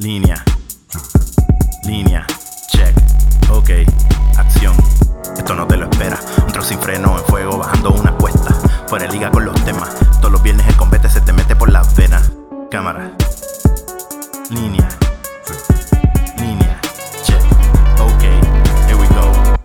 Línea. 0.00 0.42
Línea. 1.86 2.26
Check. 2.72 2.94
Ok. 3.50 3.70
Acción. 4.38 4.74
Esto 5.36 5.54
no 5.54 5.66
te 5.66 5.76
lo 5.76 5.90
espera. 5.90 6.18
Un 6.46 6.52
trozo 6.52 6.68
sin 6.70 6.78
freno 6.78 7.18
en 7.18 7.24
fuego 7.24 7.58
bajando 7.58 7.90
una 7.92 8.12
cuesta. 8.16 8.54
Fuera 8.88 9.06
de 9.06 9.12
liga 9.12 9.30
con 9.30 9.44
los 9.44 9.64
temas. 9.64 9.94
Todos 10.20 10.32
los 10.32 10.42
viernes 10.42 10.66
el 10.66 10.76
combate 10.76 11.08
se 11.08 11.20
te 11.20 11.32
mete 11.32 11.54
por 11.54 11.70
las 11.70 11.94
venas. 11.96 12.32
Cámara. 12.70 13.12
Línea. 14.50 14.88
Línea. 16.38 16.80
Check. 17.24 17.42
Ok. 18.00 18.22
Here 18.86 18.94
we 18.94 19.06
go. 19.08 19.56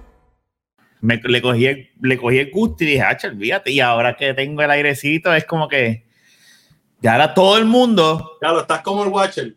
Me- 1.01 1.21
le, 1.23 1.41
cogí 1.41 1.65
el, 1.67 1.89
le 2.01 2.17
cogí 2.17 2.39
el 2.39 2.51
gusto 2.51 2.83
y 2.83 2.87
dije, 2.87 3.01
ah, 3.01 3.17
olvídate. 3.23 3.71
Y 3.71 3.79
ahora 3.79 4.17
que 4.17 4.33
tengo 4.33 4.61
el 4.61 4.71
airecito, 4.71 5.33
es 5.33 5.45
como 5.45 5.69
que 5.69 6.05
ya 7.01 7.13
ahora 7.13 7.33
todo 7.33 7.57
el 7.57 7.65
mundo. 7.65 8.33
Claro, 8.41 8.61
estás 8.61 8.81
como 8.81 9.03
el 9.03 9.09
Watcher. 9.09 9.55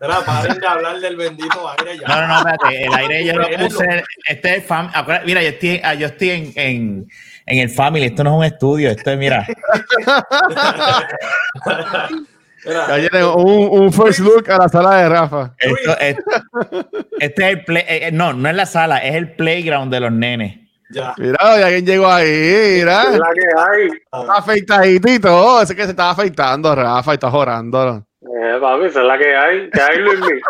Era, 0.00 0.20
paren 0.20 0.58
de 0.58 0.66
hablar 0.66 1.00
del 1.00 1.16
bendito 1.16 1.68
aire 1.70 1.98
ya. 1.98 2.06
No, 2.06 2.20
no, 2.20 2.28
no, 2.28 2.38
espérate. 2.50 2.84
El 2.84 2.94
aire 2.94 3.24
yo 3.26 3.32
lo 3.34 3.48
puse. 3.68 4.04
Este 4.28 4.56
es 4.56 4.68
fam- 4.68 4.90
acuérdate, 4.94 5.26
Mira, 5.26 5.42
yo 5.42 5.48
estoy, 5.48 5.80
ah, 5.82 5.94
yo 5.94 6.06
estoy 6.06 6.30
en, 6.30 6.52
en, 6.54 7.08
en 7.46 7.58
el 7.58 7.68
family. 7.70 8.04
Esto 8.06 8.22
no 8.24 8.30
es 8.30 8.36
un 8.38 8.44
estudio. 8.54 8.90
Esto 8.90 9.10
es, 9.10 9.18
mira. 9.18 9.44
Era, 12.64 12.98
Ya 12.98 13.08
tiene 13.08 13.24
un, 13.24 13.68
un 13.82 13.92
first 13.92 14.18
look 14.20 14.50
a 14.50 14.58
la 14.58 14.68
sala 14.68 14.96
de 14.96 15.08
Rafa. 15.08 15.54
Esto, 15.58 15.98
es- 15.98 16.16
este 17.20 17.44
es 17.46 17.50
el 17.56 17.64
play. 17.64 17.84
eh, 17.88 18.10
no, 18.12 18.32
no 18.32 18.48
es 18.48 18.54
la 18.54 18.66
sala, 18.66 18.98
es 18.98 19.14
el 19.14 19.32
playground 19.36 19.92
de 19.92 20.00
los 20.00 20.12
nenes. 20.12 20.58
ya. 20.90 21.14
Mira, 21.18 21.36
ya 21.40 21.66
alguien 21.66 21.86
llegó 21.86 22.08
ahí, 22.08 22.78
mira. 22.78 23.02
Es 23.04 23.18
la 23.18 23.30
que 23.32 23.46
hay. 23.56 23.88
Está 24.22 24.34
afeitadito 24.38 25.08
y 25.08 25.18
todo. 25.20 25.62
Ese 25.62 25.74
que 25.76 25.84
se 25.84 25.90
estaba 25.90 26.10
afeitando, 26.10 26.74
Rafa, 26.74 27.12
y 27.12 27.14
está 27.14 27.30
jorando. 27.30 28.04
Eh, 28.40 28.58
papi, 28.60 28.84
esa 28.86 29.00
es 29.00 29.06
la 29.06 29.18
que 29.18 29.36
hay. 29.36 29.70
Que 29.72 29.80
hay, 29.80 29.98
Luis 29.98 30.20
Miguel. 30.20 30.40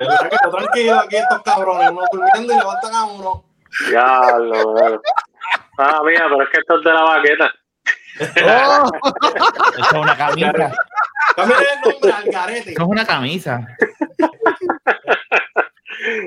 Es 0.00 0.08
verdad 0.08 0.28
que 0.28 0.34
está 0.36 0.50
tranquilo 0.50 0.94
aquí 1.00 1.16
estos 1.16 1.42
cabrones, 1.42 1.90
uno 1.90 2.02
durmiendo 2.12 2.52
y 2.52 2.56
levantan 2.58 2.94
a 2.94 3.04
uno. 3.04 3.44
Ya, 3.92 4.38
lo 4.38 5.00
Ah, 5.78 6.00
mira, 6.04 6.26
pero 6.28 6.42
es 6.42 6.48
que 6.50 6.58
esto 6.60 6.78
es 6.78 6.84
de 6.84 6.92
la 6.92 7.02
baqueta. 7.02 7.52
Oh, 8.46 8.90
Esto 9.76 9.86
es 9.86 9.92
una 9.92 10.16
camisa. 10.16 10.52
Cámbiale 11.36 11.66
el 11.74 11.90
nombre 11.90 12.12
al 12.12 12.24
garete. 12.30 12.70
Esto 12.70 12.82
es 12.82 12.88
una 12.88 13.04
camisa. 13.04 13.66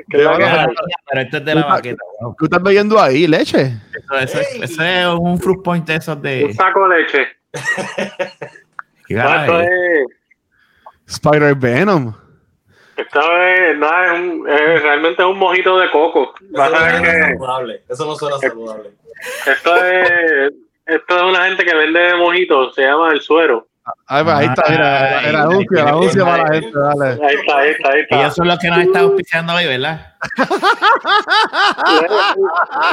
Es 0.10 0.22
la 0.24 0.38
que 0.38 0.46
Pero- 1.10 1.22
esto 1.22 1.38
es 1.38 1.46
de 1.46 1.56
la 1.56 1.66
baqueta. 1.66 2.02
wow. 2.20 2.36
¿Tú 2.40 2.46
estás 2.46 2.64
bebiendo 2.64 3.00
ahí 3.00 3.28
leche? 3.28 3.74
Eso, 3.94 4.16
eso 4.18 4.40
es- 4.40 4.56
eso 4.72 4.84
es 4.84 5.06
un 5.08 5.40
fruit 5.40 5.62
point 5.64 5.86
de 5.86 5.96
esos 5.98 6.16
Un 6.16 6.22
de. 6.24 6.54
saco 6.54 6.88
de 6.88 6.98
leche. 7.00 7.28
¿Qué 9.08 9.16
esto 9.18 9.62
es? 9.62 9.70
Es. 11.08 11.14
Spider 11.14 11.56
Venom. 11.56 12.14
Esto 12.98 13.20
es, 13.20 13.78
no, 13.78 14.04
es, 14.04 14.20
un, 14.20 14.50
es 14.50 14.82
realmente 14.82 15.22
es 15.22 15.28
un 15.28 15.38
mojito 15.38 15.78
de 15.78 15.90
coco. 15.92 16.34
Vas 16.50 16.70
Eso 16.72 16.76
a 16.76 16.80
no 16.80 16.86
ver 16.86 17.02
que 17.02 17.22
saludable. 17.22 17.84
Eso 17.88 18.06
no 18.06 18.16
suena 18.16 18.38
saludable. 18.40 18.90
esto 19.46 19.76
es, 19.76 20.54
esto 20.88 21.18
es 21.18 21.24
una 21.24 21.46
gente 21.46 21.64
que 21.64 21.76
vende 21.76 22.16
mojitos, 22.16 22.74
se 22.74 22.82
llama 22.82 23.12
el 23.12 23.22
suero. 23.22 23.68
Ahí 24.08 24.46
está, 24.46 24.64
mira, 24.70 25.20
el, 25.22 25.28
el 25.28 25.36
anuncio, 25.36 25.80
el 25.80 25.88
anuncio 25.88 26.26
para 26.26 26.44
la 26.44 26.54
gente, 26.54 26.78
dale. 26.78 27.26
Ahí 27.26 27.36
está, 27.36 27.58
ahí 27.58 27.70
está, 27.70 27.90
ahí 27.90 28.02
está. 28.02 28.20
Ellos 28.20 28.36
son 28.36 28.48
los 28.48 28.60
que 28.60 28.68
nos 28.70 28.80
están 28.80 29.04
auspiciando 29.04 29.54
hoy, 29.54 29.66
¿verdad? 29.66 30.14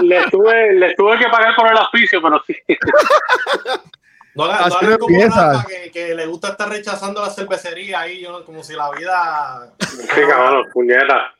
Le, 0.02 0.06
le 0.08 0.30
tuve, 0.30 0.72
le 0.74 0.94
tuve 0.94 1.18
que 1.18 1.28
pagar 1.28 1.56
por 1.56 1.70
el 1.70 1.78
auspicio, 1.78 2.22
pero 2.22 2.40
sí. 2.46 2.56
No, 4.34 4.44
hagas- 4.44 4.68
no 4.68 4.76
Así 4.76 4.98
como. 4.98 5.18
Rafa, 5.24 5.64
que, 5.68 5.90
que 5.90 6.14
le 6.14 6.26
gusta 6.26 6.48
estar 6.48 6.68
rechazando 6.68 7.22
la 7.22 7.30
cervecería 7.30 8.00
ahí, 8.00 8.22
yo, 8.22 8.44
como 8.44 8.62
si 8.62 8.74
la 8.74 8.90
vida. 8.90 9.72
Sí, 9.80 10.20
cabrón, 10.28 10.64
puñeta. 10.72 11.32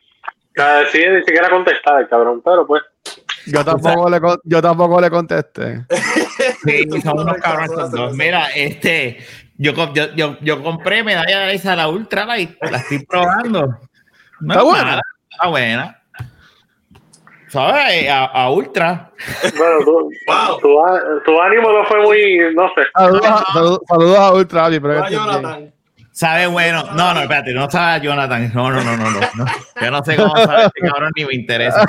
Cada 0.53 0.81
decide 0.81 1.19
ni 1.19 1.25
siquiera 1.25 1.50
contestar 1.50 2.00
el 2.00 2.09
cabrón, 2.09 2.41
pero 2.44 2.66
pues. 2.66 2.83
Yo 3.47 3.65
tampoco, 3.65 4.09
le, 4.09 4.21
yo 4.44 4.62
tampoco 4.62 5.00
le 5.00 5.10
contesté. 5.10 5.84
Sí, 6.65 6.84
son 7.03 7.21
unos 7.21 7.37
cabrones 7.38 7.71
la 7.77 7.87
dos. 7.88 8.12
Mira, 8.15 8.49
este, 8.54 9.19
yo, 9.56 9.72
com- 9.75 9.93
yo, 9.94 10.12
yo, 10.15 10.37
yo 10.41 10.62
compré 10.62 11.03
medalla 11.04 11.41
de 11.41 11.54
esa, 11.54 11.77
la 11.77 11.88
Ultra 11.88 12.25
Light, 12.27 12.56
la 12.62 12.78
estoy 12.78 13.04
probando. 13.06 13.66
No 14.41 14.53
¿Está 14.54 14.59
es 14.59 14.65
buena? 14.65 15.00
Está 15.31 15.49
buena. 15.49 16.03
¿Sabes? 17.54 18.10
A, 18.10 18.25
a 18.25 18.50
Ultra. 18.50 19.12
Bueno, 19.56 19.78
tu, 19.84 19.92
Wow. 20.26 20.59
tu, 20.60 20.76
tu 21.25 21.41
ánimo 21.41 21.70
no 21.72 21.84
fue 21.84 22.03
muy, 22.03 22.54
no 22.54 22.69
sé. 22.75 22.82
Saludos, 22.97 23.26
a- 23.26 23.53
saludos, 23.53 23.81
saludos 23.88 24.19
a 24.19 24.32
Ultra, 24.34 24.69
bien. 24.69 24.82
Jonathan. 25.09 25.75
Sabe 26.10 26.47
bueno. 26.48 26.82
No, 26.94 27.15
no, 27.15 27.20
espérate, 27.20 27.53
no 27.54 27.70
sabe 27.70 27.92
a 27.92 27.98
Jonathan. 27.98 28.50
No, 28.54 28.70
no, 28.70 28.82
no, 28.82 28.97
no, 28.97 29.10
no. 29.10 29.20
no. 29.37 29.47
Yo 29.81 29.91
no 29.91 30.04
sé 30.04 30.16
cómo 30.16 30.37
sabe 30.37 30.65
este 30.66 30.81
cabrón 30.88 31.10
ni 31.16 31.25
me 31.25 31.34
interesa. 31.34 31.87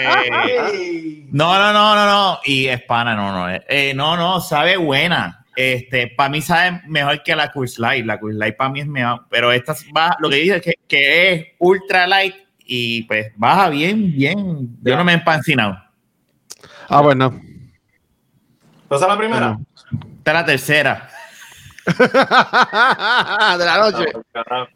Este, 0.00 1.26
no, 1.32 1.58
no, 1.58 1.72
no, 1.72 1.94
no, 1.94 2.06
no. 2.06 2.38
Y 2.44 2.66
es 2.66 2.82
pana, 2.82 3.14
no, 3.14 3.32
no. 3.32 3.54
Eh, 3.68 3.92
no, 3.94 4.16
no, 4.16 4.40
sabe 4.40 4.76
buena. 4.76 5.44
Este, 5.56 6.08
para 6.08 6.28
mí 6.28 6.42
sabe 6.42 6.82
mejor 6.88 7.22
que 7.22 7.34
la 7.36 7.50
Curse 7.50 7.80
Light. 7.80 8.04
La 8.06 8.18
Curse 8.20 8.38
Light 8.38 8.56
para 8.56 8.70
mí 8.70 8.80
es 8.80 8.86
mejor. 8.86 9.24
Pero 9.30 9.52
esta 9.52 9.74
baja, 9.92 10.16
lo 10.20 10.28
que 10.28 10.36
dice 10.36 10.56
es 10.56 10.62
que, 10.62 10.74
que 10.88 11.32
es 11.32 11.46
ultra 11.58 12.06
light 12.06 12.34
y 12.66 13.02
pues 13.04 13.32
baja 13.36 13.68
bien, 13.70 14.12
bien. 14.12 14.76
Yo 14.82 14.96
no 14.96 15.04
me 15.04 15.12
he 15.12 15.16
empancinado. 15.16 15.78
Ah, 16.88 17.00
bueno. 17.00 17.40
¿Esa 18.90 18.94
es 19.04 19.08
la 19.08 19.16
primera? 19.18 19.58
Esta 20.18 20.30
es 20.30 20.34
la 20.34 20.44
tercera. 20.44 21.10
de 23.58 23.64
la 23.64 23.78
noche. 23.78 24.06
Ah, 24.14 24.20
carajo. 24.32 24.68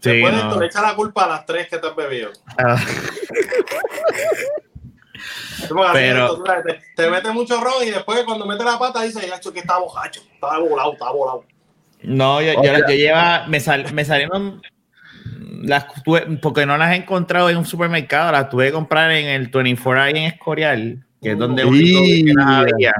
Sí, 0.00 0.10
Después 0.10 0.32
de 0.34 0.40
no. 0.42 0.48
esto, 0.48 0.60
le 0.60 0.66
echa 0.66 0.80
la 0.82 0.94
culpa 0.94 1.24
a 1.24 1.28
las 1.28 1.44
tres 1.46 1.68
que 1.68 1.78
te 1.78 1.86
has 1.88 1.96
bebido. 1.96 2.30
Ah, 2.56 2.76
Pero- 5.92 6.42
te, 6.44 6.80
te 6.94 7.10
mete 7.10 7.32
mucho 7.32 7.60
ron 7.60 7.82
y 7.84 7.90
después 7.90 8.22
cuando 8.24 8.46
mete 8.46 8.64
la 8.64 8.78
pata 8.78 9.02
dice, 9.02 9.26
ya 9.26 9.40
que 9.52 9.58
está 9.58 9.78
bojacho, 9.78 10.20
está 10.32 10.56
volado, 10.58 10.92
está 10.92 11.10
volado. 11.10 11.44
No, 12.02 12.40
yo, 12.40 12.52
yo, 12.62 12.72
yo 12.78 12.94
lleva, 12.94 13.46
me, 13.48 13.58
sal- 13.58 13.92
me 13.92 14.04
salieron 14.04 14.62
las 15.58 15.86
tuve- 16.04 16.38
porque 16.40 16.64
no 16.66 16.76
las 16.76 16.92
he 16.92 16.96
encontrado 16.96 17.50
en 17.50 17.56
un 17.56 17.64
supermercado, 17.66 18.32
las 18.32 18.48
tuve 18.48 18.66
que 18.66 18.72
comprar 18.72 19.10
en 19.12 19.26
el 19.26 19.48
24 19.48 20.00
ahí 20.02 20.10
en 20.12 20.16
Escorial, 20.32 21.04
que 21.22 21.32
es 21.32 21.38
donde 21.38 21.64
único 21.64 22.00
que 22.02 22.32
las 22.34 22.46
había. 22.46 22.94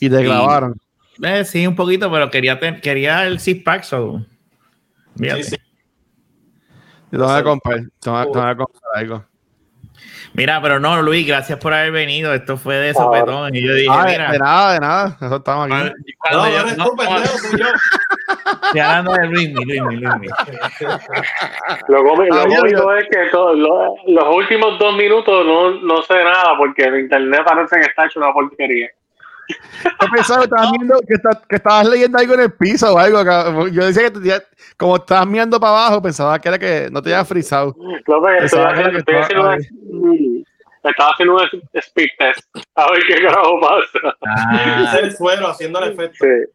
Y 0.00 0.08
te 0.08 0.24
clavaron. 0.24 0.80
Eh, 1.22 1.44
sí, 1.44 1.66
un 1.66 1.76
poquito, 1.76 2.10
pero 2.10 2.30
quería 2.30 2.58
ten- 2.58 2.80
quería 2.80 3.26
el 3.26 3.40
six 3.40 3.62
pack, 3.62 3.82
so. 3.82 4.24
Fíjate. 5.18 5.42
Sí, 5.44 5.50
sí. 5.50 5.56
Yo 7.12 7.18
te 7.18 7.24
voy 7.24 7.34
a 7.38 7.42
comprar. 7.42 7.80
Te 8.00 8.10
voy 8.10 8.20
a, 8.20 8.22
te 8.22 8.28
voy 8.30 8.48
a 8.48 8.56
comprar 8.56 8.82
algo. 8.94 9.24
Mira, 10.32 10.62
pero 10.62 10.78
no, 10.78 11.02
Luis, 11.02 11.26
gracias 11.26 11.58
por 11.58 11.74
haber 11.74 11.90
venido. 11.90 12.32
Esto 12.32 12.56
fue 12.56 12.76
de 12.76 12.94
sopetón. 12.94 13.52
Y 13.54 13.66
yo 13.66 13.74
dije, 13.74 13.88
Ah, 13.90 14.04
mira, 14.06 14.30
de 14.32 14.38
nada, 14.38 14.72
de 14.74 14.80
nada. 14.80 15.16
Eso 15.20 15.36
estamos 15.36 15.66
aquí. 15.70 15.92
cuando- 16.18 16.44
No, 16.44 16.48
yo- 16.50 16.76
no, 16.76 16.84
no, 16.84 16.96
pendejo, 16.96 17.26
soy 17.38 17.58
yo. 17.60 17.66
estoy 18.64 18.80
hablando 18.80 19.12
de 19.14 19.26
Luis, 19.26 19.48
mi, 19.52 19.64
Luis, 19.64 19.82
mi, 19.82 19.96
Luis, 19.96 20.14
mi. 20.20 20.28
Lo, 21.88 22.04
cómico- 22.04 22.34
lo 22.36 22.40
Ah, 22.42 22.46
cómico 22.58 22.92
es 22.94 23.08
que 23.10 23.18
lo- 23.32 23.94
los 24.06 24.36
últimos 24.36 24.78
dos 24.78 24.94
minutos 24.96 25.44
no, 25.46 25.70
no 25.80 26.02
sé 26.02 26.14
nada 26.22 26.54
porque 26.56 26.84
el 26.84 27.00
internet 27.00 27.42
parece 27.44 27.76
que 27.76 27.86
está 27.86 28.06
hecho 28.06 28.20
una 28.20 28.32
porquería. 28.32 28.88
Yo 29.84 30.08
pensaba 30.14 30.40
que 30.40 30.44
estabas, 30.46 30.72
viendo, 30.72 31.00
que, 31.00 31.14
está- 31.14 31.42
que 31.48 31.56
estabas 31.56 31.88
leyendo 31.88 32.18
algo 32.18 32.34
en 32.34 32.40
el 32.40 32.52
piso 32.52 32.94
o 32.94 32.98
algo. 32.98 33.24
que- 33.24 33.72
Yo 33.72 33.86
decía 33.86 34.04
que 34.04 34.10
te 34.10 34.20
como 34.76 34.96
estabas 34.96 35.26
mirando 35.26 35.58
para 35.60 35.72
abajo, 35.72 36.02
pensaba 36.02 36.38
que 36.38 36.48
era 36.48 36.58
que 36.58 36.88
no 36.90 37.02
te 37.02 37.10
estoy 38.44 38.60
era 38.66 38.70
haciendo, 38.70 38.90
que 38.92 38.98
estoy 38.98 39.14
estaba 39.16 39.54
haciendo 39.54 39.82
una- 39.92 40.44
estaba 40.82 41.10
haciendo 41.10 41.34
un 41.34 41.62
speed 41.74 42.08
test. 42.18 42.40
A 42.74 42.90
ver 42.90 43.02
qué 43.06 43.22
carajo 43.22 43.60
pasa. 43.60 44.16
Ah. 44.26 44.98
El 45.02 45.16
suero 45.16 45.48
haciendo 45.48 45.82
el 45.82 45.92
efecto. 45.92 46.16
Sí. 46.24 46.52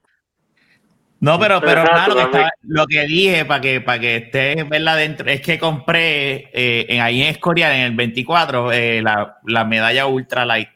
No, 1.20 1.40
pero, 1.40 1.60
pero 1.62 1.82
Exacto, 1.82 1.96
nada, 1.96 2.08
lo, 2.08 2.16
que 2.16 2.22
también. 2.24 2.44
estaba- 2.44 2.52
lo 2.64 2.86
que 2.88 3.02
dije 3.08 3.46
para 3.46 3.62
que, 3.62 3.82
para 3.82 4.00
que 4.00 4.16
estés 4.18 4.70
verla 4.70 4.96
dentro 4.96 5.28
es 5.30 5.42
que 5.42 5.58
compré 5.58 6.50
eh, 6.54 6.86
en, 6.90 7.02
ahí 7.02 7.22
en 7.24 7.30
Escorial, 7.30 7.72
en 7.72 7.82
el 7.82 7.96
24, 7.96 8.72
eh, 8.72 9.02
la, 9.02 9.38
la 9.46 9.64
medalla 9.66 10.06
Ultra 10.08 10.46
Light. 10.46 10.70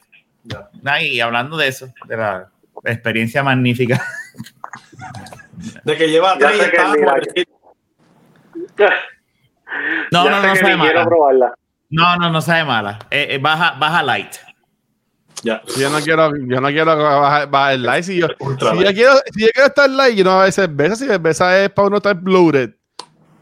Y 1.01 1.19
hablando 1.19 1.57
de 1.57 1.67
eso, 1.67 1.87
de 2.05 2.17
la 2.17 2.49
experiencia 2.85 3.43
magnífica. 3.43 4.01
De 5.83 5.97
que 5.97 6.07
lleva 6.09 6.37
tres 6.37 6.55
y 6.55 6.61
está. 6.61 6.93
No, 10.11 10.29
no, 10.29 10.41
no 10.41 10.55
sabe 10.55 10.75
mala. 10.77 11.05
probarla. 11.05 11.53
No, 11.89 12.15
no, 12.17 12.29
no 12.29 12.41
sabe 12.41 12.63
mala. 12.63 12.99
Eh, 13.11 13.27
eh, 13.31 13.37
baja, 13.39 13.71
baja 13.79 14.03
light. 14.03 14.35
Ya. 15.43 15.61
Yo 15.77 15.89
no 15.89 15.99
quiero, 15.99 16.31
yo 16.35 16.59
no 16.59 16.67
quiero 16.69 16.95
bajar, 16.97 17.49
bajar 17.49 17.73
el 17.73 17.83
like. 17.83 18.03
Si 18.03 18.17
yo, 18.19 18.27
Ultra 18.39 18.71
si, 18.71 18.77
yo 18.77 18.83
light. 18.83 18.95
quiero, 18.95 19.13
si 19.33 19.41
yo 19.41 19.47
quiero 19.53 19.67
estar 19.67 19.89
like, 19.89 20.15
yo 20.17 20.23
no 20.23 20.31
voy 20.31 20.39
a 20.39 20.43
ver 20.43 20.53
cerveza. 20.53 20.95
Si 20.95 21.05
cerveza 21.07 21.63
es 21.63 21.69
para 21.69 21.87
uno 21.87 21.97
estar 21.97 22.15
bloated 22.15 22.71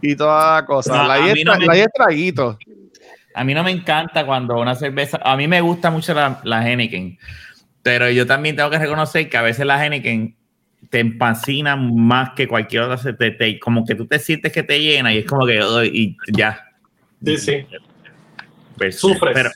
y 0.02 0.16
toda 0.16 0.56
la 0.62 0.66
cosa. 0.66 0.96
No, 0.96 1.08
la 1.08 1.18
es, 1.28 1.44
no 1.46 1.58
me- 1.58 1.66
la 1.66 1.76
es 1.76 1.88
traguito. 1.94 2.58
A 3.38 3.44
mí 3.44 3.54
no 3.54 3.64
me 3.64 3.72
encanta 3.72 4.26
cuando 4.26 4.60
una 4.60 4.76
cerveza. 4.76 5.20
A 5.24 5.38
mí 5.38 5.48
me 5.48 5.62
gusta 5.62 5.92
mucho 5.92 6.14
la, 6.14 6.40
la 6.44 6.68
Heineken. 6.68 7.18
Pero 7.84 8.10
yo 8.10 8.26
también 8.26 8.56
tengo 8.56 8.70
que 8.70 8.80
reconocer 8.80 9.30
que 9.30 9.38
a 9.38 9.42
veces 9.42 9.66
la 9.66 9.84
Heineken 9.84 10.36
te 10.90 11.00
empancina 11.00 11.76
más 11.76 12.32
que 12.36 12.48
cualquier 12.48 12.84
otra. 12.84 13.16
te- 13.16 13.32
te- 13.32 13.60
como 13.60 13.86
que 13.86 13.96
tú 13.96 14.06
te 14.08 14.20
sientes 14.20 14.52
que 14.52 14.64
te 14.64 14.80
llena 14.80 15.14
y 15.14 15.20
es 15.20 15.26
como 15.26 15.46
que 15.46 15.60
y 15.94 16.18
ya. 16.36 16.66
Sí, 17.24 17.38
sí. 17.38 17.66
Pues, 18.78 19.00
Sufres. 19.00 19.34
Pero, 19.34 19.50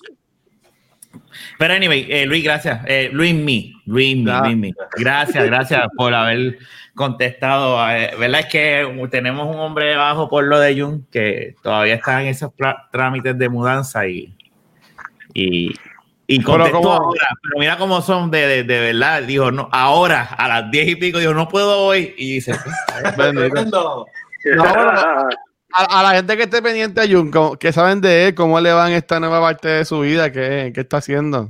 pero 1.61 1.75
anyway, 1.75 2.07
eh, 2.09 2.25
Luis, 2.25 2.43
gracias. 2.43 2.81
Eh, 2.87 3.11
Luis 3.13 3.35
Mi, 3.35 3.71
Luis 3.85 4.17
Mi. 4.17 4.23
Luis 4.23 4.57
Mi. 4.57 4.73
Gracias, 4.97 5.45
gracias 5.45 5.87
por 5.95 6.11
haber 6.11 6.57
contestado. 6.95 7.77
Eh, 7.91 8.15
¿Verdad? 8.17 8.39
Es 8.39 8.45
que 8.47 9.07
tenemos 9.11 9.47
un 9.47 9.61
hombre 9.61 9.89
debajo 9.89 10.27
por 10.27 10.43
lo 10.45 10.59
de 10.59 10.81
Jun 10.81 11.05
que 11.11 11.53
todavía 11.61 11.93
está 11.93 12.19
en 12.23 12.29
esos 12.29 12.51
trámites 12.91 13.37
de 13.37 13.47
mudanza 13.47 14.07
y, 14.07 14.35
y, 15.35 15.71
y 16.25 16.39
Pero 16.39 16.71
como- 16.71 16.93
ahora. 16.93 17.27
Pero 17.43 17.59
mira 17.59 17.77
cómo 17.77 18.01
son 18.01 18.31
de, 18.31 18.47
de, 18.47 18.63
de 18.63 18.79
verdad. 18.79 19.21
Dijo, 19.21 19.51
no, 19.51 19.69
ahora, 19.71 20.23
a 20.23 20.47
las 20.47 20.71
diez 20.71 20.87
y 20.87 20.95
pico, 20.95 21.19
dijo, 21.19 21.35
no 21.35 21.47
puedo 21.47 21.77
hoy. 21.85 22.15
Y 22.17 22.33
dice. 22.33 22.55
Tremendo. 23.15 24.07
No, 24.55 24.63
bueno, 24.63 25.29
A, 25.73 25.99
a 25.99 26.03
la 26.03 26.11
gente 26.15 26.35
que 26.37 26.43
esté 26.43 26.61
pendiente 26.61 27.01
a 27.01 27.07
Jun, 27.07 27.31
que 27.59 27.71
saben 27.71 28.01
de 28.01 28.27
él, 28.27 28.35
cómo 28.35 28.59
le 28.59 28.71
va 28.73 28.87
en 28.89 28.93
esta 28.95 29.19
nueva 29.19 29.39
parte 29.41 29.67
de 29.69 29.85
su 29.85 29.99
vida, 30.01 30.31
qué, 30.31 30.71
qué 30.73 30.81
está 30.81 30.97
haciendo. 30.97 31.49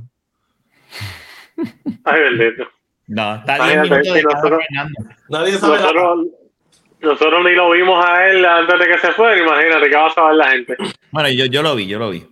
Ay, 2.04 2.20
bendito. 2.20 2.64
no, 3.08 3.36
está 3.36 3.56
casa 3.58 3.84
nosotros-. 3.84 4.60
Nadie 5.28 5.52
sabe. 5.58 5.78
Nosotros, 5.78 6.26
nosotros 7.00 7.44
ni 7.44 7.52
lo 7.52 7.70
vimos 7.70 8.04
a 8.04 8.28
él 8.28 8.44
antes 8.44 8.78
de 8.78 8.86
que 8.86 8.98
se 8.98 9.12
fuera. 9.12 9.36
Imagínate 9.40 9.90
que 9.90 9.96
va 9.96 10.06
a 10.06 10.10
saber 10.10 10.34
la 10.36 10.48
gente. 10.50 10.76
Bueno, 11.10 11.28
yo, 11.30 11.44
yo 11.46 11.62
lo 11.62 11.74
vi, 11.74 11.86
yo 11.86 11.98
lo 11.98 12.10
vi. 12.10 12.26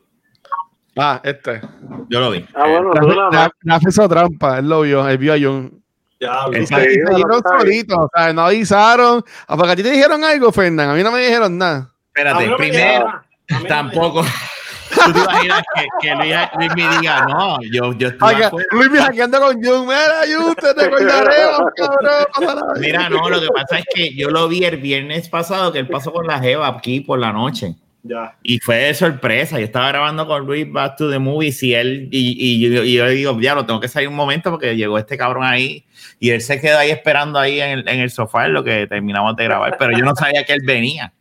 Ah, 0.96 1.20
este. 1.24 1.60
Yo 2.08 2.20
lo 2.20 2.30
vi. 2.30 2.44
Ah, 2.54 2.66
bueno, 2.66 2.92
Rafa- 2.92 3.00
tú 3.08 3.14
nada 3.16 3.30
más. 3.30 3.50
Rafa 3.62 3.88
hizo 3.88 4.08
trampa, 4.08 4.58
él 4.58 4.68
lo 4.68 4.80
vio, 4.82 5.08
él 5.08 5.18
vio 5.18 5.32
a 5.34 5.38
Jun. 5.38 5.79
Ya, 6.20 6.44
Y 6.48 6.50
bien. 6.50 7.06
solitos, 7.42 7.98
o 7.98 8.10
sea, 8.14 8.32
no 8.32 8.42
avisaron. 8.42 9.24
Ah, 9.48 9.56
Porque 9.56 9.72
a 9.72 9.76
ti 9.76 9.82
te 9.82 9.90
dijeron 9.90 10.22
algo, 10.22 10.52
Fernán, 10.52 10.90
a 10.90 10.94
mí 10.94 11.02
no 11.02 11.10
me 11.10 11.20
dijeron 11.20 11.56
nada. 11.56 11.90
Espérate, 12.08 12.44
no 12.44 12.50
me 12.52 12.56
primero, 12.58 13.22
no 13.48 13.62
tampoco. 13.64 14.22
¿Tú 15.04 15.12
te 15.12 15.20
imaginas 15.20 15.62
que, 15.74 15.86
que 16.02 16.14
Luis, 16.16 16.34
Luis 16.58 16.70
me 16.74 16.98
diga, 16.98 17.24
no, 17.26 17.58
yo, 17.72 17.92
yo 17.94 18.08
estoy 18.08 18.42
afuera"? 18.42 18.66
Luis 18.72 18.90
me 18.90 18.98
hackeando 18.98 19.40
con 19.40 19.62
Jun, 19.62 19.86
mira, 19.86 20.22
Jun, 20.26 20.54
te 20.56 20.72
recordaremos, 20.74 21.60
cabrón. 21.76 22.64
Mira, 22.80 23.08
no, 23.08 23.30
lo 23.30 23.40
que 23.40 23.48
pasa 23.54 23.78
es 23.78 23.84
que 23.94 24.14
yo 24.14 24.28
lo 24.30 24.48
vi 24.48 24.64
el 24.64 24.76
viernes 24.78 25.28
pasado, 25.28 25.72
que 25.72 25.78
él 25.78 25.88
pasó 25.88 26.12
con 26.12 26.26
la 26.26 26.38
Jeva 26.40 26.66
aquí 26.68 27.00
por 27.00 27.18
la 27.18 27.32
noche. 27.32 27.76
Ya. 28.02 28.36
Y 28.42 28.58
fue 28.60 28.76
de 28.76 28.94
sorpresa. 28.94 29.58
Yo 29.58 29.64
estaba 29.64 29.88
grabando 29.88 30.26
con 30.26 30.46
Luis 30.46 30.70
Back 30.70 30.96
to 30.96 31.10
the 31.10 31.18
Movies 31.18 31.62
y 31.62 31.74
él, 31.74 32.08
y, 32.10 32.36
y 32.38 32.70
yo, 32.70 32.82
y 32.82 32.94
yo 32.94 33.08
digo, 33.08 33.40
ya 33.40 33.54
lo 33.54 33.66
tengo 33.66 33.80
que 33.80 33.88
salir 33.88 34.08
un 34.08 34.16
momento 34.16 34.50
porque 34.50 34.76
llegó 34.76 34.98
este 34.98 35.18
cabrón 35.18 35.44
ahí 35.44 35.84
y 36.18 36.30
él 36.30 36.40
se 36.40 36.60
quedó 36.60 36.78
ahí 36.78 36.90
esperando 36.90 37.38
ahí 37.38 37.60
en 37.60 37.80
el, 37.80 37.88
en 37.88 38.00
el 38.00 38.10
sofá 38.10 38.46
en 38.46 38.54
lo 38.54 38.64
que 38.64 38.86
terminamos 38.86 39.36
de 39.36 39.44
grabar, 39.44 39.76
pero 39.78 39.96
yo 39.96 40.04
no 40.04 40.14
sabía 40.14 40.44
que 40.44 40.52
él 40.52 40.62
venía. 40.64 41.12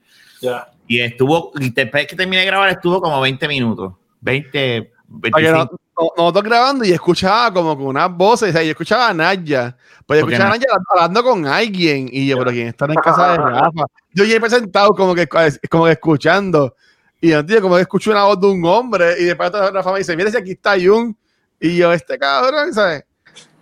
Ya. 0.42 0.70
Y 0.88 1.02
estuvo, 1.02 1.52
y 1.60 1.70
después 1.70 2.08
que 2.08 2.16
terminé 2.16 2.42
de 2.42 2.48
grabar, 2.48 2.70
estuvo 2.70 3.02
como 3.02 3.20
20 3.22 3.48
minutos. 3.48 3.94
20, 4.22 4.92
Porque 5.10 5.32
25. 5.32 5.58
no- 5.74 5.80
no- 6.04 6.12
nosotros 6.18 6.44
grabando 6.44 6.86
y 6.86 6.92
escuchaba 6.92 7.52
como 7.54 7.76
con 7.76 7.88
unas 7.88 8.12
voces, 8.16 8.50
o 8.50 8.52
sea, 8.54 8.64
yo 8.64 8.72
escuchaba 8.72 9.10
a 9.10 9.14
Naya, 9.14 9.76
pues 10.06 10.20
yo 10.20 10.26
¿Por 10.26 10.30
qué 10.30 10.36
escuchaba 10.36 10.44
a 10.46 10.58
no? 10.58 10.60
Naya 10.60 10.68
hablando 10.90 11.24
con 11.24 11.48
alguien 11.48 12.08
y 12.12 12.28
yo, 12.28 12.38
pero 12.38 12.52
¿quién 12.52 12.68
está 12.68 12.86
en 12.86 12.96
casa 12.96 13.32
de 13.32 13.38
Rafa? 13.72 13.84
Yo 14.14 14.24
ya 14.24 14.36
he 14.36 14.40
presentado 14.40 14.94
como 14.94 15.14
que, 15.16 15.28
como 15.70 15.86
que 15.86 15.92
escuchando 15.92 16.76
y 17.22 17.30
yo, 17.32 17.46
tío, 17.46 17.62
como 17.62 17.76
que 17.76 17.82
escucho 17.82 18.12
una 18.12 18.24
voz 18.24 18.40
de 18.40 18.48
un 18.48 18.64
hombre 18.66 19.16
y 19.20 19.26
después 19.26 19.52
Rafa 19.52 19.92
me 19.92 20.00
dice, 20.00 20.16
mira 20.16 20.32
si 20.32 20.38
aquí 20.38 20.52
está 20.52 20.76
Jun 20.80 21.16
y 21.60 21.76
yo, 21.78 21.92
este 21.92 22.18
cabrón, 22.18 22.74
¿sabes? 22.74 23.04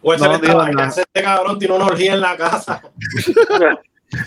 O 0.03 0.13
ese 0.13 0.25
No, 0.25 0.35
estaba- 0.35 0.69
nada. 0.69 0.89
ese 0.89 1.05
cabrón 1.23 1.57
tiene 1.57 1.73
una 1.75 1.85
orgía 1.87 2.13
en 2.13 2.21
la 2.21 2.37
casa. 2.37 2.81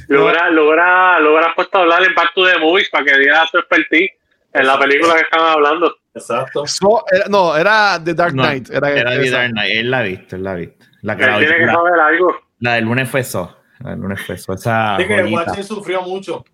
Logra, 0.08 0.50
logra, 0.50 1.18
logra 1.20 1.54
puesto 1.54 1.78
a 1.78 1.80
hablar 1.82 2.02
en 2.04 2.14
Back 2.14 2.32
to 2.34 2.44
the 2.44 2.58
Movies 2.58 2.88
para 2.90 3.04
que 3.04 3.18
diera 3.18 3.46
su 3.46 3.56
expertise 3.58 4.10
en 4.52 4.66
la 4.66 4.78
película 4.78 5.14
que 5.14 5.20
estaban 5.22 5.52
hablando. 5.52 5.96
Exacto. 6.14 6.66
So- 6.66 7.04
era- 7.12 7.26
no, 7.28 7.56
era 7.56 8.00
The 8.02 8.14
Dark 8.14 8.34
No, 8.34 8.42
Knight. 8.42 8.70
era 8.70 8.90
era 8.90 9.10
The. 9.12 9.30
Dark 9.30 9.50
Knight. 9.52 9.70
Él 9.74 9.90
la 9.90 9.98
ha 9.98 10.02
visto, 10.02 10.36
él 10.36 10.42
la 10.42 10.50
ha 10.50 10.54
visto. 10.54 10.86
La, 11.02 11.16
que 11.16 11.24
Él 11.24 11.30
la, 11.30 11.38
tiene 11.38 11.56
que 11.56 11.66
la- 11.66 11.72
saber 11.74 12.00
algo. 12.00 12.36
la 12.58 12.74
del 12.74 12.84
lunes 12.84 13.08
fue 13.08 13.20
eso. 13.20 13.56
La 13.78 13.90
del 13.90 14.00
lunes 14.00 14.20
fue 14.26 14.34
eso. 14.34 14.52
Esa 14.52 14.96
Así 14.96 15.06
que. 15.06 15.22
Watchin 15.24 15.64
sufrió 15.64 16.02
mucho. 16.02 16.44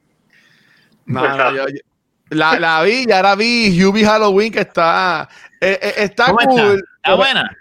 No, 1.06 1.37
no, 1.37 1.53
yo- 1.56 1.69
yo- 1.69 1.81
la, 2.31 2.58
la 2.58 2.82
vi, 2.82 3.06
ya 3.06 3.23
la 3.23 3.35
vi, 3.37 3.82
Hubie 3.85 4.05
Halloween, 4.05 4.53
que 4.53 4.61
está, 4.61 5.29
eh, 5.61 5.79
eh, 5.81 5.94
está 5.99 6.26
¿Cómo 6.26 6.38
cool. 6.38 6.61
está? 6.61 6.75
¿Está 6.97 7.14
buena? 7.14 7.56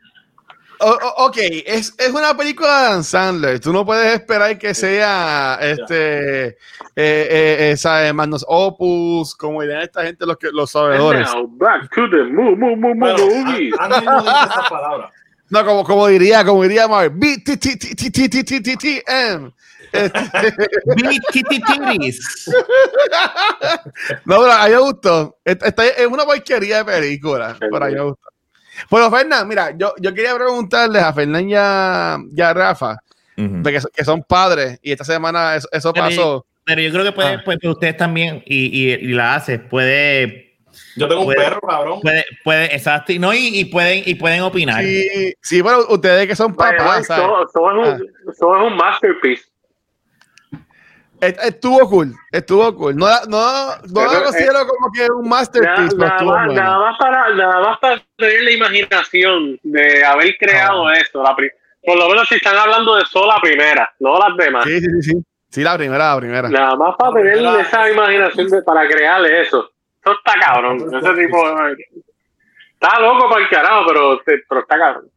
Ok, 0.80 1.38
es, 1.66 1.94
es, 1.98 2.10
una 2.12 2.36
película 2.36 2.82
de 2.82 2.90
Dan 2.90 3.04
Sandler. 3.04 3.60
Tú 3.60 3.72
no 3.72 3.86
puedes 3.86 4.14
esperar 4.14 4.58
que 4.58 4.74
sea 4.74 5.58
este 5.62 6.48
eh, 6.48 6.58
eh, 6.96 7.72
esa 7.74 8.12
Magnus 8.14 8.46
Opus, 8.48 9.36
como 9.36 9.62
dirán 9.62 9.82
esta 9.82 10.04
gente 10.04 10.26
los 10.26 10.38
que 10.38 10.50
los 10.52 10.72
sabedores. 10.72 11.30
Back 11.50 11.94
to 11.94 12.10
the 12.10 12.24
move, 12.24 12.56
move, 12.58 12.76
move, 12.76 12.96
bueno, 12.96 13.18
no 13.18 14.20
esa 14.20 14.66
palabra. 14.70 15.12
No, 15.50 15.86
como, 15.86 16.08
diría, 16.08 16.44
como 16.44 16.64
diría 16.64 16.88
Mark, 16.88 17.14
BTTTTTTTM. 17.16 17.52
No, 24.26 24.40
pero 24.40 24.52
a 24.52 24.66
mí 24.66 24.72
me 24.72 24.78
gustó. 24.80 25.38
Esta 25.46 25.86
es 25.86 26.08
una 26.08 26.26
porquería 26.26 26.84
de 26.84 26.86
película, 26.86 27.56
pero 27.60 27.86
a 27.86 27.88
mí 27.88 27.94
me 27.94 28.02
gustó. 28.02 28.35
Bueno, 28.90 29.10
Fernán, 29.12 29.48
mira, 29.48 29.72
yo, 29.78 29.94
yo 30.00 30.14
quería 30.14 30.36
preguntarles 30.36 31.02
a 31.02 31.14
Fernán 31.14 31.50
y 31.50 31.54
a, 31.56 32.18
y 32.36 32.42
a 32.42 32.54
Rafa, 32.54 32.98
de 33.38 33.72
que, 33.72 33.80
que 33.94 34.04
son 34.06 34.24
padres, 34.24 34.80
y 34.82 34.92
esta 34.92 35.04
semana 35.04 35.56
eso, 35.56 35.68
eso 35.72 35.92
Pero 35.94 36.06
pasó. 36.06 36.46
Pero 36.64 36.82
yo 36.82 36.92
creo 36.92 37.04
que 37.04 37.12
puede, 37.12 37.34
Ah. 37.36 37.42
pues, 37.46 37.58
ustedes 37.64 37.98
también, 37.98 38.42
y, 38.46 38.66
y, 38.66 38.94
y 38.94 39.08
la 39.10 39.36
hace, 39.36 39.60
puede, 39.60 40.58
Yo 40.96 41.08
tengo 41.08 41.22
un 41.22 41.34
perro, 41.34 41.60
cabrón. 41.62 42.00
puede, 42.02 42.26
puede, 42.44 42.66
exacto, 42.76 43.12
y, 43.12 43.20
no, 43.20 43.34
y, 43.34 43.60
y 43.60 43.66
pueden, 43.66 44.04
y 44.06 44.16
pueden 44.16 44.42
opinar. 44.42 44.82
Sí, 44.84 45.34
sí, 45.42 45.62
bueno, 45.62 45.80
ustedes 45.90 46.28
que 46.28 46.36
son 46.36 46.56
papás, 46.56 47.08
es 47.10 47.10
un- 47.78 48.32
eso 48.32 48.56
es 48.58 48.72
un 48.72 48.76
masterpiece. 48.78 49.46
Est- 51.22 51.40
Estuvo 51.44 51.90
cool, 51.90 52.14
estuvo 52.32 52.76
cool. 52.76 52.96
No, 52.96 53.08
no, 53.28 53.68
no 53.68 53.82
Pero, 53.94 54.12
lo 54.14 54.20
eh, 54.20 54.24
considero 54.24 54.60
como 54.68 54.92
que 54.94 55.08
un 55.12 55.24
Nada, 55.24 55.30
masterpiece, 55.38 55.96
pero 55.96 55.98
nada 56.08 56.16
estuvo 56.18 56.32
más, 56.34 56.46
bueno. 56.48 56.62
nada 56.64 56.80
más 56.80 56.98
para, 56.98 57.30
nada 57.36 57.60
más 57.62 57.80
para 57.80 58.04
tener 58.18 58.42
la 58.44 58.52
imaginación 58.52 59.60
de 59.64 60.06
haber 60.06 60.36
creado 60.38 60.90
eso. 60.92 61.24
la 61.24 61.36
por 61.36 61.98
lo 61.98 62.10
menos 62.10 62.28
si 62.28 62.36
están 62.36 62.58
hablando 62.58 62.96
de 62.96 63.06
solo 63.06 63.28
la 63.28 63.40
primera, 63.40 63.94
no 64.00 64.18
las 64.18 64.36
demás. 64.38 64.64
Sí, 64.66 64.80
sí, 64.80 64.88
sí, 65.02 65.12
sí. 65.12 65.24
Sí, 65.52 65.64
la 65.64 65.78
primera, 65.78 66.14
la 66.16 66.20
primera. 66.20 66.50
Nada 66.50 66.76
más 66.76 66.96
para 66.98 67.14
tener 67.14 67.34
primera- 67.34 67.62
esa 67.62 67.90
imaginación 67.90 68.50
de, 68.50 68.62
para 68.64 68.88
crearle 68.88 69.42
eso. 69.42 69.72
Eso 70.04 70.14
está 70.18 70.34
cabrón. 70.40 70.78
Ese 70.78 71.14
tipo 71.14 71.38
está 72.74 73.00
loco 73.00 73.30
para 73.30 73.42
el 73.42 73.50
carajo, 73.50 73.84
pero, 73.88 74.22
pero 74.26 74.62
está 74.62 74.78
cabrón. 74.78 75.10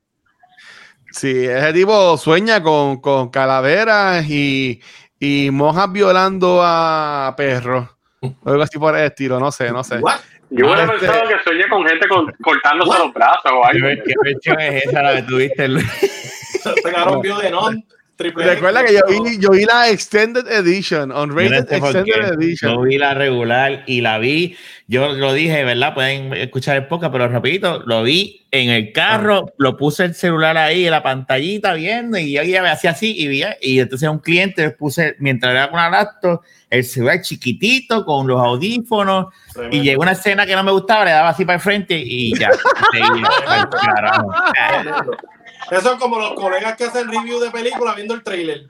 Sí, 1.11 1.45
ese 1.47 1.73
tipo 1.73 2.17
sueña 2.19 2.63
con, 2.63 3.01
con 3.01 3.31
calaveras 3.31 4.25
y, 4.29 4.81
y 5.21 5.51
monjas 5.51 5.91
violando 5.93 6.61
a 6.63 7.35
perros. 7.37 7.89
O 8.21 8.51
algo 8.51 8.63
así 8.63 8.79
por 8.79 8.97
el 8.97 9.05
estilo, 9.05 9.39
no 9.39 9.53
sé, 9.53 9.71
no 9.71 9.85
sé. 9.85 9.99
What? 9.99 10.17
Yo 10.51 10.65
hubiera 10.67 10.83
Ah, 10.85 10.93
este- 10.95 11.07
pensado 11.07 11.29
que 11.29 11.35
soñé 11.45 11.69
con 11.69 11.87
gente 11.87 12.09
con- 12.09 12.33
cortándose 12.43 12.99
los 12.99 13.13
brazos 13.13 13.53
o 13.53 13.65
algo. 13.65 13.87
¿Qué, 14.05 14.15
versión 14.25 14.61
es 14.61 14.85
esa 14.87 15.03
la 15.03 15.15
que 15.17 15.23
tuviste? 15.23 15.69
Luis? 15.69 16.03
Este 16.03 16.93
cabrón 16.93 17.21
vio 17.21 17.39
de 17.39 17.51
non. 17.51 17.85
Triple 18.19 18.45
Recuerda 18.45 18.85
que 18.85 18.93
yo 18.95 19.01
vi, 19.09 19.39
yo 19.39 19.51
vi 19.51 19.65
la 19.65 19.89
Extended 19.91 20.47
Edition, 20.49 21.09
Yo 21.11 21.15
no 21.15 21.23
Unrated 21.23 21.69
qué. 21.69 21.77
Extended 21.77 22.05
Yo 22.05 22.35
Edition. 22.35 22.83
vi 22.83 22.99
la 22.99 23.15
regular 23.15 23.85
y 23.87 24.01
la 24.01 24.19
vi, 24.19 24.57
yo 24.89 25.13
lo 25.13 25.33
dije, 25.33 25.63
¿verdad? 25.63 25.95
Pueden 25.95 26.33
escuchar 26.35 26.77
el 26.77 26.89
podcast, 26.89 27.13
pero 27.13 27.29
rapidito, 27.29 27.81
lo 27.87 28.03
vi 28.03 28.45
en 28.51 28.71
el 28.71 28.93
carro, 28.93 29.47
Ah. 29.49 29.53
lo 29.59 29.77
puse 29.77 30.05
el 30.05 30.15
celular 30.17 30.57
ahí 30.59 30.87
en 30.87 30.91
la 30.91 31.03
pantallita 31.05 31.75
viendo 31.75 32.19
y 32.19 32.33
yo 32.33 32.43
ya 32.43 32.61
me 32.61 32.71
hacía 32.71 32.91
así 32.91 33.15
y 33.17 33.29
vi, 33.29 33.45
y 33.61 33.79
entonces 33.79 34.09
un 34.09 34.19
cliente 34.19 34.63
le 34.63 34.71
puse, 34.73 35.15
mientras 35.21 35.53
era 35.53 35.71
con 35.71 35.79
la 35.79 35.89
laptop, 35.89 36.41
el 36.71 36.83
celular 36.85 37.23
chiquitito 37.23 38.05
con 38.05 38.27
los 38.27 38.41
audífonos 38.41 39.27
y 39.71 39.81
llegó 39.83 40.03
una 40.03 40.13
escena 40.13 40.45
que 40.45 40.57
no 40.57 40.65
me 40.65 40.73
gustaba, 40.73 41.05
le 41.05 41.13
daba 41.13 41.29
así 41.29 41.45
para 41.45 41.55
el 41.57 41.63
frente 41.63 41.97
y 41.97 42.37
ya. 42.37 42.51
pa'l 43.47 43.69
carajo. 43.71 44.33
Eso 45.71 45.93
es 45.93 45.99
como 45.99 46.19
los 46.19 46.35
colegas 46.35 46.77
que 46.77 46.85
hacen 46.85 47.09
review 47.09 47.41
de 47.41 47.51
películas 47.51 47.97
viendo 47.97 48.15
el 48.15 48.23
trailer. 48.23 48.67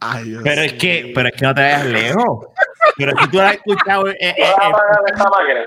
Ay, 0.00 0.24
Dios. 0.24 0.42
Pero 0.44 0.62
es 0.62 0.72
que, 0.74 1.12
pero 1.14 1.28
es 1.28 1.34
que 1.34 1.46
no 1.46 1.54
te 1.54 1.62
vayas 1.62 1.86
lejos. 1.86 2.46
Pero 2.96 3.12
si 3.18 3.28
tú 3.28 3.40
has 3.40 3.54
escuchado 3.54 4.08
eh, 4.08 4.16
eh, 4.20 4.34
eh. 4.38 5.66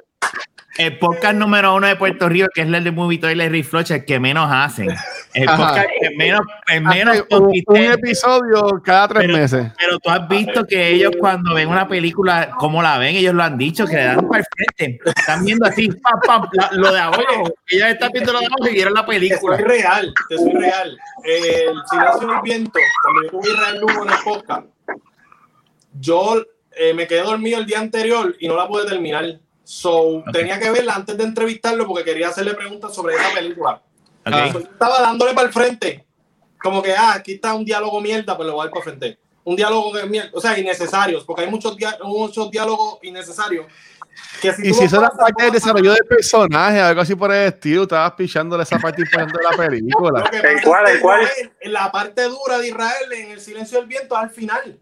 El 0.77 0.97
podcast 0.99 1.35
número 1.35 1.73
uno 1.75 1.87
de 1.87 1.95
Puerto 1.95 2.29
Rico, 2.29 2.47
que 2.53 2.61
es 2.61 2.67
el 2.67 2.83
de 2.83 2.91
Movie 2.91 3.17
Toilet 3.19 3.49
Reflush, 3.51 3.91
el 3.91 4.05
que 4.05 4.19
menos 4.19 4.49
hacen. 4.51 4.89
El 5.33 5.49
Ajá. 5.49 5.57
podcast 5.57 5.87
en 6.01 6.17
menos, 6.17 6.41
en 6.67 6.83
menos 6.83 7.23
un, 7.31 7.51
episodio 7.77 8.81
cada 8.83 9.07
tres 9.07 9.23
Pero- 9.25 9.37
meses. 9.37 9.71
Pero 9.77 9.99
tú 9.99 10.09
has 10.09 10.27
visto 10.27 10.65
que 10.65 10.89
ellos 10.89 11.11
cuando 11.19 11.53
ven 11.53 11.69
una 11.69 11.87
película, 11.87 12.51
¿cómo 12.59 12.81
la 12.81 12.97
ven? 12.97 13.15
Ellos 13.15 13.33
lo 13.33 13.43
han 13.43 13.57
dicho, 13.57 13.85
que 13.85 13.95
le 13.95 14.03
dan 14.03 14.27
para 14.27 14.39
el 14.39 14.45
frente. 14.75 14.99
Están 15.15 15.43
viendo 15.45 15.65
así, 15.65 15.87
pam, 15.89 16.19
pam, 16.25 16.49
la- 16.53 16.69
lo 16.73 16.91
de 16.93 16.99
abajo. 16.99 17.53
Ellos 17.69 17.87
están 17.89 18.11
viendo 18.13 18.33
lo 18.33 18.39
de 18.39 18.45
abajo 18.45 18.67
y 18.69 18.73
vieron 18.73 18.93
la 18.93 19.05
Te 19.05 19.11
película. 19.13 19.57
soy 19.57 19.65
real, 19.65 20.13
te 20.29 20.37
soy 20.37 20.51
real. 20.53 20.97
El 21.23 21.75
silencio 21.89 22.27
del 22.27 22.41
viento, 22.43 22.79
cuando 23.03 23.23
yo 23.23 23.29
tuve 23.31 23.49
a 23.49 23.53
Israel 23.53 23.79
Lugo 23.81 24.03
en 24.03 24.09
el 24.11 24.19
podcast, 24.23 24.65
yo 25.99 26.43
eh, 26.79 26.93
me 26.93 27.07
quedé 27.07 27.21
dormido 27.21 27.57
el 27.59 27.65
día 27.65 27.79
anterior 27.79 28.35
y 28.39 28.47
no 28.47 28.55
la 28.55 28.67
pude 28.67 28.85
terminar. 28.85 29.25
So, 29.69 30.23
tenía 30.31 30.57
que 30.57 30.71
verla 30.71 30.95
antes 30.95 31.17
de 31.17 31.25
entrevistarlo 31.25 31.85
porque 31.85 32.05
quería 32.05 32.29
hacerle 32.29 32.53
preguntas 32.53 32.95
sobre 32.95 33.15
esa 33.15 33.33
película. 33.33 33.81
Ah. 34.23 34.49
So, 34.49 34.59
yo 34.61 34.65
estaba 34.65 35.01
dándole 35.01 35.33
para 35.33 35.47
el 35.47 35.53
frente. 35.53 36.05
Como 36.57 36.81
que, 36.81 36.93
ah, 36.95 37.11
aquí 37.15 37.33
está 37.33 37.53
un 37.53 37.65
diálogo 37.65 37.99
mierda, 37.99 38.37
pues 38.37 38.47
lo 38.47 38.53
voy 38.53 38.61
a 38.61 38.63
dar 38.63 38.71
para 38.71 38.79
el 38.79 38.89
frente. 38.97 39.19
Un 39.43 39.57
diálogo 39.57 39.97
es 39.97 40.09
mierda, 40.09 40.29
o 40.33 40.39
sea, 40.39 40.57
innecesarios, 40.57 41.25
porque 41.25 41.41
hay 41.43 41.49
muchos, 41.51 41.75
dia- 41.75 41.97
muchos 42.01 42.49
diálogos 42.49 42.99
innecesarios. 43.01 43.65
Que 44.41 44.53
si 44.53 44.69
Y 44.69 44.73
si 44.73 44.85
eso 44.85 44.99
era 44.99 45.09
parte 45.09 45.43
del 45.43 45.51
desarrollo 45.51 45.91
del 45.91 46.05
personaje, 46.07 46.79
algo 46.79 47.01
así 47.01 47.13
por 47.15 47.33
el 47.33 47.47
estilo, 47.47 47.81
estabas 47.83 48.13
pichándole 48.13 48.63
esa 48.63 48.79
parte 48.79 49.01
importante 49.01 49.37
de 49.37 49.43
la 49.43 49.67
película. 49.67 50.29
¿En 50.31 50.61
cuál, 50.63 50.87
en 50.87 51.01
cuál? 51.01 51.23
Israel, 51.23 51.51
en 51.59 51.73
la 51.73 51.91
parte 51.91 52.23
dura 52.23 52.57
de 52.57 52.69
Israel, 52.69 53.11
en 53.11 53.31
el 53.31 53.41
silencio 53.41 53.79
del 53.79 53.87
viento, 53.87 54.15
al 54.15 54.29
final. 54.29 54.79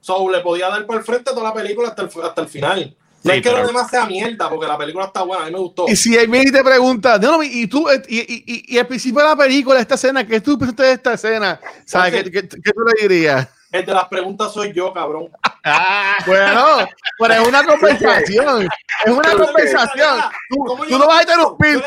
So, 0.00 0.30
le 0.30 0.38
podía 0.42 0.68
dar 0.68 0.86
por 0.86 0.96
el 0.96 1.02
frente 1.02 1.32
toda 1.32 1.42
la 1.42 1.54
película 1.54 1.88
hasta 1.88 2.02
el, 2.02 2.10
hasta 2.22 2.40
el 2.42 2.48
final. 2.48 2.96
No 3.22 3.32
Sí, 3.32 3.36
es 3.36 3.42
que 3.42 3.50
pero- 3.50 3.62
lo 3.62 3.66
demás 3.68 3.90
sea 3.90 4.06
mierda, 4.06 4.48
porque 4.48 4.66
la 4.66 4.78
película 4.78 5.04
está 5.06 5.22
buena, 5.22 5.42
a 5.44 5.46
mí 5.46 5.52
me 5.52 5.58
gustó. 5.58 5.86
Y 5.88 5.94
si 5.96 6.16
y 6.16 6.52
te 6.52 6.64
pregunta, 6.64 7.18
no, 7.18 7.32
no, 7.36 7.42
y 7.42 7.66
tú, 7.66 7.86
y, 8.08 8.18
y, 8.18 8.44
y, 8.46 8.74
y 8.74 8.78
al 8.78 8.86
principio 8.86 9.20
de 9.20 9.28
la 9.28 9.36
película, 9.36 9.78
esta 9.78 9.96
escena, 9.96 10.26
¿qué 10.26 10.40
tú 10.40 10.58
pensaste 10.58 10.82
de 10.84 10.92
esta 10.92 11.12
escena? 11.14 11.60
¿Sabes? 11.84 12.24
¿Qué, 12.24 12.30
qué, 12.30 12.48
qué 12.48 12.72
tú 12.72 12.80
le 12.80 13.08
dirías? 13.08 13.48
El 13.70 13.86
de 13.86 13.92
las 13.94 14.08
preguntas 14.08 14.52
soy 14.52 14.72
yo, 14.72 14.92
cabrón. 14.92 15.28
Ah, 15.62 16.16
Bueno, 16.26 16.88
pero 17.18 17.34
es 17.34 17.48
una 17.48 17.62
conversación. 17.64 18.68
Es 19.04 19.12
una 19.12 19.32
conversación. 19.32 20.20
Tú, 20.48 20.56
¿cómo 20.66 20.84
tú 20.84 20.98
no 20.98 21.06
vas 21.06 21.18
a 21.18 21.22
interrumpir. 21.22 21.80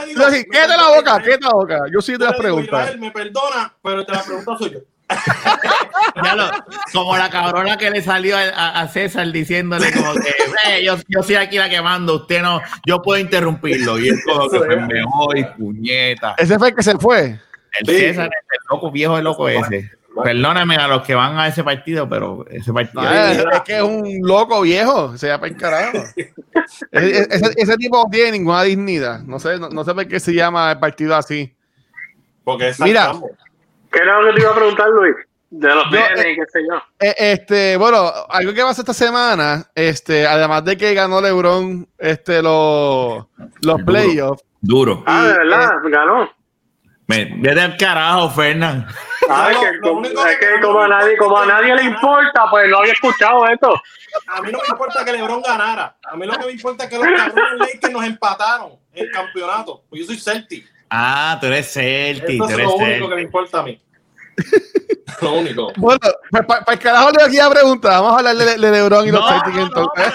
Quédate 0.50 0.78
la 0.78 0.88
boca, 0.96 1.22
quédate 1.22 1.44
la 1.44 1.52
boca. 1.52 1.80
Yo 1.92 2.02
sí 2.02 2.14
te 2.18 2.24
las 2.24 2.36
preguntas. 2.38 2.98
Me 2.98 3.12
perdona, 3.12 3.74
pero 3.82 4.00
el 4.00 4.06
de 4.06 4.14
las 4.14 4.24
preguntas 4.24 4.60
soy 4.60 4.70
yo. 4.72 4.80
ya 6.24 6.36
lo- 6.36 6.50
como 6.94 7.18
la 7.18 7.30
cabrona 7.30 7.78
que 7.78 7.90
le 7.90 8.02
salió 8.02 8.36
a, 8.38 8.88
César 8.88 9.32
diciéndole 9.32 9.92
como 9.92 10.14
que 10.16 10.30
"Eh, 10.70 10.84
yo, 10.84 10.96
yo 11.08 11.24
soy 11.24 11.36
aquí 11.36 11.58
la 11.58 11.70
que 11.70 11.82
mando, 11.82 12.16
usted 12.16 12.42
no, 12.42 12.62
yo 12.86 13.02
puedo 13.02 13.20
interrumpirlo. 13.20 13.98
Y 14.00 14.10
él 14.10 14.20
como 14.26 14.50
que 14.50 14.58
pues, 14.60 14.82
me 14.88 15.04
voy, 15.04 15.46
puñeta. 15.58 16.36
Ese 16.38 16.58
fue 16.60 16.70
el 16.70 16.76
que 16.76 16.84
se 16.84 16.98
fue. 16.98 17.40
El 17.80 17.88
Sí. 17.88 17.98
César 17.98 18.28
es 18.28 18.32
el 18.52 18.60
loco 18.70 18.92
viejo, 18.92 19.18
el 19.18 19.24
loco 19.24 19.50
ese. 19.50 19.90
Perdóname 20.24 20.76
a 20.76 20.88
los 20.88 21.02
que 21.02 21.16
van 21.16 21.40
a 21.40 21.48
ese 21.48 21.64
partido, 21.64 22.08
pero 22.08 22.46
ese 22.52 22.72
partido. 22.72 23.02
No, 23.02 23.10
es, 23.12 23.38
es 23.40 23.62
que 23.66 23.78
es 23.78 23.82
un 23.82 24.20
loco 24.22 24.62
viejo. 24.62 25.18
Se 25.18 25.26
llama 25.28 25.48
el 25.48 25.58
carajo. 25.58 25.98
Ese, 26.92 27.28
ese- 27.32 27.54
ese 27.58 27.78
tipo 27.78 27.98
no 28.04 28.10
tiene 28.12 28.34
ninguna 28.34 28.62
dignidad. 28.62 29.22
No 29.22 29.40
sé, 29.40 29.58
no, 29.58 29.70
no 29.70 29.84
sé 29.84 29.96
por 29.96 30.08
qué 30.08 30.20
se 30.20 30.34
llama 30.36 30.72
el 30.74 30.78
partido 30.80 31.16
así. 31.16 31.56
Porque 32.44 32.70
es 32.70 32.80
Mira. 32.80 33.14
¿Qué 33.94 34.00
era 34.00 34.20
lo 34.20 34.28
que 34.30 34.36
te 34.36 34.42
iba 34.42 34.52
a 34.52 34.56
preguntar, 34.56 34.90
Luis? 34.90 35.16
De 35.50 35.68
los 35.68 35.88
bienes 35.92 36.20
eh, 36.26 36.32
y 36.32 36.36
qué 36.36 36.42
sé 36.52 36.60
yo. 36.68 36.76
Eh, 37.00 37.14
Este, 37.16 37.78
bueno, 37.78 38.12
algo 38.28 38.54
que 38.54 38.62
pasa 38.64 38.82
esta 38.82 38.94
semana, 38.94 39.64
este, 39.76 40.26
además 40.26 40.66
de 40.66 40.76
que 40.76 40.94
ganó 40.96 41.22
LeBron 41.22 41.88
este, 42.00 42.42
los, 42.42 43.26
los 43.62 43.78
Duro. 43.78 43.86
playoffs, 43.86 44.44
Duro. 44.62 45.04
Ah, 45.06 45.26
de 45.26 45.32
eh, 45.32 45.38
verdad, 45.38 45.70
ganó. 45.86 46.32
Me- 47.06 47.30
Vete 47.38 47.62
al 47.62 47.78
carajo, 47.78 48.30
Fernán. 48.32 48.88
Ah, 49.30 49.50
es 49.52 49.58
que, 49.58 49.80
como- 49.82 50.00
único 50.00 50.26
es 50.26 50.38
que- 50.40 50.46
que 50.56 50.62
como 50.62 50.80
a 50.82 50.88
nadie, 50.88 51.18
como 51.18 51.38
a 51.38 51.46
nadie 51.46 51.76
le 51.76 51.84
importa, 51.84 52.46
pues 52.50 52.68
no 52.70 52.78
había 52.80 52.94
escuchado 52.94 53.46
esto. 53.48 53.80
A 54.28 54.42
mí 54.42 54.52
no 54.52 54.58
me 54.60 54.66
importa 54.70 55.06
que 55.06 55.12
LeBron 55.12 55.42
ganara. 55.44 55.96
A 56.04 56.16
mí 56.16 56.26
lo 56.26 56.34
que 56.34 56.46
me 56.48 56.52
importa 56.54 56.86
es 56.86 56.90
que 56.90 56.98
los 56.98 57.06
cabrones 57.06 57.60
Lakers 57.60 57.94
nos 57.94 58.06
empataron 58.06 58.72
el 58.94 59.12
campeonato. 59.12 59.84
Pues 59.90 60.02
yo 60.02 60.08
soy 60.08 60.18
Celtic. 60.20 60.66
Ah, 60.96 61.38
tú 61.42 61.48
eres 61.48 61.74
Celtic, 61.74 62.30
Eso 62.36 62.38
tú 62.38 62.50
es 62.50 62.52
eres 62.52 62.68
lo 62.68 62.76
único 62.76 63.10
que 63.10 63.16
me 63.16 63.22
importa 63.24 63.60
a 63.60 63.64
mí. 63.64 63.82
lo 65.22 65.34
único. 65.34 65.72
bueno, 65.78 66.00
pues 66.32 66.46
para 66.46 66.64
el 66.74 66.80
carajo 66.80 67.12
le 67.12 67.24
aquí 67.24 67.40
a 67.40 67.50
preguntar, 67.50 67.92
vamos 67.94 68.14
a 68.14 68.18
hablar 68.18 68.36
de, 68.36 68.46
de 68.46 68.72
LeBron 68.72 69.08
y 69.08 69.12
los 69.12 69.22
No, 69.22 69.28
Celtics 69.30 69.56
No, 69.58 69.62
no, 69.62 69.66
entonces. 69.68 70.14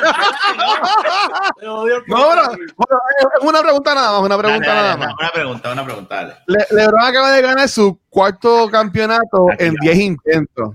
No, 1.62 1.76
bueno, 1.84 2.02
podcast. 2.06 2.58
bueno, 2.76 3.00
es 3.40 3.48
una 3.48 3.62
pregunta 3.62 3.94
nada 3.94 4.12
más, 4.12 4.20
una 4.22 4.38
pregunta 4.38 4.66
dale, 4.68 4.80
nada 4.82 4.94
una, 4.96 5.06
más. 5.06 5.14
una 5.18 5.30
pregunta, 5.30 5.72
una 5.72 5.84
pregunta. 5.84 6.14
dale. 6.14 6.34
Le- 6.46 6.66
LeBron 6.76 7.02
acaba 7.02 7.32
de 7.32 7.42
ganar 7.42 7.68
su 7.68 7.98
cuarto 8.08 8.68
campeonato 8.70 9.48
en 9.58 9.74
10 9.80 9.96
intentos. 9.98 10.74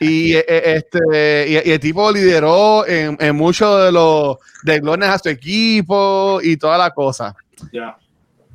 Y, 0.00 0.34
eh, 0.34 0.44
eh, 0.46 0.62
este, 0.82 1.46
y, 1.48 1.68
y 1.68 1.72
el 1.72 1.80
tipo 1.80 2.10
lideró 2.12 2.86
en, 2.86 3.16
en 3.20 3.36
muchos 3.36 3.84
de 3.84 3.92
los 3.92 4.36
desglones 4.62 5.08
a 5.08 5.18
su 5.18 5.28
equipo 5.28 6.40
y 6.42 6.56
toda 6.56 6.76
la 6.76 6.90
cosa. 6.90 7.34
Ya. 7.72 7.96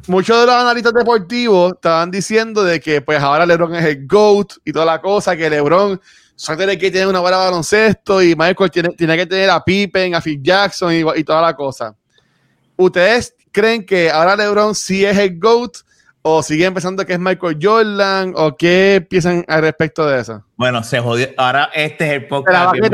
Muchos 0.08 0.40
de 0.40 0.46
los 0.46 0.56
analistas 0.56 0.94
deportivos 0.94 1.74
estaban 1.74 2.10
diciendo 2.10 2.64
de 2.64 2.80
que 2.80 3.02
pues 3.02 3.22
ahora 3.22 3.46
LeBron 3.46 3.76
es 3.76 3.86
el 3.86 4.08
GOAT 4.08 4.54
y 4.66 4.72
toda 4.72 4.86
la 4.86 5.00
cosa, 5.00 5.36
que 5.36 5.50
LeBron 5.50 6.02
solo 6.36 6.58
tiene 6.58 6.78
que 6.78 6.90
tener 6.90 7.08
una 7.08 7.20
buena 7.20 7.38
baloncesto 7.38 8.22
y 8.22 8.36
Michael 8.36 8.72
tiene, 8.72 8.90
tiene 8.90 9.18
que 9.18 9.26
tener 9.26 9.50
a 9.50 9.64
Pippen, 9.64 10.16
a 10.16 10.22
Phil 10.22 10.42
Jackson 10.42 10.94
y, 10.94 11.20
y 11.20 11.24
toda 11.24 11.42
la 11.42 11.56
cosa. 11.56 11.96
¿Ustedes 12.76 13.36
creen 13.52 13.86
que 13.86 14.10
ahora 14.10 14.36
LeBron 14.36 14.74
sí 14.74 15.06
es 15.06 15.18
el 15.18 15.38
GOAT 15.38 15.78
o 16.22 16.44
sigue 16.44 16.70
pensando 16.72 17.06
que 17.06 17.14
es 17.14 17.20
Michael 17.20 17.58
Jordan 17.62 18.34
o 18.36 18.56
qué 18.56 19.06
piensan 19.10 19.44
al 19.48 19.62
respecto 19.62 20.06
de 20.06 20.22
eso? 20.22 20.44
Bueno, 20.56 20.84
se 20.84 21.00
jodió. 21.00 21.28
Ahora 21.38 21.70
este 21.74 22.06
es 22.06 22.12
el 22.14 22.28
podcast. 22.28 22.76
el 22.76 22.92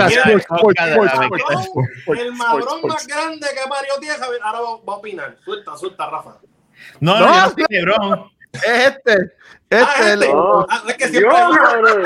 madrón 2.33 2.81
más 2.83 3.07
grande 3.07 3.47
que 3.47 3.69
parió 3.69 3.93
tierra, 3.99 4.27
ahora 4.43 4.59
va 4.87 4.93
a 4.93 4.97
opinar. 4.97 5.37
Suelta, 5.43 5.75
suelta, 5.77 6.09
Rafa. 6.09 6.37
No, 6.99 7.19
no, 7.19 7.25
No, 7.47 7.53
LeBron. 7.69 8.31
Es 8.53 8.63
este. 8.63 9.31
Ah, 9.71 9.77
Este, 9.97 10.13
este. 10.13 10.27
No. 10.33 10.65
Ah, 10.69 10.83
es 10.87 10.95
que 10.95 11.07
siempre. 11.09 11.31
cabrón. 11.31 12.05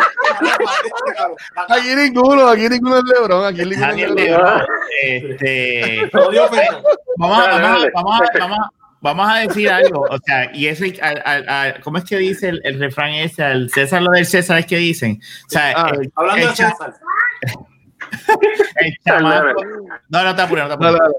aquí 1.69 1.95
ninguno, 1.95 2.47
aquí 2.47 2.69
ninguno 2.69 2.97
es 2.97 3.03
LeBron, 3.03 3.45
aquí 3.45 3.65
ninguno 3.65 3.87
es 3.87 3.97
es 3.97 4.09
LeBron. 4.11 4.15
LeBron. 4.15 4.61
Este, 5.03 5.37
Te 5.37 6.09
Fernan. 6.09 6.83
vamos, 7.17 7.37
a, 7.39 7.47
vamos, 7.59 7.83
a, 7.85 7.89
vamos, 7.93 8.21
a, 8.21 8.39
vamos, 8.39 8.57
a, 8.59 8.69
vamos 9.01 9.29
a 9.29 9.35
decir 9.39 9.69
algo. 9.69 10.01
O 10.09 10.17
sea, 10.25 10.49
y 10.53 10.67
eso, 10.67 10.85
al- 11.01 11.21
al- 11.25 11.49
al- 11.49 11.79
¿cómo 11.81 11.97
es 11.99 12.03
que 12.05 12.17
dice 12.17 12.49
el, 12.49 12.61
el 12.63 12.79
refrán 12.79 13.11
ese? 13.13 13.43
Al 13.43 13.69
César 13.69 14.01
lo 14.01 14.11
del 14.11 14.25
César 14.25 14.57
es 14.59 14.65
que 14.65 14.77
dicen. 14.77 15.21
O 15.45 15.49
sea, 15.49 15.73
Ah, 15.75 15.91
el, 15.93 16.11
Hablando 16.15 16.41
el 16.43 16.49
de 16.49 16.55
César. 16.55 16.93
el 18.77 18.97
chamaco. 19.05 19.63
No, 20.09 20.23
no 20.23 20.29
está 20.29 20.43
apurado, 20.43 20.67
no 20.69 20.73
apurado. 20.75 20.97
dale. 20.97 21.13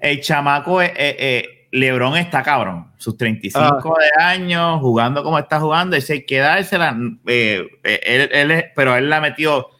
El 0.00 0.20
chamaco, 0.20 0.82
eh, 0.82 0.92
eh, 0.96 1.16
eh, 1.18 1.61
Lebron 1.72 2.16
está 2.16 2.42
cabrón. 2.42 2.92
Sus 2.98 3.16
35 3.16 3.96
de 3.98 4.22
años, 4.24 4.78
jugando 4.80 5.24
como 5.24 5.38
está 5.38 5.58
jugando, 5.58 5.96
ese 5.96 6.12
hay 6.12 6.26
que 6.26 6.38
dársela. 6.38 6.96
eh, 7.26 7.66
eh, 7.82 8.00
él, 8.04 8.28
él 8.32 8.50
es- 8.52 8.64
pero 8.76 8.94
él 8.96 9.08
le 9.10 9.16
ha 9.16 9.20
metido, 9.20 9.70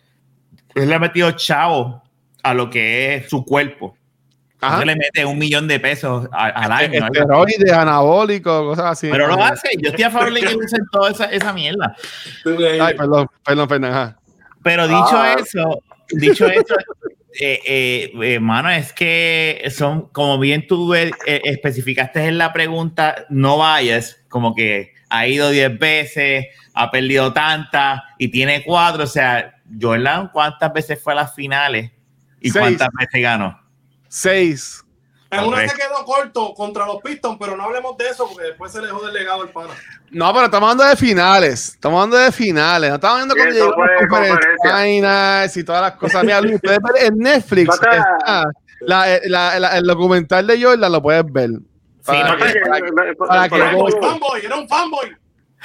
él 0.75 0.88
le 0.88 0.94
ha 0.94 0.99
metido 0.99 1.30
chavo 1.32 2.02
a 2.42 2.54
lo 2.54 2.68
que 2.70 3.14
es 3.16 3.28
su 3.30 3.44
cuerpo. 3.44 3.96
Ajá. 4.61 4.84
Le 4.84 4.94
mete 4.96 5.25
un 5.25 5.38
millón 5.38 5.66
de 5.68 5.80
pesos 5.80 6.28
al 6.32 6.70
año. 6.72 7.04
algo 7.04 7.06
así. 7.06 7.18
Esteroides, 7.20 7.72
anabólicos, 7.72 8.62
cosas 8.62 8.87
así. 8.92 9.08
Pero 9.11 9.26
lo 9.26 9.42
hace. 9.42 9.68
Yo 9.80 9.90
estoy 9.90 10.04
a 10.04 10.11
favor 10.11 10.32
de 10.32 10.40
que 10.40 10.54
usen 10.56 10.84
toda 10.92 11.11
esa, 11.11 11.25
esa 11.26 11.52
mierda. 11.52 11.96
Ay, 12.80 12.94
perdón, 12.96 13.26
perdón, 13.44 13.68
perdón. 13.68 13.90
ajá. 13.90 14.16
Pero 14.62 14.87
dicho 14.87 15.11
Ah. 15.12 15.34
eso, 15.38 15.82
dicho 16.12 16.46
eso, 16.46 16.75
eh, 17.40 17.60
eh, 17.64 18.12
eh, 18.22 18.40
mano, 18.40 18.70
es 18.70 18.92
que 18.92 19.62
son, 19.74 20.08
como 20.08 20.38
bien 20.38 20.66
tú 20.66 20.94
eh, 20.94 21.10
eh, 21.26 21.40
especificaste 21.44 22.24
en 22.26 22.38
la 22.38 22.52
pregunta, 22.52 23.26
no 23.30 23.58
vayas, 23.58 24.22
como 24.28 24.54
que 24.54 24.92
ha 25.08 25.26
ido 25.26 25.50
10 25.50 25.78
veces, 25.78 26.46
ha 26.74 26.90
perdido 26.90 27.32
tantas 27.32 28.00
y 28.18 28.28
tiene 28.28 28.62
cuatro. 28.64 29.04
O 29.04 29.06
sea, 29.06 29.54
Jordan, 29.80 30.30
¿cuántas 30.32 30.72
veces 30.72 31.00
fue 31.02 31.12
a 31.12 31.16
las 31.16 31.34
finales 31.34 31.90
y 32.40 32.50
Seis. 32.50 32.60
cuántas 32.62 32.88
veces 32.98 33.22
ganó? 33.22 33.60
Seis. 34.08 34.84
En 35.32 35.44
una 35.44 35.66
se 35.68 35.74
quedó 35.76 36.04
corto 36.04 36.52
contra 36.54 36.86
los 36.86 36.96
Pistons, 37.02 37.36
pero 37.40 37.56
no 37.56 37.64
hablemos 37.64 37.96
de 37.96 38.08
eso 38.08 38.28
porque 38.28 38.48
después 38.48 38.70
se 38.70 38.80
le 38.82 38.88
jode 38.88 39.08
el 39.08 39.14
legado 39.14 39.42
al 39.42 39.48
pana. 39.48 39.70
No, 40.10 40.32
pero 40.32 40.44
estamos 40.44 40.70
hablando 40.70 40.84
de 40.90 40.96
finales. 40.96 41.68
Estamos 41.70 41.98
hablando 42.02 42.18
de 42.18 42.32
finales. 42.32 42.90
No 42.90 42.94
estamos 42.96 43.14
hablando 43.14 43.34
cuando 43.34 43.54
llegó 43.54 45.02
las 45.02 45.56
y 45.56 45.64
todas 45.64 45.82
las 45.82 45.92
cosas. 45.92 46.22
Mira, 46.22 46.40
Luis, 46.40 46.60
puedes 46.62 46.78
ver 46.80 47.04
en 47.04 47.18
Netflix. 47.18 47.74
Está 47.74 48.44
la- 48.80 49.06
la- 49.24 49.58
la- 49.58 49.78
el 49.78 49.86
documental 49.86 50.46
de 50.46 50.62
Jordan 50.62 50.92
lo 50.92 51.00
puedes 51.02 51.24
ver. 51.32 51.50
Para 52.04 52.28
no, 52.30 52.36
que- 52.36 52.44
porque- 52.44 52.60
para 52.60 52.80
que- 52.80 52.92
Para 52.92 53.14
para 53.16 53.48
que 53.48 53.92
Fanboy, 54.00 54.44
era 54.44 54.56
un 54.56 54.68
fanboy. 54.68 55.16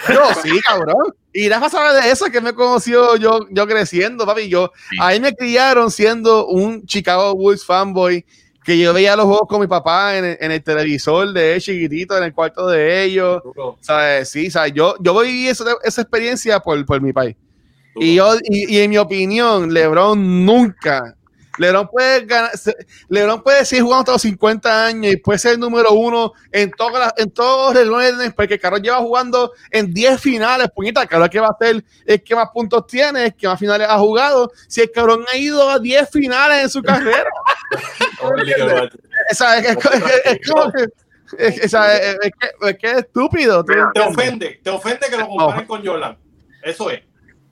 Yo, 0.10 0.22
sí, 0.44 0.62
cabrón. 0.62 1.14
Y 1.34 1.50
Rafa 1.50 1.70
sabe 1.70 2.02
de 2.02 2.12
eso, 2.12 2.26
que 2.28 2.40
me 2.42 2.54
conoció 2.54 3.16
yo, 3.16 3.40
yo 3.50 3.68
creciendo, 3.68 4.26
papi. 4.26 4.48
Yo, 4.48 4.72
Sí. 4.90 4.98
ahí 5.02 5.20
me 5.20 5.36
criaron 5.36 5.90
siendo 5.90 6.46
un 6.48 6.86
Chicago 6.86 7.34
Bulls 7.36 7.66
fanboy, 7.66 8.24
que 8.68 8.78
yo 8.78 8.92
veía 8.94 9.16
los 9.16 9.28
juegos 9.28 9.48
con 9.48 9.62
mi 9.62 9.68
papá 9.68 10.18
en 10.18 10.26
el, 10.26 10.38
en 10.42 10.52
el 10.52 10.62
televisor 10.62 11.32
de 11.32 11.54
él, 11.56 11.62
chiquitito, 11.62 12.18
en 12.18 12.26
el 12.26 12.34
cuarto 12.34 12.68
de 12.68 13.02
ellos. 13.06 13.42
¿Sabes? 13.80 14.28
Sí, 14.28 14.52
¿sabes? 14.52 14.74
Yo, 14.74 14.96
yo 15.00 15.18
viví 15.22 15.48
eso- 15.48 15.64
esa 15.84 16.02
experiencia 16.02 16.60
por, 16.60 16.86
por 16.86 17.00
mi 17.00 17.14
país. 17.14 17.38
Y 17.96 18.16
yo, 18.16 18.36
y, 18.44 18.76
y 18.76 18.80
en 18.82 18.90
mi 18.90 18.98
opinión, 18.98 19.74
LeBron 19.74 20.46
nunca. 20.46 21.16
LeBron 21.58 21.88
puede 21.88 22.26
ganar, 22.26 22.52
LeBron 23.10 23.42
puede 23.44 23.66
seguir 23.66 23.84
jugando 23.84 24.00
hasta 24.02 24.12
los 24.14 24.22
50 24.22 24.86
años 24.86 25.14
y 25.14 25.18
puede 25.18 25.40
ser 25.40 25.54
el 25.54 25.60
número 25.60 25.92
uno 25.94 26.34
en 26.52 26.72
todas 26.72 27.00
las, 27.00 27.14
en 27.18 27.32
todos 27.32 27.74
los 27.74 27.84
relojes, 27.84 28.34
porque 28.36 28.60
Carlos 28.60 28.82
lleva 28.82 28.98
jugando 28.98 29.52
en 29.72 29.94
10 29.94 30.20
finales, 30.22 30.70
puñita, 30.76 31.06
Carlos 31.08 31.30
que 31.30 31.40
va 31.40 31.48
a 31.48 31.58
ser 31.60 31.84
el 32.06 32.24
que 32.24 32.36
más 32.36 32.50
puntos 32.54 32.86
tiene, 32.88 33.26
el 33.26 33.36
que 33.36 33.48
más 33.48 33.60
finales 33.60 33.88
ha 33.90 33.98
jugado. 33.98 34.52
Si 34.68 34.82
el 34.82 34.92
cabrón 34.92 35.26
ha 35.34 35.38
ido 35.38 35.70
a 35.70 35.80
10 35.80 36.10
finales 36.12 36.64
en 36.64 36.70
su 36.70 36.82
carrera, 36.82 37.30
es, 40.26 40.50
como 40.50 40.72
que- 40.72 40.84
es- 41.38 41.58
es- 41.64 41.74
es 41.74 42.32
que- 42.40 42.70
es 42.70 42.78
que 42.78 42.88
es 42.92 42.98
estúpido. 43.00 43.64
¿tú 43.64 43.74
Mira, 43.74 43.92
Te 43.94 44.00
ofende, 44.02 44.60
te 44.64 44.70
ofende 44.70 45.08
que 45.10 45.18
lo 45.18 45.28
comparen 45.28 45.66
con 45.68 45.86
Jordan. 45.86 46.18
Eso 46.64 46.90
es. 46.90 47.02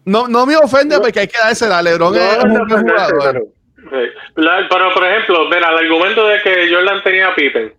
No, 0.06 0.28
no 0.28 0.46
me 0.46 0.56
ofende 0.56 1.00
porque 1.00 1.22
hay 1.22 1.28
que 1.28 1.38
darse 1.38 1.68
la 1.68 1.82
LeBron 1.82 2.14
No, 2.16 2.22
es 2.22 2.44
un 2.44 2.54
no, 2.54 2.66
buen 2.68 2.86
no, 2.86 2.94
jugador. 2.94 3.48
Pero, 3.90 4.06
sí. 4.06 4.12
La- 4.36 4.68
pero, 4.70 4.94
por 4.94 5.06
ejemplo, 5.06 5.46
mira, 5.46 5.70
el 5.72 5.78
argumento 5.86 6.28
de 6.28 6.42
que 6.42 6.74
Jordan 6.74 7.02
tenía 7.04 7.28
a 7.30 7.36
Pippen. 7.36 7.74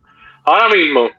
Ahora 0.44 0.68
mismo, 0.68 1.10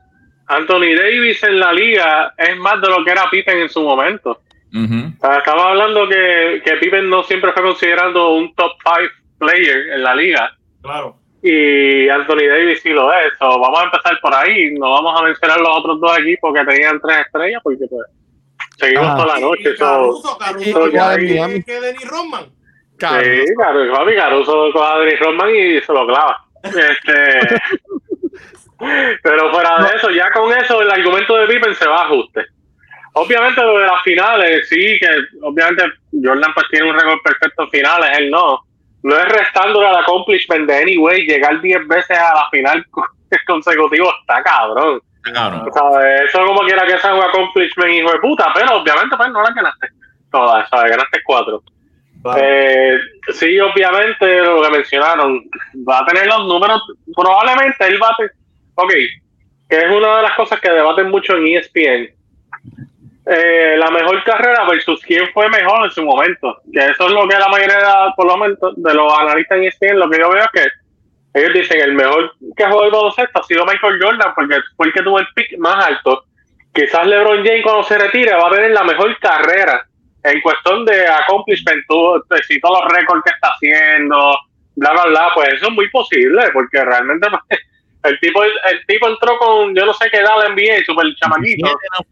Anthony 0.48 0.96
Davis 0.96 1.44
en 1.44 1.60
la 1.60 1.74
liga 1.74 2.34
es 2.38 2.58
más 2.58 2.80
de 2.82 2.88
lo 2.90 3.04
que 3.04 3.12
era 3.12 3.30
Pippen 3.30 3.60
en 3.60 3.70
su 3.70 3.82
momento. 3.84 4.42
O 4.76 5.20
sea, 5.22 5.38
estamos 5.40 5.64
hablando 5.66 6.08
que, 6.08 6.62
que 6.64 6.74
Pippen 6.78 7.10
no 7.10 7.24
siempre 7.24 7.52
fue 7.54 7.64
considerado 7.64 8.34
un 8.34 8.54
top 8.56 8.72
5 8.84 9.14
player 9.40 9.90
en 9.94 10.04
la 10.04 10.14
liga. 10.16 10.56
Claro. 10.82 11.18
Y 11.42 12.10
Anthony 12.10 12.48
Davis 12.50 12.82
sí 12.82 12.90
lo 12.90 13.12
es. 13.14 13.34
So, 13.40 13.60
vamos 13.60 13.80
a 13.80 13.84
empezar 13.86 14.20
por 14.22 14.34
ahí. 14.34 14.72
No 14.74 14.92
vamos 14.92 15.20
a 15.20 15.24
mencionar 15.24 15.60
los 15.60 15.70
otros 15.70 16.00
dos 16.02 16.18
equipos 16.20 16.54
que 16.54 16.66
tenían 16.66 17.00
tres 17.00 17.20
estrellas 17.26 17.62
porque 17.64 17.86
pues 17.90 18.02
seguimos 18.78 19.08
Ah. 19.10 19.16
toda 19.16 19.28
la 19.36 19.40
noche. 19.40 19.72
Y 19.74 19.78
So, 19.78 19.86
Caruso, 19.86 20.38
Caruso, 20.38 20.88
Y- 20.90 21.64
que, 21.64 21.80
Dennis 21.80 22.08
Rodman. 22.10 22.46
Sí, 23.00 23.54
claro, 23.56 23.92
papi, 23.94 24.16
Caruso 24.16 24.72
coge 24.72 24.86
a 24.86 25.00
Dennis 25.00 25.20
Rodman 25.20 25.56
y 25.56 25.82
se 25.82 25.94
lo 25.94 26.08
clava. 26.08 26.44
Este, 26.64 27.62
pero 29.24 29.52
fuera 29.52 29.78
de 29.84 29.96
eso, 29.96 30.10
ya 30.10 30.32
con 30.32 30.52
eso, 30.52 30.82
el 30.82 30.90
argumento 30.90 31.36
de 31.38 31.48
Pippen 31.48 31.76
se 31.76 31.88
va 31.88 32.02
a 32.02 32.06
ajuste. 32.06 32.46
Obviamente 33.14 33.62
lo 33.62 33.80
de 33.80 33.88
las 33.88 34.02
finales, 34.04 34.68
sí, 34.70 35.00
que 35.00 35.10
obviamente 35.42 35.84
Jordan 36.24 36.54
pues 36.54 36.68
tiene 36.70 36.90
un 36.90 36.98
récord 36.98 37.20
perfecto 37.24 37.64
en 37.64 37.70
finales, 37.70 38.18
él 38.20 38.30
no. 38.30 38.60
No 39.04 39.16
es 39.16 39.26
restándole 39.26 39.88
al 39.88 39.98
accomplishment 39.98 40.68
de 40.68 40.78
anyway, 40.78 41.26
llegar 41.26 41.62
10 41.62 41.88
veces 41.88 42.18
a 42.18 42.36
la 42.36 42.50
final 42.52 42.86
consecutivo 43.48 44.12
está 44.20 44.42
cabrón. 44.44 45.02
Cabrón. 45.22 45.68
O 45.68 45.74
sea, 45.74 46.24
eso 46.24 46.46
como 46.46 46.62
quiera 46.62 46.86
que 46.86 46.98
sea 47.00 47.14
un 47.14 47.24
accomplishment, 47.24 47.94
hijo 47.94 48.12
de 48.12 48.20
puta, 48.20 48.52
pero 48.54 48.78
obviamente 48.78 49.18
pues 49.18 49.30
no 49.32 49.42
la 49.42 49.52
ganaste 49.52 49.88
todas, 50.32 50.70
¿sabes? 50.70 50.92
Ganaste 50.92 51.22
cuatro. 51.26 51.64
Eh, 52.36 52.98
sí, 53.34 53.60
obviamente, 53.60 54.42
lo 54.42 54.62
que 54.62 54.72
mencionaron, 54.72 55.44
va 55.88 56.00
a 56.00 56.06
tener 56.06 56.28
los 56.28 56.48
números, 56.48 56.82
probablemente 57.16 57.88
él 57.88 58.02
va 58.02 58.10
a 58.10 58.16
tener, 58.18 58.32
ok, 58.76 58.94
que 59.70 59.78
es 59.78 59.92
una 59.92 60.18
de 60.18 60.24
las 60.24 60.36
cosas 60.36 60.60
que 60.60 60.72
debaten 60.72 61.10
mucho 61.10 61.36
en 61.36 61.48
ESPN. 61.48 62.10
Eh, 63.30 63.76
la 63.78 63.92
mejor 63.92 64.24
carrera 64.24 64.66
versus 64.70 65.02
quién 65.02 65.28
fue 65.34 65.50
mejor 65.50 65.86
en 65.86 65.92
su 65.92 66.04
momento, 66.04 66.62
que 66.72 66.80
eso 66.80 67.08
es 67.08 67.12
lo 67.12 67.28
que 67.28 67.38
la 67.38 67.50
mayoría, 67.50 68.14
por 68.16 68.26
lo 68.26 68.38
menos, 68.38 68.58
de 68.76 68.94
los 68.94 69.14
analistas 69.20 69.58
en 69.58 69.64
ESPN, 69.66 70.00
lo 70.00 70.10
que 70.10 70.20
yo 70.20 70.30
veo 70.30 70.44
es 70.44 70.50
que 70.54 70.70
ellos 71.38 71.54
dicen 71.54 71.82
el 71.82 71.94
mejor 71.94 72.34
que 72.56 72.66
jugó 72.66 72.86
el 72.86 72.92
baloncesto 72.92 73.40
ha 73.40 73.44
sido 73.44 73.66
Michael 73.66 74.02
Jordan 74.02 74.34
porque 74.34 74.56
fue 74.76 74.88
el 74.88 74.94
que 74.94 75.04
tuvo 75.04 75.20
el 75.20 75.28
pick 75.36 75.58
más 75.60 75.86
alto. 75.86 76.24
Quizás 76.74 77.06
LeBron 77.06 77.46
James 77.46 77.64
cuando 77.64 77.84
se 77.84 77.98
retire 77.98 78.34
va 78.34 78.48
a 78.48 78.52
tener 78.52 78.72
la 78.72 78.84
mejor 78.84 79.18
carrera 79.20 79.87
en 80.32 80.42
cuestión 80.42 80.86
de 80.86 81.08
accomplishment, 81.08 81.84
tú, 81.88 82.24
si 82.48 82.60
todos 82.60 82.84
los 82.84 82.94
récords 82.94 83.24
que 83.24 83.32
está 83.32 83.50
haciendo, 83.50 84.38
bla, 84.76 84.92
bla, 84.92 85.06
bla, 85.06 85.30
pues 85.34 85.54
eso 85.54 85.68
es 85.68 85.74
muy 85.74 85.90
posible, 85.90 86.44
porque 86.54 86.84
realmente 86.84 87.28
pues, 87.30 87.62
el 88.04 88.20
tipo 88.20 88.44
el 88.44 88.86
tipo 88.88 89.08
entró 89.08 89.38
con 89.38 89.76
yo 89.76 89.86
no 89.86 89.94
sé 89.94 90.10
qué 90.10 90.18
edad 90.18 90.38
la 90.44 90.50
NBA, 90.50 90.86
super 90.86 91.06
chamaquito, 91.16 91.68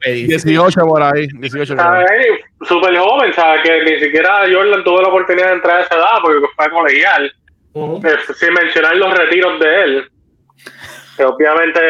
18 0.05 0.81
por 0.81 1.01
ahí. 1.01 1.27
18 1.27 1.75
por 1.75 1.86
ahí. 1.86 2.25
Super 2.67 2.98
joven, 2.98 3.34
¿sabes? 3.34 3.62
Que 3.63 3.84
ni 3.84 3.99
siquiera 3.99 4.45
Jordan 4.51 4.84
tuvo 4.84 5.01
la 5.01 5.08
oportunidad 5.08 5.47
de 5.47 5.54
entrar 5.54 5.78
a 5.78 5.82
esa 5.82 5.95
edad 5.95 6.17
porque 6.21 6.45
fue 6.56 6.69
colegial. 6.69 7.34
Eh, 7.75 8.34
sin 8.34 8.54
mencionar 8.54 8.95
los 8.95 9.17
retiros 9.17 9.60
de 9.60 9.84
él, 9.84 10.12
que 11.17 11.25
obviamente, 11.25 11.82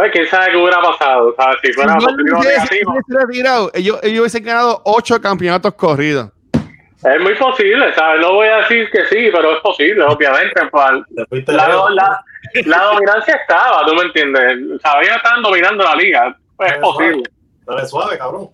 pues 0.00 0.12
quién 0.12 0.26
sabe 0.28 0.50
qué 0.52 0.56
hubiera 0.56 0.80
pasado, 0.80 1.34
¿sabes? 1.36 1.56
Si 1.62 1.72
fuera 1.74 1.98
Si 2.00 2.06
positivo 2.06 2.38
o 2.38 2.42
negativo. 2.42 2.92
hubiese 2.92 3.26
retirado, 3.26 3.70
ellos, 3.74 4.00
ellos 4.02 4.20
hubiesen 4.20 4.44
ganado 4.44 4.80
8 4.84 5.20
campeonatos 5.20 5.74
corridos. 5.74 6.30
Es 6.52 7.20
muy 7.20 7.34
posible, 7.34 7.94
¿sabes? 7.94 8.20
No 8.22 8.32
voy 8.34 8.48
a 8.48 8.56
decir 8.58 8.88
que 8.90 9.06
sí, 9.06 9.28
pero 9.32 9.52
es 9.56 9.60
posible, 9.60 10.02
obviamente. 10.04 10.60
pues, 10.70 11.46
la, 11.48 11.68
la, 11.94 12.24
la 12.66 12.82
dominancia 12.84 13.34
estaba, 13.34 13.84
tú 13.86 13.94
me 13.94 14.02
entiendes. 14.04 14.80
¿Sabes? 14.82 15.06
Ellos 15.08 15.16
estaban 15.18 15.42
dominando 15.42 15.84
la 15.84 15.94
liga. 15.96 16.36
Pues 16.56 16.72
es 16.72 16.78
posible. 16.78 17.22
Dale 17.66 17.86
suave, 17.86 18.16
cabrón. 18.18 18.48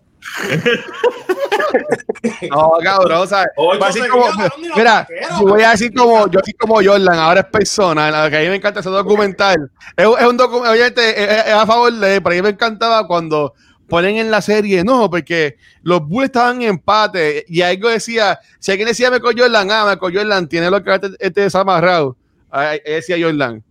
No, 2.51 2.73
cabrón, 2.83 3.23
o 3.23 3.27
sea, 3.27 3.47
como, 3.55 4.27
mira, 4.77 5.07
yo 5.39 5.47
voy 5.47 5.63
a 5.63 5.71
decir 5.71 5.93
como, 5.95 6.29
yo 6.31 6.41
así 6.41 6.53
como 6.53 6.77
Jordan, 6.77 7.19
ahora 7.19 7.41
es 7.41 7.47
personal, 7.47 8.31
que 8.31 8.37
a 8.37 8.41
mí 8.41 8.49
me 8.49 8.57
encanta 8.57 8.81
ese 8.81 8.91
documental. 8.91 9.71
Es, 9.97 10.07
es 10.07 10.27
un 10.27 10.37
documental, 10.37 10.73
obviamente, 10.73 11.23
es, 11.23 11.47
es 11.47 11.53
a 11.53 11.67
favor 11.67 11.93
de, 11.93 12.21
pero 12.21 12.33
a 12.33 12.37
mí 12.37 12.43
me 12.43 12.51
encantaba 12.51 13.07
cuando 13.07 13.55
ponen 13.89 14.17
en 14.17 14.31
la 14.31 14.43
serie, 14.43 14.85
no, 14.85 15.09
porque 15.09 15.57
los 15.83 16.07
Bulls 16.07 16.27
estaban 16.27 16.63
en 16.63 16.71
empate 16.71 17.45
y 17.49 17.63
algo 17.63 17.89
decía, 17.89 18.39
si 18.59 18.73
alguien 18.73 18.89
decía 18.89 19.11
Michael 19.11 19.37
Jordan, 19.39 19.71
ah, 19.71 19.87
Michael 19.89 20.17
Jordan 20.17 20.49
tiene 20.49 20.71
lo 20.71 20.83
que 20.83 21.01
este, 21.19 21.41
desamarrado, 21.41 22.17
ahí 22.51 22.81
decía 22.85 23.17
Jordan. 23.21 23.63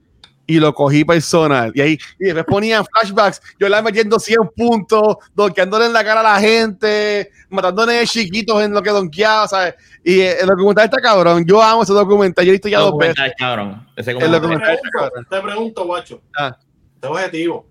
Y 0.47 0.59
lo 0.59 0.73
cogí 0.75 1.03
personal. 1.03 1.71
Y 1.73 1.81
ahí, 1.81 1.97
y 2.19 2.25
después 2.25 2.45
ponían 2.45 2.85
flashbacks, 2.85 3.41
Jordan 3.59 3.83
metiendo 3.83 4.19
100 4.19 4.37
puntos, 4.55 5.17
donkeándole 5.33 5.87
en 5.87 5.93
la 5.93 6.03
cara 6.03 6.19
a 6.19 6.23
la 6.35 6.39
gente, 6.39 7.31
matándole 7.49 8.05
chiquitos 8.05 8.61
en 8.61 8.71
lo 8.73 8.83
que 8.83 8.91
donkeaba, 8.91 9.47
¿sabes? 9.47 9.73
Y 10.03 10.19
eh, 10.19 10.39
el 10.41 10.47
documental 10.47 10.85
está 10.85 11.01
cabrón. 11.01 11.43
Yo 11.47 11.61
amo 11.63 11.81
ese 11.81 11.93
documental. 11.93 12.45
Yo 12.45 12.49
he 12.49 12.53
visto 12.53 12.67
ya 12.69 12.79
dos 12.79 12.95
veces. 12.95 13.15
Cabrón. 13.39 13.87
Ese 13.95 14.11
El 14.11 14.19
Te 14.19 14.27
documental. 14.27 14.77
documental. 14.83 15.09
pregunto, 15.11 15.29
te 15.29 15.41
pregunto, 15.41 15.85
guacho. 15.85 16.21
Ah. 16.37 16.55
Este 16.93 17.07
objetivo. 17.07 17.67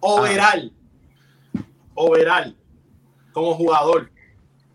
Overall. 0.00 0.72
Overall. 1.94 2.56
Como 3.32 3.54
jugador. 3.54 4.10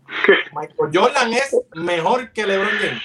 Michael 0.52 0.90
Jordan 0.92 1.32
es 1.32 1.56
mejor 1.74 2.32
que 2.32 2.44
LeBron 2.44 2.68
James. 2.80 3.02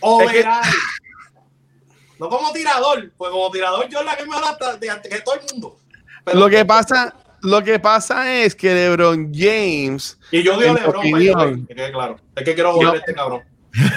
Overall. 0.00 0.62
No 2.18 2.28
como 2.28 2.52
tirador, 2.52 3.10
pues 3.16 3.30
como 3.30 3.50
tirador 3.50 3.86
Jordan 3.92 4.14
es 4.18 4.26
mejor 4.26 4.44
hasta 4.44 4.76
de- 4.76 5.08
que 5.08 5.20
todo 5.20 5.34
el 5.34 5.40
mundo. 5.52 5.76
Pero- 6.24 6.38
Lo 6.38 6.48
que 6.48 6.64
pasa, 6.64 7.14
lo 7.42 7.62
que 7.62 7.78
pasa 7.78 8.32
es 8.34 8.54
que 8.54 8.72
LeBron 8.74 9.32
James, 9.34 10.18
y 10.30 10.42
yo 10.42 10.58
digo 10.58 10.74
LeBron, 10.74 10.96
opinión. 10.96 11.66
que 11.66 11.74
quede 11.74 11.92
claro. 11.92 12.16
Es 12.36 12.44
que 12.44 12.54
quiero 12.54 12.80
Yo- 12.80 12.92
a 12.92 12.96
este 12.96 13.14
cabrón. 13.14 13.42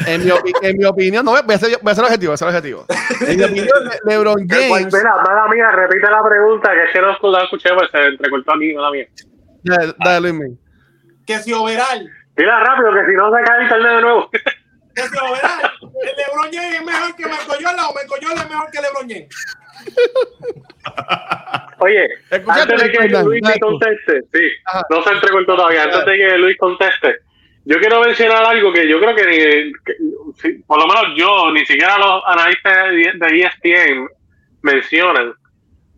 en 0.08 0.26
mi, 0.26 0.32
opi- 0.32 0.54
en 0.64 0.78
mi 0.78 0.86
opinión, 0.86 1.24
no 1.24 1.32
voy 1.32 1.42
a 1.56 1.58
ser, 1.60 1.78
voy 1.82 1.92
a 1.92 1.96
ser 1.96 2.04
objetivo, 2.06 2.30
voy 2.32 2.34
a 2.34 2.38
ser 2.38 2.48
objetivo. 2.48 2.86
En 3.28 3.38
mi 3.38 3.44
opinión, 3.44 3.68
Le- 3.86 4.00
LeBron 4.12 4.48
pues, 4.48 4.60
James. 4.70 4.94
mira, 4.94 5.16
mala 5.24 5.48
mía, 5.54 5.72
repite 5.72 6.10
la 6.10 6.24
pregunta, 6.28 6.72
que 6.72 6.84
es 6.86 6.90
que 6.92 7.02
no 7.02 7.32
la 7.32 7.44
escuché, 7.44 7.70
pues 7.76 7.90
se 7.92 7.98
entrecortó 8.08 8.54
aquí, 8.54 8.74
mala 8.74 8.92
mía. 8.92 9.06
Dale, 9.64 9.94
dale, 10.04 10.34
Luis. 10.34 10.58
Que 11.26 11.38
si 11.40 11.54
overall, 11.54 12.10
Dila 12.36 12.60
rápido, 12.60 12.94
que 12.94 13.12
si 13.12 13.16
no 13.18 13.36
se 13.36 13.44
cae 13.44 13.58
el 13.58 13.64
internet 13.64 13.92
de 13.96 14.02
nuevo. 14.02 14.30
que 14.32 15.02
si 15.02 15.18
overall, 15.18 15.60
el 15.64 15.70
LeBron 16.04 16.52
James 16.52 16.76
es 16.76 16.84
mejor 16.86 17.16
que 17.16 17.24
Jordan 17.24 17.80
o 17.80 17.94
Jordan 17.94 18.38
es 18.46 18.50
mejor 18.50 18.72
que 18.72 18.82
LeBron 18.82 19.10
James. 19.10 19.28
Oye, 21.80 22.08
antes 22.32 22.82
de 22.84 22.92
que 22.92 23.08
Luis 23.10 23.42
me 23.44 23.60
conteste, 23.60 24.22
sí, 24.34 24.44
Ajá. 24.66 24.82
no 24.90 25.04
se 25.04 25.12
entrecortó 25.12 25.56
todavía, 25.56 25.84
antes 25.84 26.06
de 26.06 26.16
que 26.18 26.38
Luis 26.38 26.58
conteste, 26.58 27.18
yo 27.66 27.80
quiero 27.80 28.02
mencionar 28.02 28.44
algo 28.46 28.74
que 28.74 28.88
yo 28.88 29.00
creo 29.00 29.16
que, 29.16 29.26
ni, 29.26 29.38
que- 29.84 30.60
por 30.66 30.80
lo 30.80 30.88
menos 30.88 31.04
yo, 31.16 31.52
ni 31.52 31.66
siquiera 31.66 31.98
los 31.98 32.24
analistas 32.26 32.74
de 32.92 33.28
ESPN 33.42 34.08
mencionan. 34.62 35.34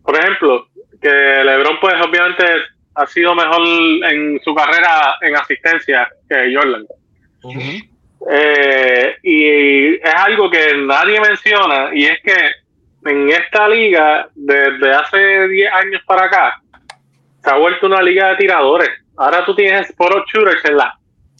Por 0.02 0.16
ejemplo, 0.18 0.66
que 1.00 1.08
LeBron, 1.08 1.78
pues 1.80 1.94
obviamente 2.02 2.44
ha 2.94 3.06
sido 3.06 3.34
mejor 3.34 3.62
en 4.10 4.40
su 4.44 4.54
carrera 4.54 5.14
en 5.22 5.36
asistencia 5.36 6.08
que 6.28 6.54
Jordan. 6.54 6.84
Eh, 8.28 9.16
y 9.22 9.94
es 9.94 10.14
algo 10.14 10.50
que 10.50 10.74
nadie 10.76 11.20
menciona 11.20 11.88
y 11.94 12.04
es 12.04 12.20
que 12.22 12.36
en 13.06 13.30
esta 13.30 13.66
liga 13.66 14.28
desde 14.34 14.92
hace 14.92 15.48
10 15.48 15.72
años 15.72 16.02
para 16.06 16.26
acá 16.26 16.60
se 17.42 17.50
ha 17.50 17.56
vuelto 17.56 17.86
una 17.86 18.02
liga 18.02 18.28
de 18.30 18.36
tiradores. 18.36 18.90
Ahora 19.16 19.44
tú 19.44 19.54
tienes 19.54 19.88
spot 19.88 20.26
shooters 20.32 20.64
en 20.66 20.76
las 20.76 20.94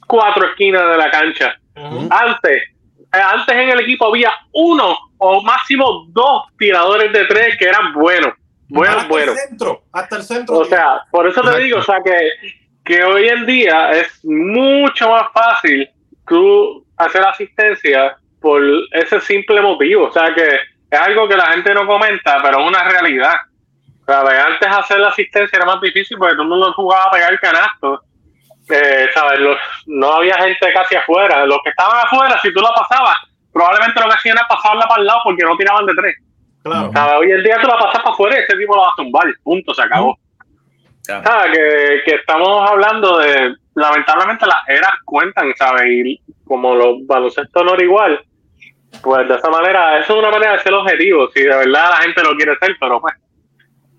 cuatro 0.06 0.46
esquinas 0.46 0.88
de 0.88 0.96
la 0.96 1.10
cancha. 1.10 1.54
Antes, 1.74 2.62
eh, 2.62 2.68
antes 3.12 3.54
en 3.54 3.70
el 3.70 3.80
equipo 3.80 4.06
había 4.06 4.32
uno 4.52 4.96
o 5.18 5.42
máximo 5.42 6.06
dos 6.08 6.44
tiradores 6.58 7.12
de 7.12 7.26
tres 7.26 7.56
que 7.58 7.66
eran 7.66 7.92
buenos. 7.92 8.34
Bueno, 8.68 8.96
hasta 8.96 9.08
bueno. 9.08 9.32
el 9.32 9.38
centro, 9.38 9.82
hasta 9.92 10.16
el 10.16 10.22
centro. 10.22 10.58
O 10.58 10.64
sea, 10.64 11.02
por 11.10 11.26
eso 11.26 11.40
te 11.40 11.48
Exacto. 11.48 11.64
digo, 11.64 11.78
o 11.78 11.82
sea, 11.82 11.96
que, 12.04 12.30
que 12.84 13.02
hoy 13.02 13.28
en 13.28 13.44
día 13.46 13.90
es 13.90 14.24
mucho 14.24 15.10
más 15.10 15.26
fácil 15.32 15.88
tú 16.30 16.86
hacer 16.96 17.22
asistencia 17.22 18.16
por 18.40 18.62
ese 18.92 19.20
simple 19.20 19.60
motivo. 19.60 20.06
O 20.06 20.12
sea, 20.12 20.32
que 20.34 20.46
es 20.90 20.98
algo 21.00 21.28
que 21.28 21.36
la 21.36 21.48
gente 21.52 21.74
no 21.74 21.86
comenta, 21.86 22.38
pero 22.42 22.60
es 22.60 22.66
una 22.68 22.82
realidad. 22.88 23.34
O 24.02 24.04
sea, 24.06 24.24
de 24.24 24.38
antes 24.40 24.68
hacer 24.68 24.98
la 25.00 25.08
asistencia 25.08 25.56
era 25.56 25.66
más 25.66 25.80
difícil 25.82 26.16
porque 26.16 26.32
todo 26.34 26.44
el 26.44 26.48
mundo 26.48 26.72
jugaba 26.72 27.04
a 27.04 27.10
pegar 27.10 27.38
canastos. 27.40 28.00
Eh, 28.70 29.08
¿sabes? 29.12 29.40
Los- 29.40 29.58
no 29.86 30.14
había 30.14 30.34
gente 30.38 30.72
casi 30.72 30.94
afuera. 30.96 31.44
Los 31.44 31.58
que 31.64 31.70
estaban 31.70 31.98
afuera, 32.06 32.38
si 32.40 32.52
tú 32.54 32.60
la 32.60 32.70
pasabas, 32.72 33.16
probablemente 33.52 34.00
lo 34.00 34.08
que 34.08 34.14
hacían 34.14 34.38
era 34.38 34.46
pasarla 34.48 34.86
para 34.86 35.00
el 35.00 35.06
lado 35.06 35.20
porque 35.24 35.42
no 35.42 35.56
tiraban 35.56 35.84
de 35.86 35.94
tres. 35.94 36.14
claro. 36.62 36.92
Sea, 36.92 37.18
hoy 37.18 37.32
en 37.32 37.42
día 37.42 37.58
tú 37.60 37.66
la 37.66 37.78
pasas 37.78 38.00
para 38.02 38.14
afuera 38.14 38.36
y 38.36 38.40
este 38.42 38.56
tipo 38.56 38.76
la 38.76 38.82
va 38.82 38.88
a 38.88 38.96
tumbar. 38.96 39.26
Punto, 39.42 39.74
se 39.74 39.82
acabó. 39.82 40.16
Claro. 41.04 41.24
¿Sabes? 41.24 41.52
Que, 41.58 42.02
que 42.04 42.14
estamos 42.16 42.70
hablando 42.70 43.18
de, 43.18 43.54
lamentablemente 43.80 44.46
las 44.46 44.68
eras 44.68 44.92
cuentan, 45.04 45.52
¿sabes? 45.56 45.86
Y 45.86 46.20
como 46.44 46.74
los 46.74 47.06
baloncesto 47.06 47.64
no 47.64 47.74
era 47.74 47.84
igual, 47.84 48.20
pues 49.02 49.28
de 49.28 49.34
esa 49.34 49.50
manera, 49.50 49.98
eso 49.98 50.14
es 50.14 50.18
una 50.18 50.30
manera 50.30 50.52
de 50.52 50.58
ser 50.60 50.74
objetivo, 50.74 51.28
si 51.32 51.42
de 51.42 51.48
verdad 51.48 51.90
la 51.90 51.96
gente 52.02 52.22
lo 52.22 52.36
quiere 52.36 52.56
ser, 52.58 52.76
pero 52.80 53.00
pues, 53.00 53.14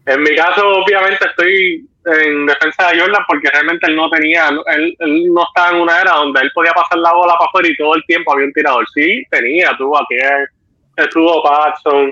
en 0.05 0.21
mi 0.21 0.35
caso 0.35 0.67
obviamente 0.67 1.25
estoy 1.25 1.87
en 2.05 2.45
defensa 2.47 2.89
de 2.89 2.99
Jordan 2.99 3.23
porque 3.27 3.49
realmente 3.49 3.87
él 3.87 3.95
no 3.95 4.09
tenía, 4.09 4.49
él, 4.49 4.95
él 4.99 5.33
no 5.33 5.43
estaba 5.43 5.75
en 5.75 5.83
una 5.83 6.01
era 6.01 6.13
donde 6.13 6.41
él 6.41 6.51
podía 6.53 6.73
pasar 6.73 6.97
la 6.97 7.13
bola 7.13 7.33
para 7.33 7.47
afuera 7.47 7.69
y 7.69 7.77
todo 7.77 7.95
el 7.95 8.03
tiempo 8.05 8.33
había 8.33 8.47
un 8.47 8.53
tirador. 8.53 8.85
Sí, 8.93 9.23
tenía, 9.29 9.75
tuvo 9.77 9.97
a 9.97 10.05
Kerr, 10.09 10.49
estuvo 10.97 11.43
Patson, 11.43 12.11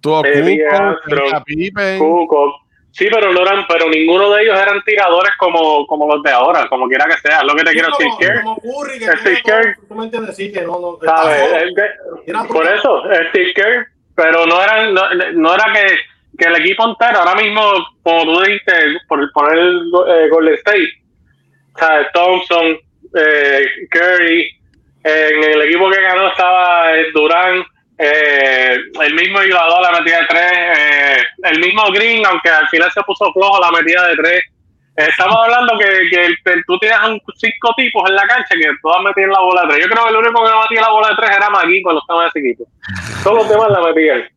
Tuvo 0.00 0.22
tenía 0.22 0.96
Pippen. 1.44 1.98
Sí, 2.90 3.06
pero 3.12 3.32
no 3.32 3.42
eran, 3.42 3.64
pero 3.68 3.88
ninguno 3.88 4.30
de 4.32 4.42
ellos 4.42 4.58
eran 4.58 4.82
tiradores 4.82 5.32
como, 5.38 5.86
como 5.86 6.12
los 6.12 6.22
de 6.22 6.30
ahora, 6.32 6.66
como 6.68 6.88
quiera 6.88 7.04
que 7.04 7.18
sea. 7.18 7.38
Es 7.38 7.44
lo 7.44 7.54
que 7.54 7.62
te 7.62 7.70
Sí, 7.70 7.76
quiero 7.78 7.88
decir. 7.96 8.42
como, 8.42 8.56
Curry, 8.60 8.98
que 8.98 9.04
Steve 9.04 9.18
tiene 9.22 9.42
Kerr. 9.42 9.74
todo, 9.76 9.86
tú 9.88 9.94
me 9.94 10.04
entiendes, 10.04 10.36
sí, 10.36 10.52
que 10.52 10.60
no, 10.62 10.80
no, 10.80 10.98
¿sabes? 11.04 11.42
está 11.42 11.58
Es 11.60 11.74
que- 11.76 12.30
Era 12.30 12.44
por 12.44 12.66
eso, 12.66 13.02
Steve 13.30 13.52
Kerr, 13.54 13.86
pero 14.16 14.46
no 14.46 14.60
eran, 14.62 14.94
no, 14.94 15.02
no 15.34 15.54
era 15.54 15.64
que, 15.72 15.96
que 16.38 16.44
el 16.48 16.56
equipo 16.56 16.88
entero, 16.88 17.20
ahora 17.20 17.34
mismo, 17.40 17.62
como 18.02 18.24
tú 18.24 18.40
dijiste, 18.40 18.72
por 19.06 19.30
poner 19.32 19.58
el 19.58 19.92
eh, 20.08 20.28
Golden 20.30 20.54
State, 20.54 20.88
¿sabes? 21.76 22.08
Thompson, 22.12 22.78
eh, 23.14 23.66
Curry, 23.90 24.50
en 25.04 25.44
el 25.44 25.62
equipo 25.62 25.88
que 25.90 26.00
ganó 26.02 26.28
estaba 26.28 26.94
eh, 26.96 27.06
Durán, 27.14 27.64
eh, 27.98 28.76
el 29.02 29.14
mismo 29.14 29.42
Iguodala 29.42 29.90
la 29.90 29.98
metida 30.00 30.20
de 30.20 30.26
tres, 30.26 30.52
eh, 30.52 31.16
el 31.42 31.58
mismo 31.58 31.82
Green, 31.92 32.24
aunque 32.24 32.48
al 32.48 32.68
final 32.68 32.90
se 32.92 33.02
puso 33.02 33.32
flojo 33.32 33.60
la 33.60 33.72
metida 33.72 34.06
de 34.06 34.16
tres. 34.16 34.42
Eh, 34.96 35.06
Estamos 35.08 35.36
hablando 35.42 35.76
que, 35.78 35.86
que, 36.10 36.34
que 36.44 36.62
tú 36.66 36.78
tienes 36.78 36.98
un, 37.06 37.20
cinco 37.36 37.74
tipos 37.76 38.08
en 38.08 38.14
la 38.14 38.22
cancha 38.22 38.54
que 38.54 38.68
todas 38.82 39.02
metían 39.02 39.30
la 39.30 39.40
bola 39.40 39.62
de 39.62 39.68
tres. 39.68 39.84
Yo 39.84 39.90
creo 39.90 40.04
que 40.04 40.10
el 40.10 40.16
único 40.16 40.44
que 40.44 40.50
no 40.50 40.62
metía 40.62 40.80
la 40.80 40.90
bola 40.90 41.08
de 41.08 41.16
tres 41.16 41.36
era 41.36 41.50
Magui 41.50 41.82
cuando 41.82 42.00
estaba 42.00 42.22
en 42.22 42.28
ese 42.28 42.38
equipo. 42.38 42.64
Todos 43.24 43.36
los 43.38 43.48
demás 43.48 43.70
la 43.70 43.80
metían. 43.80 44.28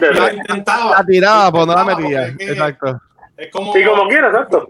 De 0.00 0.14
La 0.14 0.32
intentaba. 0.32 0.90
La 0.98 1.04
tiraba, 1.04 1.52
pero 1.52 1.66
no 1.66 1.74
la 1.74 1.84
metía. 1.84 2.26
es 2.26 2.40
Exacto. 2.40 3.00
Es 3.36 3.50
como 3.50 3.76
Y 3.76 3.84
como 3.84 4.08
quiera, 4.08 4.28
exacto. 4.28 4.68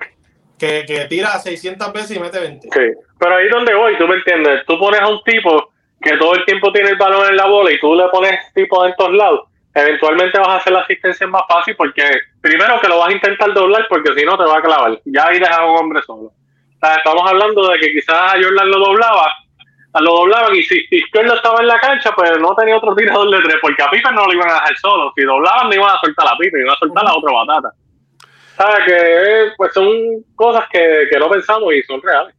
que, 0.59 0.85
que 0.87 1.05
tira 1.07 1.39
600 1.39 1.93
veces 1.93 2.17
y 2.17 2.21
mete 2.21 2.39
20. 2.39 2.69
Sí, 2.73 2.99
pero 3.19 3.37
ahí 3.37 3.49
donde 3.49 3.75
voy, 3.75 3.97
tú 3.99 4.07
me 4.07 4.17
entiendes. 4.17 4.65
Tú 4.67 4.79
pones 4.79 5.01
a 5.01 5.09
un 5.09 5.23
tipo 5.25 5.72
que 6.03 6.17
todo 6.17 6.35
el 6.35 6.45
tiempo 6.45 6.73
tiene 6.73 6.91
el 6.91 6.97
balón 6.97 7.29
en 7.29 7.37
la 7.37 7.47
bola 7.47 7.71
y 7.71 7.81
tú 7.81 7.95
le 7.95 8.09
pones 8.09 8.39
tipo 8.55 8.85
en 8.85 8.95
todos 8.97 9.15
lados. 9.15 9.49
Eventualmente 9.75 10.39
vas 10.39 10.49
a 10.49 10.57
hacer 10.57 10.73
la 10.73 10.81
asistencia 10.81 11.27
más 11.27 11.43
fácil 11.49 11.75
porque 11.77 12.03
primero 12.41 12.79
que 12.81 12.89
lo 12.89 12.99
vas 12.99 13.09
a 13.09 13.13
intentar 13.13 13.55
doblar 13.55 13.87
porque 13.89 14.13
si 14.15 14.25
no 14.25 14.37
te 14.37 14.45
va 14.45 14.59
a 14.59 14.63
clavar. 14.63 15.01
Ya 15.07 15.27
ahí 15.27 15.39
dejas 15.39 15.59
a 15.59 15.65
un 15.65 15.79
hombre 15.79 16.03
solo. 16.03 16.25
O 16.25 16.79
sea, 16.81 16.97
estamos 16.97 17.23
hablando 17.27 17.69
de 17.69 17.79
que 17.79 17.93
quizás 17.93 18.17
a 18.17 18.43
Jordan 18.43 18.71
lo 18.71 18.79
doblaba, 18.79 19.33
lo 20.01 20.13
doblaban 20.13 20.55
y 20.55 20.63
si 20.63 20.85
no 21.25 21.35
estaba 21.35 21.61
en 21.61 21.69
la 21.69 21.79
cancha, 21.79 22.13
pues 22.15 22.33
no 22.39 22.55
tenía 22.55 22.77
otro 22.77 22.95
tirador 22.95 23.31
de 23.31 23.43
tres 23.43 23.57
porque 23.63 23.83
a 23.83 23.91
Pippen 23.91 24.15
no 24.15 24.27
lo 24.27 24.33
iban 24.33 24.51
a 24.51 24.55
dejar 24.55 24.77
solo. 24.77 25.13
Si 25.17 25.23
doblaban 25.23 25.69
no 25.69 25.75
iban 25.75 25.91
a 25.91 26.01
soltar 26.01 26.27
a 26.27 26.37
Pippen, 26.37 26.61
iban 26.61 26.75
a 26.75 26.79
soltar 26.79 27.07
a 27.07 27.15
otra 27.15 27.33
batata. 27.33 27.75
¿Sabes? 28.57 28.85
Que 28.87 29.53
pues 29.57 29.73
son 29.73 29.89
cosas 30.35 30.65
que, 30.71 31.07
que 31.11 31.19
no 31.19 31.31
pensamos 31.31 31.73
y 31.73 31.83
son 31.85 32.03
reales. 32.03 32.35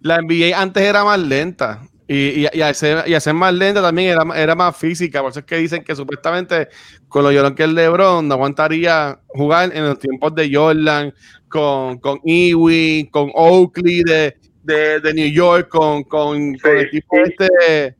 La 0.00 0.20
NBA 0.20 0.60
antes 0.60 0.82
era 0.82 1.04
más 1.04 1.18
lenta. 1.18 1.80
Y, 2.08 2.44
y, 2.44 2.46
y, 2.52 2.62
al 2.62 2.74
ser, 2.74 3.04
y 3.06 3.18
ser 3.20 3.34
más 3.34 3.54
lenta 3.54 3.80
también 3.80 4.10
era, 4.10 4.24
era 4.36 4.54
más 4.54 4.76
física. 4.76 5.20
Por 5.20 5.30
eso 5.30 5.40
es 5.40 5.46
que 5.46 5.56
dicen 5.56 5.84
que 5.84 5.94
supuestamente 5.94 6.68
con 7.08 7.22
los 7.22 7.34
Jordan 7.34 7.54
que 7.54 7.62
el 7.64 7.74
LeBron 7.74 8.26
no 8.26 8.34
aguantaría 8.34 9.18
jugar 9.28 9.70
en 9.74 9.84
los 9.86 9.98
tiempos 9.98 10.34
de 10.34 10.50
Jordan, 10.52 11.14
con, 11.48 11.98
con 11.98 12.20
Ewing, 12.24 13.06
con 13.10 13.30
Oakley 13.34 14.02
de, 14.02 14.36
de, 14.62 15.00
de 15.00 15.14
New 15.14 15.30
York, 15.30 15.68
con, 15.68 16.02
con, 16.04 16.54
con 16.58 16.76
el 16.76 16.90
tipo 16.90 17.16
sí. 17.16 17.22
este 17.30 17.96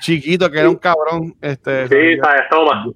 chiquito 0.00 0.50
que 0.50 0.58
era 0.58 0.68
un 0.68 0.76
cabrón. 0.76 1.34
Este, 1.40 1.88
Sí, 1.88 2.20
sabes, 2.20 2.42
toma. 2.50 2.86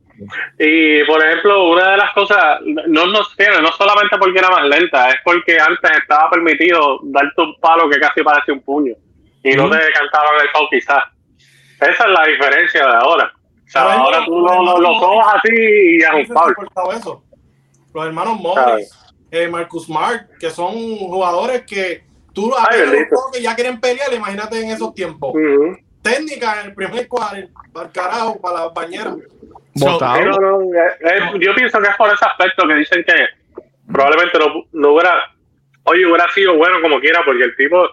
Y 0.58 1.02
por 1.04 1.24
ejemplo, 1.24 1.70
una 1.70 1.92
de 1.92 1.96
las 1.96 2.12
cosas, 2.12 2.60
no 2.88 3.06
nos 3.06 3.34
tiene, 3.36 3.60
no 3.62 3.72
solamente 3.72 4.18
porque 4.18 4.38
era 4.38 4.50
más 4.50 4.68
lenta, 4.68 5.08
es 5.08 5.16
porque 5.24 5.56
antes 5.58 5.90
estaba 5.98 6.28
permitido 6.28 7.00
darte 7.04 7.40
un 7.40 7.54
palo 7.58 7.88
que 7.88 7.98
casi 7.98 8.22
parece 8.22 8.52
un 8.52 8.60
puño 8.60 8.94
y 9.42 9.52
no 9.54 9.70
te 9.70 9.78
cantaban 9.92 10.40
el 10.42 10.52
palo 10.52 10.68
quizás. 10.70 11.04
Esa 11.80 12.04
es 12.04 12.10
la 12.10 12.24
diferencia 12.26 12.86
de 12.86 12.94
ahora. 12.96 13.32
O 13.34 13.70
sea, 13.70 13.86
Pero 13.86 14.02
ahora 14.02 14.24
tú 14.24 14.40
lo, 14.40 14.62
lo, 14.62 14.78
lo 14.80 14.98
cojas 14.98 15.34
así 15.36 15.54
y 15.54 15.96
es 16.02 16.28
un 16.28 16.92
eso. 16.96 17.22
Los 17.94 18.06
hermanos 18.06 18.40
Morris, 18.40 18.90
eh, 19.30 19.48
Marcus 19.48 19.86
Smart, 19.86 20.28
que 20.38 20.50
son 20.50 20.72
jugadores 20.74 21.62
que 21.62 22.04
tú 22.32 22.52
Ay, 22.56 22.64
apenas 22.64 22.90
bendito. 22.90 23.14
los 23.14 23.24
toques, 23.24 23.42
ya 23.42 23.54
quieren 23.54 23.80
pelear, 23.80 24.12
imagínate 24.12 24.60
en 24.62 24.70
esos 24.70 24.94
tiempos. 24.94 25.32
Técnica 26.02 26.60
en 26.60 26.66
el 26.68 26.74
primer 26.74 27.08
cuadro, 27.08 27.46
para 27.72 27.86
el 27.86 27.92
carajo, 27.92 28.40
para 28.40 28.64
las 28.64 28.74
bañeras. 28.74 29.14
no, 29.74 29.98
no, 29.98 30.62
eh, 30.62 30.96
eh, 31.00 31.20
yo 31.40 31.54
pienso 31.54 31.80
que 31.80 31.88
es 31.88 31.96
por 31.96 32.12
ese 32.12 32.24
aspecto 32.24 32.66
que 32.66 32.74
dicen 32.74 33.04
que 33.06 33.14
probablemente 33.92 34.38
no, 34.38 34.64
no 34.72 34.92
hubiera, 34.94 35.14
oye, 35.84 36.06
hubiera 36.06 36.28
sido 36.32 36.56
bueno 36.56 36.80
como 36.80 37.00
quiera, 37.00 37.22
porque 37.24 37.44
el 37.44 37.56
tipo 37.56 37.88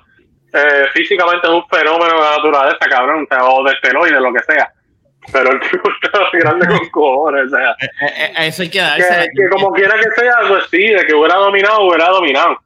eh, 0.54 0.86
físicamente 0.94 1.46
es 1.48 1.54
un 1.54 1.68
fenómeno 1.68 2.14
de 2.16 2.20
la 2.20 2.36
naturaleza, 2.38 2.86
cabrón, 2.90 3.24
o, 3.30 3.34
sea, 3.36 3.46
o 3.46 3.64
de 3.64 3.74
esteroide, 3.74 4.20
lo 4.20 4.34
que 4.34 4.44
sea. 4.44 4.72
Pero 5.32 5.52
el 5.52 5.60
tipo 5.60 5.90
está 6.04 6.20
grande 6.34 6.68
con 6.68 6.90
cojones, 6.92 7.52
o 7.52 7.56
sea, 7.58 7.72
Eh, 7.72 7.86
eh, 8.02 8.32
eh, 8.38 8.48
eso 8.48 8.62
hay 8.64 8.70
que 8.70 8.80
darse. 8.80 9.30
que 9.36 9.50
como 9.50 9.72
quiera 9.74 9.96
que 9.96 10.10
sea, 10.22 10.36
pues 10.48 10.66
sí, 10.72 10.88
de 10.88 11.06
que 11.06 11.14
hubiera 11.14 11.36
dominado, 11.36 11.82
hubiera 11.88 12.10
dominado. 12.10 12.58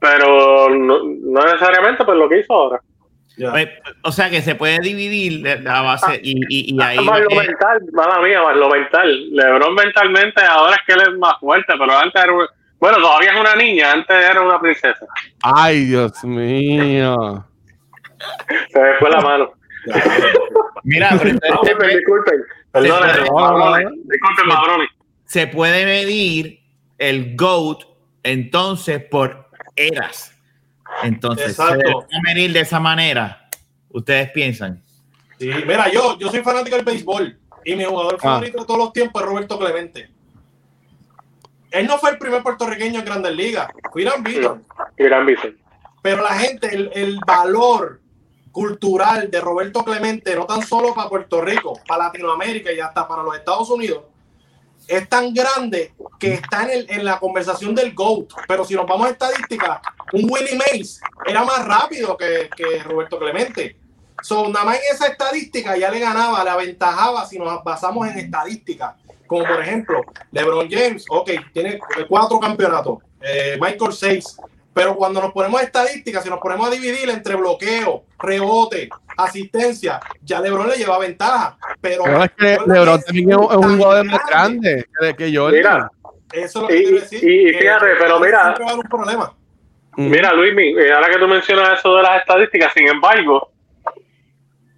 Pero 0.00 0.68
no, 0.70 0.98
no 1.04 1.40
necesariamente 1.44 2.04
pues 2.04 2.16
lo 2.18 2.28
que 2.28 2.40
hizo 2.40 2.52
ahora. 2.52 2.80
Pues, 3.38 3.68
O 4.02 4.12
sea 4.12 4.30
que 4.30 4.40
se 4.40 4.54
puede 4.54 4.78
dividir 4.78 5.42
la 5.62 5.82
base 5.82 6.18
y, 6.22 6.38
y, 6.48 6.74
y 6.74 6.82
ahí. 6.82 6.98
más 7.00 7.20
lo 7.20 7.28
mental, 7.36 7.80
mala 7.92 8.20
mía, 8.20 8.42
más 8.42 8.56
lo 8.56 8.68
mental. 8.70 9.30
Lebron 9.34 9.74
mentalmente 9.74 10.42
ahora 10.42 10.74
es 10.76 10.82
que 10.86 10.92
él 10.94 11.02
es 11.12 11.18
más 11.18 11.34
fuerte, 11.38 11.74
pero 11.78 11.98
antes 11.98 12.22
era, 12.22 12.32
un- 12.32 12.46
bueno, 12.78 12.98
todavía 12.98 13.32
es 13.32 13.40
una 13.40 13.54
niña, 13.56 13.92
antes 13.92 14.16
era 14.30 14.40
una 14.42 14.60
princesa. 14.60 15.06
Ay, 15.42 15.84
Dios 15.86 16.22
mío. 16.24 17.44
Se 18.72 18.80
me 18.80 18.94
fue 18.98 19.10
la 19.10 19.20
mano. 19.20 19.52
Mira, 20.84 21.10
pero 21.18 21.30
entonces 21.30 21.76
se 21.78 21.86
Disculpen, 21.96 22.40
puede- 22.72 22.90
puede- 22.90 23.26
cabrones. 23.28 23.88
Disculpen, 24.04 24.48
cabrones. 24.50 24.88
se 25.24 25.46
puede 25.46 25.84
medir 25.84 26.60
el 26.98 27.36
GOAT 27.36 27.84
entonces 28.22 29.02
por 29.10 29.48
eras. 29.76 30.32
Entonces, 31.02 31.50
Exacto. 31.50 31.74
se 31.80 31.86
debe 31.86 32.22
medir 32.34 32.52
de 32.52 32.60
esa 32.60 32.80
manera. 32.80 33.48
¿Ustedes 33.90 34.30
piensan? 34.30 34.82
Sí, 35.38 35.50
mira, 35.66 35.90
yo, 35.90 36.18
yo 36.18 36.28
soy 36.30 36.40
fanático 36.40 36.76
del 36.76 36.84
béisbol 36.84 37.38
y 37.64 37.76
mi 37.76 37.84
jugador 37.84 38.14
Ah. 38.16 38.22
favorito 38.22 38.60
de 38.60 38.66
todos 38.66 38.78
los 38.78 38.92
tiempos 38.92 39.22
es 39.22 39.28
Roberto 39.28 39.58
Clemente. 39.58 40.08
Él 41.76 41.86
no 41.86 41.98
fue 41.98 42.10
el 42.10 42.18
primer 42.18 42.42
puertorriqueño 42.42 43.00
en 43.00 43.04
Grandes 43.04 43.32
Ligas, 43.32 43.68
fue 43.92 44.02
Irán 44.02 44.22
Vicente. 44.22 44.60
Pero 46.02 46.22
la 46.22 46.34
gente, 46.38 46.74
el, 46.74 46.90
el 46.94 47.18
valor 47.26 48.00
cultural 48.52 49.30
de 49.30 49.40
Roberto 49.40 49.84
Clemente, 49.84 50.34
no 50.34 50.46
tan 50.46 50.62
solo 50.66 50.94
para 50.94 51.08
Puerto 51.08 51.40
Rico, 51.42 51.78
para 51.86 52.04
Latinoamérica 52.04 52.72
y 52.72 52.80
hasta 52.80 53.06
para 53.06 53.22
los 53.22 53.36
Estados 53.36 53.68
Unidos, 53.70 54.04
es 54.88 55.08
tan 55.08 55.34
grande 55.34 55.92
que 56.18 56.34
está 56.34 56.62
en, 56.62 56.70
el- 56.70 56.86
en 56.90 57.04
la 57.04 57.18
conversación 57.18 57.74
del 57.74 57.92
GOAT. 57.94 58.30
Pero 58.46 58.64
si 58.64 58.74
nos 58.74 58.86
vamos 58.86 59.08
a 59.08 59.10
estadística, 59.10 59.82
un 60.12 60.30
Willie 60.30 60.56
Mays 60.56 61.00
era 61.26 61.44
más 61.44 61.64
rápido 61.66 62.16
que, 62.16 62.48
que 62.56 62.82
Roberto 62.84 63.18
Clemente. 63.18 63.76
So, 64.22 64.48
nada 64.48 64.64
más 64.64 64.76
en 64.76 64.82
esa 64.94 65.08
estadística 65.08 65.76
ya 65.76 65.90
le 65.90 65.98
ganaba, 65.98 66.42
le 66.42 66.50
aventajaba 66.50 67.26
si 67.26 67.38
nos 67.38 67.62
basamos 67.64 68.06
en 68.08 68.18
estadística. 68.18 68.96
Como 69.26 69.44
por 69.44 69.60
ejemplo, 69.60 70.02
LeBron 70.32 70.68
James, 70.70 71.04
ok, 71.08 71.30
tiene 71.52 71.78
cuatro 72.08 72.38
campeonatos, 72.40 72.98
eh, 73.20 73.56
Michael 73.60 73.92
seis, 73.92 74.38
Pero 74.74 74.94
cuando 74.94 75.22
nos 75.22 75.32
ponemos 75.32 75.62
estadísticas, 75.62 76.22
si 76.22 76.28
nos 76.28 76.38
ponemos 76.38 76.66
a 76.68 76.70
dividir 76.70 77.08
entre 77.08 77.34
bloqueo, 77.34 78.04
rebote, 78.18 78.90
asistencia, 79.16 79.98
ya 80.20 80.38
LeBron 80.40 80.68
le 80.68 80.76
lleva 80.76 80.98
ventaja. 80.98 81.56
Pero, 81.80 82.02
Pero 82.04 82.22
es 82.24 82.30
que 82.32 82.58
LeBron 82.66 83.00
también 83.02 83.30
es 83.30 83.36
un 83.38 83.78
jugador 83.78 84.04
más 84.04 84.20
grande 84.28 84.84
que, 85.00 85.16
que 85.16 85.34
Jordan. 85.34 85.54
Mira, 85.56 85.90
Eso 86.30 86.44
es 86.44 86.54
lo 86.62 86.68
que 86.68 86.76
Y- 86.76 86.82
quiero 86.84 87.00
decir. 87.00 87.24
y- 87.24 87.52
fíjate, 87.54 87.86
que 87.86 87.92
pero 87.98 88.20
mira- 88.20 88.38
va 88.42 88.48
a 88.50 88.52
haber 88.52 88.76
un 88.76 88.82
problema. 88.82 89.32
Mm. 89.96 90.10
Mira, 90.10 90.32
Luis, 90.34 90.52
ahora 90.94 91.08
que 91.08 91.18
tú 91.20 91.26
mencionas 91.26 91.78
eso 91.78 91.96
de 91.96 92.02
las 92.02 92.20
estadísticas, 92.20 92.74
sin 92.74 92.86
embargo, 92.88 93.50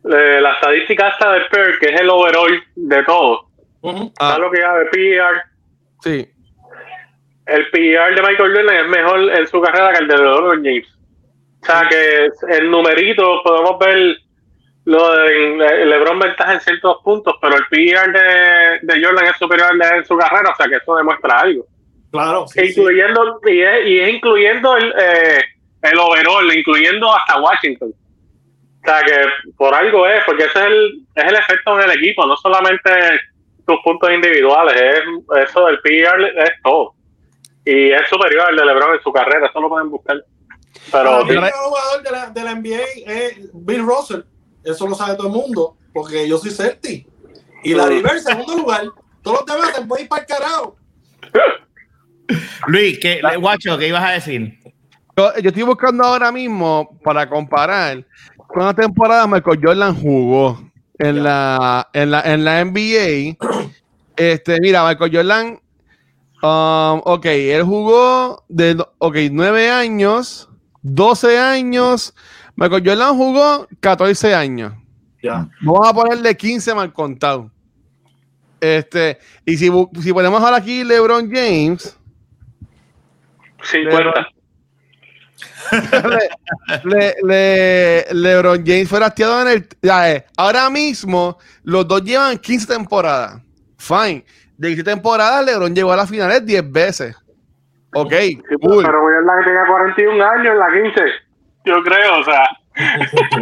eh, 0.04 0.40
la 0.40 0.52
estadística 0.52 1.08
esta 1.08 1.32
de 1.32 1.40
PER, 1.50 1.78
que 1.80 1.92
es 1.92 2.00
el 2.00 2.08
overall 2.08 2.62
de 2.76 3.02
todo, 3.02 3.47
Ujú. 3.82 4.12
Ah, 4.18 4.30
¿sabes 4.30 4.40
lo 4.40 4.50
que 4.50 4.60
llama 4.60 4.78
PER? 4.92 5.42
sí. 6.02 6.28
El 7.46 7.70
PER 7.70 8.14
de 8.14 8.20
Michael 8.22 8.52
Jordan 8.54 8.76
es 8.76 8.88
mejor 8.88 9.20
en 9.30 9.46
su 9.46 9.58
carrera 9.62 9.92
que 9.94 9.98
el 10.00 10.08
de 10.08 10.16
LeBron 10.18 10.62
James. 10.64 10.86
O 11.62 11.64
sea 11.66 11.88
que 11.88 12.28
el 12.54 12.70
numerito, 12.70 13.40
podemos 13.42 13.78
ver 13.78 14.16
lo 14.84 15.12
de 15.16 15.56
Le- 15.56 15.86
LeBron 15.86 16.18
ventaja 16.18 16.52
en 16.54 16.60
ciertos 16.60 16.98
puntos, 17.02 17.34
pero 17.40 17.56
el 17.56 17.64
PER 17.70 18.12
de, 18.12 18.78
de 18.82 19.02
Jordan 19.04 19.24
es 19.26 19.36
superior 19.38 19.68
al 19.70 19.78
de 19.78 19.88
en 19.96 20.04
su 20.04 20.16
carrera, 20.18 20.50
o 20.50 20.56
sea 20.56 20.66
que 20.66 20.76
eso 20.76 20.94
demuestra 20.96 21.40
algo. 21.40 21.64
Claro, 22.12 22.46
sí, 22.48 22.60
sí. 22.68 22.80
incluyendo 22.80 23.40
y 23.46 23.60
es, 23.62 23.86
y 23.86 23.98
es 23.98 24.08
incluyendo 24.14 24.76
el, 24.76 24.94
eh, 24.98 25.40
el 25.82 25.98
overall, 25.98 26.54
incluyendo 26.54 27.14
hasta 27.14 27.40
Washington. 27.40 27.92
O 27.94 28.86
sea 28.86 29.00
que 29.06 29.52
por 29.56 29.74
algo 29.74 30.06
es, 30.06 30.22
porque 30.24 30.44
ese 30.44 30.58
es 30.58 30.66
el, 30.66 31.00
es 31.14 31.24
el 31.24 31.34
efecto 31.34 31.76
del 31.76 31.90
equipo, 31.92 32.26
no 32.26 32.36
solamente 32.36 32.90
tus 33.68 33.76
puntos 33.84 34.10
individuales, 34.10 34.74
es 34.80 35.48
eso 35.50 35.66
del 35.66 35.78
PR 35.80 36.24
es 36.24 36.50
todo. 36.64 36.94
Y 37.66 37.90
es 37.90 38.08
superior 38.08 38.46
al 38.48 38.56
de 38.56 38.64
LeBron 38.64 38.94
en 38.94 39.02
su 39.02 39.12
carrera, 39.12 39.46
eso 39.46 39.60
lo 39.60 39.68
pueden 39.68 39.90
buscar. 39.90 40.16
Pero 40.90 41.26
sí, 41.26 41.32
el 41.32 41.40
mejor 41.42 41.64
jugador 41.64 42.02
de 42.02 42.10
la, 42.10 42.30
de 42.30 42.44
la 42.44 42.54
NBA 42.54 42.84
es 43.06 43.50
Bill 43.52 43.84
Russell. 43.84 44.22
Eso 44.64 44.88
lo 44.88 44.94
sabe 44.94 45.16
todo 45.16 45.26
el 45.26 45.34
mundo, 45.34 45.76
porque 45.92 46.26
yo 46.26 46.38
soy 46.38 46.50
Celtic. 46.50 47.06
Y 47.62 47.74
la 47.74 47.84
Mm. 47.84 47.88
River, 47.88 48.20
segundo 48.20 48.56
lugar. 48.56 48.84
Todos 49.20 49.40
los 49.40 49.46
demás 49.46 49.74
se 49.74 49.84
pueden 49.84 50.04
ir 50.04 50.08
para 50.08 50.22
el 50.22 50.28
carajo. 50.28 50.76
Luis, 52.68 52.98
¿qué, 52.98 53.20
guacho, 53.38 53.76
¿qué 53.76 53.88
ibas 53.88 54.04
a 54.04 54.12
decir? 54.12 54.58
Yo, 55.14 55.34
yo 55.42 55.48
estoy 55.48 55.62
buscando 55.62 56.04
ahora 56.04 56.32
mismo 56.32 56.98
para 57.04 57.28
comparar 57.28 58.02
cuántas 58.36 58.86
temporadas 58.86 59.28
Michael 59.28 59.60
Jordan 59.62 59.94
jugó 59.94 60.58
en 60.98 61.22
la, 61.22 61.88
en 61.92 62.10
la, 62.10 62.20
en 62.22 62.44
la 62.44 62.64
NBA. 62.64 63.36
Este, 64.18 64.60
mira, 64.60 64.84
Michael 64.84 65.14
Jordan, 65.14 65.60
um, 66.42 67.00
ok, 67.04 67.24
él 67.26 67.62
jugó 67.62 68.42
de, 68.48 68.84
ok, 68.98 69.16
9 69.30 69.70
años, 69.70 70.50
12 70.82 71.38
años. 71.38 72.16
Michael 72.56 72.82
Jordan 72.84 73.16
jugó 73.16 73.68
14 73.78 74.34
años. 74.34 74.72
Ya. 75.22 75.48
Vamos 75.60 75.88
a 75.88 75.94
ponerle 75.94 76.36
15 76.36 76.74
mal 76.74 76.92
contado. 76.92 77.48
Este, 78.60 79.18
y 79.46 79.56
si, 79.56 79.70
si 80.02 80.12
ponemos 80.12 80.42
ahora 80.42 80.56
aquí 80.56 80.82
LeBron 80.82 81.30
James, 81.30 81.96
50. 83.62 84.28
Le, 86.04 86.28
le- 86.84 87.16
le- 87.24 88.06
LeBron 88.14 88.64
James 88.66 88.88
fue 88.88 88.98
drafteado 88.98 89.42
en 89.42 89.48
el. 89.48 89.68
ya, 89.82 90.10
eh, 90.12 90.24
ahora 90.36 90.68
mismo, 90.70 91.38
los 91.64 91.86
dos 91.86 92.02
llevan 92.02 92.38
15 92.38 92.66
temporadas. 92.66 93.40
Fine. 93.76 94.24
De 94.56 94.68
15 94.68 94.84
temporadas, 94.84 95.44
LeBron 95.44 95.74
llegó 95.74 95.92
a 95.92 95.96
las 95.96 96.08
finales 96.10 96.44
10 96.44 96.72
veces. 96.72 97.16
Ok, 97.94 98.12
Sí, 98.12 98.38
cool. 98.60 98.84
Pero 98.84 99.00
Jordan 99.00 99.44
tenía 99.44 99.64
41 99.66 100.24
años 100.24 100.52
en 100.52 100.58
la 100.58 100.66
15. 100.94 101.00
Yo 101.64 101.82
creo, 101.84 102.20
o 102.20 102.24
sea. 102.24 102.44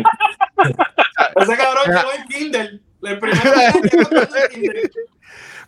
Ese 1.37 1.57
cabrón 1.57 1.85
llegó 1.87 2.13
en 2.17 2.25
Kindle. 2.29 2.81
El 3.03 3.19
primero 3.19 3.41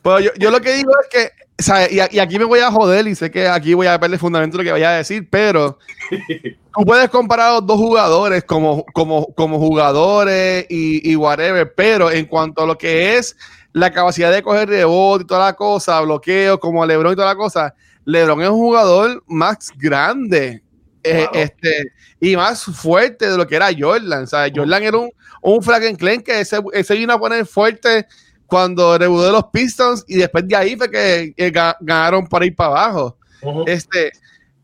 Pero 0.02 0.20
yo, 0.20 0.30
yo 0.38 0.50
lo 0.50 0.60
que 0.60 0.74
digo 0.74 0.92
es 1.02 1.08
que. 1.08 1.48
Y, 1.90 2.20
aquí 2.20 2.38
me 2.38 2.44
voy 2.44 2.60
a 2.60 2.70
joder 2.70 3.08
y 3.08 3.16
sé 3.16 3.32
que 3.32 3.48
aquí 3.48 3.74
voy 3.74 3.88
a 3.88 3.98
perder 3.98 4.20
fundamento 4.20 4.56
lo 4.58 4.62
que 4.62 4.70
vaya 4.70 4.90
a 4.90 4.96
decir, 4.98 5.26
pero 5.28 5.76
tú 6.08 6.84
puedes 6.86 7.10
comparar 7.10 7.48
a 7.48 7.54
los 7.54 7.66
dos 7.66 7.78
jugadores 7.78 8.44
como, 8.44 8.84
como, 8.94 9.34
como 9.34 9.58
jugadores 9.58 10.66
y, 10.68 11.10
y 11.10 11.16
whatever, 11.16 11.74
pero 11.74 12.12
en 12.12 12.26
cuanto 12.26 12.62
a 12.62 12.66
lo 12.66 12.78
que 12.78 13.16
es 13.16 13.36
la 13.72 13.90
capacidad 13.90 14.32
de 14.32 14.42
coger 14.42 14.68
rebote 14.68 15.24
y 15.24 15.26
toda 15.26 15.46
la 15.46 15.52
cosa, 15.54 16.00
bloqueo, 16.00 16.60
como 16.60 16.86
LeBron 16.86 17.12
y 17.12 17.16
toda 17.16 17.28
la 17.28 17.36
cosa, 17.36 17.74
LeBron 18.04 18.42
es 18.42 18.48
un 18.48 18.56
jugador 18.56 19.22
más 19.26 19.72
grande 19.76 20.62
eh, 21.02 21.26
este, 21.32 21.92
y 22.20 22.36
más 22.36 22.64
fuerte 22.64 23.30
de 23.30 23.36
lo 23.36 23.46
que 23.46 23.56
era 23.56 23.68
Jordan. 23.76 24.26
¿sabes? 24.26 24.52
Jordan 24.54 24.82
era 24.82 24.96
un, 24.96 25.10
un 25.42 25.62
Frankenstein 25.62 26.22
que 26.22 26.44
se, 26.44 26.58
se 26.84 26.94
vino 26.94 27.12
a 27.12 27.18
poner 27.18 27.46
fuerte 27.46 28.06
cuando 28.48 28.98
rebudó 28.98 29.26
de 29.26 29.32
los 29.32 29.44
Pistons 29.52 30.04
y 30.08 30.16
después 30.16 30.48
de 30.48 30.56
ahí 30.56 30.74
fue 30.74 30.90
que, 30.90 31.32
que 31.36 31.52
ga- 31.52 31.76
ganaron 31.80 32.26
para 32.26 32.44
ir 32.46 32.56
para 32.56 32.70
abajo. 32.70 33.16
Este, 33.66 34.10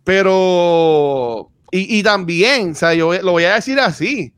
pero, 0.02 1.50
y, 1.70 1.98
y 1.98 2.02
también, 2.02 2.72
o 2.72 2.74
sea, 2.74 2.94
yo 2.94 3.12
lo 3.22 3.32
voy 3.32 3.44
a 3.44 3.54
decir 3.54 3.78
así. 3.78 4.32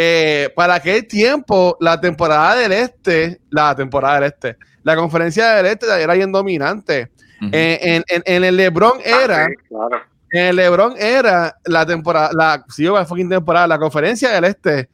eh, 0.00 0.50
para 0.54 0.74
aquel 0.76 1.06
tiempo, 1.06 1.76
la 1.80 2.00
temporada 2.00 2.54
del 2.56 2.72
este, 2.72 3.40
la 3.50 3.74
temporada 3.74 4.14
del 4.20 4.24
este, 4.32 4.56
la 4.84 4.94
conferencia 4.96 5.54
del 5.54 5.66
este 5.66 5.86
era 6.02 6.14
bien 6.14 6.30
dominante. 6.32 7.10
Eh, 7.52 7.78
en, 7.82 8.04
en- 8.08 8.22
en 8.24 8.44
el 8.44 8.56
LeBron 8.56 9.00
era, 9.04 9.44
Ah, 9.44 9.48
sí, 9.48 9.54
claro. 9.68 10.02
en 10.30 10.46
el 10.46 10.56
LeBron 10.56 10.94
era 10.98 11.56
la 11.64 11.84
temporada, 11.86 12.30
la, 12.32 12.64
sí, 12.68 12.84
la 12.84 13.04
fucking 13.04 13.28
temporada, 13.28 13.66
la 13.66 13.78
conferencia 13.78 14.30
del 14.30 14.44
este 14.44 14.88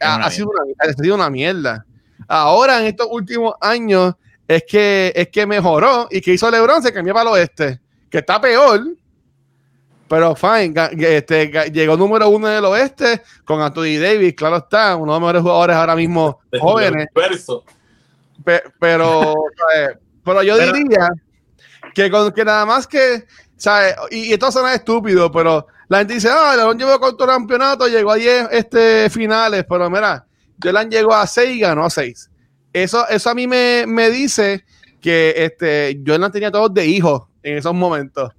ha, 0.00 0.30
sido 0.30 0.48
una, 0.50 0.62
ha 0.78 0.92
sido 0.92 1.14
una 1.16 1.28
mierda. 1.30 1.84
Ahora, 2.28 2.78
en 2.80 2.86
estos 2.86 3.08
últimos 3.10 3.54
años, 3.60 4.14
es 4.46 4.62
que, 4.68 5.12
es 5.16 5.28
que 5.28 5.46
mejoró. 5.46 6.06
Y 6.10 6.20
que 6.20 6.32
hizo 6.34 6.50
LeBron 6.50 6.82
se 6.82 6.92
cambió 6.92 7.14
para 7.14 7.30
el 7.30 7.34
oeste, 7.34 7.80
que 8.10 8.18
está 8.18 8.40
peor, 8.40 8.82
pero 10.08 10.34
fine, 10.34 10.72
este, 10.98 11.70
llegó 11.70 11.96
número 11.96 12.28
uno 12.30 12.48
del 12.48 12.64
oeste 12.64 13.22
con 13.44 13.60
Anthony 13.60 13.98
Davis, 14.00 14.32
claro 14.34 14.56
está, 14.56 14.96
uno 14.96 15.12
de 15.12 15.16
los 15.16 15.20
mejores 15.20 15.42
jugadores 15.42 15.76
ahora 15.76 15.94
mismo 15.96 16.40
jóvenes. 16.60 17.08
Pe- 18.44 18.62
pero, 18.78 19.34
pero 20.24 20.42
yo 20.42 20.56
Pero- 20.56 20.72
diría 20.72 21.08
que 21.94 22.10
con 22.10 22.32
que 22.32 22.44
nada 22.44 22.64
más 22.64 22.86
que, 22.86 23.26
¿sabes? 23.56 23.94
Y, 24.10 24.30
y 24.30 24.32
esto 24.32 24.50
suena 24.52 24.74
estúpido, 24.74 25.30
pero 25.30 25.66
la 25.88 25.98
gente 25.98 26.14
dice, 26.14 26.28
ah, 26.30 26.54
León 26.56 26.78
llevó 26.78 26.98
con 27.00 27.16
todo 27.16 27.28
campeonato, 27.28 27.86
llegó 27.88 28.12
a 28.12 28.16
10 28.16 28.48
este, 28.52 29.10
finales, 29.10 29.64
pero 29.68 29.90
mira, 29.90 30.24
Jolan 30.62 30.90
llegó 30.90 31.14
a 31.14 31.26
6 31.26 31.56
y 31.56 31.60
ganó 31.60 31.84
a 31.84 31.90
6. 31.90 32.30
Eso, 32.72 33.08
eso 33.08 33.30
a 33.30 33.34
mí 33.34 33.46
me, 33.46 33.84
me 33.86 34.10
dice 34.10 34.64
que 35.00 35.32
este, 35.36 36.00
Jordan 36.06 36.30
tenía 36.32 36.50
todos 36.50 36.72
de 36.74 36.86
hijos 36.86 37.22
en 37.42 37.56
esos 37.58 37.74
momentos. 37.74 38.32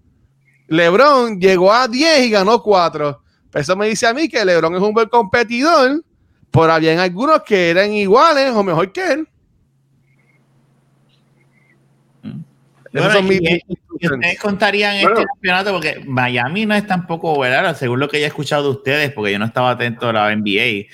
LeBron 0.67 1.39
llegó 1.39 1.71
a 1.73 1.87
10 1.87 2.25
y 2.25 2.29
ganó 2.29 2.61
4. 2.61 3.21
Eso 3.53 3.75
me 3.75 3.87
dice 3.87 4.05
a 4.07 4.13
mí 4.13 4.29
que 4.29 4.43
LeBron 4.45 4.75
es 4.75 4.81
un 4.81 4.93
buen 4.93 5.09
competidor, 5.09 6.03
pero 6.51 6.71
habían 6.71 6.99
algunos 6.99 7.41
que 7.43 7.69
eran 7.71 7.91
iguales 7.91 8.51
o 8.53 8.63
mejor 8.63 8.91
que 8.91 9.11
él. 9.13 9.27
Bueno, 12.91 13.21
mis- 13.21 13.39
y- 13.41 13.61
y 13.99 14.07
ustedes 14.07 14.39
contarían 14.39 14.99
Bueno. 15.01 15.19
este 15.19 15.27
campeonato 15.27 15.71
porque 15.73 16.01
Miami 16.07 16.65
no 16.65 16.73
es 16.73 16.87
tampoco, 16.87 17.37
¿verdad? 17.39 17.75
Según 17.77 17.99
lo 17.99 18.07
que 18.07 18.17
he 18.17 18.25
escuchado 18.25 18.63
de 18.63 18.69
ustedes, 18.69 19.11
porque 19.11 19.31
yo 19.33 19.39
no 19.39 19.45
estaba 19.45 19.71
atento 19.71 20.09
a 20.09 20.13
la 20.13 20.31
NBA, 20.31 20.87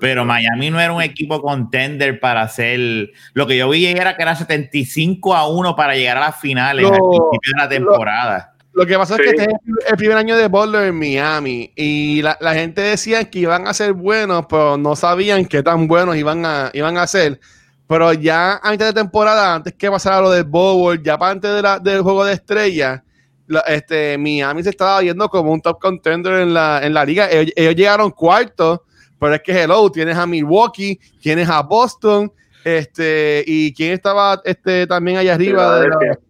pero 0.00 0.24
Miami 0.24 0.70
no 0.70 0.80
era 0.80 0.92
un 0.92 1.02
equipo 1.02 1.40
contender 1.40 2.20
para 2.20 2.42
hacer. 2.42 3.10
Lo 3.34 3.46
que 3.46 3.56
yo 3.56 3.68
vi 3.68 3.86
era 3.86 4.16
que 4.16 4.22
era 4.22 4.34
75 4.36 5.34
a 5.34 5.48
1 5.48 5.74
para 5.76 5.94
llegar 5.94 6.16
a 6.18 6.20
las 6.20 6.40
finales 6.40 6.82
Lo- 6.82 6.88
al 6.92 6.98
principio 6.98 7.52
de 7.54 7.62
la 7.62 7.68
temporada. 7.68 8.52
Lo 8.72 8.84
que 8.84 8.96
pasa 8.98 9.16
Sí. 9.16 9.22
es 9.22 9.26
que 9.32 9.40
este 9.42 9.52
es 9.52 9.90
el- 9.90 9.96
primer 9.96 10.18
año 10.18 10.36
de 10.36 10.48
Butler 10.48 10.88
en 10.88 10.98
Miami 10.98 11.72
y 11.74 12.20
la, 12.20 12.36
la 12.40 12.52
gente 12.54 12.82
decía 12.82 13.24
que 13.30 13.38
iban 13.38 13.66
a 13.66 13.72
ser 13.72 13.94
buenos, 13.94 14.44
pero 14.50 14.76
no 14.76 14.94
sabían 14.94 15.46
qué 15.46 15.62
tan 15.62 15.88
buenos 15.88 16.14
iban 16.16 16.44
a, 16.44 16.70
iban 16.74 16.98
a 16.98 17.06
ser. 17.06 17.40
Pero 17.88 18.12
ya 18.12 18.60
antes 18.62 18.86
de 18.88 18.92
temporada, 18.92 19.54
antes 19.54 19.72
que 19.72 19.90
pasara 19.90 20.20
lo 20.20 20.30
del 20.30 20.44
Bowl, 20.44 21.02
ya 21.02 21.16
para 21.16 21.32
antes 21.32 21.54
de 21.54 21.62
la- 21.62 21.78
del 21.78 22.02
juego 22.02 22.24
de 22.26 22.34
estrellas, 22.34 23.00
la- 23.46 23.60
este, 23.60 24.18
Miami 24.18 24.62
se 24.62 24.70
estaba 24.70 25.00
viendo 25.00 25.26
como 25.30 25.52
un 25.52 25.60
top 25.62 25.78
contender 25.80 26.40
en 26.40 26.52
la, 26.52 26.80
en 26.82 26.92
la 26.92 27.04
liga. 27.04 27.30
Ellos, 27.30 27.52
ellos 27.56 27.74
llegaron 27.76 28.10
cuartos, 28.10 28.80
pero 29.18 29.34
es 29.34 29.40
que 29.42 29.52
hello, 29.62 29.90
tienes 29.90 30.16
a 30.16 30.26
Milwaukee, 30.26 30.98
tienes 31.20 31.48
a 31.48 31.62
Boston, 31.62 32.32
este, 32.64 33.44
y 33.46 33.72
quién 33.72 33.92
estaba 33.92 34.40
este, 34.44 34.86
también 34.86 35.18
allá 35.18 35.34
arriba 35.34 35.80
de 35.80 35.88
la- 35.88 35.98
Filadelfia. 35.98 36.20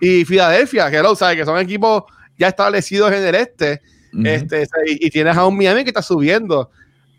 y 0.00 0.24
Filadelfia, 0.24 0.90
que 0.90 1.02
lo 1.02 1.14
sabe 1.14 1.36
que 1.36 1.44
son 1.44 1.58
equipos 1.58 2.02
ya 2.38 2.48
establecidos 2.48 3.12
en 3.12 3.22
el 3.24 3.34
este, 3.36 3.80
este 4.24 4.66
y, 4.86 5.06
y 5.06 5.10
tienes 5.10 5.36
a 5.36 5.46
un 5.46 5.56
Miami 5.56 5.84
que 5.84 5.90
está 5.90 6.02
subiendo. 6.02 6.70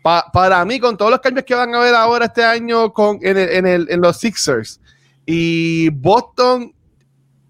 Pa- 0.02 0.30
para 0.32 0.64
mí, 0.64 0.78
con 0.78 0.96
todos 0.96 1.10
los 1.10 1.20
cambios 1.20 1.44
que 1.44 1.54
van 1.54 1.74
a 1.74 1.78
haber 1.78 1.94
ahora 1.94 2.26
este 2.26 2.44
año 2.44 2.92
con, 2.92 3.18
en, 3.22 3.36
el- 3.38 3.48
en, 3.50 3.66
el- 3.66 3.86
en 3.90 4.00
los 4.00 4.18
Sixers 4.18 4.80
y 5.24 5.88
Boston 5.90 6.72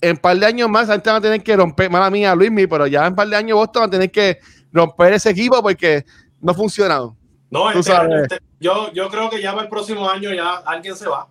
en 0.00 0.10
un 0.12 0.16
par 0.18 0.36
de 0.38 0.46
años 0.46 0.68
más, 0.70 0.88
antes 0.90 1.06
van 1.12 1.16
a 1.16 1.20
tener 1.20 1.42
que 1.42 1.56
romper, 1.56 1.90
mala 1.90 2.10
mía, 2.10 2.34
Luismi, 2.34 2.66
pero 2.66 2.86
ya 2.86 3.02
en 3.06 3.12
un 3.12 3.16
par 3.16 3.28
de 3.28 3.36
años 3.36 3.56
Boston 3.56 3.82
van 3.82 3.88
a 3.88 3.90
tener 3.90 4.10
que 4.10 4.38
romper 4.72 5.12
ese 5.14 5.30
equipo 5.30 5.60
porque 5.62 6.04
no 6.40 6.52
ha 6.52 6.54
funcionado. 6.54 7.15
No, 7.50 7.70
Tú 7.72 7.78
este 7.78 7.92
este- 8.22 8.38
yo, 8.58 8.92
yo 8.92 9.08
creo 9.08 9.30
que 9.30 9.40
ya 9.40 9.52
para 9.52 9.64
el 9.64 9.68
próximo 9.68 10.08
año 10.08 10.32
ya 10.32 10.56
alguien 10.66 10.96
se 10.96 11.08
va. 11.08 11.28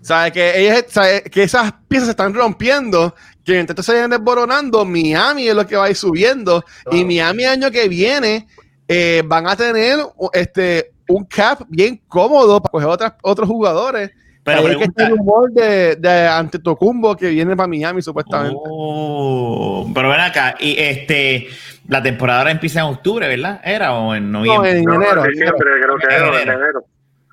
¿Sabes? 0.00 0.32
Que, 0.32 0.60
ellos, 0.60 0.84
sabe, 0.88 1.22
que 1.22 1.42
esas 1.42 1.72
piezas 1.88 2.06
se 2.06 2.10
están 2.12 2.34
rompiendo, 2.34 3.14
que 3.44 3.52
mientras 3.52 3.84
se 3.84 3.92
vayan 3.92 4.10
desboronando, 4.10 4.84
Miami 4.84 5.48
es 5.48 5.54
lo 5.54 5.66
que 5.66 5.76
va 5.76 5.86
a 5.86 5.90
ir 5.90 5.96
subiendo. 5.96 6.64
Claro. 6.84 6.96
Y 6.96 7.04
Miami 7.04 7.44
año 7.44 7.70
que 7.70 7.88
viene 7.88 8.46
eh, 8.88 9.22
van 9.24 9.46
a 9.46 9.56
tener 9.56 9.98
este, 10.32 10.92
un 11.08 11.24
cap 11.24 11.62
bien 11.68 12.00
cómodo 12.08 12.60
para 12.60 12.70
coger 12.70 12.88
otras, 12.88 13.12
otros 13.22 13.48
jugadores. 13.48 14.10
Pero 14.44 14.68
es 14.68 14.76
que 14.76 14.84
está 14.84 15.06
el 15.06 15.16
rumor 15.16 15.52
de, 15.52 15.94
de 15.94 16.26
Antetokounmpo 16.26 17.16
que 17.16 17.28
viene 17.28 17.54
para 17.54 17.68
Miami 17.68 18.02
supuestamente. 18.02 18.58
Oh, 18.60 19.88
pero 19.94 20.08
ven 20.08 20.20
acá, 20.20 20.56
y 20.58 20.76
este, 20.76 21.46
la 21.88 22.02
temporada 22.02 22.40
ahora 22.40 22.50
empieza 22.52 22.80
en 22.80 22.86
octubre, 22.86 23.28
¿verdad? 23.28 23.60
¿Era 23.64 23.94
o 23.94 24.14
en 24.14 24.30
No, 24.30 24.38
noviembre? 24.40 24.78
en 24.78 24.84
No, 24.84 24.94
enero. 24.94 25.24
en 25.24 25.30
diciembre, 25.32 25.70
creo 25.82 25.96
que 25.96 26.06
era, 26.14 26.42
en 26.42 26.48
enero. 26.50 26.84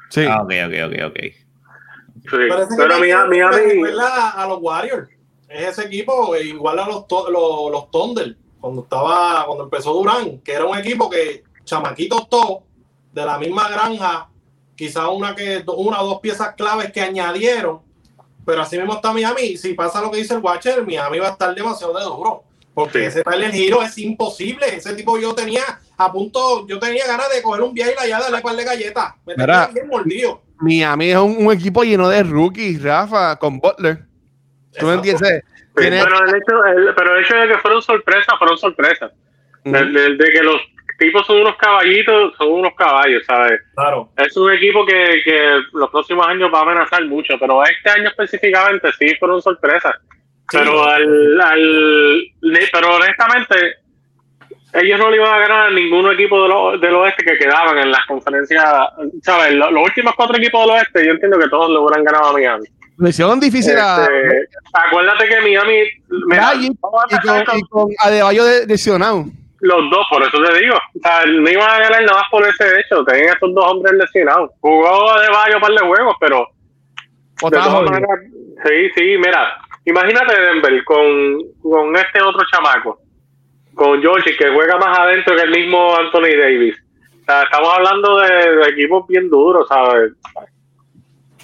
Sí. 0.09 0.25
Ah, 0.27 0.41
ok, 0.41 0.51
ok, 0.67 0.73
ok, 0.87 1.05
ok. 1.07 1.19
Sí. 1.23 2.37
Pero 2.77 2.99
Miami 2.99 3.39
Miami, 3.39 3.81
a 4.35 4.45
los 4.47 4.59
Warriors. 4.61 5.09
Es 5.47 5.69
ese 5.69 5.87
equipo 5.87 6.35
eh, 6.35 6.43
igual 6.45 6.77
a 6.79 6.85
los, 6.87 7.07
to- 7.07 7.29
los, 7.31 7.71
los 7.71 7.89
Thunder. 7.91 8.35
Cuando 8.59 8.83
estaba, 8.83 9.45
cuando 9.45 9.63
empezó 9.63 9.93
Durán, 9.93 10.39
que 10.39 10.53
era 10.53 10.65
un 10.65 10.77
equipo 10.77 11.09
que 11.09 11.43
chamaquitos 11.63 12.27
todos 12.29 12.59
de 13.13 13.25
la 13.25 13.37
misma 13.39 13.69
granja, 13.69 14.29
quizá 14.75 15.09
una 15.09 15.33
que 15.33 15.63
una 15.75 16.01
o 16.01 16.07
dos 16.07 16.19
piezas 16.19 16.53
claves 16.55 16.91
que 16.91 17.01
añadieron, 17.01 17.79
pero 18.45 18.61
así 18.61 18.77
mismo 18.77 18.95
está 18.95 19.13
Miami. 19.13 19.57
Si 19.57 19.73
pasa 19.73 20.01
lo 20.01 20.11
que 20.11 20.17
dice 20.17 20.33
el 20.35 20.41
Watcher, 20.41 20.85
Miami 20.85 21.19
va 21.19 21.29
a 21.29 21.31
estar 21.31 21.55
demasiado 21.55 21.97
de 21.97 22.03
duro. 22.03 22.43
Porque 22.79 22.99
Sí. 22.99 23.05
ese 23.05 23.23
Tyler 23.23 23.51
Giro 23.51 23.81
es 23.83 23.97
imposible. 23.97 24.65
Ese 24.75 24.93
tipo 24.95 25.17
yo 25.19 25.33
tenía 25.35 25.63
a 25.97 26.11
punto, 26.11 26.65
yo 26.67 26.79
tenía 26.79 27.05
ganas 27.07 27.29
de 27.33 27.41
coger 27.41 27.61
un 27.61 27.73
viaje 27.73 27.93
y 27.99 28.03
allá 28.05 28.19
darle 28.19 28.41
par 28.41 28.55
de 28.55 28.63
galletas. 28.63 29.13
Me 29.25 29.35
Mira. 29.35 29.67
tenía 29.67 29.81
bien 29.81 29.87
mordido. 29.89 30.41
Miami 30.59 31.11
es 31.11 31.17
un, 31.17 31.45
un 31.47 31.53
equipo 31.53 31.83
lleno 31.83 32.07
de 32.09 32.23
rookies, 32.23 32.81
Rafa, 32.83 33.37
con 33.37 33.59
Butler. 33.59 33.99
¿Tú 34.79 34.85
me 34.85 34.93
entiendes? 34.93 35.43
Sí, 35.77 35.89
bueno, 35.89 36.05
el 36.25 36.35
hecho, 36.35 36.65
el- 36.65 36.93
pero 36.95 37.15
el 37.17 37.23
hecho 37.23 37.35
de 37.35 37.47
que 37.47 37.57
fueron 37.59 37.81
sorpresas, 37.81 38.35
fueron 38.37 38.57
sorpresas. 38.57 39.11
De, 39.63 39.85
de- 39.85 40.15
de 40.15 40.31
que 40.31 40.41
los 40.43 40.59
tipos 40.97 41.25
son 41.25 41.41
unos 41.41 41.55
caballitos, 41.57 42.33
son 42.37 42.49
unos 42.51 42.73
caballos, 42.75 43.23
¿sabes? 43.25 43.59
Claro. 43.75 44.09
Es 44.17 44.35
un 44.35 44.51
equipo 44.51 44.85
que, 44.85 45.21
que 45.23 45.59
los 45.73 45.89
próximos 45.89 46.27
años 46.27 46.49
va 46.53 46.59
a 46.59 46.61
amenazar 46.63 47.05
mucho, 47.05 47.35
pero 47.39 47.61
este 47.65 47.89
año 47.89 48.09
específicamente 48.09 48.89
sí 48.99 49.15
fueron 49.17 49.41
sorpresas. 49.41 49.95
Pero 50.51 50.83
al, 50.83 51.41
al 51.41 52.29
pero 52.71 52.95
honestamente 52.95 53.55
ellos 54.73 54.99
no 54.99 55.09
le 55.09 55.17
iban 55.17 55.33
a 55.33 55.39
ganar 55.39 55.67
a 55.67 55.71
ningún 55.71 56.11
equipo 56.11 56.41
del, 56.43 56.51
o- 56.51 56.77
del 56.77 56.93
oeste 56.95 57.23
que 57.25 57.37
quedaban 57.37 57.77
en 57.79 57.91
las 57.91 58.05
conferencias, 58.05 58.63
¿sabes? 59.23 59.53
Lo- 59.53 59.71
Los, 59.71 59.83
últimos 59.83 60.13
cuatro 60.15 60.37
equipos 60.37 60.61
del 60.61 60.75
oeste, 60.75 61.05
yo 61.05 61.11
entiendo 61.13 61.39
que 61.39 61.49
todos 61.49 61.69
lo 61.71 61.83
hubieran 61.83 62.03
ganado 62.03 62.29
a 62.29 62.33
Miami. 62.33 62.65
Lo 62.97 63.07
hicieron 63.09 63.39
difícil 63.39 63.77
a 63.77 64.03
Este, 64.03 64.47
acuérdate 64.73 65.27
que 65.27 65.41
Miami 65.41 65.83
mira, 66.27 66.53
y 66.55 66.69
con, 66.77 67.61
con 67.69 67.87
Adebayo 68.03 68.43
de, 68.43 68.67
lesionado. 68.67 69.25
los 69.61 69.89
dos, 69.89 70.05
por 70.09 70.21
eso 70.21 70.37
te 70.43 70.59
digo. 70.59 70.75
O 70.75 70.99
sea, 71.01 71.25
no 71.25 71.49
iban 71.49 71.69
a 71.69 71.79
ganar 71.79 72.03
nada 72.03 72.19
más 72.19 72.29
por 72.29 72.45
ese 72.45 72.65
hecho. 72.79 73.03
Tenían 73.05 73.29
estos 73.33 73.53
dos 73.55 73.65
hombres 73.71 73.93
lesionados. 73.93 74.51
Jugó 74.59 75.13
de 75.19 75.29
Bayo 75.29 75.55
un 75.55 75.61
par 75.61 75.71
de 75.71 75.79
juegos, 75.79 76.15
pero 76.19 76.47
de 77.43 77.49
todas 77.51 77.83
maneras, 77.83 78.19
sí, 78.65 78.89
sí, 78.97 79.01
mira, 79.17 79.57
imagínate 79.89 80.39
Denver 80.39 80.83
con, 80.83 81.39
con 81.61 81.95
este 81.95 82.21
otro 82.21 82.41
chamaco, 82.51 82.99
con 83.73 84.01
Georgie, 84.01 84.37
que 84.37 84.49
juega 84.49 84.77
más 84.77 84.97
adentro 84.97 85.35
que 85.35 85.43
el 85.43 85.51
mismo 85.51 85.95
Anthony 85.97 86.37
Davis. 86.37 86.75
O 87.21 87.25
sea, 87.25 87.43
estamos 87.43 87.73
hablando 87.75 88.19
de, 88.19 88.69
equipos 88.69 89.07
bien 89.07 89.29
duros, 89.29 89.67
¿sabes? 89.67 90.13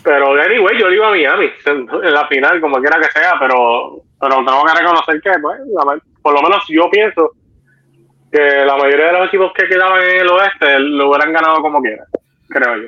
Pero, 0.04 0.34
anyway, 0.34 0.80
yo 0.80 0.90
le 0.90 0.96
iba 0.96 1.08
a 1.08 1.12
Miami 1.12 1.50
en, 1.66 2.14
la 2.14 2.28
final, 2.28 2.62
como 2.62 2.78
quiera 2.78 3.00
que 3.00 3.12
sea, 3.12 3.36
pero, 3.40 4.02
pero 4.20 4.36
tengo 4.36 4.66
que 4.66 4.80
reconocer 4.80 5.22
que, 5.22 5.32
pues, 5.42 5.60
por 6.22 6.34
lo 6.34 6.42
menos 6.42 6.64
yo 6.68 6.90
pienso 6.92 7.32
que 8.32 8.66
la 8.66 8.76
mayoría 8.76 9.08
de 9.08 9.14
los 9.14 9.28
equipos 9.28 9.54
que 9.54 9.68
quedaban 9.68 10.02
en 10.04 10.22
el 10.22 10.28
oeste 10.28 10.80
lo 10.80 11.10
hubieran 11.10 11.34
ganado 11.34 11.62
como 11.62 11.82
quiera, 11.82 12.04
creo 12.50 12.78
yo. 12.78 12.88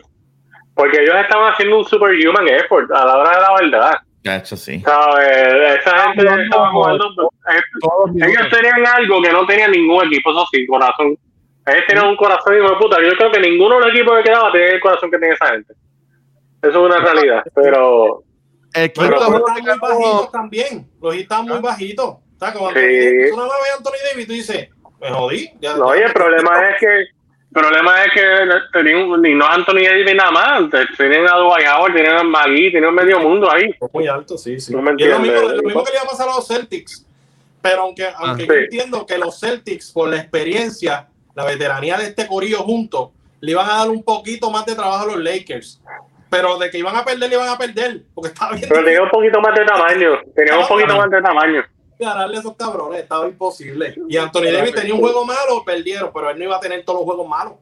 Porque 0.75 1.01
ellos 1.01 1.15
estaban 1.15 1.53
haciendo 1.53 1.79
un 1.79 1.85
superhuman 1.85 2.47
effort 2.49 2.91
a 2.91 3.05
la 3.05 3.17
hora 3.17 3.31
de 3.31 3.41
la 3.41 3.55
verdad. 3.61 3.99
Eso 4.35 4.55
sí. 4.57 4.79
¿sabes? 4.81 5.27
Esa 5.79 5.97
gente 6.13 6.21
jugando 6.23 6.43
estaba 6.43 6.71
jugando. 6.71 7.05
eh, 7.05 7.59
Ellos 7.81 8.13
minutos. 8.13 8.49
tenían 8.51 8.85
algo 8.87 9.21
que 9.21 9.31
no 9.31 9.45
tenía 9.45 9.67
ningún 9.67 10.05
equipo, 10.05 10.31
eso 10.31 10.45
sí, 10.51 10.65
corazón. 10.67 11.17
Ellos 11.65 11.83
tenían 11.87 12.07
un 12.07 12.15
corazón 12.17 12.55
hijo 12.57 12.69
de 12.69 12.75
puta. 12.77 12.97
Yo 13.01 13.11
creo 13.17 13.31
que 13.31 13.39
ninguno 13.39 13.75
de 13.75 13.81
los 13.85 13.89
equipos 13.95 14.17
que 14.17 14.23
quedaba 14.23 14.51
tenía 14.51 14.71
el 14.71 14.79
corazón 14.79 15.11
que 15.11 15.17
tenía 15.19 15.33
esa 15.33 15.47
gente. 15.47 15.73
Eso 16.61 16.69
es 16.69 16.75
una 16.75 16.99
realidad, 16.99 17.43
pero 17.53 18.23
El 18.73 18.91
quinto 18.91 19.15
están 19.15 19.55
que 19.55 19.61
muy 19.61 19.79
bajitos 19.79 20.31
también. 20.31 20.89
Los 21.01 21.15
están 21.15 21.45
muy 21.45 21.59
bajitos. 21.59 22.05
O 22.07 22.21
sea, 22.39 22.53
como 22.53 22.69
Sí. 22.71 22.75
Tú 23.29 23.35
nada 23.37 23.47
más 23.49 23.57
ves 23.63 23.71
a 23.73 23.77
Anthony 23.77 23.91
Davis 24.11 24.23
y 24.23 24.27
tú 24.27 24.33
dices, 24.33 24.69
me 25.01 25.09
jodí. 25.11 25.49
Ya, 25.59 25.75
no, 25.75 25.95
y 25.95 25.99
ya- 25.99 26.05
el 26.05 26.13
problema 26.13 26.69
es 26.69 26.77
que 26.79 27.05
problema 27.57 28.03
es 28.03 28.11
que 28.13 28.21
tenían, 28.71 29.21
ni 29.21 29.33
no 29.33 29.45
Anthony 29.45 29.83
Davis 29.83 30.15
nada 30.15 30.31
más, 30.31 30.63
tienen 30.95 31.27
a 31.27 31.37
Dwight 31.37 31.67
Howard, 31.67 31.93
tienen 31.93 32.15
a 32.15 32.23
Magui, 32.23 32.71
tienen 32.71 32.93
medio 32.93 33.19
mundo 33.19 33.51
ahí. 33.51 33.73
Fue 33.79 33.89
muy 33.93 34.07
alto, 34.07 34.37
sí, 34.37 34.59
sí. 34.59 34.73
No 34.73 34.81
me 34.81 34.91
y 34.97 35.03
es 35.03 35.09
lo 35.09 35.19
mismo, 35.19 35.35
entiendes. 35.35 35.57
lo 35.57 35.63
mismo 35.63 35.83
que 35.83 35.91
le 35.91 35.97
iba 35.97 36.03
a 36.03 36.09
pasar 36.09 36.29
a 36.29 36.35
los 36.35 36.47
Celtics. 36.47 37.05
Pero 37.61 37.81
aunque, 37.81 38.07
aunque 38.15 38.45
yo 38.45 38.53
sí. 38.53 38.59
entiendo 38.59 39.05
que 39.05 39.17
los 39.17 39.39
Celtics, 39.39 39.91
por 39.91 40.09
la 40.09 40.17
experiencia, 40.17 41.07
la 41.35 41.45
veteranía 41.45 41.97
de 41.97 42.05
este 42.05 42.27
corillo 42.27 42.59
juntos, 42.59 43.09
le 43.41 43.51
iban 43.51 43.69
a 43.69 43.77
dar 43.77 43.89
un 43.89 44.03
poquito 44.03 44.49
más 44.51 44.65
de 44.65 44.75
trabajo 44.75 45.03
a 45.03 45.07
los 45.07 45.23
Lakers. 45.23 45.81
Pero 46.29 46.57
de 46.57 46.69
que 46.69 46.77
iban 46.77 46.95
a 46.95 47.05
perder, 47.05 47.29
le 47.29 47.35
iban 47.35 47.49
a 47.49 47.57
perder. 47.57 48.03
Porque 48.13 48.29
estaba 48.29 48.53
bien 48.53 48.67
Pero 48.67 48.83
tenía 48.83 49.01
un 49.01 49.09
poquito 49.09 49.39
más 49.41 49.55
de 49.55 49.65
tamaño, 49.65 50.19
tenía 50.35 50.57
un 50.57 50.67
poquito 50.67 50.97
más 50.97 51.09
de 51.09 51.21
tamaño. 51.21 51.65
Ganarle 51.99 52.37
a 52.37 52.39
esos 52.39 52.55
cabrones, 52.55 53.01
estaba 53.01 53.27
imposible. 53.27 53.95
Y 54.07 54.17
Anthony 54.17 54.51
Davis 54.51 54.73
tenía 54.73 54.93
un 54.93 54.99
juego 54.99 55.25
malo, 55.25 55.63
perdieron, 55.65 56.11
pero 56.13 56.29
él 56.29 56.37
no 56.37 56.43
iba 56.45 56.57
a 56.57 56.59
tener 56.59 56.83
todos 56.83 56.99
los 56.99 57.05
juegos 57.05 57.27
malos. 57.27 57.53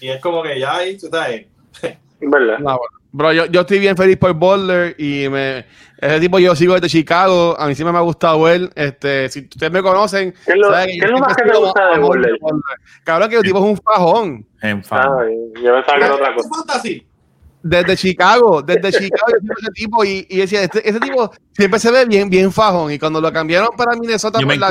Y 0.00 0.08
es 0.08 0.20
como 0.20 0.42
que 0.42 0.58
ya 0.58 0.76
ahí, 0.76 0.96
tú 0.98 1.08
sabes, 1.08 1.46
¿Verdad? 2.20 2.58
No. 2.58 2.78
Bro, 3.12 3.32
yo, 3.32 3.46
yo 3.46 3.60
estoy 3.62 3.78
bien 3.78 3.96
feliz 3.96 4.16
por 4.18 4.34
Butler 4.34 4.94
y 4.98 5.28
me, 5.28 5.64
ese 5.98 6.20
tipo 6.20 6.38
yo 6.38 6.54
sigo 6.54 6.74
desde 6.74 6.88
Chicago. 6.88 7.56
A 7.58 7.66
mí 7.66 7.74
siempre 7.74 7.92
me 7.92 7.98
ha 7.98 8.02
gustado 8.02 8.46
él. 8.48 8.70
Este, 8.74 9.28
si 9.30 9.40
ustedes 9.40 9.72
me 9.72 9.82
conocen, 9.82 10.34
¿Qué 10.44 10.52
es 10.52 10.58
lo, 10.58 10.70
qué 10.70 10.98
es 11.02 11.10
lo 11.10 11.18
más 11.18 11.34
que 11.34 11.44
te 11.44 11.56
gusta 11.56 11.94
de 11.94 11.98
Butler? 12.00 12.32
Cabrón, 13.04 13.30
que 13.30 13.36
el 13.36 13.42
tipo 13.42 13.58
es 13.58 13.64
un 13.64 13.76
fajón. 13.78 14.46
En 14.60 14.84
fan. 14.84 15.08
Ay, 15.18 15.62
yo 15.62 15.72
pensaba 15.72 15.98
que 15.98 16.04
era 16.04 16.14
otra 16.14 16.34
cosa. 16.34 16.48
fantasy. 16.56 17.06
Desde 17.68 17.96
Chicago, 17.96 18.62
desde 18.62 18.92
Chicago 18.92 19.32
yo 19.42 19.52
ese 19.58 19.70
tipo 19.72 20.04
y, 20.04 20.26
y 20.28 20.38
decía, 20.38 20.62
este- 20.62 20.88
ese 20.88 21.00
tipo 21.00 21.30
siempre 21.52 21.80
se 21.80 21.90
ve 21.90 22.04
bien, 22.04 22.28
bien 22.30 22.52
fajón. 22.52 22.92
Y 22.92 22.98
cuando 22.98 23.20
lo 23.20 23.32
cambiaron 23.32 23.70
para 23.76 23.96
Minnesota, 23.96 24.38
Yo 24.38 24.46
por 24.46 24.54
me 24.54 24.60
la 24.60 24.70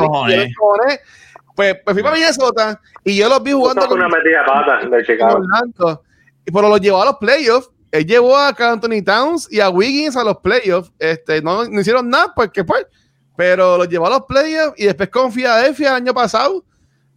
pues, 1.56 1.78
pues 1.84 1.94
fui 1.94 2.04
para 2.04 2.16
Minnesota 2.16 2.82
y 3.04 3.16
yo 3.16 3.30
los 3.30 3.42
vi 3.42 3.54
jugando 3.54 3.84
fue 3.84 3.96
una 3.96 4.10
con, 4.10 4.18
metida 4.20 4.40
de 4.40 4.46
pata 4.46 4.80
de 4.84 4.90
con 4.90 5.04
Chicago. 5.04 5.36
Orlando. 5.36 6.04
Y 6.46 6.52
pero 6.52 6.70
los 6.70 6.82
llevó 6.82 7.02
a 7.02 7.06
los 7.06 7.16
playoffs. 7.16 7.70
Él 7.92 8.06
llevó 8.06 8.38
a 8.38 8.54
Carl 8.54 8.74
Anthony 8.74 9.02
Towns 9.06 9.48
y 9.52 9.62
a 9.62 9.70
Wiggins 9.70 10.18
a 10.18 10.24
los 10.24 10.38
playoffs. 10.38 10.92
Este, 11.00 11.42
no, 11.42 11.64
no 11.66 11.80
hicieron 11.80 12.10
nada 12.10 12.34
porque 12.36 12.64
pues, 12.66 12.86
pero 13.38 13.78
los 13.78 13.88
llevó 13.88 14.08
a 14.08 14.10
los 14.10 14.24
playoffs 14.24 14.74
y 14.78 14.86
después 14.86 15.10
con 15.10 15.32
Filadelfia 15.32 15.90
el 15.90 15.96
año 15.96 16.14
pasado. 16.14 16.64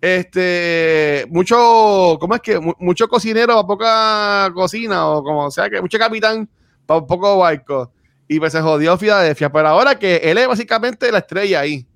Este, 0.00 1.26
mucho, 1.30 2.16
¿cómo 2.20 2.34
es 2.34 2.40
que? 2.40 2.58
Mu- 2.58 2.74
mucho 2.78 3.08
cocinero 3.08 3.54
para 3.54 3.66
poca 3.66 4.50
cocina 4.54 5.08
o 5.08 5.22
como 5.22 5.50
sea 5.50 5.68
que, 5.68 5.80
mucho 5.80 5.98
capitán 5.98 6.48
para 6.86 7.04
poco 7.04 7.38
barco. 7.38 7.92
Y 8.28 8.38
pues 8.38 8.52
se 8.52 8.60
jodió 8.60 8.96
Filadelfia. 8.98 9.50
Pero 9.50 9.68
ahora 9.68 9.98
que 9.98 10.16
él 10.16 10.38
es 10.38 10.46
básicamente 10.46 11.10
la 11.10 11.18
estrella 11.18 11.60
ahí. 11.60 11.86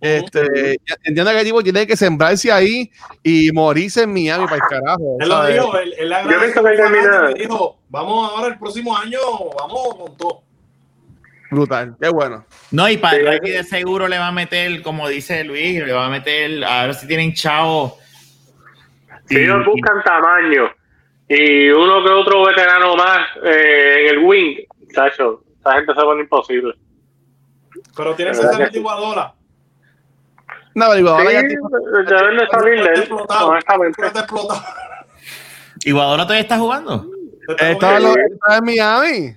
Este, 0.00 0.78
entiendo 1.04 1.30
que 1.30 1.38
el 1.38 1.44
tipo 1.46 1.62
tiene 1.62 1.86
que 1.86 1.96
sembrarse 1.96 2.50
ahí 2.50 2.90
y 3.22 3.52
morirse 3.52 4.02
en 4.02 4.12
Miami 4.12 4.44
para 4.46 4.56
el 4.56 4.62
carajo. 4.62 5.16
Él 5.20 5.28
lo 5.28 5.46
dijo, 5.46 5.78
él, 5.78 5.94
él 5.96 6.08
le 6.08 6.16
Yo 6.24 6.28
que 6.52 6.58
a 6.58 6.62
termina- 6.62 7.28
dijo, 7.38 7.78
vamos 7.88 8.30
ahora 8.32 8.48
el 8.48 8.58
próximo 8.58 8.96
año, 8.96 9.18
vamos 9.56 9.94
con 9.94 10.16
todo. 10.16 10.42
Brutal, 11.52 11.94
qué 12.00 12.08
bueno. 12.08 12.46
No, 12.70 12.88
y 12.88 12.96
para 12.96 13.18
Sí, 13.18 13.26
aquí 13.26 13.50
de 13.50 13.62
seguro 13.62 14.08
le 14.08 14.18
va 14.18 14.28
a 14.28 14.32
meter, 14.32 14.80
como 14.80 15.06
dice 15.06 15.44
Luis, 15.44 15.84
le 15.84 15.92
va 15.92 16.06
a 16.06 16.08
meter, 16.08 16.64
a 16.64 16.86
ver 16.86 16.94
si 16.94 17.06
tienen 17.06 17.34
chavo. 17.34 17.98
Si 19.28 19.36
ellos 19.36 19.64
buscan 19.66 20.02
tamaño 20.02 20.70
y 21.28 21.68
uno 21.68 22.02
que 22.02 22.10
otro 22.10 22.46
veterano 22.46 22.96
más 22.96 23.18
eh, 23.44 23.96
en 24.08 24.16
el 24.16 24.24
wing, 24.24 24.56
chacho, 24.94 25.44
esa 25.60 25.74
gente 25.74 25.92
se 25.94 26.00
pone 26.00 26.22
imposible. 26.22 26.74
Pero 27.94 28.14
tiene 28.14 28.30
que 28.32 28.38
¿Verdad 28.38 28.52
salir 28.52 28.66
que 28.68 28.72
de 28.72 28.78
Iguadola. 28.78 29.34
No, 30.74 30.86
pero 30.86 30.94
digo, 30.94 31.18
Sí, 31.20 31.26
ya 31.34 31.42
tipo- 31.48 31.68
deben 31.68 32.36
de 32.38 32.46
salir 32.48 32.82
de 32.82 32.88
él, 32.94 32.98
explotado. 33.00 33.48
honestamente. 33.48 34.06
Está 34.06 34.20
explotado. 34.20 34.62
¿Y 35.84 35.90
Guadalajara 35.92 36.22
todavía 36.24 36.40
está 36.42 36.58
jugando? 36.58 37.06
estaba 37.58 38.56
en 38.56 38.64
Miami. 38.64 39.36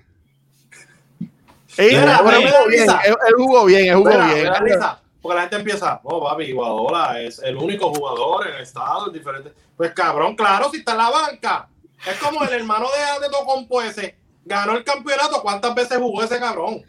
Ey, 1.77 1.97
Mira, 1.97 2.21
pero 2.23 2.37
él 2.37 2.47
jugó 2.49 2.67
bien, 2.67 2.89
él, 3.05 3.15
él 3.27 3.33
jugó 3.37 3.65
bien, 3.65 3.85
él 3.87 3.95
jugó 3.95 4.09
Mira, 4.09 4.25
bien. 4.27 4.43
me 4.43 4.49
da 4.49 4.59
risa, 4.59 5.01
porque 5.21 5.35
la 5.35 5.41
gente 5.41 5.55
empieza, 5.57 5.99
oh, 6.03 6.23
papi, 6.23 6.51
Guadola 6.51 7.21
es 7.21 7.39
el 7.39 7.57
único 7.57 7.93
jugador 7.93 8.47
en 8.47 8.55
el 8.55 8.61
estado, 8.61 9.07
en 9.07 9.13
diferentes. 9.13 9.53
Pues 9.75 9.91
cabrón, 9.93 10.35
claro, 10.35 10.69
si 10.71 10.77
está 10.77 10.93
en 10.93 10.97
la 10.99 11.09
banca. 11.09 11.67
Es 12.05 12.17
como 12.17 12.43
el 12.43 12.53
hermano 12.53 12.85
de, 12.85 13.25
de 13.25 13.31
Tocompo 13.31 13.81
ese. 13.81 14.15
Ganó 14.45 14.73
el 14.73 14.83
campeonato, 14.83 15.41
¿cuántas 15.41 15.73
veces 15.73 15.97
jugó 15.97 16.23
ese 16.23 16.39
cabrón? 16.39 16.83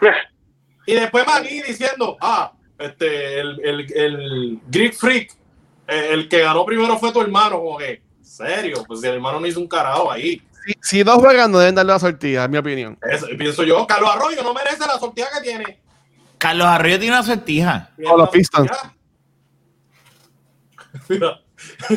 Y 0.86 0.94
después 0.94 1.24
Magui 1.24 1.62
diciendo, 1.62 2.16
ah, 2.20 2.52
este, 2.78 3.38
el, 3.38 3.60
el, 3.64 3.92
el 3.92 4.60
Greek 4.66 4.94
Freak, 4.94 5.32
eh, 5.86 6.08
el 6.10 6.28
que 6.28 6.40
ganó 6.40 6.64
primero 6.64 6.98
fue 6.98 7.12
tu 7.12 7.20
hermano, 7.20 7.58
como 7.58 7.78
que, 7.78 8.02
serio, 8.22 8.82
pues 8.88 9.00
si 9.00 9.06
el 9.06 9.14
hermano 9.14 9.38
no 9.38 9.46
hizo 9.46 9.60
un 9.60 9.68
carajo 9.68 10.10
ahí. 10.10 10.42
Si, 10.80 10.98
si 10.98 11.02
dos 11.02 11.16
juegan, 11.18 11.50
no 11.52 11.58
deben 11.58 11.74
darle 11.74 11.92
la 11.92 11.98
sortida, 11.98 12.44
en 12.44 12.50
mi 12.50 12.58
opinión. 12.58 12.98
Eso, 13.02 13.26
pienso 13.38 13.62
yo, 13.64 13.86
Carlos 13.86 14.10
Arroyo 14.14 14.42
no 14.42 14.54
merece 14.54 14.86
la 14.86 14.98
sortida 14.98 15.26
que 15.34 15.40
tiene. 15.42 15.80
Carlos 16.38 16.66
Arroyo 16.66 16.98
tiene 16.98 17.14
una 17.16 17.24
sortija. 17.24 17.90
O 18.06 18.16
los 18.16 18.30
Pistons. 18.30 18.70
Mira. 21.08 21.40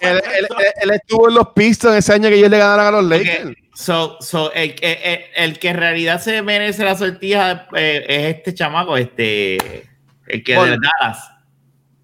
él- 0.00 0.20
él- 0.58 0.72
él 0.82 0.90
estuvo 0.90 1.28
en 1.28 1.34
los 1.36 1.48
Pistons 1.50 1.94
ese 1.96 2.12
año 2.12 2.28
que 2.28 2.34
ellos 2.36 2.50
le 2.50 2.58
ganaron 2.58 2.86
a 2.86 2.90
los 2.90 3.04
Lakers. 3.04 3.56
So, 3.74 4.16
so, 4.20 4.52
el, 4.52 4.74
el- 4.80 4.98
el- 5.04 5.24
el 5.36 5.58
que 5.60 5.68
en 5.68 5.76
realidad 5.76 6.20
se 6.20 6.42
merece 6.42 6.84
la 6.84 6.96
sortija 6.96 7.68
eh, 7.76 8.04
es 8.08 8.36
este 8.36 8.52
chamaco, 8.54 8.96
este, 8.96 9.86
el 10.26 10.42
que 10.42 10.54
de 10.54 10.76
Dallas. 11.00 11.30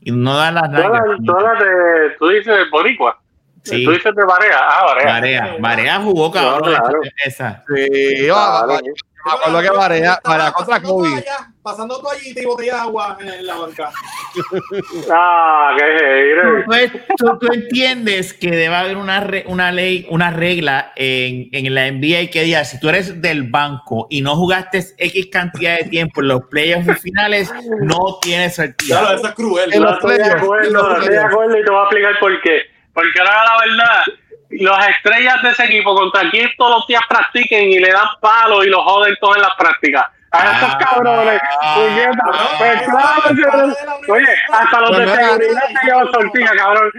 Y 0.00 0.12
no 0.12 0.36
da 0.36 0.52
las 0.52 0.70
Todas 0.70 0.82
nalgas. 0.84 1.02
las- 1.08 1.24
todas 1.26 1.42
las 1.42 1.58
de, 1.58 2.10
tú 2.18 2.28
dices 2.28 2.54
Boricua. 2.70 3.20
Sí. 3.64 3.84
Tú 3.84 3.90
dices 3.92 4.14
de 4.14 4.24
Barea. 4.24 4.58
Ah, 4.60 4.84
Barea. 4.86 5.12
Barea, 5.14 5.56
Barea 5.58 6.00
jugó 6.00 6.30
cabrón. 6.30 6.70
No, 6.72 6.78
claro. 6.78 7.00
Esa. 7.24 7.64
Sí, 7.66 8.26
va- 8.28 8.66
va- 8.66 8.80
me 9.26 9.32
acuerdo 9.32 9.62
que 9.62 9.70
Barea, 9.78 10.20
Barea 10.22 10.52
contra 10.52 10.74
pasando 10.76 10.94
Kobe. 10.96 11.24
pasando 11.62 11.98
toallita 12.02 12.42
y 12.42 12.44
botella 12.44 12.74
de 12.74 12.80
agua 12.80 13.16
en 13.22 13.46
la 13.46 13.54
banca. 13.56 13.90
Ah, 15.10 15.74
qué 15.78 16.90
tú, 17.16 17.38
tú 17.38 17.52
entiendes 17.52 18.34
que 18.34 18.50
debe 18.50 18.74
haber 18.74 18.96
una, 18.96 19.20
re- 19.20 19.44
una 19.48 19.72
ley, 19.72 20.06
una 20.10 20.30
regla 20.30 20.92
en, 20.96 21.48
en 21.52 21.74
la 21.74 21.90
NBA 21.90 22.30
que 22.30 22.42
diga, 22.42 22.64
si 22.64 22.78
tú 22.80 22.88
eres 22.88 23.20
del 23.22 23.44
banco 23.44 24.06
y 24.10 24.20
no 24.22 24.36
jugaste 24.36 24.84
X 24.98 25.26
cantidad 25.32 25.78
de 25.78 25.84
tiempo 25.84 26.20
en 26.20 26.28
los 26.28 26.42
playoffs 26.50 27.00
finales, 27.00 27.52
no 27.80 28.18
tienes 28.20 28.56
sortija. 28.56 29.00
Claro, 29.00 29.16
eso 29.16 29.28
es 29.28 29.34
cruel. 29.34 29.72
En 29.72 29.82
No 29.82 29.90
los 29.90 29.98
playoffs, 30.00 30.28
en 30.30 30.36
acuerdo, 30.38 30.70
los 30.70 30.82
no 30.82 30.88
estoy 30.90 31.00
de 31.04 31.06
playoffs. 31.10 31.32
acuerdo 31.32 31.58
y 31.58 31.64
te 31.64 31.70
voy 31.70 31.78
a 31.78 31.82
explicar 31.84 32.12
por 32.20 32.40
qué. 32.42 32.60
Porque 32.94 33.18
ahora 33.20 33.44
la 33.44 33.58
verdad, 33.66 34.02
las 34.50 34.88
estrellas 34.88 35.42
de 35.42 35.50
ese 35.50 35.64
equipo 35.64 35.94
contra 35.94 36.30
quien 36.30 36.48
todos 36.56 36.76
los 36.78 36.86
días 36.86 37.02
practiquen 37.08 37.70
y 37.70 37.78
le 37.80 37.90
dan 37.92 38.06
palos 38.20 38.64
y 38.64 38.68
los 38.70 38.82
joden 38.82 39.14
todos 39.20 39.36
en 39.36 39.42
las 39.42 39.54
prácticas. 39.58 40.04
A 40.30 40.52
estos 40.52 40.68
Ah. 40.74 40.78
cabrones, 40.78 41.40
puñeta, 41.76 42.24
Ah. 42.32 42.48
pues 42.58 42.82
claro 42.82 43.74
Oye, 44.08 44.26
hasta 44.52 44.80
los 44.80 44.90
de 44.98 45.04
Pues 45.04 45.16
mira, 45.16 45.28
seguridad 45.28 45.62
se 45.80 45.86
llevan 45.86 46.12
sortija, 46.12 46.56
cabrón. 46.56 46.90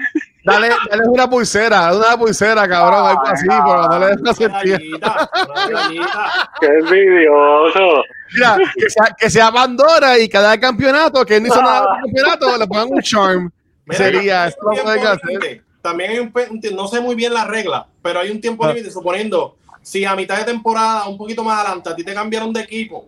Dale, 0.46 0.70
dale 0.90 1.04
una 1.08 1.30
pulsera, 1.30 1.80
dale 1.82 1.98
una 1.98 2.18
pulsera, 2.18 2.68
cabrón, 2.68 3.06
algo 3.08 3.22
así, 3.26 3.46
pero 3.48 3.88
no 3.90 4.00
le 4.00 4.06
des 4.08 4.40
Una. 4.40 5.30
Qué 6.62 6.68
envidioso. 6.68 8.04
Mira, 8.34 8.58
que 8.76 8.90
sea, 8.90 9.06
que 9.18 9.30
sea 9.30 9.52
Pandora 9.52 10.18
y 10.18 10.30
cada 10.30 10.58
campeonato, 10.60 11.26
que 11.26 11.36
él 11.38 11.44
no 11.44 11.48
hizo 11.50 11.62
nada 11.62 11.82
de 11.82 12.02
campeonato, 12.04 12.58
le 12.58 12.68
pongan 12.68 12.88
un 12.90 13.02
charm. 13.02 13.52
Mira, 13.86 13.98
Sería, 13.98 14.46
lo 14.46 14.72
tiempo 14.72 14.84
pueden 14.84 15.08
hacer. 15.08 15.62
También 15.86 16.10
hay 16.10 16.18
un, 16.20 16.34
no 16.76 16.88
sé 16.88 17.00
muy 17.00 17.14
bien 17.14 17.32
la 17.32 17.46
regla, 17.46 17.86
pero 18.02 18.20
hay 18.20 18.32
un 18.32 18.42
tiempo 18.42 18.66
Ah. 18.66 18.70
límite, 18.70 18.90
suponiendo, 18.92 19.56
si 19.84 20.04
a 20.04 20.16
mitad 20.16 20.38
de 20.40 20.46
temporada, 20.46 21.08
un 21.08 21.16
poquito 21.16 21.44
más 21.44 21.60
adelante, 21.60 21.90
a 21.92 21.96
ti 21.96 22.04
te 22.04 22.12
cambiaron 22.12 22.52
de 22.52 22.62
equipo 22.62 23.06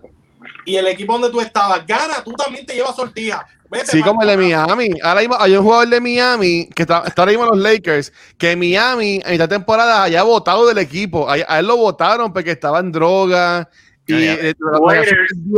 y 0.63 0.75
el 0.75 0.85
equipo 0.87 1.13
donde 1.13 1.31
tú 1.31 1.41
estabas 1.41 1.87
gana, 1.87 2.23
tú 2.23 2.33
también 2.33 2.67
te 2.67 2.75
llevas 2.75 2.95
sortija. 2.95 3.47
Vete, 3.69 3.87
Sí, 3.87 4.01
como 4.03 4.21
el 4.21 4.27
de. 4.27 4.37
Miami. 4.37 4.91
Ahora 5.01 5.21
mismo 5.21 5.35
hay 5.39 5.57
un 5.57 5.63
jugador 5.63 5.87
de 5.89 5.99
Miami 5.99 6.69
que 6.75 6.83
está, 6.83 7.03
está 7.07 7.23
ahora 7.23 7.31
mismo 7.31 7.45
en 7.45 7.49
los 7.49 7.59
Lakers, 7.59 8.13
que 8.37 8.55
Miami 8.55 9.21
en 9.25 9.33
esta 9.33 9.47
temporada 9.47 10.03
haya 10.03 10.21
votado 10.21 10.67
del 10.67 10.77
equipo. 10.77 11.27
A, 11.27 11.33
a 11.47 11.59
él 11.59 11.65
lo 11.65 11.77
votaron 11.77 12.31
porque 12.31 12.51
estaba 12.51 12.79
en 12.79 12.91
droga 12.91 13.67
y, 14.05 14.13
eh, 14.13 14.53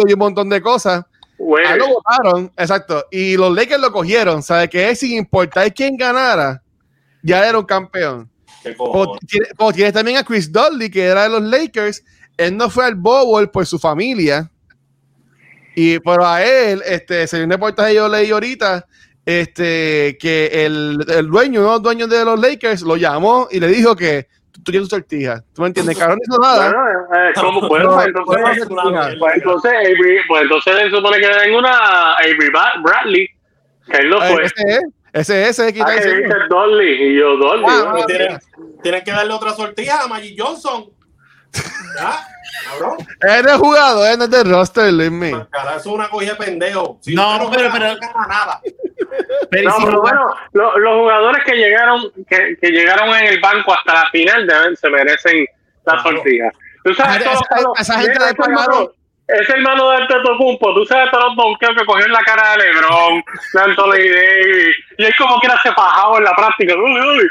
y 0.07 0.13
un 0.13 0.20
montón 0.20 0.47
de 0.49 0.61
cosas. 0.61 1.03
A 1.67 1.74
él 1.74 1.80
lo 1.80 1.88
votaron, 1.89 2.51
exacto. 2.57 3.05
Y 3.11 3.36
los 3.38 3.53
Lakers 3.53 3.82
lo 3.82 3.91
cogieron. 3.91 4.41
¿Sabe 4.41 4.70
que 4.70 4.89
es 4.89 4.99
sin 4.99 5.17
importar 5.17 5.74
quién 5.74 5.97
ganara? 5.97 6.61
Ya 7.22 7.47
era 7.47 7.57
un 7.59 7.65
campeón. 7.65 8.30
¿Qué 8.63 8.76
Como, 8.76 9.17
tienes 9.74 9.93
también 9.93 10.17
a 10.17 10.24
Chris 10.24 10.51
Dudley, 10.51 10.89
que 10.89 11.03
era 11.05 11.24
de 11.24 11.30
los 11.30 11.41
Lakers. 11.43 12.03
Él 12.38 12.55
no 12.57 12.70
fue 12.70 12.86
al 12.86 12.95
Bowl 12.95 13.49
por 13.49 13.65
su 13.65 13.80
familia. 13.80 14.49
Y 15.76 15.99
pero 15.99 16.26
a 16.26 16.43
él, 16.43 16.82
este, 16.86 17.26
se 17.28 17.43
un 17.43 17.49
reportaje 17.51 17.95
yo 17.95 18.09
leí 18.09 18.32
ahorita, 18.32 18.86
este, 19.26 20.17
que 20.20 20.65
el, 20.65 20.97
el 21.07 21.28
dueño, 21.30 21.61
uno 21.61 21.70
de 21.70 21.74
los 21.76 21.84
dueños 21.84 22.09
de 22.09 22.26
los 22.26 22.39
Lakers, 22.39 22.82
lo 22.82 22.97
llamó 22.97 23.47
y 23.51 23.59
le 23.59 23.67
dijo 23.67 23.95
que 23.95 24.28
tú, 24.51 24.61
tienes 24.63 24.89
tu 24.89 24.95
sortija. 24.95 25.43
¿Tú 25.53 25.61
me 25.61 25.67
entiendes? 25.70 25.97
Cabrón 25.97 26.20
no 26.28 26.34
hizo 26.36 26.41
nada. 26.41 26.72
bueno, 26.72 27.30
eh, 27.30 27.32
¿cómo? 27.36 27.61
No, 27.61 27.67
Pues 27.70 28.07
entonces, 28.07 28.65
pues 29.20 29.34
entonces, 29.36 29.72
Avery- 29.72 30.22
pues 30.28 30.41
entonces 30.43 30.76
le 30.76 30.89
supone 30.89 31.17
que 31.20 31.28
le 31.28 31.36
den 31.39 31.55
una 31.55 31.72
a 31.72 32.13
Avery 32.15 32.49
Bradley, 32.84 33.28
que 33.89 33.97
él 33.99 34.09
no 34.09 34.24
Eh, 34.24 34.34
fue. 34.34 34.45
ese 34.45 34.53
es, 34.67 34.80
ese 35.14 35.43
es, 35.43 35.60
ese 35.60 35.74
que 35.74 35.82
Ah, 35.82 35.89
diciendo. 35.91 36.24
dice 36.28 36.36
Dolly, 36.49 36.91
y 37.03 37.20
yo, 37.20 37.38
Dolly. 37.38 37.66
Ah, 37.68 37.88
bueno. 37.91 38.05
Tienen, 38.05 38.39
tienen 38.84 39.03
que 39.03 39.12
darle 39.12 39.34
otra 39.34 39.51
sortija 39.53 40.03
a 40.03 40.07
Magic 40.07 40.36
Johnson. 40.38 40.86
¿Ya? 41.97 42.20
Cabrón. 42.70 42.97
Él 43.22 43.45
es 43.47 43.53
jugador, 43.57 44.07
él 44.07 44.18
no 44.18 44.24
es 44.26 44.30
del 44.30 44.49
roster, 44.51 44.93
Luis 44.93 45.12
eso 45.34 45.76
es 45.78 45.86
una 45.86 46.10
cogida 46.10 46.32
de 46.34 46.38
pendejo. 46.38 46.97
Si 47.01 47.16
No, 47.16 47.43
usted 47.45 47.57
pero- 47.57 47.72
pero- 47.72 47.93
no 47.95 48.28
nada. 48.28 48.62
Pero 49.49 49.70
No, 49.70 49.76
si 49.78 49.86
pero 49.86 50.01
bueno, 50.01 50.22
lo- 50.53 50.78
los 50.78 50.93
jugadores 50.99 51.43
que 51.45 51.55
llegaron, 51.55 52.12
que, 52.30 52.57
que 52.62 52.70
llegaron 52.70 53.10
en 53.16 53.26
el 53.26 53.39
banco 53.39 53.74
hasta 53.74 53.93
la 53.93 54.10
final 54.12 54.45
deben, 54.45 54.76
se 54.76 54.89
merecen 54.89 55.45
la 55.86 55.93
Claro. 55.93 56.18
sortija. 56.18 56.51
Tú 56.84 56.93
sabes 56.93 57.22
Esa- 57.22 57.32
todos 57.32 57.80
esa- 57.80 57.93
esa 57.93 57.99
gente 58.01 58.20
le 58.20 58.26
ese 58.26 58.36
pagaron. 58.36 58.91
Ese 59.32 59.52
hermano 59.54 59.90
de 59.92 59.98
Antetokounmpo, 59.98 60.74
tú 60.74 60.86
sabes 60.86 61.12
todos 61.12 61.26
los 61.26 61.36
donkeos 61.36 61.74
que 61.78 61.86
cogió 61.86 62.06
en 62.06 62.12
la 62.12 62.22
cara 62.24 62.52
de 62.54 62.58
LeBron, 62.64 63.24
de 63.54 63.62
Anthony 63.62 63.92
Davis, 63.92 64.76
y 64.98 65.06
él 65.06 65.14
como 65.20 65.40
quiera 65.40 65.56
se 65.62 65.72
fajaba 65.72 66.18
en 66.18 66.24
la 66.24 66.34
práctica. 66.34 66.74
Uy, 66.76 67.00
uy. 67.00 67.28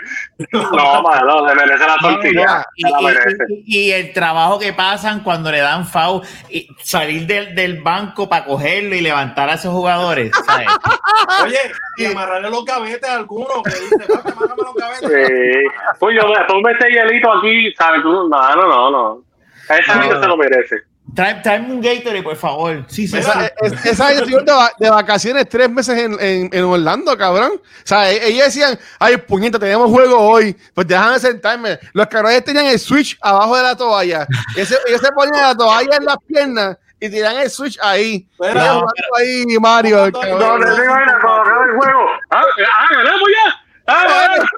No, 0.52 1.48
se 1.48 1.54
merece 1.56 1.86
la 1.86 1.96
No, 2.00 2.08
tortilla. 2.08 2.64
y, 2.76 2.82
la 2.88 3.00
y- 3.00 3.04
merece. 3.04 3.36
y- 3.48 3.78
y 3.88 3.92
el 3.92 4.12
trabajo 4.12 4.58
que 4.60 4.72
pasan 4.72 5.20
cuando 5.24 5.50
le 5.50 5.58
dan 5.58 5.84
foul, 5.86 6.22
y 6.48 6.68
salir 6.82 7.26
del, 7.26 7.54
del 7.56 7.82
banco 7.82 8.28
para 8.28 8.44
cogerlo 8.44 8.94
y 8.94 9.00
levantar 9.00 9.48
a 9.50 9.54
esos 9.54 9.72
jugadores, 9.72 10.30
¿sabes? 10.46 10.68
Oye, 11.44 11.58
y 11.96 12.04
amarrarle 12.06 12.48
los 12.50 12.64
gavetes 12.64 13.08
a 13.10 13.16
alguno 13.16 13.60
que 13.64 13.70
dice, 13.70 13.96
"Papi, 14.06 14.30
amárrame 14.30 14.62
los 14.62 14.74
gavetes. 14.74 15.28
Sí. 15.28 15.64
Pues 15.98 16.16
yo, 16.16 16.22
ponme 16.46 16.72
este 16.72 16.90
hielito 16.92 17.32
aquí, 17.32 17.72
¿sabes? 17.76 18.02
Tú, 18.02 18.12
no, 18.28 18.28
no, 18.28 18.66
no, 18.68 18.90
no. 18.90 19.22
Esa 19.68 19.96
No. 19.96 20.02
gente 20.02 20.20
se 20.20 20.26
lo 20.28 20.36
merece. 20.36 20.76
Trae, 21.14 21.36
tráeme 21.42 21.72
un 21.72 21.80
Gatorade, 21.80 22.22
por 22.22 22.36
favor. 22.36 22.84
Sí, 22.88 23.08
sí. 23.08 23.16
Esa, 23.18 23.46
es- 23.60 23.84
esa 23.86 24.12
estuvieron 24.12 24.44
de, 24.44 24.52
de 24.78 24.90
vacaciones 24.90 25.48
tres 25.48 25.70
meses 25.70 25.98
en, 25.98 26.12
en, 26.20 26.50
en 26.52 26.64
Orlando, 26.64 27.16
cabrón. 27.16 27.52
O 27.54 27.60
sea, 27.82 28.10
e- 28.12 28.28
ellos 28.28 28.44
decían, 28.46 28.78
ay, 28.98 29.16
puñeta, 29.16 29.58
tenemos 29.58 29.90
juego 29.90 30.18
hoy. 30.20 30.54
Pues 30.74 30.86
déjame 30.86 31.18
sentarme. 31.18 31.78
Los 31.94 32.06
cabrones 32.08 32.44
tenían 32.44 32.66
el 32.66 32.78
switch 32.78 33.16
abajo 33.22 33.56
de 33.56 33.62
la 33.62 33.74
toalla. 33.76 34.26
Ese- 34.54 34.78
ellos 34.86 35.00
se 35.00 35.10
ponían 35.12 35.42
la 35.42 35.54
toalla 35.56 35.96
en 35.96 36.04
las 36.04 36.16
piernas 36.26 36.76
y 37.00 37.08
tiran 37.08 37.36
el 37.38 37.48
switch 37.50 37.78
ahí. 37.82 38.28
Ellos 38.40 38.52
jugando 38.54 39.16
ahí, 39.18 39.44
Mario. 39.60 40.10
No, 40.10 40.20
cabrón. 40.20 40.60
No, 40.60 40.66
digo, 40.76 40.94
mira, 40.94 41.18
cuando 41.22 41.40
acabe 41.42 41.64
el 41.72 41.76
juego. 41.78 42.06
Ah, 42.30 42.42
ah, 42.42 42.86
ganamos 42.90 43.28
ya. 43.44 43.62
Ah, 43.90 44.04
ganamos, 44.06 44.48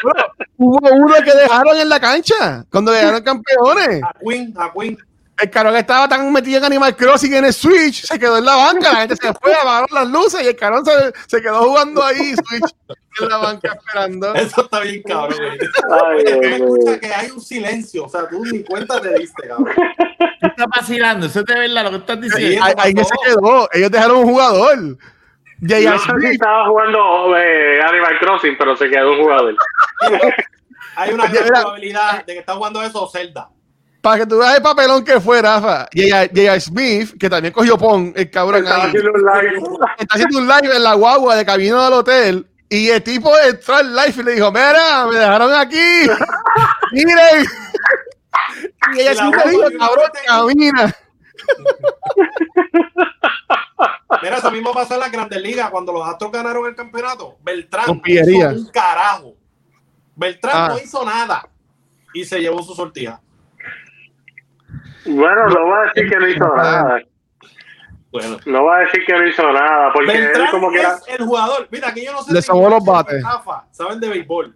equipo. 0.00 0.39
Hubo 0.62 0.78
uno 0.92 1.14
que 1.24 1.32
dejaron 1.32 1.74
en 1.78 1.88
la 1.88 1.98
cancha 1.98 2.66
cuando 2.70 2.92
llegaron 2.92 3.22
campeones. 3.22 4.02
A 4.02 4.12
Queen, 4.22 4.54
a 4.58 4.70
Queen. 4.70 4.98
El 5.40 5.48
cabrón 5.48 5.74
estaba 5.76 6.06
tan 6.06 6.30
metido 6.30 6.58
en 6.58 6.64
Animal 6.64 6.94
Crossing 6.94 7.32
en 7.32 7.46
el 7.46 7.54
Switch, 7.54 8.04
se 8.04 8.18
quedó 8.18 8.36
en 8.36 8.44
la 8.44 8.56
banca, 8.56 8.92
la 8.92 9.00
gente 9.00 9.16
se 9.16 9.32
fue, 9.40 9.54
apagaron 9.54 9.88
las 9.90 10.08
luces 10.08 10.42
y 10.42 10.48
el 10.48 10.56
cabrón 10.56 10.84
se, 10.84 10.92
se 11.28 11.40
quedó 11.40 11.62
jugando 11.62 12.04
ahí 12.04 12.34
Switch 12.46 12.74
en 13.22 13.28
la 13.30 13.38
banca 13.38 13.72
esperando. 13.72 14.34
Eso 14.34 14.60
está 14.60 14.80
bien, 14.80 15.02
cabrón. 15.02 15.38
Ay, 16.04 16.40
me 16.40 16.56
escuchas 16.56 16.98
que 16.98 17.06
hay 17.06 17.30
un 17.30 17.40
silencio. 17.40 18.04
O 18.04 18.08
sea, 18.10 18.28
tú 18.28 18.44
ni 18.44 18.62
cuenta 18.62 19.00
te 19.00 19.14
diste, 19.14 19.48
cabrón. 19.48 19.66
Tú 20.42 20.46
estás 20.46 20.66
vacilando, 20.76 21.24
eso 21.24 21.40
es 21.40 21.46
de 21.46 21.54
verdad 21.54 21.84
lo 21.84 21.90
que 21.90 21.96
estás 21.96 22.20
diciendo. 22.20 22.64
Ahí, 22.66 22.74
ahí 22.76 22.92
que 22.92 23.04
se 23.04 23.14
quedó, 23.24 23.66
ellos 23.72 23.90
dejaron 23.90 24.18
un 24.18 24.24
jugador. 24.24 24.98
J.R. 25.60 25.84
No 25.84 25.98
sé 25.98 26.04
si 26.04 26.10
Smith, 26.10 26.32
estaba 26.32 26.66
jugando 26.66 27.36
eh, 27.36 27.80
Animal 27.82 28.18
Crossing, 28.18 28.56
pero 28.58 28.76
se 28.76 28.88
quedó 28.88 29.12
un 29.12 29.22
jugador. 29.22 29.56
Hay 30.96 31.12
una 31.12 31.26
gran 31.26 31.46
probabilidad 31.48 32.24
de 32.24 32.32
que 32.32 32.38
está 32.40 32.54
jugando 32.54 32.82
eso 32.82 33.08
Zelda. 33.08 33.48
para 34.00 34.18
que 34.18 34.26
tú 34.26 34.38
veas 34.38 34.56
el 34.56 34.62
papelón 34.62 35.04
que 35.04 35.20
fue, 35.20 35.42
Rafa. 35.42 35.88
J.R. 35.94 36.60
Smith, 36.60 37.18
que 37.18 37.28
también 37.28 37.52
cogió 37.52 37.76
pon, 37.76 38.12
el 38.16 38.30
cabrón 38.30 38.66
ahí. 38.66 38.88
haciendo 38.88 39.10
un 39.12 39.22
live. 39.22 39.62
Está 39.98 40.14
haciendo 40.14 40.38
un 40.38 40.48
live 40.48 40.76
en 40.76 40.82
la 40.82 40.94
guagua 40.94 41.36
de 41.36 41.44
camino 41.44 41.84
del 41.84 41.92
hotel. 41.92 42.46
Y 42.68 42.88
el 42.88 43.02
tipo 43.02 43.32
entró 43.38 43.74
al 43.76 43.94
live 43.94 44.14
y 44.16 44.22
le 44.22 44.32
dijo, 44.32 44.50
mira, 44.52 45.06
me 45.06 45.16
dejaron 45.18 45.52
aquí. 45.52 46.08
Miren. 46.92 47.44
Y 48.94 49.00
ella 49.00 49.14
siempre 49.14 49.50
dijo, 49.50 49.64
cabrón, 49.78 50.10
camina. 50.26 50.96
Mira, 54.22 54.36
eso 54.36 54.50
mismo 54.50 54.72
pasó 54.72 54.94
en 54.94 55.00
la 55.00 55.08
Grandes 55.08 55.40
Ligas 55.40 55.70
cuando 55.70 55.92
los 55.92 56.06
Astros 56.06 56.30
ganaron 56.32 56.66
el 56.66 56.74
campeonato. 56.74 57.36
Beltrán 57.42 57.86
no 57.86 58.02
hizo 58.04 58.48
un 58.50 58.66
carajo. 58.68 59.34
Beltrán 60.16 60.54
Ah. 60.56 60.68
no 60.68 60.78
hizo 60.78 61.04
nada 61.04 61.48
y 62.12 62.24
se 62.24 62.40
llevó 62.40 62.62
su 62.62 62.74
sortija. 62.74 63.20
Bueno, 65.06 65.46
no 65.48 65.64
voy 65.64 65.78
a 65.78 65.92
decir 65.94 66.10
que 66.10 66.16
no 66.18 66.28
hizo 66.28 66.56
nada. 66.56 67.00
Bueno, 68.12 68.36
No 68.44 68.62
voy 68.62 68.74
a 68.76 68.78
decir 68.80 69.04
que 69.06 69.12
no 69.12 69.26
hizo 69.26 69.52
nada, 69.52 69.92
porque 69.94 70.10
él 70.12 70.24
Beltrán 70.24 70.50
como 70.50 70.70
que 70.70 70.80
era... 70.80 70.94
es 70.96 71.08
el 71.20 71.24
jugador. 71.24 71.68
Mira, 71.70 71.94
que 71.94 72.04
yo 72.04 72.12
no 72.12 72.22
sé. 72.22 72.32
Le 72.34 72.42
si 72.42 72.52
los 72.52 72.84
bates. 72.84 73.22
saben 73.70 74.00
de 74.00 74.08
béisbol. 74.08 74.54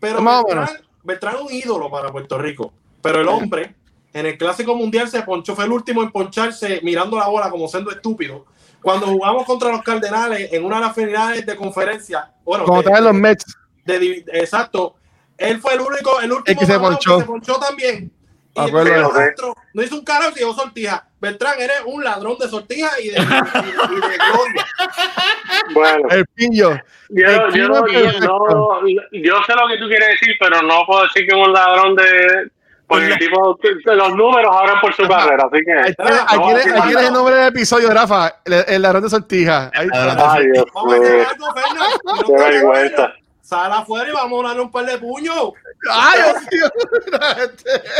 Pero 0.00 0.22
Beltrán, 0.22 0.68
Beltrán 1.04 1.36
es 1.36 1.40
un 1.40 1.52
ídolo 1.52 1.90
para 1.90 2.10
Puerto 2.10 2.36
Rico. 2.36 2.72
Pero 3.00 3.20
el 3.20 3.28
hombre, 3.28 3.76
en 4.18 4.26
el 4.26 4.38
Clásico 4.38 4.74
Mundial, 4.74 5.08
se 5.08 5.22
ponchó. 5.22 5.54
Fue 5.54 5.64
el 5.64 5.72
último 5.72 6.02
en 6.02 6.10
poncharse 6.10 6.80
mirando 6.82 7.18
la 7.18 7.26
bola 7.28 7.50
como 7.50 7.68
siendo 7.68 7.90
estúpido. 7.90 8.46
Cuando 8.82 9.06
jugamos 9.06 9.44
contra 9.44 9.70
los 9.70 9.82
Cardenales 9.82 10.52
en 10.52 10.64
una 10.64 10.76
de 10.76 10.82
las 10.82 10.94
finales 10.94 11.44
de 11.44 11.56
conferencia. 11.56 12.30
Bueno, 12.44 12.64
Como 12.64 12.82
de- 12.82 12.88
traen 12.88 13.04
los 13.04 13.14
Mets. 13.14 13.44
de 13.84 14.24
exacto. 14.32 14.94
Él 15.36 15.58
fue 15.60 15.74
el 15.74 15.80
único, 15.80 16.20
el 16.20 16.32
último 16.32 16.60
que 16.60 16.66
se 16.66 16.78
ponchó. 16.78 17.16
que 17.16 17.20
se 17.22 17.26
ponchó 17.26 17.58
también. 17.58 18.12
Y 18.54 18.60
el 18.70 19.04
otro 19.04 19.54
no 19.74 19.82
hizo 19.82 19.96
un 19.96 20.04
carajo 20.04 20.32
y 20.34 20.38
llevó 20.38 20.54
sortija. 20.54 21.06
Beltrán, 21.20 21.60
eres 21.60 21.76
un 21.84 22.02
ladrón 22.02 22.38
de 22.38 22.48
sortija 22.48 22.88
y 23.00 23.08
de, 23.08 23.10
y 23.10 23.14
de- 23.16 23.20
y 23.22 24.00
de 24.00 24.16
gloria. 24.16 24.66
Bueno, 25.74 26.08
El 26.10 26.26
pillo. 26.34 26.70
yo, 27.10 27.26
el 27.26 27.36
yo, 27.36 27.46
clima 27.48 27.68
no- 27.68 27.86
yo, 27.86 28.02
perfecto. 28.02 28.26
no- 28.28 28.88
yo 29.12 29.34
sé 29.46 29.52
lo 29.54 29.68
que 29.68 29.78
tú 29.78 29.88
quieres 29.88 30.08
decir, 30.08 30.34
pero 30.40 30.62
no 30.62 30.84
puedo 30.86 31.02
decir 31.02 31.26
que 31.26 31.36
es 31.38 31.46
un 31.46 31.52
ladrón 31.52 31.96
de... 31.96 32.50
Porque 32.88 33.06
el 33.06 33.18
tipo, 33.18 33.58
los 33.84 34.14
números 34.14 34.56
hablan 34.56 34.80
por 34.80 34.94
su 34.94 35.06
carrera, 35.08 35.48
así 35.52 35.60
que... 35.64 35.72
Aquí 35.72 36.38
no, 36.38 36.56
es 36.56 36.66
aquí 36.66 36.92
no. 36.92 37.00
es 37.00 37.06
el 37.08 37.12
nombre 37.12 37.34
del 37.34 37.48
episodio, 37.48 37.90
Rafa. 37.90 38.36
El, 38.44 38.52
el 38.68 38.82
ladrón 38.82 39.02
de 39.02 39.10
sortija. 39.10 39.70
Ahí 39.74 39.86
está. 39.86 40.32
Ay, 40.32 40.46
Dios 40.52 40.66
no 40.74 42.24
qué 42.26 42.32
vergüenza. 42.32 43.12
Sal 43.42 43.72
afuera 43.72 44.08
y 44.08 44.12
vamos 44.12 44.44
a 44.44 44.48
darle 44.48 44.62
un 44.62 44.70
par 44.72 44.84
de 44.86 44.98
puños. 44.98 45.52
Ay, 45.88 46.20
Dios 46.20 46.42
mío. 46.52 46.68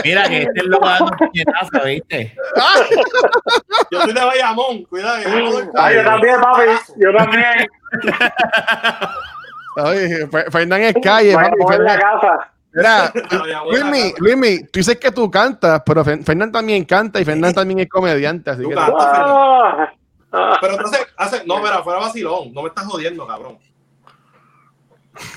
Mira 0.05 0.29
que 0.29 0.43
este 0.43 0.59
es 0.61 0.67
loco 0.67 0.87
dando 0.87 1.05
un 1.05 1.17
puñetazo, 1.19 1.85
¿viste? 1.85 2.37
Yo 3.93 4.01
soy 4.03 4.13
de 4.13 4.25
Bayamón, 4.25 4.83
cuidado. 4.85 5.19
que 5.19 5.31
yo 5.31 5.63
no 5.63 5.71
Ay, 5.77 5.95
yo 5.97 6.05
también, 6.05 6.41
papi, 6.41 6.63
yo 6.97 7.13
también. 7.17 7.69
Oye, 9.77 10.27
Fer- 10.29 10.51
Fernán 10.51 10.83
es 10.83 10.95
calle, 11.03 11.35
papi. 11.35 11.57
mover 11.59 11.81
la 11.81 11.99
casa. 11.99 12.51
Mira, 12.77 13.13
Luismi. 13.71 14.13
Luismi, 14.19 14.65
tú 14.65 14.79
dices 14.81 14.99
que 14.99 15.11
tú 15.11 15.31
cantas, 15.31 15.83
pero 15.85 16.05
Fer- 16.05 16.23
Fernán 16.25 16.53
también 16.53 16.85
canta 16.85 17.19
y 17.21 17.25
Fernán 17.25 17.55
también 17.55 17.81
es 17.81 17.89
comediante, 17.89 18.51
así 18.51 18.63
Tú 18.63 18.69
que 18.69 18.75
cantas. 18.75 19.05
Ah, 19.07 19.93
ah, 20.33 20.59
Pero 20.61 20.75
entonces, 20.75 21.07
hace, 21.17 21.43
no, 21.47 21.59
mira, 21.59 21.83
fuera 21.83 22.01
vacilón. 22.01 22.53
No 22.53 22.63
me 22.63 22.69
estás 22.69 22.85
jodiendo, 22.85 23.27
cabrón. 23.27 23.59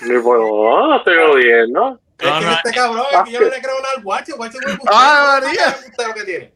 ni 0.05 0.19
por- 0.21 0.39
no, 0.39 0.97
estoy 0.97 1.15
jodiendo. 1.17 1.99
Es 2.19 2.29
que 2.29 2.51
este 2.51 2.71
cabrón, 2.77 3.05
es 3.13 3.21
que 3.23 3.31
yo 3.31 3.39
no 3.39 3.45
le 3.45 3.61
creo 3.61 3.81
nada 3.81 3.93
al 3.95 4.03
guache. 4.03 4.33
Guache 4.33 4.57
es 4.57 4.73
un 4.73 4.79
¡Ah, 4.91 5.39
María! 5.41 5.75
lo 6.07 6.13
que 6.13 6.23
tiene. 6.25 6.53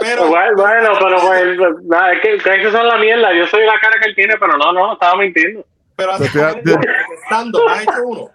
Pero, 0.00 0.26
Bueno, 0.28 0.56
bueno, 0.56 0.90
pero 1.00 1.20
pues, 1.20 1.58
nada, 1.84 2.12
es 2.14 2.20
que, 2.22 2.38
que 2.38 2.60
esos 2.60 2.72
son 2.72 2.88
la 2.88 2.96
mierda. 2.98 3.32
Yo 3.34 3.46
soy 3.46 3.64
la 3.64 3.78
cara 3.80 4.00
que 4.02 4.08
él 4.08 4.14
tiene, 4.16 4.36
pero 4.38 4.56
no, 4.56 4.72
no, 4.72 4.94
estaba 4.94 5.16
mintiendo. 5.16 5.64
pero 5.94 6.12
hace 6.12 6.28
fíjate. 6.28 6.76
estando, 7.22 7.68
has 7.68 7.82
hecho 7.82 8.02
uno. 8.04 8.30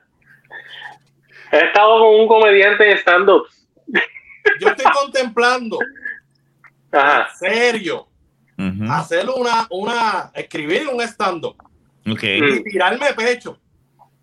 He 1.51 1.57
estado 1.65 1.99
con 1.99 2.15
un 2.21 2.27
comediante 2.27 2.91
en 2.91 2.97
stand-up. 2.97 3.47
Yo 4.59 4.69
estoy 4.69 4.85
contemplando, 4.93 5.77
Ajá. 6.91 7.27
en 7.43 7.51
serio, 7.51 8.07
Ujú. 8.57 8.91
hacer 8.91 9.29
una, 9.29 9.67
una, 9.69 10.31
escribir 10.33 10.87
un 10.87 11.01
stand-up 11.01 11.55
Ok, 12.09 12.23
y 12.23 12.63
tirarme 12.63 13.13
pecho. 13.13 13.59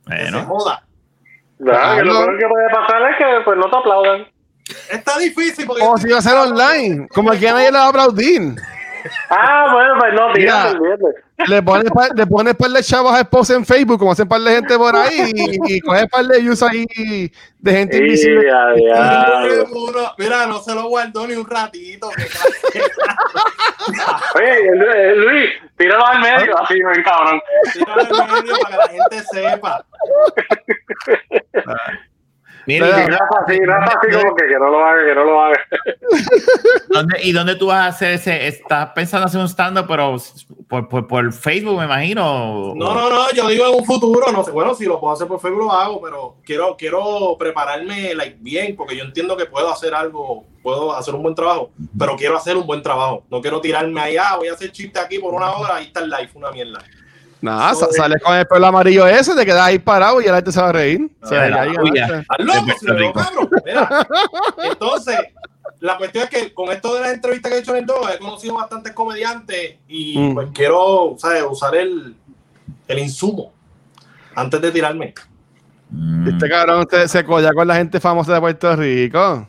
Que 0.07 0.17
se 0.17 0.23
bueno. 0.31 0.47
joda. 0.47 0.87
Nada, 1.59 1.97
que 1.97 2.03
lo 2.05 2.13
peor 2.15 2.39
que 2.39 2.47
puede 2.47 2.69
pasar 2.71 3.11
es 3.11 3.17
que 3.17 3.25
pues 3.45 3.59
no 3.59 3.71
te 3.71 3.77
aplaudan. 3.77 4.27
Está 4.91 5.19
difícil 5.19 5.67
porque. 5.67 5.83
como 5.83 5.99
si 5.99 6.09
iba 6.09 6.19
a 6.19 6.23
ser 6.23 6.35
online, 6.37 7.07
como 7.09 7.31
que 7.33 7.49
a 7.49 7.53
nadie 7.53 7.71
le 7.71 7.79
va 7.79 7.85
a 7.85 7.89
aplaudir. 7.91 8.41
Ah, 9.31 9.69
bueno, 9.73 9.95
pues 9.99 10.15
no, 10.15 10.27
olvídate. 10.27 10.79
Le 11.49 11.63
pones, 11.63 11.91
le 12.15 12.27
pones 12.27 12.55
par 12.55 12.71
de 12.71 12.83
chavos 12.83 13.13
a 13.13 13.21
esposa 13.21 13.55
en 13.55 13.65
Facebook, 13.67 13.99
como 13.99 14.13
hacen 14.13 14.29
par 14.29 14.41
de 14.41 14.53
gente 14.55 14.77
por 14.79 14.95
ahí, 14.95 15.33
y, 15.35 15.75
y 15.77 15.81
coges 15.81 16.07
par 16.07 16.25
de 16.25 16.41
views 16.41 16.63
ahí 16.63 16.87
de 17.59 17.73
gente 17.73 17.97
invisible. 17.99 18.47
Mira, 20.19 20.47
no 20.47 20.61
se 20.61 20.75
lo 20.75 20.89
guardó 20.89 21.27
ni 21.27 21.35
un 21.35 21.49
ratito. 21.49 22.09
Oye, 24.37 24.77
Lu- 24.77 25.21
Luis, 25.29 25.51
tíralo 25.77 26.07
al 26.07 26.21
medio, 26.21 26.59
así, 26.63 26.81
ven, 26.81 27.03
cabrón. 27.03 27.41
Tíralo 27.73 28.03
en 28.03 28.33
medio 28.33 28.55
para 28.63 28.77
que 28.89 28.97
la 28.97 29.03
gente 29.11 29.23
sepa. 29.33 29.85
Mira, 32.67 32.87
Mira, 32.87 32.99
¿y 32.99 33.03
de- 33.03 33.11
Rafa, 33.11 33.39
así, 33.47 33.59
Rafa, 33.65 33.99
así 33.99 34.13
como 34.17 34.35
que, 34.37 34.47
que 34.47 34.55
no 34.59 34.71
lo 34.71 34.85
haga, 34.85 35.05
que 35.07 35.15
no 35.15 35.25
lo 35.25 35.43
haga. 35.43 35.61
dónde, 36.89 37.19
¿y 37.23 37.33
dónde 37.33 37.57
tú 37.57 37.67
vas 37.67 37.81
a 37.81 37.87
hacer 37.89 38.13
ese? 38.13 38.47
¿Estás 38.47 38.91
pensando 38.95 39.27
hacer 39.27 39.41
un 39.41 39.49
stand-up, 39.49 39.87
pero 39.89 40.17
por, 40.69 40.89
por, 40.89 41.07
por 41.07 41.33
Facebook, 41.33 41.79
me 41.79 41.85
imagino? 41.85 42.73
No, 42.75 42.95
no, 42.95 43.11
no, 43.11 43.31
yo 43.33 43.49
digo 43.49 43.67
en 43.67 43.75
un 43.75 43.85
futuro, 43.85 44.31
no 44.33 44.43
sé, 44.45 44.51
bueno, 44.51 44.75
si 44.75 44.85
lo 44.87 45.01
puedo 45.01 45.13
hacer 45.13 45.27
por 45.27 45.41
Facebook 45.41 45.65
lo 45.65 45.73
hago, 45.73 46.01
pero 46.01 46.37
quiero, 46.45 46.77
quiero 46.77 47.37
prepararme 47.39 48.15
like, 48.15 48.37
bien, 48.41 48.77
porque 48.77 48.97
yo 48.97 49.05
entiendo 49.05 49.37
que 49.37 49.47
puedo 49.47 49.71
hacer 49.71 49.95
algo, 49.95 50.45
puedo 50.63 50.95
hacer 50.97 51.15
un 51.15 51.23
buen 51.23 51.35
trabajo, 51.35 51.71
pero 51.99 52.17
quiero 52.17 52.37
hacer 52.37 52.57
un 52.57 52.67
buen 52.67 52.83
trabajo. 52.83 53.25
No 53.31 53.41
quiero 53.41 53.61
tirarme 53.61 54.01
allá, 54.01 54.37
voy 54.37 54.49
a 54.49 54.55
hacer 54.55 54.73
chiste 54.73 54.99
aquí 54.99 55.19
por 55.19 55.35
una 55.35 55.53
hora, 55.53 55.77
ahí 55.77 55.85
está 55.87 56.01
el 56.01 56.11
live, 56.11 56.31
una 56.35 56.51
mierda. 56.51 56.79
Nada, 57.45 57.75
So, 57.75 57.81
sa- 57.87 57.93
sales 57.93 58.23
con 58.23 58.35
el 58.35 58.47
pelo 58.47 58.67
amarillo 58.67 59.07
ese, 59.07 59.35
te 59.35 59.45
quedas 59.45 59.67
ahí 59.67 59.79
parado 59.79 60.21
y 60.21 60.25
la 60.25 60.37
gente 60.37 60.51
se 60.51 60.61
va 60.63 60.71
a 60.71 60.73
reír. 60.73 61.11
O 61.23 61.27
sea, 61.27 61.43
Ah, 61.45 61.49
ya 61.51 61.61
ahí. 61.63 61.75
Entonces, 64.71 65.19
la 65.81 65.97
cuestión 65.99 66.25
es 66.25 66.31
que 66.31 66.55
con 66.55 66.71
esto 66.71 66.95
de 66.95 67.01
las 67.03 67.13
entrevistas 67.15 67.51
que 67.53 67.59
he 67.59 67.61
hecho 67.61 67.73
en 67.73 67.79
el 67.79 67.87
Dog, 67.87 68.09
he 68.15 68.19
conocido 68.19 68.55
bastantes 68.55 68.93
comediantes 68.93 69.77
y 69.89 70.19
Mm. 70.19 70.35
pues 70.35 70.49
quiero, 70.55 71.17
¿sabes? 71.19 71.45
Usar 71.49 71.75
el, 71.75 72.15
el 72.89 72.99
insumo 72.99 73.53
antes 74.35 74.61
de 74.61 74.73
tirarme. 74.73 75.15
Mm. 75.91 76.29
Este 76.29 76.49
cabrón 76.49 76.81
usted 76.81 77.07
se 77.07 77.25
colla 77.25 77.53
con 77.53 77.69
la 77.69 77.77
gente 77.77 78.01
famosa 78.01 78.35
de 78.35 78.41
Puerto 78.41 78.75
Rico. 78.77 79.47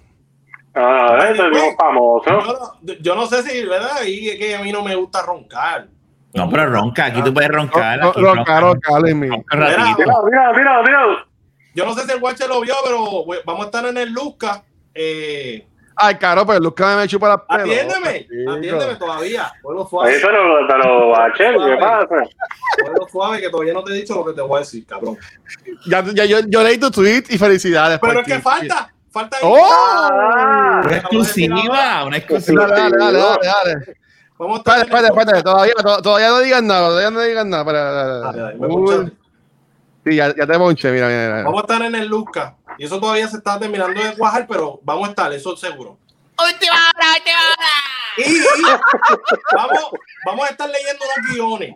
Ah, 0.77 1.29
es 1.31 1.37
famoso. 1.77 2.25
Yo 2.27 2.41
no, 2.41 2.93
yo 2.99 3.15
no 3.15 3.25
sé 3.27 3.41
si, 3.43 3.63
¿verdad? 3.65 4.03
Y 4.05 4.29
es 4.29 4.37
que 4.37 4.55
a 4.55 4.61
mí 4.61 4.71
no 4.73 4.83
me 4.83 4.93
gusta 4.95 5.21
roncar. 5.21 5.87
No, 6.35 6.49
pero 6.49 6.69
ronca, 6.69 7.05
aquí 7.05 7.21
tú 7.23 7.33
puedes 7.33 7.49
roncar. 7.49 8.01
Aquí 8.03 8.21
ronca. 8.21 8.59
Ronca, 8.59 8.99
ratito. 9.49 9.97
Mira, 9.97 10.13
mira, 10.25 10.53
mira, 10.53 10.81
mira. 10.83 11.25
Yo 11.73 11.85
no 11.85 11.93
sé 11.93 12.05
si 12.05 12.11
el 12.11 12.19
guache 12.19 12.47
lo 12.47 12.61
vio, 12.61 12.75
pero 12.85 13.21
we- 13.23 13.41
vamos 13.45 13.63
a 13.63 13.65
estar 13.65 13.85
en 13.85 13.97
el 13.97 14.11
Luzca. 14.11 14.63
Eh, 14.93 15.65
Ay, 15.97 16.15
caro, 16.15 16.45
pero 16.45 16.59
Lucas 16.59 16.97
me 16.97 17.07
chupa 17.07 17.29
la 17.29 17.43
atiéndeme, 17.47 18.27
atiéndeme 18.49 18.95
todavía. 18.97 19.43
Ahí, 19.45 19.87
suave, 19.89 20.19
pero, 20.21 20.67
pero, 20.67 21.09
Bachel, 21.09 21.55
¿qué 21.65 21.77
pasa? 21.79 22.07
puedo 22.83 23.07
suave, 23.09 23.39
que 23.39 23.49
todavía 23.49 23.73
no 23.73 23.81
te 23.83 23.93
he 23.93 23.95
dicho 23.95 24.13
lo 24.15 24.25
que 24.25 24.33
te 24.33 24.41
voy 24.41 24.57
a 24.57 24.59
decir, 24.59 24.85
cabrón. 24.85 25.17
Ya, 25.87 26.03
ya, 26.13 26.25
yo, 26.25 26.39
yo 26.47 26.63
leí 26.63 26.77
tu 26.77 26.91
tweet 26.91 27.23
y 27.29 27.37
felicidades. 27.37 27.99
Pero 28.01 28.19
es 28.19 28.27
que 28.27 28.39
falta, 28.39 28.93
falta. 29.09 29.37
¡Oh! 29.41 29.69
Ah, 29.71 30.81
Una 30.85 30.97
exclusiva, 30.97 32.03
una 32.05 32.17
exclusiva. 32.17 32.67
Dale, 32.67 32.81
dale, 32.97 32.97
dale, 32.97 33.19
dale, 33.19 33.73
dale. 33.73 33.97
Vamos 34.37 34.57
a 34.57 34.59
estar 34.59 34.79
Espérate, 34.79 35.07
en 35.07 35.13
el 35.13 35.19
espérate. 35.19 35.43
Todavía, 35.43 35.73
to- 35.75 36.01
todavía 36.01 36.29
no 36.29 36.39
digas 36.39 36.63
nada, 36.63 36.87
todavía 36.89 37.11
no 37.11 37.21
digas 37.21 37.45
nada. 37.45 38.31
Me 38.57 38.67
Uy, 38.67 38.85
ponchaste. 38.85 39.17
Sí, 40.05 40.15
ya, 40.15 40.35
ya 40.35 40.45
te 40.45 40.57
ponché, 40.57 40.91
mira, 40.91 41.07
mira. 41.07 41.19
mira. 41.29 41.43
Vamos 41.43 41.59
a 41.59 41.61
estar 41.61 41.81
en 41.81 41.95
el 41.95 42.07
Luzca. 42.07 42.55
Y 42.77 42.85
eso 42.85 42.99
todavía 42.99 43.27
se 43.27 43.37
está 43.37 43.57
terminando 43.57 44.01
de 44.03 44.15
cuajar, 44.15 44.45
pero 44.47 44.79
vamos 44.83 45.07
a 45.07 45.09
estar, 45.11 45.31
eso 45.33 45.53
es 45.53 45.59
seguro. 45.59 45.97
Última 46.37 46.73
hora, 46.75 47.07
última 47.17 47.37
hora. 47.49 47.71
Y, 48.17 48.37
y 48.37 49.55
vamos, 49.55 49.79
vamos 50.25 50.45
a 50.45 50.49
estar 50.51 50.69
leyendo 50.69 51.05
los 51.05 51.33
guiones. 51.33 51.75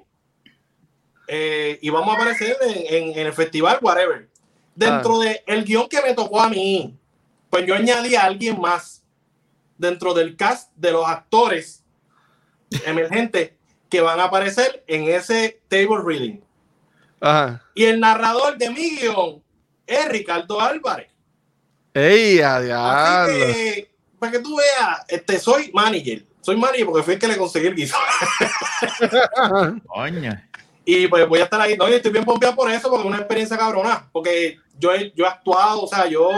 Eh, 1.27 1.79
y 1.81 1.89
vamos 1.89 2.09
a 2.09 2.15
aparecer 2.17 2.57
en, 2.61 2.95
en- 3.11 3.19
en 3.19 3.27
el 3.27 3.33
festival, 3.33 3.77
whatever. 3.81 4.27
Dentro 4.75 5.19
del 5.19 5.39
el 5.45 5.63
guion 5.65 5.87
que 5.87 6.01
me 6.01 6.13
tocó 6.13 6.41
a 6.41 6.49
mí, 6.49 6.97
pues 7.49 7.65
yo 7.65 7.75
añadí 7.75 8.15
a 8.15 8.23
alguien 8.23 8.59
más 8.59 9.03
dentro 9.77 10.13
del 10.13 10.35
cast 10.35 10.71
de 10.75 10.91
los 10.91 11.05
actores 11.07 11.78
emergentes 12.85 13.51
que 13.89 14.01
van 14.01 14.19
a 14.19 14.25
aparecer 14.25 14.83
en 14.87 15.03
ese 15.09 15.61
table 15.67 16.01
reading. 16.03 16.39
Ajá. 17.21 17.63
Y 17.75 17.85
el 17.85 17.99
narrador 17.99 18.57
de 18.57 18.69
mi 18.69 18.97
guion 18.97 19.41
es 19.87 20.07
Ricardo 20.09 20.61
Álvarez. 20.61 21.11
¡Ey, 21.93 22.39
a 22.39 22.55
Así 22.57 22.65
diablo! 22.65 23.33
que, 23.53 23.91
para 24.19 24.31
que 24.31 24.39
tú 24.39 24.55
veas, 24.57 25.01
este, 25.07 25.39
soy 25.39 25.71
manager. 25.73 26.23
Soy 26.41 26.55
manager 26.55 26.85
porque 26.85 27.03
fui 27.03 27.13
el 27.15 27.19
que 27.19 27.27
le 27.27 27.37
conseguí 27.37 27.67
el 27.67 27.75
guiso. 27.75 27.97
Coño. 29.87 30.41
Y 30.85 31.07
pues 31.07 31.27
voy 31.27 31.39
a 31.39 31.43
estar 31.43 31.59
ahí. 31.61 31.75
No, 31.77 31.87
y 31.89 31.93
estoy 31.93 32.11
bien 32.11 32.25
pompeado 32.25 32.55
por 32.55 32.71
eso, 32.71 32.89
porque 32.89 33.01
es 33.01 33.07
una 33.07 33.17
experiencia 33.17 33.57
cabrona. 33.57 34.07
Porque 34.11 34.57
yo 34.77 34.93
he, 34.93 35.11
yo 35.15 35.25
he 35.25 35.27
actuado, 35.27 35.83
o 35.83 35.87
sea, 35.87 36.07
yo, 36.07 36.31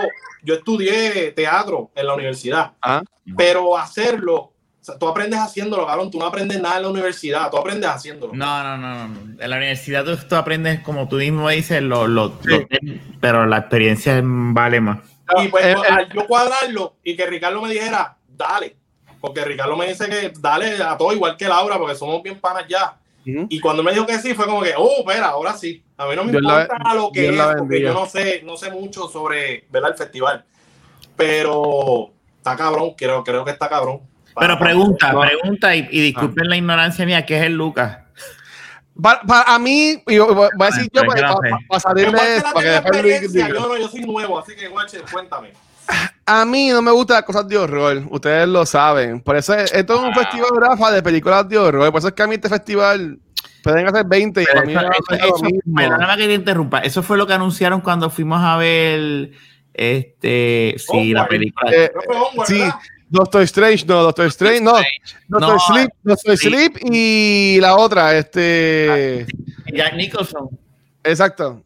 yo 0.43 0.55
estudié 0.55 1.31
teatro 1.31 1.91
en 1.95 2.07
la 2.07 2.15
universidad, 2.15 2.71
Ah. 2.81 3.01
pero 3.37 3.77
hacerlo, 3.77 4.51
o 4.81 4.83
sea, 4.83 4.97
tú 4.97 5.07
aprendes 5.07 5.39
haciéndolo, 5.39 5.85
cabrón, 5.85 6.09
tú 6.09 6.17
no 6.17 6.25
aprendes 6.25 6.59
nada 6.59 6.77
en 6.77 6.83
la 6.83 6.89
universidad, 6.89 7.51
tú 7.51 7.57
aprendes 7.57 7.87
haciéndolo. 7.89 8.33
No, 8.33 8.63
no, 8.63 8.77
no, 8.77 9.07
no. 9.07 9.19
En 9.39 9.49
la 9.49 9.57
universidad 9.57 10.03
tú, 10.03 10.17
tú 10.27 10.35
aprendes, 10.35 10.79
como 10.81 11.07
tú 11.07 11.17
mismo 11.17 11.47
dices, 11.49 11.81
lo, 11.83 12.07
lo- 12.07 12.29
Sí. 12.43 12.49
lo- 12.49 12.67
pero 13.19 13.45
la 13.45 13.57
experiencia 13.59 14.19
vale 14.23 14.81
más. 14.81 14.99
Y 15.41 15.47
pues 15.49 15.65
Eh, 15.65 15.75
al 15.89 16.11
yo 16.11 16.25
cuadrarlo 16.27 16.95
y 17.03 17.15
que 17.15 17.25
Ricardo 17.27 17.61
me 17.61 17.71
dijera, 17.71 18.17
dale, 18.27 18.75
porque 19.21 19.45
Ricardo 19.45 19.77
me 19.77 19.87
dice 19.87 20.09
que 20.09 20.33
dale 20.39 20.81
a 20.83 20.97
todo 20.97 21.13
igual 21.13 21.37
que 21.37 21.47
Laura, 21.47 21.77
porque 21.77 21.95
somos 21.95 22.21
bien 22.23 22.39
panas 22.39 22.65
ya. 22.67 22.97
Y 23.23 23.59
cuando 23.59 23.83
me 23.83 23.93
dijo 23.93 24.07
que 24.07 24.17
sí, 24.17 24.33
fue 24.33 24.45
como 24.47 24.63
que, 24.63 24.73
oh, 24.75 25.01
espera, 25.07 25.27
ahora 25.27 25.53
sí. 25.53 25.83
A 25.95 26.07
mí 26.07 26.15
no 26.15 26.23
me 26.23 26.31
Dios 26.31 26.41
la- 26.41 26.63
importa 26.63 26.93
lo 26.95 27.11
que 27.11 27.21
Dios 27.31 27.35
es, 27.51 27.55
porque 27.59 27.81
yo 27.81 27.93
no 27.93 28.05
sé, 28.07 28.41
no 28.43 28.57
sé 28.57 28.71
mucho 28.71 29.07
sobre 29.07 29.67
¿verdad? 29.69 29.91
el 29.91 29.97
festival. 29.97 30.43
Pero 31.15 32.11
está 32.37 32.55
cabrón, 32.55 32.93
creo, 32.97 33.23
creo 33.23 33.45
que 33.45 33.51
está 33.51 33.69
cabrón. 33.69 34.01
Pero 34.39 34.57
pregunta, 34.59 35.11
No. 35.13 35.21
pregunta, 35.21 35.75
y, 35.75 35.87
y 35.91 36.01
disculpen 36.01 36.47
la 36.49 36.57
ignorancia 36.57 37.05
mía, 37.05 37.25
¿qué 37.25 37.37
es 37.39 37.43
el 37.43 37.53
Lucas? 37.53 37.97
A 39.45 39.57
mí, 39.59 40.03
y 40.07 40.15
yo 40.15 40.33
voy 40.35 40.49
a 40.59 40.65
decir 40.67 40.83
yo 40.93 41.01
Pero 41.01 41.13
es 41.13 41.15
que 41.15 41.21
para, 41.21 41.31
no 41.31 41.35
sé. 41.73 41.79
salir 41.79 42.05
Pero 42.05 42.11
de 42.11 42.17
¿cuál 42.17 42.27
esto, 42.27 42.39
será 42.41 42.53
para 42.53 42.61
que 42.63 42.67
la 42.67 42.73
después 42.81 43.01
Luis 43.01 43.13
experiencia? 43.15 43.47
diga. 43.47 43.59
Yo 43.59 43.67
no, 43.67 43.77
yo 43.77 43.87
soy 43.87 44.01
nuevo, 44.01 44.39
así 44.39 44.55
que 44.55 44.67
guache, 44.67 44.97
cuéntame. 45.11 45.53
A 46.25 46.45
mí 46.45 46.69
no 46.69 46.81
me 46.81 46.91
gustan 46.91 47.15
las 47.15 47.23
cosas 47.23 47.47
de 47.47 47.57
horror, 47.57 48.03
ustedes 48.11 48.47
lo 48.47 48.65
saben. 48.65 49.19
Por 49.21 49.35
eso 49.35 49.53
es- 49.55 49.73
esto 49.73 49.95
es 49.95 50.01
un 50.01 50.13
festival 50.13 50.49
Rafa 50.55 50.91
de 50.91 51.01
películas 51.01 51.49
de 51.49 51.57
horror. 51.57 51.89
Por 51.91 51.99
eso 51.99 52.09
es 52.09 52.13
que 52.13 52.21
a 52.23 52.27
mí 52.27 52.35
este 52.35 52.47
festival 52.49 53.17
pueden 53.63 53.87
hacer 53.87 54.05
20 54.05 54.41
y 54.41 54.45
Pero 54.45 54.55
para 54.55 54.65
mí 54.67 54.73
eso- 54.73 54.81
me 54.81 54.87
va 54.87 54.91
a 54.91 54.97
eso- 54.97 55.05
ser 55.09 55.19
lo 55.29 55.35
eso- 55.35 55.45
mismo. 55.45 55.75
perdóname 55.75 56.17
que 56.17 56.27
te 56.27 56.33
interrumpa. 56.35 56.79
Eso 56.79 57.03
fue 57.03 57.17
lo 57.17 57.25
que 57.27 57.33
anunciaron 57.33 57.81
cuando 57.81 58.09
fuimos 58.09 58.41
a 58.41 58.57
ver 58.57 59.31
este 59.73 60.75
sí, 60.77 60.85
Onward. 60.89 61.13
la 61.13 61.27
película. 61.27 61.71
Eh, 61.73 61.91
sí, 62.45 62.59
¿verdad? 62.59 62.75
Doctor 63.11 63.41
Strange, 63.43 63.85
no, 63.85 64.03
Doctor 64.03 64.25
Strange, 64.27 64.61
no. 64.61 64.73
Doctor 65.27 65.53
No, 65.55 65.59
Sleep, 65.59 65.89
Doctor 66.01 66.37
sí. 66.37 66.47
Sleep 66.47 66.77
y 66.81 67.59
la 67.59 67.75
otra, 67.75 68.17
este. 68.17 69.27
Jack 69.73 69.95
Nicholson. 69.95 70.49
Exacto. 71.03 71.61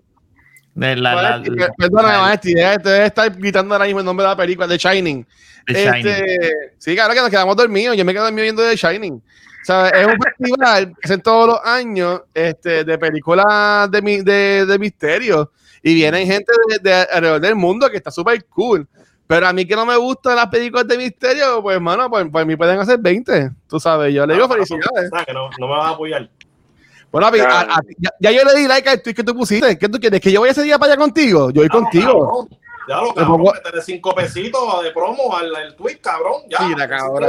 De 0.74 0.96
la, 0.96 1.16
la- 1.16 1.38
la- 1.38 2.20
Maestri, 2.20 2.54
debe, 2.56 3.06
estar 3.06 3.32
gritando 3.38 3.76
ahora 3.76 3.86
mismo 3.86 4.00
el 4.00 4.06
nombre 4.06 4.24
de 4.26 4.30
la 4.32 4.36
película, 4.36 4.68
The 4.68 4.78
Shining. 4.78 5.26
The 5.68 5.74
Shining. 5.74 6.08
Este, 6.08 6.52
sí, 6.80 6.96
claro 6.96 7.14
que 7.14 7.22
nos 7.22 7.30
quedamos 7.30 7.56
dormidos. 7.56 7.96
Yo 7.96 8.04
me 8.04 8.12
quedo 8.12 8.24
dormido 8.24 8.44
viendo 8.44 8.64
The 8.68 8.76
Shining. 8.76 9.14
O 9.14 9.66
sea, 9.66 9.90
es 9.90 10.06
un 10.08 10.18
festival 10.22 10.88
que 10.90 10.94
hacen 11.06 11.22
todos 11.22 11.48
los 11.48 11.60
años 11.64 12.22
este, 12.34 12.84
de 12.84 12.98
películas 12.98 13.90
de, 13.92 14.02
mi- 14.02 14.22
de, 14.22 14.66
de 14.66 14.80
misterio. 14.80 15.52
Y 15.82 15.94
vienen 15.94 16.26
gente 16.28 16.52
de, 16.70 16.80
de 16.80 16.94
alrededor 16.94 17.40
del 17.42 17.56
mundo 17.56 17.90
que 17.90 17.98
está 17.98 18.10
súper 18.12 18.44
cool. 18.46 18.88
Pero 19.28 19.48
a 19.48 19.54
mí 19.54 19.66
que 19.66 19.76
no 19.76 19.86
me 19.86 19.96
gustan 19.98 20.36
las 20.36 20.48
películas 20.48 20.88
de 20.88 20.98
misterio, 20.98 21.62
pues, 21.64 21.76
hermano, 21.76 22.10
pues, 22.10 22.28
pues 22.32 22.44
a 22.44 22.46
mí 22.46 22.56
pueden 22.56 22.80
hacer 22.80 23.00
20. 23.00 23.52
Tú 23.68 23.80
sabes, 23.80 24.14
yo 24.14 24.26
le 24.26 24.36
digo 24.36 24.46
Ah, 24.46 24.50
felicidades. 24.54 25.12
o 25.12 25.16
sea, 25.16 25.26
que 25.26 25.34
no, 25.34 25.50
no 25.58 25.68
me 25.68 25.74
vas 25.78 25.86
a 25.88 25.90
apoyar. 25.90 26.30
Bueno, 27.12 27.28
a 27.28 27.32
mí- 27.32 27.40
a- 27.40 27.62
a- 27.62 27.80
ya, 27.98 28.10
ya 28.20 28.32
yo 28.32 28.44
le 28.44 28.54
di 28.60 28.68
like 28.68 28.88
al 28.90 29.02
tweet 29.02 29.16
que 29.16 29.24
tú 29.24 29.34
pusiste. 29.36 29.78
¿Qué 29.80 29.90
tú 29.90 30.00
quieres? 30.00 30.20
¿Que 30.22 30.32
yo 30.32 30.42
vaya 30.42 30.52
ese 30.52 30.64
día 30.64 30.78
para 30.78 30.94
allá 30.94 31.02
contigo? 31.02 31.50
Yo 31.50 31.62
voy 31.62 31.70
contigo. 31.70 32.48
Ya 32.88 32.98
lo 33.02 33.14
cabrón, 33.16 33.38
pongo- 33.40 33.54
métele 33.54 33.82
cinco 33.82 34.14
pesitos 34.14 34.84
de 34.84 34.92
promo 34.92 35.36
al, 35.36 35.56
al 35.56 35.76
tweet, 35.76 35.98
cabrón. 36.02 36.44
Ya. 36.50 36.60
Mira, 36.68 36.88
cabrón. 36.88 37.28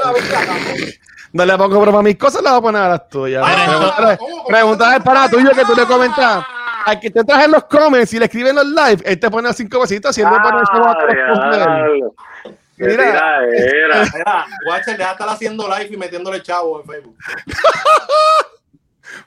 No 1.33 1.45
le 1.47 1.57
pongo 1.57 1.81
broma 1.81 2.01
a 2.01 2.03
mis 2.03 2.17
cosas, 2.19 2.43
las 2.43 2.53
voy 2.53 2.59
a 2.59 2.63
poner 2.63 2.83
a 2.83 2.89
las 2.91 3.09
tuyas. 3.09 3.43
Ah. 3.47 4.17
Pregúntale 4.47 4.97
al 4.97 5.03
pana 5.03 5.31
tuyo 5.31 5.51
que 5.51 5.65
tú 5.65 5.75
le 5.75 5.87
comentas. 5.87 6.45
Al 6.87 7.01
que 7.01 7.11
te 7.11 7.25
traje 7.25 7.45
en 7.47 7.51
los 7.51 7.65
comments 7.65 8.13
y 8.15 8.19
le 8.21 8.27
escriben 8.27 8.55
los 8.55 8.65
live, 8.67 9.03
él 9.05 9.19
te 9.19 9.29
pone 9.29 9.53
cinco 9.53 9.81
besitos 9.81 10.17
y 10.17 10.21
él 10.23 10.29
le 10.33 10.39
pone 10.39 10.61
el 10.61 10.67
chavo 10.67 10.89
a 10.89 10.95
todos 10.95 11.15
los 11.15 11.39
comments. 11.39 12.15
Ah, 12.47 12.51
Mira. 12.79 12.95
tiradera. 12.95 14.05
Mira, 14.15 14.47
Watcher, 14.69 14.97
deja 14.97 15.09
de 15.09 15.13
estar 15.13 15.29
haciendo 15.31 15.67
live 15.69 15.89
y 15.91 15.97
metiéndole 15.97 16.41
chavo 16.43 16.81
en 16.81 16.87
Facebook. 16.87 17.17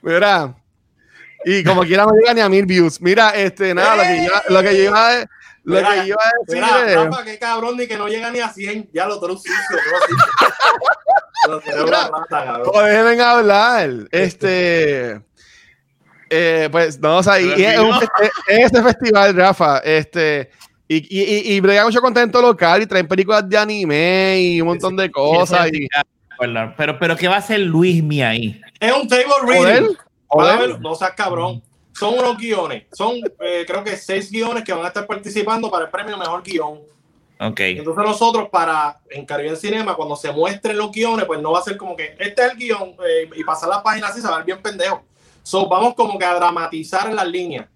Mira. 0.01 0.53
Y 1.45 1.64
como 1.64 1.84
quiera 1.84 2.05
no 2.05 2.12
llega 2.14 2.34
ni 2.34 2.41
a 2.41 2.49
mil 2.49 2.66
views. 2.66 2.99
Mira, 3.01 3.30
este, 3.32 3.74
nada, 3.74 3.95
lo 3.95 4.03
que 4.03 4.26
yo, 4.26 4.32
lo 4.53 4.62
que 4.62 4.78
yo 4.78 4.84
iba 4.84 5.10
a, 5.10 5.20
lo 5.64 5.76
Mira, 5.76 5.89
que 5.89 5.95
yo 5.97 6.03
iba 6.05 6.22
a 6.24 6.32
decir 6.45 6.64
Mira, 6.64 6.91
es- 6.91 6.95
Rafa, 7.10 7.24
qué 7.24 7.39
cabrón, 7.39 7.78
ni 7.78 7.88
que 7.88 7.97
no 7.97 8.07
llega 8.07 8.30
ni 8.30 8.39
a 8.39 8.49
100. 8.49 8.89
Ya 8.93 9.05
lo 9.05 9.16
sucio. 9.20 9.53
Lo 11.47 11.60
tengo 11.62 11.86
una 11.86 12.01
rata, 12.10 12.45
cabrón. 12.45 12.72
Oh, 12.74 12.82
déjenme 12.82 13.22
hablar. 13.24 13.89
Este. 14.12 15.22
Eh, 16.30 16.69
pues 16.71 16.99
no, 16.99 17.17
o 17.17 17.23
sea, 17.23 17.39
y, 17.39 17.49
es, 17.63 17.80
un, 17.80 17.93
es- 17.95 18.32
es 18.47 18.65
este 18.65 18.82
festival, 18.84 19.36
Rafa. 19.36 19.80
Este. 19.80 20.49
Y, 20.88 20.97
y, 20.97 21.23
y, 21.23 21.53
y 21.53 21.59
brega 21.59 21.86
mucho 21.86 22.01
contento 22.01 22.41
local 22.41 22.82
y 22.82 22.88
traen 22.88 23.07
películas 23.07 23.47
de 23.47 23.57
anime 23.57 24.39
y 24.41 24.61
un 24.61 24.67
montón 24.69 24.95
de 24.95 25.11
cosas. 25.11 25.69
Y, 25.71 25.88
Bueno, 26.38 26.73
Pero, 26.77 26.97
pero 26.97 27.15
¿qué 27.15 27.27
va 27.27 27.36
a 27.36 27.39
hacer 27.39 27.59
Luis 27.59 28.01
mi 28.03 28.21
ahí? 28.23 28.59
Es 28.80 28.91
un 28.91 29.07
table 29.07 29.25
reading. 29.45 29.89
Ver- 30.36 30.80
No 30.82 30.95
seas 30.95 31.11
cabrón. 31.11 31.61
Son 31.93 32.17
unos 32.17 32.38
guiones. 32.38 32.84
Son, 32.93 33.15
eh, 33.41 33.65
creo 33.67 33.84
que 33.84 33.97
seis 33.97 34.32
guiones 34.32 34.63
que 34.63 34.71
van 34.73 34.86
a 34.86 34.88
estar 34.88 35.05
participando 35.05 35.69
para 35.69 35.86
el 35.86 35.91
premio 35.91 36.17
Mejor 36.17 36.41
Guión. 36.43 36.80
Ok. 37.41 37.59
Entonces 37.59 38.03
nosotros 38.03 38.49
para 38.49 38.97
en 39.09 39.25
Caribbean 39.25 39.57
Cinema, 39.57 39.95
cuando 39.95 40.15
se 40.15 40.32
muestren 40.32 40.77
los 40.77 40.91
guiones, 40.91 41.25
pues 41.25 41.41
no 41.41 41.51
va 41.51 41.59
a 41.59 41.63
ser 41.63 41.77
como 41.77 41.95
que 41.95 42.15
este 42.19 42.45
es 42.45 42.51
el 42.51 42.57
guion 42.57 42.95
eh, 43.07 43.30
y 43.36 43.43
pasar 43.43 43.69
las 43.69 43.82
páginas 43.82 44.11
así 44.11 44.21
se 44.21 44.27
va 44.27 44.36
a 44.36 44.38
ver 44.38 44.45
bien 44.45 44.61
pendejo. 44.61 45.03
So, 45.43 45.67
vamos 45.67 45.93
como 45.95 46.17
que 46.19 46.25
a 46.25 46.35
dramatizar 46.35 47.11
las 47.13 47.27
líneas. 47.27 47.67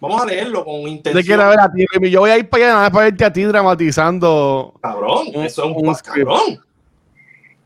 Vamos 0.00 0.22
a 0.22 0.26
leerlo 0.26 0.64
con 0.64 0.82
Te 0.84 0.90
intención. 0.90 1.24
quiero 1.24 1.48
ver 1.48 1.60
a 1.60 1.72
ti, 1.72 1.84
Remy. 1.92 2.10
Yo 2.10 2.20
voy 2.20 2.30
a 2.30 2.38
ir 2.38 2.48
para 2.48 2.64
allá 2.64 2.72
nada 2.74 2.82
más 2.84 2.90
para 2.92 3.04
verte 3.06 3.24
a 3.24 3.32
ti 3.32 3.42
dramatizando. 3.44 4.74
Cabrón, 4.80 5.26
eso 5.34 5.64
es 5.64 5.76
un, 5.76 5.94
cabrón. 5.94 6.64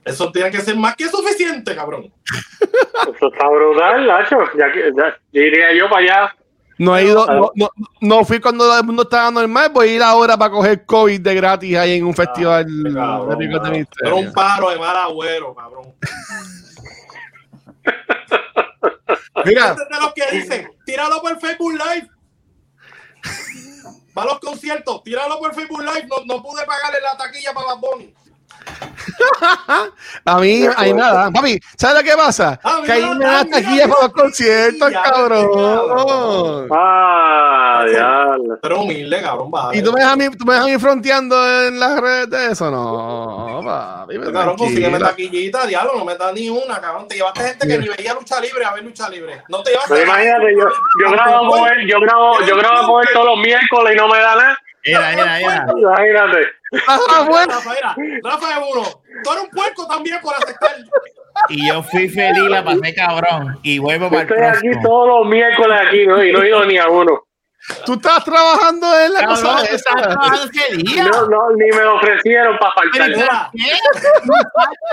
Eso 0.04 0.32
tiene 0.32 0.50
que 0.50 0.60
ser 0.60 0.76
más 0.76 0.96
que 0.96 1.08
suficiente, 1.08 1.76
cabrón. 1.76 2.12
Eso 3.16 3.28
está 3.32 3.48
brutal, 3.48 4.04
Nacho. 4.06 4.36
Ya, 4.58 4.72
que- 4.72 4.92
ya- 4.96 5.16
iría 5.40 5.72
yo 5.78 5.88
para 5.88 6.02
allá. 6.02 6.36
No 6.78 6.96
he 6.96 7.04
ido, 7.04 7.24
no, 7.26 7.52
no, 7.54 7.70
no 8.00 8.24
fui 8.24 8.40
cuando 8.40 8.64
todo 8.64 8.80
el 8.80 8.84
mundo 8.84 9.02
estaba 9.02 9.30
normal, 9.30 9.70
voy 9.72 9.88
a 9.90 9.94
ir 9.94 10.02
ahora 10.02 10.36
para 10.36 10.50
coger 10.50 10.84
COVID 10.84 11.20
de 11.20 11.34
gratis 11.34 11.76
ahí 11.76 11.98
en 11.98 12.04
un 12.04 12.14
festival 12.14 12.66
Qué 12.66 12.92
cabrón, 12.92 13.38
de. 13.38 13.86
Era 14.04 14.14
un 14.14 14.32
paro 14.32 14.70
de 14.70 14.78
mal 14.78 14.96
agüero, 14.96 15.54
cabrón. 15.54 15.84
Mira, 19.44 19.74
de 19.74 20.00
los 20.00 20.14
que 20.14 20.30
dicen, 20.30 20.70
tíralo 20.84 21.20
por 21.20 21.40
Facebook 21.40 21.72
Live. 21.72 22.08
Va 24.16 24.24
los 24.24 24.40
conciertos, 24.40 25.02
tíralo 25.02 25.38
por 25.38 25.54
Facebook 25.54 25.80
Live. 25.80 26.06
No, 26.06 26.24
no 26.26 26.42
pude 26.42 26.64
pagarle 26.64 27.00
la 27.00 27.16
taquilla 27.16 27.52
para 27.52 27.74
Bad. 27.74 28.22
a 30.24 30.38
mí, 30.38 30.64
hay 30.76 30.92
nada. 30.92 31.30
Papi, 31.30 31.60
¿sabes 31.76 32.02
lo 32.04 32.10
que 32.10 32.16
pasa? 32.16 32.58
Ah, 32.62 32.80
que 32.84 32.92
ahí 32.92 33.02
me 33.02 33.14
mira, 33.16 33.40
aquí 33.40 33.66
mira, 33.66 33.88
para 33.88 34.02
los 34.02 34.12
conciertos, 34.12 34.92
cabrón. 34.92 36.68
Ah, 36.70 37.84
diablo. 37.88 38.58
Pero 38.62 38.80
humilde, 38.82 39.20
cabrón. 39.22 39.50
Y 39.72 39.82
tú 39.82 39.92
me 39.92 40.00
dejas 40.00 40.12
a 40.12 40.16
mí, 40.16 40.28
tú 40.30 40.44
me 40.44 40.54
dejas 40.54 40.68
a 40.68 40.70
mí 40.70 40.78
fronteando 40.78 41.66
en 41.66 41.80
las 41.80 42.00
redes 42.00 42.30
de 42.30 42.52
eso, 42.52 42.70
no, 42.70 43.60
papi. 43.64 44.18
me 44.18 44.32
Cabrón, 44.32 44.56
consígueme 44.56 44.98
taquillita, 44.98 45.66
diablo, 45.66 45.92
no 45.98 46.04
me 46.04 46.16
das 46.16 46.32
ni 46.34 46.48
una, 46.48 46.80
cabrón. 46.80 47.08
Te 47.08 47.16
llevaste 47.16 47.40
gente 47.40 47.66
que 47.66 47.78
ni 47.78 47.88
veía 47.88 48.14
lucha 48.14 48.40
libre 48.40 48.64
a 48.64 48.72
ver 48.72 48.84
lucha 48.84 49.08
libre. 49.08 49.42
No 49.48 49.62
te 49.62 49.70
llevaste. 49.70 49.94
Pero 49.94 50.06
imagínate, 50.06 50.54
yo, 50.56 50.68
yo 51.02 51.10
grabo 51.10 51.50
con 51.50 51.68
él, 51.68 51.88
yo 51.88 52.00
grabo, 52.00 52.40
yo 52.46 52.56
grabo 52.56 52.92
con 52.92 53.02
él 53.02 53.08
todos 53.12 53.26
los 53.26 53.38
miércoles 53.38 53.94
y 53.94 53.96
no 53.96 54.08
me 54.08 54.18
da 54.18 54.36
nada. 54.36 54.58
Era, 54.84 55.12
era, 55.12 55.40
era. 55.40 55.66
Imagínate. 55.76 56.46
Bueno. 57.28 57.52
Rafa, 57.52 57.70
mira, 57.70 58.20
Rafa 58.24 58.50
es 58.50 58.58
uno. 58.72 58.82
Tú 59.22 59.32
eres 59.32 59.44
un 59.44 59.50
puerco 59.50 59.86
también 59.86 60.18
por 60.22 60.34
aceptar. 60.34 60.70
Y 61.48 61.68
yo 61.68 61.82
fui 61.82 62.08
feliz, 62.08 62.48
la 62.48 62.64
pasé 62.64 62.94
cabrón. 62.94 63.58
Y 63.62 63.78
vuelvo 63.78 64.08
para 64.08 64.22
el 64.22 64.28
estoy 64.28 64.70
aquí 64.70 64.82
todos 64.82 65.08
los 65.08 65.26
miércoles 65.28 65.78
aquí 65.86 66.06
¿no? 66.06 66.22
y 66.24 66.32
no 66.32 66.42
he 66.42 66.48
ido 66.48 66.64
ni 66.64 66.78
a 66.78 66.88
uno. 66.88 67.24
Tú 67.86 67.92
estás 67.94 68.24
trabajando 68.24 68.86
en 68.98 69.12
la 69.12 69.24
cosa 69.26 69.56
tú 69.56 69.62
esa. 69.64 69.74
estabas 69.76 70.02
trabajando 70.02 70.50
ese 70.52 70.76
día. 70.78 71.04
No, 71.04 71.26
no, 71.28 71.50
ni 71.56 71.66
me 71.76 71.82
lo 71.84 71.94
ofrecieron 71.96 72.58
para 72.58 72.72
faltar. 72.74 73.10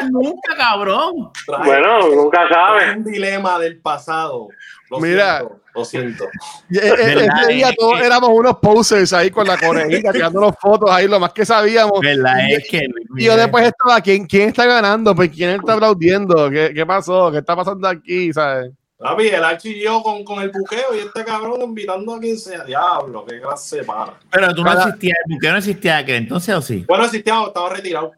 No 0.02 0.20
nunca, 0.22 0.56
cabrón. 0.56 1.32
Bueno, 1.66 2.08
nunca 2.10 2.44
Es 2.44 2.50
sabes. 2.50 2.98
un 2.98 3.04
dilema 3.06 3.60
del 3.60 3.80
pasado. 3.80 4.48
Lo 4.90 5.00
Mira. 5.00 5.38
siento, 5.40 5.60
lo 5.76 5.86
siento. 5.86 6.26
Y, 6.70 6.78
eh, 6.78 6.82
eh. 6.98 7.28
Ese 7.42 7.54
día 7.54 7.70
Es 7.70 7.76
todos 7.76 8.00
que- 8.00 8.06
éramos 8.06 8.30
unos 8.34 8.58
posers 8.58 9.14
ahí 9.14 9.30
con 9.30 9.46
la 9.48 9.58
corejita, 9.58 10.12
tirándonos 10.12 10.56
fotos 10.60 10.90
ahí, 10.90 11.08
lo 11.08 11.20
más 11.20 11.32
que 11.34 11.46
sabíamos. 11.46 12.00
¿Verdad? 12.02 12.50
Es 12.50 12.68
que. 12.70 12.88
Y 13.18 13.26
yo 13.26 13.36
después 13.36 13.66
estaba, 13.66 14.02
¿quién, 14.02 14.26
quién 14.26 14.50
está 14.50 14.66
ganando? 14.66 15.14
Pues 15.16 15.30
quién 15.30 15.52
está 15.52 15.74
aplaudiendo, 15.74 16.50
¿Qué, 16.50 16.72
qué 16.74 16.86
pasó? 16.86 17.32
¿Qué 17.32 17.40
está 17.40 17.56
pasando 17.56 17.88
aquí? 17.88 18.34
¿Sabes? 18.34 18.72
Papi, 19.00 19.30
el 19.30 19.58
yo 19.80 20.04
con, 20.04 20.26
con 20.26 20.41
el 20.41 20.52
buqueo 20.52 20.93
y 20.93 21.00
este 21.00 21.24
cabrón 21.24 21.62
invitando 21.62 22.16
a 22.16 22.20
quien 22.20 22.38
sea. 22.38 22.66
Diablo, 22.66 23.26
qué 23.26 23.39
clase 23.39 23.78
de 23.78 23.84
pana. 23.86 24.14
Pero 24.30 24.54
tú 24.54 24.62
no 24.62 24.74
existías, 24.74 25.18
¿por 25.30 25.39
qué 25.39 25.50
no 25.52 25.58
existía 25.58 25.97
aquel 26.00 26.16
entonces 26.16 26.54
o 26.54 26.62
sí? 26.62 26.84
Bueno, 26.86 27.06
existía, 27.06 27.41
estaba 27.47 27.70
retirado. 27.70 28.12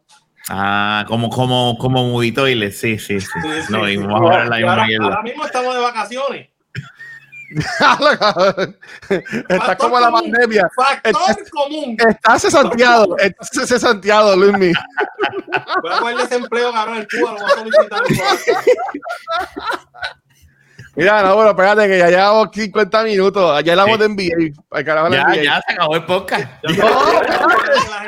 Ah, 0.48 1.04
como, 1.06 1.30
como, 1.30 1.78
como 1.78 2.20
le, 2.20 2.72
sí, 2.72 2.98
sí, 2.98 3.20
sí. 3.20 3.26
Sí, 3.42 3.48
sí, 3.64 3.72
no, 3.72 3.88
y 3.88 3.92
sí. 3.96 4.02
vamos 4.02 4.28
a 4.28 4.38
ver 4.38 4.48
la 4.48 4.56
ahora, 4.56 4.58
misma 4.58 4.86
mierda. 4.86 5.04
ahora 5.04 5.22
mismo 5.22 5.46
estamos 5.46 5.72
de 5.72 5.80
vacaciones. 5.80 6.48
Está 9.48 9.76
como 9.76 10.00
la 10.00 10.10
pandemia. 10.10 10.68
Factor 10.74 11.12
Estás- 11.12 11.50
común. 11.50 11.96
Estás 12.08 12.42
cesanteado. 12.42 13.16
Estás 13.18 13.68
cesanteado, 13.68 14.34
Luismi. 14.34 14.72
Voy 15.82 15.92
a 15.92 15.98
coger 15.98 16.16
desempleo, 16.16 16.72
cabrón, 16.72 16.96
el 16.96 17.06
Cuba 17.08 17.32
lo 17.34 17.38
voy 17.38 17.46
a 17.46 17.54
solicitar. 17.54 18.02
Mira, 20.94 21.22
no, 21.22 21.34
bueno, 21.36 21.50
espérate 21.50 21.88
que 21.88 21.98
ya 21.98 22.08
llevamos 22.10 22.48
50 22.52 23.02
minutos. 23.04 23.64
Ya 23.64 23.72
hablamos 23.72 23.98
de 23.98 24.08
NBA. 24.08 24.52
Al 24.70 24.84
carajo 24.84 25.08
la 25.08 25.16
Ya, 25.16 25.22
NBA. 25.24 25.42
ya 25.42 25.60
se 25.66 25.72
acabó 25.72 25.96
el 25.96 26.04
podcast. 26.04 26.46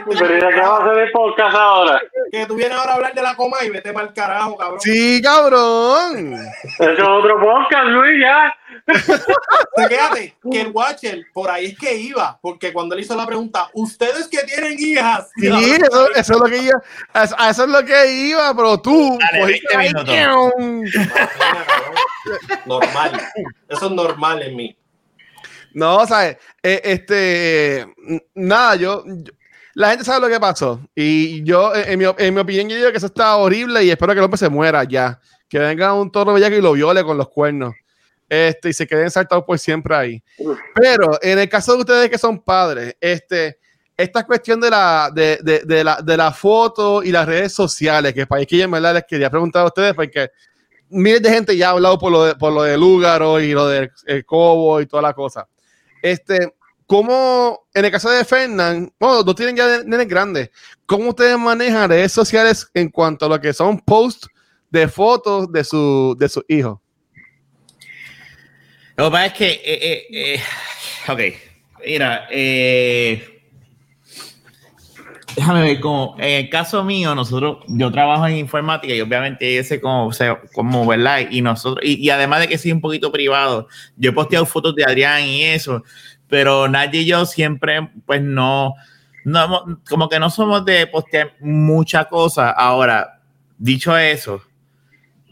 Pero 0.07 0.39
ya 0.39 0.49
que 0.51 0.61
va 0.61 0.77
a 0.77 0.85
hacer 0.85 0.99
el 1.05 1.11
podcast 1.13 1.55
ahora. 1.57 2.01
Que 2.31 2.45
tú 2.47 2.55
vienes 2.57 2.77
ahora 2.77 2.93
a 2.93 2.95
hablar 2.97 3.15
de 3.15 3.23
la 3.23 3.35
coma 3.37 3.57
y 3.65 3.71
vete 3.71 3.93
para 3.93 4.07
el 4.09 4.13
carajo, 4.13 4.57
cabrón. 4.57 4.81
Sí, 4.81 5.21
cabrón. 5.23 6.35
Eso 6.65 6.91
es 6.91 7.01
otro 7.01 7.41
podcast, 7.41 7.87
Luis, 7.87 8.21
ya. 8.21 8.55
Fíjate 9.89 10.37
que 10.51 10.61
el 10.61 10.69
Watcher 10.73 11.25
por 11.33 11.51
ahí 11.51 11.67
es 11.67 11.79
que 11.79 11.97
iba, 11.97 12.39
porque 12.41 12.73
cuando 12.73 12.95
él 12.95 13.01
hizo 13.03 13.15
la 13.17 13.27
pregunta, 13.27 13.69
ustedes 13.75 14.29
que 14.29 14.39
tienen 14.39 14.77
hijas, 14.79 15.29
Sí, 15.37 15.47
eso, 15.49 16.11
eso 16.15 16.33
es 16.35 16.39
lo 16.41 16.45
que 16.47 16.59
iba. 16.59 16.83
Eso, 17.23 17.35
a 17.39 17.51
eso 17.51 17.65
es 17.65 17.71
lo 17.71 17.85
que 17.85 18.13
iba, 18.29 18.55
pero 18.55 18.81
tú. 18.81 19.19
Dale, 19.21 19.41
cogiste 19.41 19.77
20 19.77 20.11
ahí. 20.11 20.27
Normal. 22.67 23.21
Eso 23.69 23.87
es 23.87 23.93
normal 23.93 24.43
en 24.43 24.57
mí. 24.57 24.77
No, 25.73 26.07
¿sabes? 26.07 26.37
Eh, 26.63 26.81
este, 26.85 27.87
nada, 28.35 28.77
yo, 28.77 29.03
yo- 29.07 29.33
la 29.75 29.91
gente 29.91 30.05
sabe 30.05 30.21
lo 30.21 30.29
que 30.33 30.39
pasó. 30.39 30.81
Y 30.95 31.43
yo, 31.43 31.75
en 31.75 31.99
mi, 31.99 32.05
en 32.17 32.33
mi 32.35 32.41
opinión, 32.41 32.69
yo 32.69 32.77
digo 32.77 32.91
que 32.93 32.97
eso 32.99 33.07
está 33.07 33.35
horrible 33.37 33.83
y 33.83 33.91
espero 33.91 34.13
que 34.13 34.19
el 34.21 34.25
hombre 34.25 34.39
se 34.39 34.49
muera 34.49 34.85
ya. 34.85 35.21
Que 35.49 35.59
venga 35.59 35.93
un 35.93 36.13
toro 36.13 36.33
bellaco 36.33 36.55
y 36.55 36.61
lo 36.63 36.73
viole 36.73 37.03
con 37.03 37.19
los 37.19 37.29
cuernos. 37.29 37.75
Este, 38.29 38.71
y 38.71 38.73
se 38.73 38.87
queden 38.87 39.11
saltados 39.11 39.45
por 39.45 39.59
siempre 39.59 39.95
ahí. 39.95 40.23
Pero 40.75 41.19
en 41.23 41.39
el 41.39 41.49
caso 41.49 41.75
de 41.75 41.81
ustedes 41.81 42.11
que 42.11 42.19
son 42.19 42.41
padres, 42.43 42.97
este, 43.01 43.59
esta 43.97 44.25
cuestión 44.27 44.61
de 44.61 44.71
la, 44.71 45.11
de, 45.15 45.39
de, 45.43 45.61
de 45.61 45.85
la, 45.85 46.01
de 46.03 46.17
la 46.17 46.33
foto 46.33 47.03
y 47.03 47.13
las 47.13 47.27
redes 47.27 47.53
sociales, 47.53 48.13
que 48.13 48.27
para 48.27 48.45
que 48.45 48.59
yo 48.59 48.65
en 48.65 48.71
verdad 48.71 48.95
les 48.95 49.05
quería 49.05 49.31
preguntar 49.31 49.63
a 49.63 49.67
ustedes, 49.67 49.95
porque 49.95 50.31
miles 50.89 51.23
de 51.23 51.31
gente 51.31 51.57
ya 51.57 51.69
ha 51.69 51.73
hablado 51.73 51.99
por 51.99 52.11
lo 52.11 52.25
de, 52.25 52.35
por 52.35 52.53
lo 52.53 52.63
de 52.63 52.77
Lúgaro 52.77 53.41
y 53.41 53.53
lo 53.53 53.69
del 53.69 53.91
el 54.07 54.25
Cobo 54.25 54.81
y 54.81 54.87
toda 54.87 55.03
la 55.03 55.13
cosa. 55.13 55.47
Este, 56.03 56.55
¿cómo, 56.87 57.67
en 57.73 57.85
el 57.85 57.91
caso 57.91 58.11
de 58.11 58.25
Fernán, 58.25 58.93
bueno, 58.99 59.23
no 59.23 59.35
tienen 59.35 59.57
ya 59.57 59.83
nenes 59.85 60.09
grandes, 60.09 60.51
¿cómo 60.87 61.11
ustedes 61.11 61.39
manejan 61.39 61.89
redes 61.89 62.13
sociales 62.13 62.69
en 62.75 62.89
cuanto 62.91 63.27
a 63.27 63.29
lo 63.29 63.41
que 63.41 63.53
son 63.53 63.79
posts 63.81 64.29
de 64.71 64.89
fotos 64.89 65.51
de 65.53 65.65
su, 65.65 66.17
de 66.19 66.29
sus 66.29 66.45
hijos? 66.49 66.79
Lo 68.97 69.07
que 69.07 69.11
pasa 69.11 69.27
es 69.27 69.33
que, 69.33 69.51
eh, 69.51 69.61
eh, 69.65 70.07
eh, 70.13 70.41
ok, 71.09 71.21
mira, 71.85 72.29
eh, 72.31 73.43
déjame 75.35 75.63
ver 75.63 75.81
cómo, 75.81 76.15
en 76.19 76.45
el 76.45 76.49
caso 76.49 76.85
mío, 76.85 77.13
nosotros, 77.15 77.59
yo 77.67 77.91
trabajo 77.91 78.27
en 78.29 78.37
informática 78.37 78.95
y 78.95 79.01
obviamente 79.01 79.53
yo 79.53 79.65
sé 79.65 79.81
cómo, 79.81 80.07
o 80.07 80.13
sea, 80.13 80.41
cómo, 80.53 80.87
¿verdad? 80.87 81.27
Y 81.29 81.43
nosotros, 81.43 81.85
y, 81.85 82.09
además 82.11 82.41
de 82.41 82.49
que 82.49 82.59
soy 82.59 82.71
un 82.71 82.81
poquito 82.81 83.11
privado, 83.11 83.67
yo 83.97 84.11
he 84.11 84.13
posteado 84.13 84.47
fotos 84.47 84.77
de 84.77 84.85
Adrián 84.85 85.25
y 85.25 85.43
eso, 85.43 85.83
pero 86.29 86.69
nadie 86.69 87.01
y 87.01 87.07
yo 87.07 87.27
siempre, 87.27 87.91
pues 88.07 88.23
no, 88.23 88.75
no, 89.25 89.81
como 89.89 90.09
que 90.09 90.21
no 90.21 90.31
somos 90.31 90.65
de 90.65 90.87
postear 90.87 91.35
mucha 91.41 92.05
cosa. 92.05 92.51
Ahora, 92.51 93.21
dicho 93.59 93.97
eso, 93.97 94.41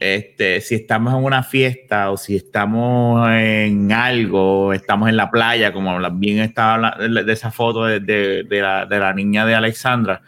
este, 0.02 0.60
si 0.60 0.74
estamos 0.74 1.14
en 1.14 1.22
una 1.24 1.42
fiesta 1.42 2.10
o 2.10 2.16
si 2.16 2.36
estamos 2.36 3.28
en 3.30 3.92
algo, 3.92 4.72
estamos 4.72 5.08
en 5.08 5.16
la 5.16 5.30
playa, 5.30 5.72
como 5.72 5.98
bien 6.12 6.38
estaba 6.40 6.96
de 6.98 7.32
esa 7.32 7.50
foto 7.50 7.84
de, 7.86 8.00
de- 8.00 8.42
de 8.44 8.60
la, 8.60 8.86
de 8.86 8.98
la 8.98 9.14
niña 9.14 9.46
de 9.46 9.54
Alexandra, 9.54 10.22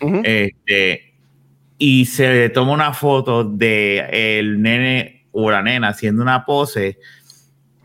Ujú. 0.00 0.20
este, 0.24 1.14
y 1.78 2.06
se 2.06 2.48
toma 2.50 2.72
una 2.72 2.92
foto 2.92 3.44
de 3.44 4.38
el 4.38 4.60
nene 4.60 5.26
o 5.32 5.50
la 5.50 5.62
nena 5.62 5.88
haciendo 5.88 6.22
una 6.22 6.44
pose, 6.44 6.98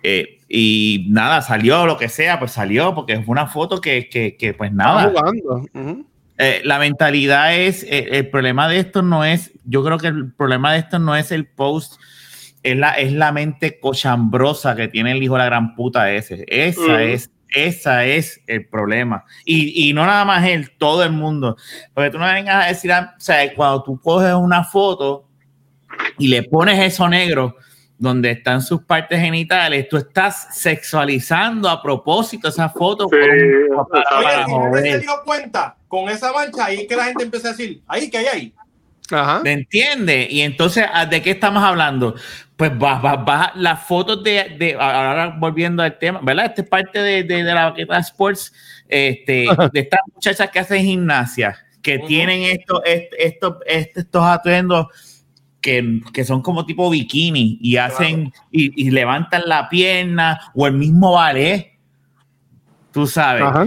eh, 0.03 0.39
y 0.47 1.07
nada, 1.09 1.41
salió 1.41 1.85
lo 1.85 1.97
que 1.97 2.09
sea, 2.09 2.39
pues 2.39 2.51
salió, 2.51 2.93
porque 2.93 3.13
es 3.13 3.27
una 3.27 3.47
foto 3.47 3.81
que, 3.81 4.09
que, 4.09 4.35
que, 4.37 4.53
pues 4.53 4.71
nada. 4.71 5.11
Eh, 6.37 6.61
la 6.63 6.79
mentalidad 6.79 7.55
es, 7.55 7.83
eh, 7.83 8.09
el 8.11 8.29
problema 8.29 8.67
de 8.67 8.79
esto 8.79 9.01
no 9.01 9.23
es, 9.23 9.51
yo 9.63 9.83
creo 9.83 9.97
que 9.97 10.07
el 10.07 10.33
problema 10.33 10.73
de 10.73 10.79
esto 10.79 10.99
no 10.99 11.15
es 11.15 11.31
el 11.31 11.47
post, 11.47 11.95
es 12.61 12.75
la, 12.75 12.91
es 12.91 13.13
la 13.13 13.31
mente 13.31 13.79
cochambrosa 13.79 14.75
que 14.75 14.87
tiene 14.87 15.11
el 15.13 15.23
hijo 15.23 15.35
de 15.35 15.39
la 15.39 15.45
gran 15.45 15.75
puta 15.75 16.11
ese. 16.11 16.43
Esa 16.47 16.81
Ujú. 16.81 16.93
es, 16.93 17.31
esa 17.49 18.05
es 18.05 18.41
el 18.47 18.67
problema. 18.67 19.23
Y, 19.45 19.89
y 19.89 19.93
no 19.93 20.05
nada 20.05 20.25
más 20.25 20.45
él, 20.45 20.71
todo 20.77 21.03
el 21.03 21.11
mundo. 21.11 21.55
Porque 21.93 22.09
tú 22.09 22.17
no 22.17 22.25
vengas 22.25 22.65
a 22.65 22.67
decir, 22.67 22.91
ah, 22.91 23.13
o 23.15 23.19
sea, 23.19 23.53
cuando 23.53 23.83
tú 23.83 23.99
coges 24.01 24.33
una 24.33 24.63
foto 24.63 25.29
y 26.17 26.27
le 26.27 26.43
pones 26.43 26.79
eso 26.79 27.07
negro 27.07 27.55
donde 27.97 28.31
están 28.31 28.61
sus 28.61 28.81
partes 28.81 29.19
genitales, 29.19 29.87
tú 29.89 29.97
estás 29.97 30.47
sexualizando 30.51 31.69
a 31.69 31.81
propósito 31.81 32.49
esa 32.49 32.69
foto 32.69 33.05
Sí, 33.05 33.09
por 33.11 33.19
un- 33.21 33.87
exacto. 33.87 34.17
Oye, 34.17 34.25
para 34.25 34.41
y 34.41 34.51
no 34.51 34.91
se 34.91 34.99
dio 34.99 35.11
cuenta 35.23 35.75
con 35.87 36.09
esa 36.09 36.31
mancha 36.33 36.65
ahí 36.65 36.85
que 36.87 36.95
la 36.95 37.05
gente 37.05 37.23
empieza 37.23 37.49
a 37.49 37.51
decir, 37.51 37.81
ahí, 37.87 38.09
que 38.09 38.17
hay 38.17 38.25
ahí? 38.25 38.53
Ajá. 39.11 39.39
¿Me 39.43 39.53
entiendes? 39.53 40.27
Y 40.31 40.41
entonces, 40.41 40.83
¿a- 40.91 41.05
¿de 41.05 41.21
qué 41.21 41.31
estamos 41.31 41.63
hablando? 41.63 42.15
Pues 42.57 42.71
va, 42.71 42.99
va, 42.99 43.15
va 43.17 43.51
las 43.55 43.83
fotos 43.83 44.23
de, 44.23 44.55
de- 44.57 44.73
ahora 44.79 45.35
volviendo 45.37 45.83
al 45.83 45.97
tema, 45.99 46.19
¿verdad? 46.23 46.45
Esta 46.47 46.61
es 46.63 46.67
parte 46.69 46.99
de, 46.99 47.23
de, 47.23 47.43
de 47.43 47.53
la 47.53 47.69
baqueta 47.69 47.97
Sports, 47.99 48.51
este, 48.89 49.45
de 49.73 49.79
estas 49.79 49.99
muchachas 50.13 50.49
que 50.49 50.59
hacen 50.59 50.83
gimnasia, 50.83 51.57
que 51.81 51.97
Ujú. 51.97 52.07
tienen 52.07 52.43
esto, 52.43 52.83
est- 52.83 53.13
esto, 53.17 53.59
est- 53.65 53.97
estos 53.97 54.23
atuendos 54.25 54.87
que, 55.65 55.99
que 56.13 56.23
son 56.23 56.43
como 56.43 56.63
tipo 56.67 56.91
bikini 56.91 57.57
y 57.59 57.77
hacen 57.77 58.31
y, 58.51 58.71
y 58.85 58.91
levantan 58.91 59.41
la 59.47 59.67
pierna 59.67 60.39
o 60.53 60.67
el 60.67 60.73
mismo 60.73 61.13
ballet. 61.13 61.71
Tú 62.91 63.07
sabes 63.07 63.41
Ajá. 63.41 63.65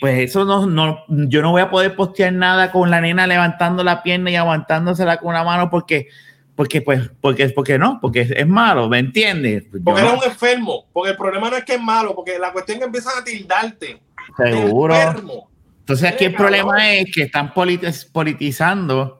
pues 0.00 0.20
eso 0.20 0.46
no, 0.46 0.64
no, 0.64 1.04
yo 1.06 1.42
no 1.42 1.50
voy 1.50 1.60
a 1.60 1.68
poder 1.68 1.94
postear 1.94 2.32
nada 2.32 2.72
con 2.72 2.90
la 2.90 3.02
nena 3.02 3.26
levantando 3.26 3.84
la 3.84 4.02
pierna 4.02 4.30
y 4.30 4.36
aguantándosela 4.36 5.18
con 5.18 5.28
una 5.28 5.44
mano 5.44 5.68
porque, 5.68 6.08
porque, 6.56 6.80
pues, 6.80 7.10
porque, 7.20 7.50
porque 7.50 7.78
no, 7.78 7.98
porque 8.00 8.22
es, 8.22 8.30
es 8.30 8.46
malo, 8.46 8.88
¿me 8.88 8.98
entiendes? 9.00 9.64
Yo 9.70 9.80
Porque 9.84 10.00
eres 10.00 10.14
un 10.14 10.24
enfermo. 10.24 10.86
Porque 10.94 11.10
el 11.10 11.18
problema 11.18 11.50
no 11.50 11.58
es 11.58 11.64
que 11.64 11.74
es 11.74 11.80
malo, 11.82 12.14
porque 12.14 12.38
la 12.38 12.52
cuestión 12.54 12.76
es 12.76 12.80
que 12.80 12.86
empiezan 12.86 13.18
a 13.20 13.22
tildarte. 13.24 14.00
seguro. 14.38 14.94
enfermo. 14.96 15.50
Entonces 15.80 16.10
aquí 16.10 16.24
el 16.24 16.34
problema 16.34 16.90
es 16.94 17.14
que 17.14 17.24
están 17.24 17.52
politi- 17.52 18.10
politizando 18.12 19.17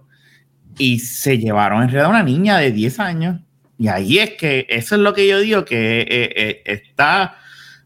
y 0.79 1.01
se 1.01 1.39
llevaron 1.39 1.83
en 1.83 1.89
realidad 1.89 2.07
a 2.07 2.11
una 2.11 2.23
niña 2.23 2.59
de 2.59 2.73
10 2.73 3.01
años. 3.01 3.41
Y 3.79 3.89
ahí 3.89 4.19
es 4.19 4.31
que 4.35 4.67
eso 4.69 4.95
es 4.95 5.01
lo 5.01 5.13
que 5.15 5.29
yo 5.29 5.39
digo, 5.41 5.65
que 5.65 6.01
eh, 6.01 6.07
eh, 6.11 6.63
está 6.65 7.37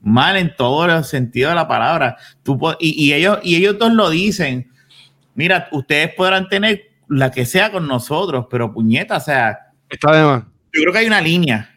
mal 0.00 0.36
en 0.36 0.54
todos 0.56 0.86
los 0.86 1.08
sentidos 1.08 1.50
de 1.50 1.56
la 1.56 1.68
palabra. 1.68 2.16
Tú 2.42 2.58
y, 2.78 3.08
y 3.08 3.12
ellos, 3.12 3.38
y 3.42 3.56
ellos 3.56 3.78
dos 3.78 3.92
lo 3.92 4.08
dicen. 4.10 4.70
Mira, 5.34 5.68
ustedes 5.72 6.14
podrán 6.14 6.48
tener 6.48 6.90
la 7.08 7.30
que 7.30 7.44
sea 7.44 7.70
con 7.70 7.86
nosotros, 7.86 8.46
pero 8.50 8.72
puñeta, 8.72 9.16
o 9.16 9.20
sea, 9.20 9.58
Está 9.88 10.16
de 10.16 10.24
más. 10.24 10.44
yo 10.72 10.80
creo 10.82 10.92
que 10.92 10.98
hay 11.00 11.06
una 11.06 11.20
línea. 11.20 11.68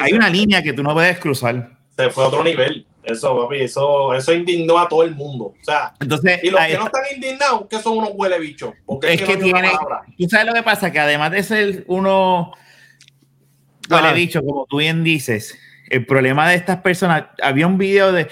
Hay 0.00 0.12
una 0.12 0.28
línea 0.28 0.62
que 0.62 0.72
tú 0.72 0.82
no 0.82 0.92
puedes 0.92 1.18
cruzar. 1.18 1.76
Se 1.96 2.10
fue 2.10 2.24
a 2.24 2.28
otro 2.28 2.42
nivel. 2.42 2.86
Eso, 3.04 3.36
papi, 3.42 3.60
eso, 3.62 4.14
eso 4.14 4.32
indignó 4.32 4.78
a 4.78 4.88
todo 4.88 5.02
el 5.02 5.14
mundo. 5.14 5.54
O 5.60 5.64
sea, 5.64 5.92
Entonces, 6.00 6.40
y 6.42 6.50
los 6.50 6.60
que 6.60 6.76
no 6.78 6.86
está. 6.86 7.00
están 7.00 7.14
indignados, 7.16 7.66
que 7.68 7.78
son 7.78 7.98
unos 7.98 8.10
huele 8.14 8.38
bichos. 8.38 8.72
Porque 8.86 9.12
es 9.12 9.22
que 9.22 9.36
no 9.36 9.44
tiene, 9.44 9.70
tú 10.18 10.28
sabes 10.28 10.46
lo 10.46 10.54
que 10.54 10.62
pasa, 10.62 10.90
que 10.90 10.98
además 11.00 11.30
de 11.30 11.42
ser 11.42 11.84
uno, 11.88 12.52
huele 13.90 14.06
Ajá. 14.06 14.12
bicho, 14.14 14.42
como 14.42 14.66
tú 14.66 14.78
bien 14.78 15.04
dices, 15.04 15.58
el 15.90 16.06
problema 16.06 16.48
de 16.48 16.56
estas 16.56 16.78
personas, 16.78 17.24
había 17.42 17.66
un 17.66 17.76
video 17.78 18.12
de, 18.12 18.28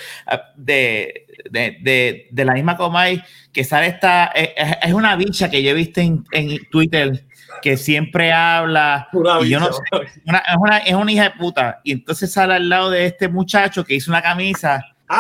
de, 0.57 1.27
de, 1.51 1.77
de, 1.83 2.29
de 2.31 2.45
la 2.45 2.55
misma 2.55 2.77
Comay 2.77 3.23
que 3.53 3.65
sale 3.65 3.89
esta, 3.89 4.27
es, 4.27 4.49
es 4.83 4.93
una 4.95 5.15
bicha 5.17 5.51
que 5.51 5.63
yo 5.63 5.71
he 5.71 5.75
visto 5.75 6.01
en, 6.01 6.25
en 6.33 6.59
Twitter 6.71 7.27
que 7.63 7.77
siempre 7.79 8.33
habla, 8.33 9.09
y 9.43 9.49
yo 9.49 9.61
no 9.61 9.69
bicha, 9.69 9.79
sé, 10.13 10.21
una- 10.27 10.39
es, 10.39 10.57
una, 10.59 10.79
es 10.79 10.95
una 10.95 11.13
hija 11.13 11.23
de 11.25 11.31
puta, 11.31 11.81
y 11.85 11.93
entonces 11.93 12.31
sale 12.33 12.55
al 12.55 12.69
lado 12.69 12.91
de 12.91 13.07
este 13.07 13.29
muchacho 13.29 13.85
que 13.85 13.95
hizo 13.95 14.11
una 14.11 14.21
camisa, 14.23 14.85
Con 15.07 15.17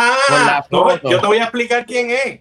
la 0.46 0.58
Ah, 0.58 0.66
no, 0.70 1.10
yo 1.10 1.20
te 1.20 1.26
voy 1.26 1.38
a 1.38 1.42
explicar 1.44 1.84
quién 1.86 2.10
es. 2.10 2.40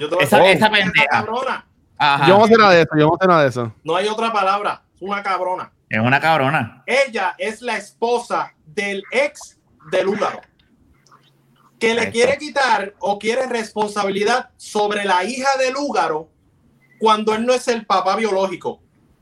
Yo 0.00 0.08
te 0.08 0.14
voy 0.14 0.22
a 0.22 0.26
Esa- 0.26 0.36
explicar 0.38 0.56
esa 0.56 0.68
quién 0.70 0.86
es 0.88 0.92
pendeja. 0.92 1.64
Ajá, 1.98 2.26
Yo 2.28 2.38
no 2.38 2.46
sé 2.46 2.54
nada 2.56 2.70
de 2.72 2.80
eso. 2.82 2.90
Yo 2.96 3.06
no 3.08 3.18
sé 3.20 3.26
nada 3.26 3.42
de 3.42 3.48
eso. 3.48 3.74
No 3.84 3.96
hay 3.96 4.06
otra 4.08 4.32
palabra. 4.32 4.82
Es 4.94 5.02
una 5.02 5.22
cabrona. 5.22 5.70
es 5.88 5.98
una 6.00 6.20
cabrona. 6.20 6.82
Ella 6.86 7.34
es 7.36 7.60
la 7.60 7.76
esposa 7.76 8.54
del 8.64 9.02
ex 9.10 9.58
del 9.90 10.06
húngaro. 10.08 10.40
Que 11.80 11.94
le 11.94 12.02
Eso. 12.02 12.12
quiere 12.12 12.38
quitar 12.38 12.94
o 13.00 13.18
quiere 13.18 13.46
responsabilidad 13.46 14.50
sobre 14.56 15.04
la 15.04 15.24
hija 15.24 15.48
del 15.58 15.76
húngaro 15.76 16.28
cuando 17.00 17.34
él 17.34 17.44
no 17.44 17.52
es 17.52 17.66
el 17.68 17.84
papá 17.86 18.14
biológico. 18.16 18.80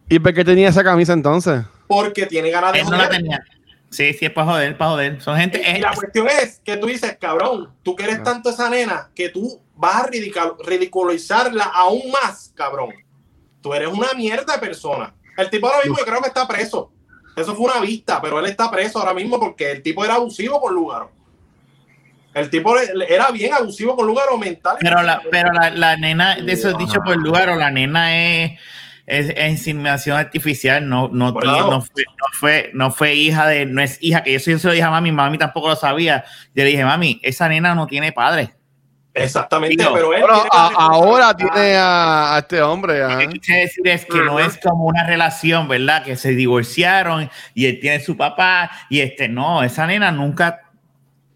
¿Y 0.08 0.18
por 0.18 0.32
qué 0.32 0.44
tenía 0.44 0.68
esa 0.68 0.82
camisa 0.82 1.12
entonces? 1.12 1.62
Porque 1.86 2.26
tiene 2.26 2.50
ganas 2.50 2.72
de 2.72 2.80
Él 2.80 2.86
no 2.90 2.96
la 2.96 3.08
tenía. 3.08 3.44
Sí, 3.90 4.12
sí, 4.12 4.26
es 4.26 4.32
para 4.32 4.46
joder, 4.52 4.76
para 4.76 4.90
joder. 4.90 5.20
Son 5.22 5.36
gente. 5.36 5.62
Y 5.76 5.80
la 5.80 5.94
cuestión 5.94 6.28
es 6.28 6.60
que 6.62 6.76
tú 6.76 6.86
dices, 6.86 7.16
cabrón, 7.18 7.70
tú 7.82 7.96
quieres 7.96 8.22
tanto 8.22 8.50
esa 8.50 8.68
nena 8.68 9.10
que 9.14 9.30
tú 9.30 9.60
vas 9.74 10.04
a 10.04 10.08
ridiculizarla 10.66 11.64
aún 11.64 12.10
más, 12.10 12.52
cabrón. 12.54 12.90
Tú 13.62 13.72
eres 13.72 13.88
una 13.88 14.12
mierda 14.14 14.54
de 14.54 14.58
persona. 14.58 15.14
El 15.36 15.48
tipo 15.50 15.66
ahora 15.66 15.80
mismo 15.84 15.98
yo 15.98 16.04
creo 16.04 16.20
que 16.20 16.28
está 16.28 16.46
preso. 16.46 16.92
Eso 17.36 17.54
fue 17.54 17.70
una 17.70 17.80
vista, 17.80 18.20
pero 18.20 18.40
él 18.40 18.46
está 18.46 18.70
preso 18.70 18.98
ahora 18.98 19.14
mismo 19.14 19.38
porque 19.38 19.70
el 19.70 19.82
tipo 19.82 20.04
era 20.04 20.14
abusivo 20.14 20.60
con 20.60 20.74
Lugaro. 20.74 21.12
El 22.34 22.50
tipo 22.50 22.76
era 22.76 23.30
bien 23.30 23.54
abusivo 23.54 23.96
con 23.96 24.06
Lugaro 24.06 24.36
mental. 24.36 24.76
pero 24.80 25.02
la, 25.02 25.22
pero 25.30 25.52
la, 25.52 25.70
la 25.70 25.96
nena, 25.96 26.36
de 26.36 26.52
eso 26.52 26.72
dicho 26.74 27.00
por 27.04 27.16
lugar, 27.16 27.48
o 27.48 27.56
la 27.56 27.70
nena 27.70 28.16
es, 28.16 28.58
es, 29.08 29.30
es 29.36 29.50
inseminación 29.50 30.16
artificial, 30.18 30.88
no, 30.88 31.08
no, 31.12 31.32
Bueno. 31.32 31.70
no, 31.70 31.80
fue, 31.82 32.04
no, 32.06 32.26
fue, 32.32 32.70
no 32.74 32.90
fue 32.90 33.14
hija 33.14 33.46
de, 33.46 33.66
no 33.66 33.80
es 33.82 33.98
hija, 34.00 34.22
que 34.22 34.32
yo 34.34 34.38
sí 34.40 34.58
se 34.58 34.66
lo 34.66 34.72
dije 34.72 34.84
a 34.84 34.90
mami, 34.90 35.10
mami 35.12 35.38
tampoco 35.38 35.68
lo 35.68 35.76
sabía. 35.76 36.24
Yo 36.54 36.64
le 36.64 36.70
dije, 36.70 36.84
mami, 36.84 37.18
esa 37.22 37.48
nena 37.48 37.74
no 37.74 37.86
tiene 37.86 38.12
padre. 38.12 38.54
Exactamente, 39.14 39.84
pero 39.92 40.14
él 40.14 40.20
Bueno, 40.20 40.34
tiene 40.34 40.48
a- 40.52 40.70
la 40.70 40.76
ahora 40.78 41.34
tiene 41.36 41.74
a, 41.76 42.36
a 42.36 42.38
este 42.38 42.62
hombre. 42.62 43.00
Lo 43.00 43.18
que 43.18 43.28
quise 43.28 43.54
decir 43.54 43.88
es 43.88 44.04
que 44.04 44.18
no 44.22 44.38
es 44.38 44.58
como 44.58 44.84
una 44.84 45.04
relación, 45.04 45.66
¿verdad? 45.66 46.04
Que 46.04 46.14
se 46.14 46.30
divorciaron 46.30 47.28
y 47.52 47.66
él 47.66 47.80
tiene 47.80 47.98
su 48.00 48.16
papá 48.16 48.70
y 48.88 49.00
este, 49.00 49.28
no, 49.28 49.62
esa 49.64 49.86
nena 49.88 50.12
nunca, 50.12 50.60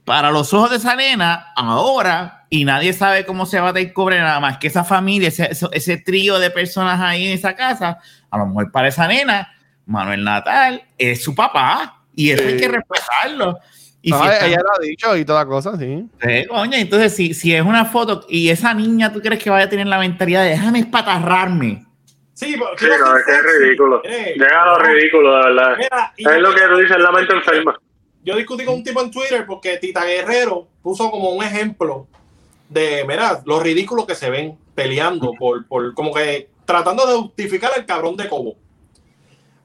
para 0.04 0.30
los 0.30 0.52
ojos 0.54 0.70
de 0.70 0.76
esa 0.76 0.94
nena, 0.94 1.52
ahora, 1.56 2.41
y 2.54 2.66
nadie 2.66 2.92
sabe 2.92 3.24
cómo 3.24 3.46
se 3.46 3.58
va 3.60 3.70
a 3.70 3.72
descubrir 3.72 4.20
nada 4.20 4.38
más 4.38 4.58
que 4.58 4.66
esa 4.66 4.84
familia, 4.84 5.28
ese, 5.28 5.48
ese 5.72 5.96
trío 5.96 6.38
de 6.38 6.50
personas 6.50 7.00
ahí 7.00 7.26
en 7.26 7.32
esa 7.32 7.56
casa, 7.56 7.98
a 8.30 8.36
lo 8.38 8.44
mejor 8.46 8.70
para 8.70 8.88
esa 8.88 9.08
nena, 9.08 9.50
Manuel 9.86 10.22
Natal 10.22 10.82
es 10.98 11.24
su 11.24 11.34
papá 11.34 12.02
y 12.14 12.28
eso 12.30 12.42
hay 12.46 12.50
Sí. 12.56 12.60
que 12.60 12.68
respetarlo. 12.68 13.58
Y 14.02 14.10
No, 14.10 14.22
si 14.22 14.28
está- 14.28 14.46
ella 14.46 14.58
lo 14.62 14.70
ha 14.70 14.78
dicho 14.86 15.16
y 15.16 15.24
toda 15.24 15.46
cosa, 15.46 15.78
sí. 15.78 16.04
Sí, 16.22 16.46
coño, 16.46 16.76
entonces 16.76 17.16
si, 17.16 17.32
si 17.32 17.54
es 17.54 17.62
una 17.62 17.86
foto 17.86 18.26
y 18.28 18.50
esa 18.50 18.74
niña, 18.74 19.10
¿tú 19.10 19.22
crees 19.22 19.42
que 19.42 19.48
vaya 19.48 19.64
a 19.64 19.68
tener 19.70 19.86
la 19.86 19.98
mentalidad 19.98 20.42
de 20.44 20.50
déjame 20.50 20.80
espatarrarme? 20.80 21.86
Sí, 22.34 22.54
pero 22.58 22.68
Sí, 22.76 22.84
no, 23.00 23.16
es 23.16 23.24
que 23.24 23.32
es 23.32 23.42
ridículo. 23.62 24.02
Eh, 24.04 24.34
Llega 24.36 24.62
a 24.62 24.66
lo 24.66 24.78
ridículo, 24.78 25.36
de 25.38 25.44
verdad. 25.54 25.74
Mira, 25.78 26.12
Es 26.18 26.24
yo- 26.26 26.40
lo 26.42 26.54
que 26.54 26.60
tú 26.70 26.76
dices, 26.76 26.98
la 26.98 27.12
mente 27.12 27.32
enferma. 27.32 27.78
Yo 28.24 28.36
discutí 28.36 28.66
con 28.66 28.74
un 28.74 28.84
tipo 28.84 29.00
en 29.00 29.10
Twitter 29.10 29.46
porque 29.46 29.78
Tita 29.78 30.04
Guerrero 30.04 30.68
puso 30.82 31.10
como 31.10 31.30
un 31.30 31.42
ejemplo 31.42 32.08
de, 32.72 33.04
mira, 33.06 33.42
lo 33.44 33.60
ridículo 33.60 34.06
que 34.06 34.14
se 34.14 34.30
ven 34.30 34.58
peleando 34.74 35.32
por, 35.38 35.66
por 35.66 35.94
como 35.94 36.12
que 36.12 36.48
tratando 36.64 37.06
de 37.06 37.14
justificar 37.14 37.72
al 37.76 37.86
cabrón 37.86 38.16
de 38.16 38.28
Cobo. 38.28 38.56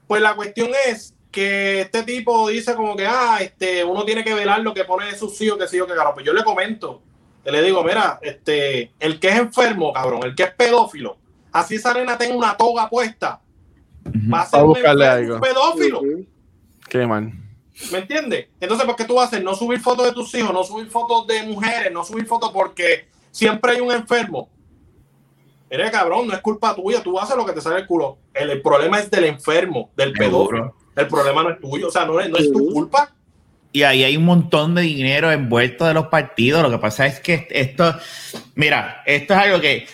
Pues 0.06 0.22
la 0.22 0.34
cuestión 0.34 0.70
es 0.86 1.14
que 1.30 1.82
este 1.82 2.02
tipo 2.02 2.48
dice 2.48 2.74
como 2.74 2.96
que, 2.96 3.06
ah, 3.06 3.38
este, 3.40 3.84
uno 3.84 4.04
tiene 4.04 4.24
que 4.24 4.34
velar 4.34 4.60
lo 4.60 4.74
que 4.74 4.84
pone 4.84 5.06
de 5.06 5.16
sus 5.16 5.40
hijos, 5.40 5.58
que 5.58 5.68
sí 5.68 5.78
o 5.80 5.86
que 5.86 5.94
carajo. 5.94 6.14
Pues 6.14 6.26
yo 6.26 6.32
le 6.32 6.44
comento, 6.44 7.02
le 7.44 7.62
digo, 7.62 7.82
mira, 7.84 8.18
este, 8.22 8.92
el 8.98 9.18
que 9.20 9.28
es 9.28 9.36
enfermo, 9.36 9.92
cabrón, 9.92 10.20
el 10.24 10.34
que 10.34 10.44
es 10.44 10.54
pedófilo, 10.54 11.18
así 11.52 11.76
esa 11.76 11.94
nena 11.94 12.16
tenga 12.16 12.36
una 12.36 12.56
toga 12.56 12.88
puesta, 12.88 13.40
va 14.32 14.42
a 14.42 14.46
ser 14.46 14.64
un, 14.64 14.74
pedófilo. 14.74 16.00
Qué 16.88 17.06
mal. 17.06 17.32
¿Me 17.92 17.98
entiendes? 17.98 18.48
Entonces, 18.60 18.86
¿por 18.86 18.96
qué 18.96 19.04
tú 19.04 19.20
haces? 19.20 19.42
No 19.42 19.54
subir 19.54 19.80
fotos 19.80 20.06
de 20.06 20.12
tus 20.12 20.34
hijos, 20.34 20.52
no 20.52 20.64
subir 20.64 20.88
fotos 20.88 21.26
de 21.26 21.42
mujeres, 21.44 21.92
no 21.92 22.04
subir 22.04 22.26
fotos 22.26 22.50
porque 22.52 23.08
siempre 23.30 23.72
hay 23.72 23.80
un 23.80 23.92
enfermo. 23.92 24.48
Eres 25.70 25.90
cabrón, 25.90 26.26
no 26.26 26.34
es 26.34 26.40
culpa 26.40 26.74
tuya, 26.74 27.02
tú 27.02 27.18
haces 27.18 27.36
lo 27.36 27.44
que 27.44 27.52
te 27.52 27.60
sale 27.60 27.80
el 27.80 27.86
culo. 27.86 28.18
El, 28.32 28.50
el 28.50 28.62
problema 28.62 28.98
es 28.98 29.10
del 29.10 29.24
enfermo, 29.24 29.90
del 29.96 30.12
pedófilo. 30.12 30.74
El 30.96 31.06
problema 31.06 31.42
no 31.42 31.50
es 31.50 31.60
tuyo, 31.60 31.88
o 31.88 31.90
sea, 31.90 32.04
no 32.04 32.18
es, 32.18 32.28
no 32.28 32.38
es 32.38 32.50
tu 32.50 32.72
culpa. 32.72 33.14
Y 33.70 33.82
ahí 33.82 34.02
hay 34.02 34.16
un 34.16 34.24
montón 34.24 34.74
de 34.74 34.82
dinero 34.82 35.30
envuelto 35.30 35.84
de 35.84 35.94
los 35.94 36.06
partidos. 36.06 36.62
Lo 36.62 36.70
que 36.70 36.78
pasa 36.78 37.06
es 37.06 37.20
que 37.20 37.46
esto, 37.50 37.94
mira, 38.54 39.02
esto 39.06 39.34
es 39.34 39.40
algo 39.40 39.60
que 39.60 39.86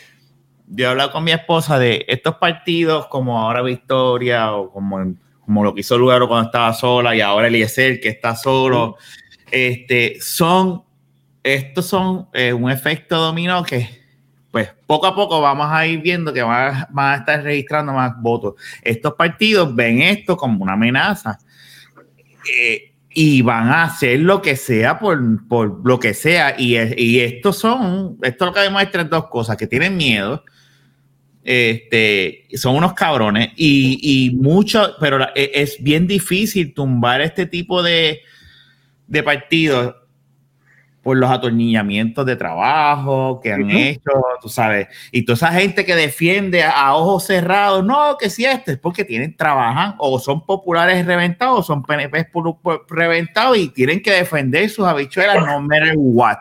yo 0.69 0.87
he 0.87 0.89
hablado 0.89 1.13
con 1.13 1.25
mi 1.25 1.33
esposa 1.33 1.79
de 1.79 2.05
estos 2.09 2.37
partidos 2.37 3.07
como 3.09 3.39
ahora 3.39 3.63
Victoria 3.63 4.53
o 4.53 4.71
como, 4.71 5.15
como 5.45 5.63
lo 5.65 5.75
que 5.75 5.81
hizo 5.81 5.99
Lugaro 5.99 6.29
cuando 6.29 6.47
estaba 6.47 6.73
sola 6.73 7.15
y 7.15 7.21
ahora 7.21 7.49
Eliezer 7.49 8.01
que 8.01 8.09
está 8.09 8.35
solo. 8.37 8.97
Este, 9.51 10.19
son, 10.21 10.83
estos 11.43 11.87
son 11.87 12.29
eh, 12.33 12.53
un 12.53 12.71
efecto 12.71 13.17
dominó 13.17 13.63
que 13.63 14.03
pues 14.51 14.71
poco 14.87 15.07
a 15.09 15.15
poco 15.17 15.41
vamos 15.41 15.67
a 15.71 15.85
ir 15.87 16.01
viendo 16.01 16.33
que 16.33 16.43
van 16.43 16.75
a, 16.77 16.89
van 16.91 17.13
a 17.13 17.17
estar 17.17 17.43
registrando 17.43 17.93
más 17.93 18.13
votos. 18.21 18.55
Estos 18.83 19.15
partidos 19.15 19.75
ven 19.75 20.01
esto 20.01 20.37
como 20.37 20.63
una 20.63 20.75
amenaza. 20.75 21.39
Eh, 22.53 22.93
y 23.17 23.43
van 23.43 23.69
a 23.69 23.85
hacer 23.85 24.19
lo 24.21 24.43
que 24.43 24.57
sea 24.57 24.99
por, 24.99 25.47
por 25.49 25.87
lo 25.87 25.99
que 26.01 26.15
sea. 26.15 26.55
Y, 26.59 26.77
es- 26.77 26.95
y 26.97 27.21
estos 27.21 27.59
son, 27.59 28.19
esto 28.23 28.47
lo 28.47 28.53
que 28.53 28.61
demuestra 28.61 29.03
es 29.03 29.11
dos 29.11 29.29
cosas, 29.29 29.57
que 29.57 29.67
tienen 29.69 29.97
miedo, 29.97 30.45
este, 31.45 32.47
son 32.57 32.77
unos 32.77 32.95
cabrones 32.95 33.51
y, 33.57 33.99
y 34.03 34.35
mucho, 34.35 34.95
pero 34.99 35.19
la- 35.19 35.33
e- 35.35 35.51
es 35.55 35.77
bien 35.83 36.07
difícil 36.07 36.73
tumbar 36.73 37.21
este 37.21 37.45
tipo 37.47 37.83
de, 37.83 38.21
de 39.07 39.23
partidos 39.23 39.95
por 41.03 41.19
los 41.19 41.31
atornillamientos 41.31 42.25
de 42.25 42.35
trabajo 42.35 43.39
que 43.43 43.53
han 43.53 43.65
Ujú. 43.65 43.77
hecho, 43.77 44.11
tú 44.41 44.49
sabes, 44.49 44.89
y 45.13 45.23
toda 45.23 45.35
esa 45.35 45.53
gente 45.53 45.85
que 45.85 45.95
defiende 45.95 46.63
a, 46.63 46.95
ojos 46.95 47.27
cerrados, 47.27 47.85
no, 47.85 48.17
que 48.19 48.31
si 48.31 48.47
este 48.47 48.73
es 48.73 48.79
porque 48.79 49.05
tienen, 49.05 49.37
trabajan 49.37 49.97
o 49.99 50.19
son 50.19 50.47
populares 50.47 51.05
reventados 51.05 51.59
o 51.61 51.63
son 51.63 51.83
PNP 51.83 52.27
reventados 52.89 53.59
y 53.59 53.69
tienen 53.69 54.01
que 54.01 54.13
defender 54.13 54.71
sus 54.71 54.87
habichuelas 54.87 55.45
no 55.45 55.61
matter 55.61 55.93
what. 55.99 56.39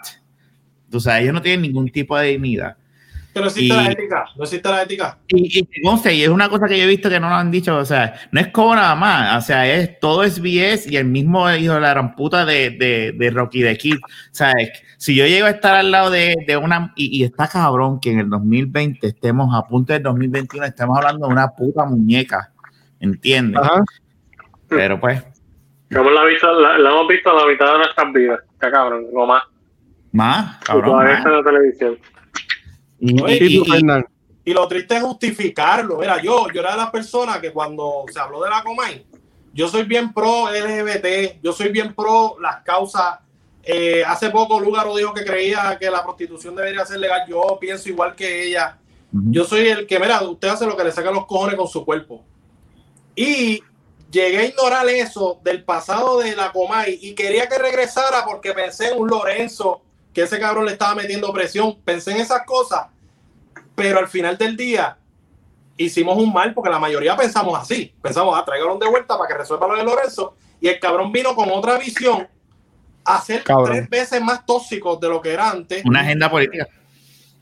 Tú 0.89 1.01
sabes, 1.01 1.23
ellos 1.23 1.33
no 1.33 1.41
tienen 1.41 1.63
ningún 1.63 1.89
tipo 1.89 2.17
de 2.17 2.29
dignidad. 2.29 2.77
Que 3.33 3.39
no 3.39 3.47
existe 3.47 3.73
Y- 3.73 3.77
la 3.77 3.91
ética, 3.91 4.25
no 4.35 4.43
existe 4.43 4.69
la 4.69 4.83
ética. 4.83 5.17
Y, 5.27 5.59
y, 5.59 5.69
y 5.81 6.21
es 6.23 6.29
una 6.29 6.49
cosa 6.49 6.67
que 6.67 6.77
yo 6.77 6.83
he 6.83 6.87
visto 6.87 7.09
que 7.09 7.19
no 7.19 7.29
lo 7.29 7.35
han 7.35 7.49
dicho, 7.49 7.75
o 7.77 7.85
sea, 7.85 8.13
no 8.31 8.39
es 8.39 8.47
como 8.49 8.75
nada 8.75 8.93
más, 8.95 9.43
o 9.43 9.45
sea, 9.47 9.67
es 9.73 9.99
todo 9.99 10.23
es 10.23 10.39
BS 10.39 10.87
y 10.91 10.97
el 10.97 11.05
mismo 11.05 11.49
hijo 11.51 11.73
de 11.73 11.79
la 11.81 11.89
gran 11.89 12.15
puta 12.15 12.45
de, 12.45 12.69
de, 12.71 13.13
de 13.17 13.29
Rocky 13.31 13.61
the 13.63 13.75
Kid. 13.77 13.95
O 13.95 14.07
sea, 14.31 14.51
es 14.51 14.69
que 14.69 14.79
si 14.97 15.15
yo 15.15 15.25
llego 15.25 15.47
a 15.47 15.49
estar 15.49 15.75
al 15.75 15.89
lado 15.91 16.11
de, 16.11 16.35
de 16.45 16.57
una, 16.57 16.93
y, 16.95 17.19
y 17.21 17.23
está 17.23 17.47
cabrón 17.47 17.99
que 17.99 18.11
en 18.11 18.19
el 18.19 18.29
2020 18.29 19.07
estemos 19.07 19.49
a 19.55 19.63
punto 19.67 19.93
del 19.93 20.03
2021, 20.03 20.65
estemos 20.67 20.95
hablando 20.97 21.25
de 21.27 21.33
una 21.33 21.47
puta 21.49 21.85
muñeca, 21.85 22.51
¿entiendes? 22.99 23.61
Ajá. 23.63 23.83
Pero 24.69 24.99
pues, 24.99 25.23
Como 25.93 26.09
la, 26.11 26.23
visto, 26.25 26.51
la, 26.53 26.77
la 26.77 26.89
hemos 26.91 27.07
visto 27.07 27.31
en 27.31 27.37
la 27.37 27.45
mitad 27.51 27.71
de 27.73 27.77
nuestras 27.79 28.13
vidas. 28.13 28.39
Está 28.53 28.71
cabrón, 28.71 29.05
o 29.13 29.25
más. 29.25 29.43
más, 30.11 30.57
Y 30.61 30.65
cabrón, 30.65 30.85
todavía 30.91 31.09
más. 31.13 31.17
está 31.19 31.29
en 31.29 31.35
la 31.37 31.43
televisión. 31.43 31.97
Y- 34.45 34.53
lo 34.53 34.67
triste 34.67 34.97
es 34.97 35.03
justificarlo. 35.03 35.97
Mira, 35.97 36.21
yo, 36.21 36.47
yo 36.53 36.61
era 36.61 36.71
de 36.71 36.77
las 36.77 36.89
personas 36.91 37.39
que 37.39 37.51
cuando 37.51 38.03
se 38.11 38.19
habló 38.19 38.43
de 38.43 38.49
la 38.49 38.61
Comay, 38.63 39.05
yo 39.53 39.67
soy 39.67 39.83
bien 39.83 40.13
pro 40.13 40.49
LGBT, 40.49 41.39
yo 41.41 41.53
soy 41.53 41.69
bien 41.69 41.93
pro 41.93 42.35
las 42.41 42.61
causas. 42.63 43.19
Eh, 43.63 44.03
hace 44.05 44.29
poco 44.29 44.59
Lugaro 44.59 44.95
dijo 44.97 45.13
que 45.13 45.23
creía 45.23 45.77
que 45.79 45.89
la 45.89 46.03
prostitución 46.03 46.55
debería 46.55 46.85
ser 46.85 46.99
legal. 46.99 47.21
Yo 47.27 47.57
pienso 47.59 47.87
igual 47.87 48.15
que 48.15 48.47
ella. 48.47 48.77
Yo 49.11 49.45
soy 49.45 49.67
el 49.67 49.85
que, 49.85 49.99
mira, 49.99 50.21
usted 50.23 50.47
hace 50.47 50.65
lo 50.65 50.75
que 50.75 50.83
le 50.83 50.91
saca 50.91 51.11
los 51.11 51.25
cojones 51.27 51.55
con 51.55 51.67
su 51.67 51.85
cuerpo. 51.85 52.23
Y 53.15 53.61
llegué 54.11 54.37
a 54.39 54.45
ignorar 54.45 54.87
eso 54.89 55.39
del 55.43 55.63
pasado 55.63 56.19
de 56.19 56.35
la 56.35 56.51
Comay 56.51 56.99
y 57.01 57.13
quería 57.13 57.47
que 57.47 57.59
regresara 57.59 58.25
porque 58.25 58.53
pensé 58.53 58.89
en 58.91 58.99
un 58.99 59.07
Lorenzo, 59.09 59.81
que 60.13 60.21
ese 60.21 60.39
cabrón 60.39 60.65
le 60.65 60.73
estaba 60.73 60.95
metiendo 60.95 61.31
presión. 61.33 61.79
Pensé 61.83 62.11
en 62.11 62.17
esas 62.17 62.43
cosas, 62.45 62.87
pero 63.75 63.99
al 63.99 64.07
final 64.07 64.37
del 64.37 64.55
día 64.55 64.97
hicimos 65.77 66.17
un 66.17 66.31
mal 66.31 66.53
porque 66.53 66.69
la 66.69 66.79
mayoría 66.79 67.15
pensamos 67.15 67.59
así. 67.59 67.93
Pensamos, 68.01 68.37
ah, 68.37 68.45
tráiganlo 68.45 68.77
de 68.77 68.87
vuelta 68.89 69.17
para 69.17 69.27
que 69.27 69.37
resuelva 69.37 69.67
lo 69.67 69.75
de 69.75 69.83
Lorenzo. 69.83 70.35
Y 70.61 70.67
el 70.67 70.79
cabrón 70.79 71.11
vino 71.11 71.35
con 71.35 71.49
otra 71.49 71.77
visión 71.77 72.27
a 73.05 73.21
ser 73.21 73.43
Cabrón. 73.43 73.65
tres 73.71 73.89
veces 73.89 74.21
más 74.21 74.45
tóxico 74.45 74.95
de 74.95 75.09
lo 75.09 75.21
que 75.21 75.33
era 75.33 75.49
antes. 75.49 75.83
una 75.85 76.01
agenda 76.01 76.29
política. 76.29 76.67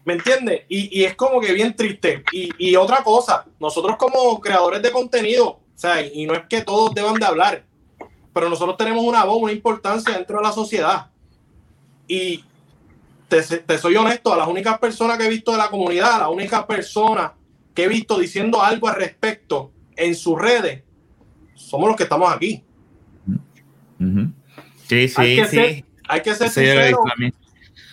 ¿Me 0.04 0.14
entiendes? 0.14 0.64
Y, 0.68 1.00
y 1.00 1.04
es 1.04 1.16
como 1.16 1.40
que 1.40 1.54
bien 1.54 1.76
triste. 1.76 2.24
Y, 2.32 2.50
y 2.58 2.76
otra 2.76 3.04
cosa, 3.04 3.46
nosotros 3.60 3.98
como 3.98 4.40
creadores 4.40 4.82
de 4.82 4.92
contenido, 4.92 5.48
o 5.50 5.62
sea, 5.76 6.02
y 6.02 6.26
no 6.26 6.34
es 6.34 6.44
que 6.50 6.62
todos 6.62 6.96
deban 6.96 7.16
de 7.16 7.26
hablar, 7.26 7.64
pero 8.34 8.50
nosotros 8.50 8.78
tenemos 8.78 9.04
una 9.04 9.24
voz, 9.26 9.38
una 9.44 9.52
importancia 9.52 10.16
dentro 10.16 10.38
de 10.38 10.44
la 10.44 10.52
sociedad. 10.52 11.08
Y 12.08 12.44
te, 13.32 13.58
te 13.60 13.78
soy 13.78 13.96
honesto, 13.96 14.34
a 14.34 14.38
las 14.38 14.48
únicas 14.48 14.78
personas 14.78 15.18
que 15.18 15.26
he 15.26 15.30
visto 15.30 15.54
de 15.54 15.58
la 15.58 15.70
comunidad, 15.70 16.20
la 16.20 16.30
única 16.30 16.68
persona 16.68 17.34
que 17.74 17.86
he 17.86 17.88
visto 17.88 18.20
diciendo 18.20 18.62
algo 18.62 18.90
al 18.90 18.96
respecto 18.96 19.72
en 19.96 20.16
sus 20.16 20.38
redes, 20.38 20.84
somos 21.56 21.88
los 21.88 21.96
que 21.96 22.04
estamos 22.04 22.34
aquí. 22.34 22.62
Ujú. 24.00 24.32
Sí, 24.88 24.96
hay, 24.96 25.08
sí, 25.08 25.36
que 25.36 25.46
sí. 25.46 25.56
ser, 25.56 25.86
hay 26.10 26.22
que 26.22 26.36
ser 26.36 26.42
lo 26.42 26.82
he 26.82 26.90
sincero. 26.90 27.04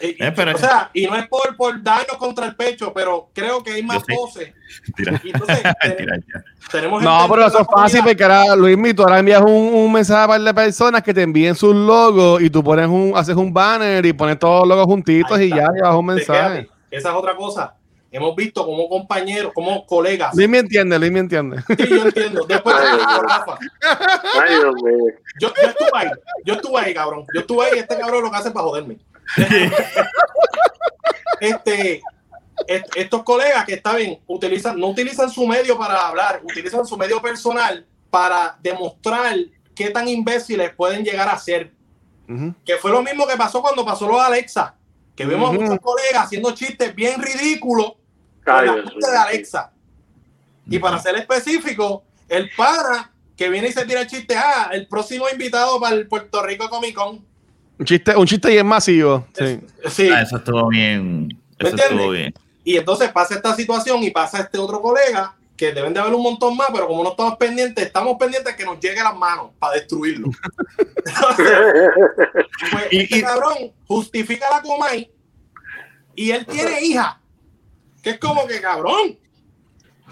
Eh, 0.01 0.17
Eh, 0.19 0.33
pero- 0.35 0.55
o 0.55 0.59
sea, 0.59 0.91
y 0.95 1.07
no 1.07 1.17
es 1.17 1.27
por, 1.29 1.57
por 1.57 1.83
darnos 1.83 2.17
contra 2.19 2.47
el 2.47 2.55
pecho, 2.57 2.93
pero 2.95 3.31
creo 3.35 3.63
que 3.63 3.73
hay 3.73 3.83
más 3.83 4.03
voces. 4.09 4.53
Tira. 4.97 5.21
Y 5.25 5.31
entonces, 5.31 5.61
tenemos, 6.71 7.03
No, 7.03 7.27
pero 7.29 7.47
eso 7.47 7.61
es 7.61 7.67
fácil 7.67 8.01
porque 8.05 8.23
ahora, 8.25 8.55
Luis, 8.57 8.95
tú 8.95 9.03
ahora 9.03 9.19
envías 9.19 9.43
un, 9.43 9.51
un 9.51 9.93
mensaje 9.93 10.21
a 10.21 10.25
un 10.25 10.29
par 10.31 10.41
de 10.41 10.55
personas 10.55 11.03
que 11.03 11.15
te 11.15 11.23
envíen 11.23 11.55
sus 11.55 11.75
logos 11.75 12.41
y 12.43 12.51
tú 12.51 12.63
pones 12.63 12.87
un, 12.89 13.13
haces 13.17 13.37
un 13.37 13.53
banner 13.53 14.05
y 14.07 14.13
pones 14.13 14.39
todos 14.39 14.61
los 14.61 14.69
logos 14.69 14.87
juntitos 14.87 15.37
Ahí 15.39 15.47
y 15.47 15.51
está. 15.51 15.63
ya 15.65 15.73
llevas 15.73 15.95
un 15.95 16.07
mensaje. 16.07 16.69
Esa 16.91 17.09
es 17.11 17.15
otra 17.15 17.35
cosa. 17.35 17.75
Hemos 18.11 18.35
visto 18.35 18.65
como 18.65 18.89
compañeros, 18.89 19.53
como 19.55 19.85
colegas. 19.85 20.35
Luis 20.35 20.49
me 20.49 20.59
entiende, 20.61 20.99
Luis 20.99 21.13
me 21.13 21.19
entiende. 21.19 21.59
Sí, 21.77 21.87
yo 21.91 22.05
entiendo. 22.05 22.47
Después 22.49 22.75
Rafa. 23.23 23.59
Ay, 24.41 24.55
Dios 24.61 24.75
mío. 24.83 25.15
Yo, 25.39 25.49
yo 25.63 25.69
estuve 25.69 25.91
ahí. 25.93 26.09
Yo 26.47 26.55
estuve 26.55 26.81
ahí, 26.81 26.95
cabrón. 26.95 27.27
Yo 27.35 27.41
estuve 27.41 27.67
ahí. 27.67 27.79
Este 27.81 27.99
cabrón 27.99 28.25
lo 28.25 28.31
que 28.31 28.37
hace 28.39 28.51
para 28.51 28.65
joderme. 28.65 28.97
este, 31.41 32.03
est- 32.67 32.97
estos 32.97 33.23
colegas 33.23 33.65
que 33.65 33.75
está 33.75 33.95
bien, 33.97 34.19
utilizan, 34.27 34.79
no 34.79 34.89
utilizan 34.89 35.31
su 35.31 35.47
medio 35.47 35.79
para 35.79 36.09
hablar, 36.09 36.41
utilizan 36.43 36.87
su 36.87 36.97
medio 36.97 37.21
personal 37.23 37.87
para 38.11 38.57
demostrar 38.61 39.37
qué 39.75 39.91
tan 39.91 40.09
imbéciles 40.09 40.73
pueden 40.75 41.05
llegar 41.05 41.29
a 41.29 41.39
ser. 41.39 41.73
Que 42.65 42.77
fue 42.77 42.91
lo 42.91 43.03
mismo 43.03 43.27
que 43.27 43.37
pasó 43.39 43.63
cuando 43.63 43.87
pasó 43.87 44.07
lo 44.07 44.17
de 44.17 44.21
Alexa. 44.27 44.75
Que 45.17 45.25
vimos 45.25 45.51
Ujú. 45.51 45.61
a 45.61 45.65
muchos 45.65 45.81
colegas 45.81 46.25
haciendo 46.25 46.51
chistes 46.53 46.95
bien 46.95 47.23
ridículos 47.23 47.93
con 48.45 48.67
la 48.67 48.75
de 48.75 49.17
Alexa. 49.17 49.73
Y 50.67 50.79
para 50.79 50.99
ser 50.99 51.17
específico, 51.17 52.05
el 52.29 52.51
pana 52.55 53.11
que 53.35 53.49
viene 53.49 53.69
y 53.69 53.73
se 53.73 53.87
tira 53.87 54.03
el 54.03 54.07
chiste, 54.07 54.37
ah, 54.37 54.69
el 54.73 54.87
próximo 54.89 55.25
invitado 55.33 55.81
para 55.81 55.95
el 55.95 56.07
Puerto 56.07 56.43
Rico 56.43 56.69
Comic 56.69 56.95
Con. 56.95 57.27
Un 57.79 57.85
chiste, 57.87 58.17
un 58.17 58.27
chiste 58.27 58.49
bien 58.51 58.67
masivo. 58.67 59.27
Sí. 59.39 59.61
Sí. 59.89 60.09
Ah, 60.13 60.23
eso 60.23 60.37
estuvo 60.39 60.69
bien. 60.69 61.29
Eso 61.59 61.77
estuvo 61.77 62.11
bien. 62.11 62.35
Y 62.65 62.77
entonces 62.77 63.11
pasa 63.13 63.35
esta 63.35 63.55
situación 63.55 64.03
y 64.03 64.11
pasa 64.11 64.41
este 64.41 64.59
otro 64.59 64.81
colega, 64.83 65.35
que 65.57 65.73
deben 65.73 65.93
de 65.95 66.01
haber 66.01 66.15
un 66.15 66.23
montón 66.23 66.57
más, 66.57 66.69
pero 66.73 66.87
como 66.87 67.03
no 67.03 67.11
estamos 67.11 67.37
pendientes, 67.37 67.85
estamos 67.87 68.17
pendientes 68.19 68.55
que 68.55 68.65
nos 68.65 68.79
llegue 68.79 69.01
a 69.01 69.05
las 69.05 69.17
manos 69.17 69.51
para 69.59 69.75
destruirlo. 69.75 70.29
Pues, 72.71 72.87
Y- 72.91 72.99
este 73.03 73.19
y- 73.19 73.23
cabrón 73.23 73.57
justifica 73.87 74.47
la 74.51 74.61
Comay 74.63 75.11
y 76.15 76.31
él 76.31 76.45
tiene 76.47 76.81
hija. 76.83 77.21
Que 78.03 78.11
es 78.11 78.19
como 78.19 78.47
que, 78.47 78.61
cabrón, 78.61 79.19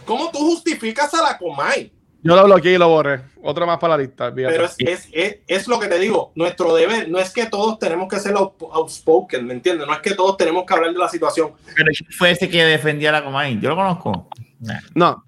¿cómo 0.05 0.31
tú 0.31 0.39
justificas 0.39 1.13
a 1.15 1.23
la 1.23 1.39
Comay? 1.39 1.93
Yo 2.27 2.37
lo 2.37 2.45
bloqueé 2.45 2.75
y 2.75 2.79
lo 2.79 2.89
borré. 2.89 3.21
Otro 3.43 3.67
más 3.67 3.79
para 3.79 3.97
la 3.97 4.03
lista. 4.03 4.33
fíjate. 4.33 4.53
Pero 4.55 4.65
es, 4.67 4.75
es, 4.79 5.09
es, 5.13 5.37
es 5.47 5.69
lo 5.69 5.79
que 5.79 5.87
te 5.87 5.99
digo, 5.99 6.33
nuestro 6.35 6.75
deber 6.75 7.09
no 7.09 7.19
es 7.19 7.33
que 7.33 7.47
todos 7.47 7.79
tenemos 7.79 8.09
que 8.09 8.19
ser 8.19 8.35
out- 8.35 8.61
outspoken, 8.73 9.47
¿me 9.47 9.55
entiendes? 9.55 9.87
No 9.87 9.93
es 9.93 10.01
que 10.01 10.15
todos 10.15 10.37
tenemos 10.37 10.65
que 10.67 10.75
hablar 10.75 10.93
de 10.93 10.99
la 10.99 11.09
situación. 11.09 11.53
Pero 11.75 11.91
¿quién 11.97 12.11
fue 12.13 12.31
ese 12.33 12.49
que 12.49 12.65
defendía 12.65 13.11
a 13.11 13.13
la 13.13 13.25
Comay? 13.25 13.59
Yo 13.61 13.69
lo 13.71 13.77
conozco. 13.77 14.29
Nah. 14.61 14.81
No. 14.95 15.25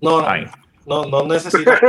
No, 0.00 0.20
no, 0.20 0.28
Ay. 0.28 0.46
no, 0.86 1.04
no 1.06 1.24
necesito. 1.26 1.70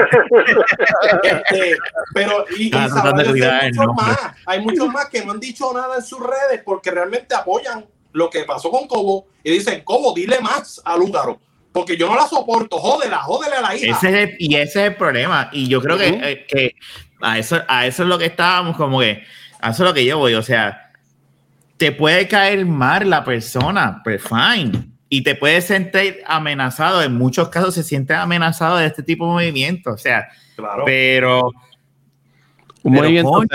Este, 1.23 1.77
pero 2.13 2.45
y, 2.57 2.67
y 2.67 2.71
Ah, 2.73 2.87
cuidar 3.29 3.65
muchos 3.73 3.95
más. 3.95 4.17
Hay 4.45 4.61
muchos 4.61 4.87
más 4.87 5.09
que 5.09 5.23
no 5.25 5.31
han 5.33 5.39
dicho 5.39 5.71
nada 5.73 5.97
en 5.97 6.03
sus 6.03 6.19
redes 6.19 6.61
porque 6.63 6.91
realmente 6.91 7.35
apoyan 7.35 7.85
lo 8.13 8.29
que 8.29 8.43
pasó 8.43 8.71
con 8.71 8.87
Cobo 8.87 9.27
y 9.43 9.51
dicen, 9.51 9.83
Cobo, 9.83 10.13
dile 10.13 10.39
más 10.39 10.81
a 10.83 10.97
Lúgaro. 10.97 11.39
Porque 11.77 11.95
yo 11.95 12.07
no 12.07 12.15
la 12.15 12.27
soporto, 12.27 12.79
jódela, 12.79 13.17
jódela 13.19 13.59
a 13.59 13.61
la 13.61 13.75
hija. 13.75 13.95
Ese 13.95 14.09
es 14.09 14.29
el- 14.29 14.35
y 14.39 14.55
ese 14.55 14.79
es 14.81 14.85
el 14.87 14.95
problema. 14.95 15.49
Y 15.51 15.67
yo 15.67 15.79
creo 15.79 15.95
que, 15.95 16.07
eh, 16.07 16.45
que 16.47 16.75
a, 17.21 17.37
eso, 17.37 17.61
a 17.67 17.85
eso 17.85 18.01
es 18.01 18.09
lo 18.09 18.17
que 18.17 18.25
estábamos 18.25 18.75
como 18.75 18.99
que, 18.99 19.23
a 19.61 19.69
eso 19.69 19.83
es 19.83 19.89
lo 19.89 19.93
que 19.93 20.03
yo 20.03 20.17
voy. 20.17 20.33
O 20.33 20.41
sea, 20.41 20.91
te 21.77 21.91
puede 21.91 22.27
caer 22.27 22.65
mal 22.65 23.07
la 23.07 23.23
persona, 23.23 24.01
pues 24.03 24.23
fine. 24.23 24.71
Y 25.07 25.21
te 25.21 25.35
puedes 25.35 25.65
sentir 25.65 26.17
amenazado. 26.25 27.03
En 27.03 27.15
muchos 27.15 27.49
casos 27.49 27.75
se 27.75 27.83
siente 27.83 28.15
amenazado 28.15 28.77
de 28.77 28.87
este 28.87 29.03
tipo 29.03 29.25
de 29.27 29.31
movimientos. 29.33 29.93
O 29.93 29.97
sea, 29.99 30.27
Claro. 30.55 30.83
pero, 30.83 31.51
pero, 32.81 33.21
coño, 33.23 33.47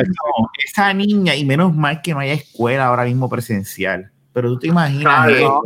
esa 0.64 0.94
niña, 0.94 1.34
y 1.34 1.44
menos 1.44 1.74
mal 1.74 2.00
que 2.00 2.12
no 2.14 2.20
haya 2.20 2.34
escuela 2.34 2.86
ahora 2.86 3.04
mismo 3.04 3.28
presencial. 3.28 4.11
Pero 4.32 4.48
tú 4.52 4.60
te 4.60 4.66
imaginas 4.68 5.30
no. 5.40 5.62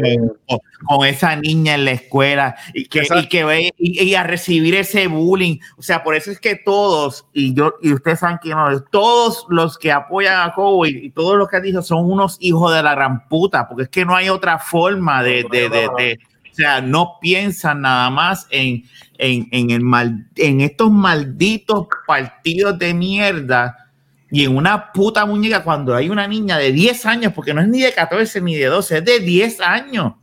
con, 0.87 1.07
esa 1.07 1.37
niña 1.37 1.75
en 1.77 1.85
la 1.85 1.93
escuela 1.93 2.57
y 2.75 2.87
que, 2.87 3.07
y 3.21 3.29
que 3.29 3.45
ve 3.45 3.73
y, 3.79 4.03
y 4.03 4.15
a 4.17 4.25
recibir 4.25 4.75
ese 4.75 5.07
bullying. 5.07 5.59
O 5.77 5.83
sea, 5.83 6.03
por 6.03 6.17
eso 6.17 6.31
es 6.33 6.41
que 6.41 6.57
todos, 6.57 7.27
y 7.33 7.55
yo, 7.55 7.75
y 7.81 7.93
ustedes 7.93 8.19
saben 8.19 8.39
que 8.43 8.51
no, 8.51 8.81
todos 8.91 9.47
los 9.49 9.79
que 9.79 9.93
apoyan 9.93 10.49
a 10.49 10.53
Kobe 10.53 10.89
y 10.89 11.11
todos 11.11 11.37
los 11.39 11.49
que 11.49 11.57
han 11.59 11.63
dicho 11.63 11.81
son 11.83 12.11
unos 12.11 12.39
hijos 12.41 12.75
de 12.75 12.83
la 12.83 12.95
gran 12.97 13.29
puta, 13.29 13.69
porque 13.69 13.85
es 13.85 13.89
que 13.89 14.05
no 14.05 14.17
hay 14.17 14.29
otra 14.29 14.59
forma 14.59 15.23
de, 15.23 15.45
de- 15.51 15.69
de- 15.69 15.89
de- 15.97 16.19
o 16.51 16.55
sea, 16.57 16.81
no 16.81 17.19
piensan 17.21 17.83
nada 17.83 18.09
más 18.09 18.47
en, 18.51 18.83
en, 19.19 19.47
en 19.53 19.71
el 19.71 19.83
mal, 19.83 20.27
en 20.37 20.63
estos 20.63 20.91
malditos 20.91 21.87
partidos 22.07 22.79
de 22.79 22.95
mierda 22.95 23.86
y 24.31 24.45
en 24.45 24.57
una 24.57 24.93
puta 24.93 25.25
muñeca 25.25 25.63
cuando 25.63 25.95
hay 25.95 26.09
una 26.09 26.27
niña 26.27 26.59
de 26.59 26.73
10 26.73 27.07
años, 27.07 27.33
porque 27.33 27.55
no 27.55 27.61
es 27.61 27.69
ni 27.69 27.81
de 27.83 27.93
14 27.93 28.41
ni 28.41 28.57
de 28.57 28.67
12, 28.67 28.99
es 28.99 29.05
de 29.05 29.21
10 29.21 29.61
años. 29.61 30.15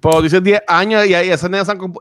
Pero 0.00 0.22
dices 0.22 0.42
10 0.42 0.62
años 0.66 1.06
y 1.06 1.14
ahí 1.14 1.28
esas 1.30 1.50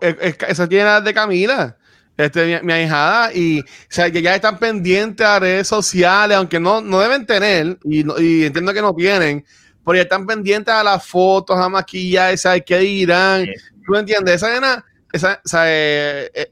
es- 0.02 0.16
es- 0.22 0.38
esas 0.48 0.70
edad 0.72 1.02
de 1.02 1.14
Camila. 1.14 1.76
Este, 2.16 2.46
mi, 2.60 2.68
mi 2.68 2.74
ahijada, 2.74 3.34
y 3.34 3.62
o 3.62 3.64
sea, 3.88 4.12
que 4.12 4.22
ya 4.22 4.36
están 4.36 4.58
pendientes 4.60 5.26
a 5.26 5.40
redes 5.40 5.70
sociales, 5.70 6.36
aunque 6.38 6.60
no, 6.60 6.82
no 6.82 7.00
deben 7.00 7.26
tener, 7.26 7.78
y, 7.86 8.04
no- 8.04 8.20
y 8.20 8.44
entiendo 8.44 8.74
que 8.74 8.82
no 8.82 8.94
tienen, 8.94 9.46
pero 9.86 9.96
ya 9.96 10.02
están 10.02 10.28
pendientes 10.28 10.74
a 10.74 10.84
las 10.84 11.06
fotos, 11.08 11.58
a 11.58 11.70
maquillaje, 11.70 12.36
¿sabes 12.36 12.64
qué 12.66 12.80
dirán? 12.80 13.46
Sí. 13.46 13.54
¿Tú 13.86 13.94
me 13.94 14.00
entiendes? 14.00 14.36
Esa 14.36 14.54
nena, 14.54 14.86
esa, 15.14 15.42
o 15.44 15.48
sea, 15.48 15.64
eh, 15.68 16.30
eh, 16.34 16.52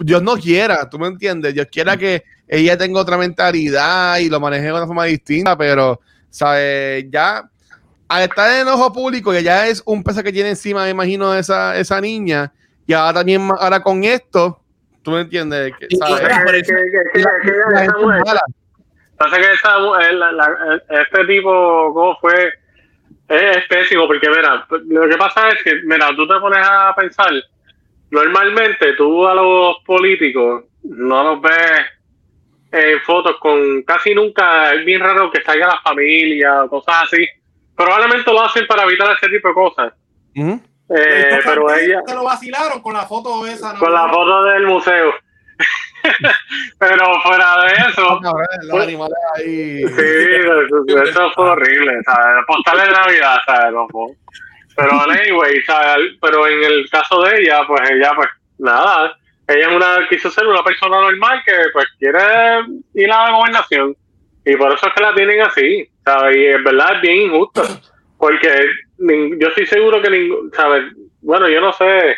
Dios 0.00 0.20
no 0.20 0.36
quiera, 0.36 0.90
¿tú 0.90 0.98
me 0.98 1.06
entiendes? 1.06 1.54
Dios 1.54 1.68
quiera 1.70 1.96
que 1.96 2.24
ella 2.48 2.76
tenga 2.78 3.00
otra 3.00 3.16
mentalidad 3.18 4.18
y 4.18 4.28
lo 4.28 4.40
maneje 4.40 4.64
de 4.66 4.72
una 4.72 4.86
forma 4.86 5.04
distinta, 5.04 5.56
pero, 5.56 6.00
¿sabes? 6.30 7.04
Ya 7.10 7.44
al 8.08 8.22
estar 8.22 8.50
en 8.54 8.66
el 8.66 8.68
ojo 8.72 8.90
público, 8.92 9.30
que 9.32 9.42
ya 9.42 9.66
es 9.66 9.82
un 9.84 10.02
peso 10.02 10.22
que 10.22 10.32
tiene 10.32 10.48
encima, 10.50 10.84
me 10.84 10.90
imagino, 10.90 11.34
esa, 11.34 11.76
esa 11.76 12.00
niña, 12.00 12.50
y 12.86 12.94
ahora 12.94 13.14
también, 13.20 13.48
ahora 13.58 13.82
con 13.82 14.02
esto, 14.02 14.60
tú 15.02 15.10
me 15.10 15.20
entiendes, 15.20 15.72
que, 15.78 15.88
¿sabes? 15.98 16.22
Pasa 19.18 19.36
que 19.36 19.52
esa 19.52 19.78
mujer, 19.80 20.14
la- 20.14 20.32
la- 20.32 20.80
este 21.02 21.24
tipo 21.26 21.92
¿cómo 21.92 22.16
fue 22.20 22.52
es 23.28 23.66
pésimo 23.68 24.06
porque 24.06 24.28
mira, 24.30 24.64
lo 24.88 25.08
que 25.08 25.16
pasa 25.18 25.50
es 25.50 25.62
que 25.62 25.74
mira, 25.84 26.08
tú 26.16 26.26
te 26.26 26.34
pones 26.40 26.66
a 26.66 26.94
pensar, 26.96 27.30
normalmente 28.10 28.94
tú 28.94 29.26
a 29.26 29.34
los 29.34 29.76
políticos 29.84 30.64
no 30.84 31.24
los 31.24 31.42
ves 31.42 31.82
en 32.70 33.00
fotos 33.00 33.36
con 33.40 33.82
casi 33.82 34.14
nunca, 34.14 34.74
es 34.74 34.84
bien 34.84 35.00
raro 35.00 35.30
que 35.30 35.42
salga 35.42 35.68
la 35.68 35.80
familia 35.80 36.64
o 36.64 36.68
cosas 36.68 37.04
así. 37.04 37.26
Probablemente 37.76 38.32
lo 38.32 38.42
hacen 38.42 38.66
para 38.66 38.82
evitar 38.84 39.10
ese 39.12 39.30
tipo 39.30 39.48
de 39.48 39.54
cosas. 39.54 39.92
Eh, 40.34 41.40
pero 41.44 41.74
ella, 41.74 42.00
Se 42.06 42.14
lo 42.14 42.24
vacilaron 42.24 42.80
con 42.80 42.94
la 42.94 43.06
foto 43.06 43.46
esa. 43.46 43.72
¿no? 43.72 43.78
con 43.78 43.92
la 43.92 44.08
foto 44.08 44.44
del 44.44 44.66
museo. 44.66 45.12
pero 46.78 47.20
fuera 47.22 47.64
de 47.64 47.72
eso, 47.88 48.20
Cabrón, 48.22 48.46
los 48.62 48.82
animales 48.82 49.18
ahí. 49.36 49.86
Sí, 49.86 51.06
eso, 51.08 51.30
fue 51.34 51.50
horrible, 51.50 51.92
¿sabes? 52.04 52.44
Postales 52.46 52.86
de 52.86 52.92
Navidad, 52.92 53.36
¿sabes? 53.44 53.72
No. 53.72 53.86
Pero 54.76 55.00
anyway, 55.02 55.60
¿sabes? 55.62 56.16
Pero 56.20 56.46
en 56.46 56.64
el 56.64 56.88
caso 56.88 57.22
de 57.22 57.40
ella, 57.42 57.66
pues 57.66 57.90
ella, 57.90 58.12
pues 58.14 58.28
nada, 58.58 59.17
ella 59.48 59.68
es 59.68 59.74
una, 59.74 60.08
quiso 60.08 60.30
ser 60.30 60.46
una 60.46 60.62
persona 60.62 61.00
normal 61.00 61.42
que 61.44 61.52
pues 61.72 61.86
quiere 61.98 62.18
ir 62.94 63.10
a 63.10 63.30
la 63.30 63.36
gobernación. 63.36 63.96
Y 64.44 64.56
por 64.56 64.72
eso 64.72 64.86
es 64.86 64.94
que 64.94 65.02
la 65.02 65.14
tienen 65.14 65.40
así, 65.40 65.88
¿sabes? 66.04 66.36
Y 66.36 66.46
en 66.46 66.64
verdad 66.64 66.96
es 66.96 67.00
bien 67.02 67.16
injusto. 67.22 67.62
Porque 68.18 68.48
yo 68.98 69.48
estoy 69.48 69.66
seguro 69.66 70.02
que 70.02 70.10
ningún, 70.10 70.50
¿sabes? 70.52 70.84
Bueno, 71.22 71.48
yo 71.48 71.60
no 71.60 71.72
sé 71.72 72.14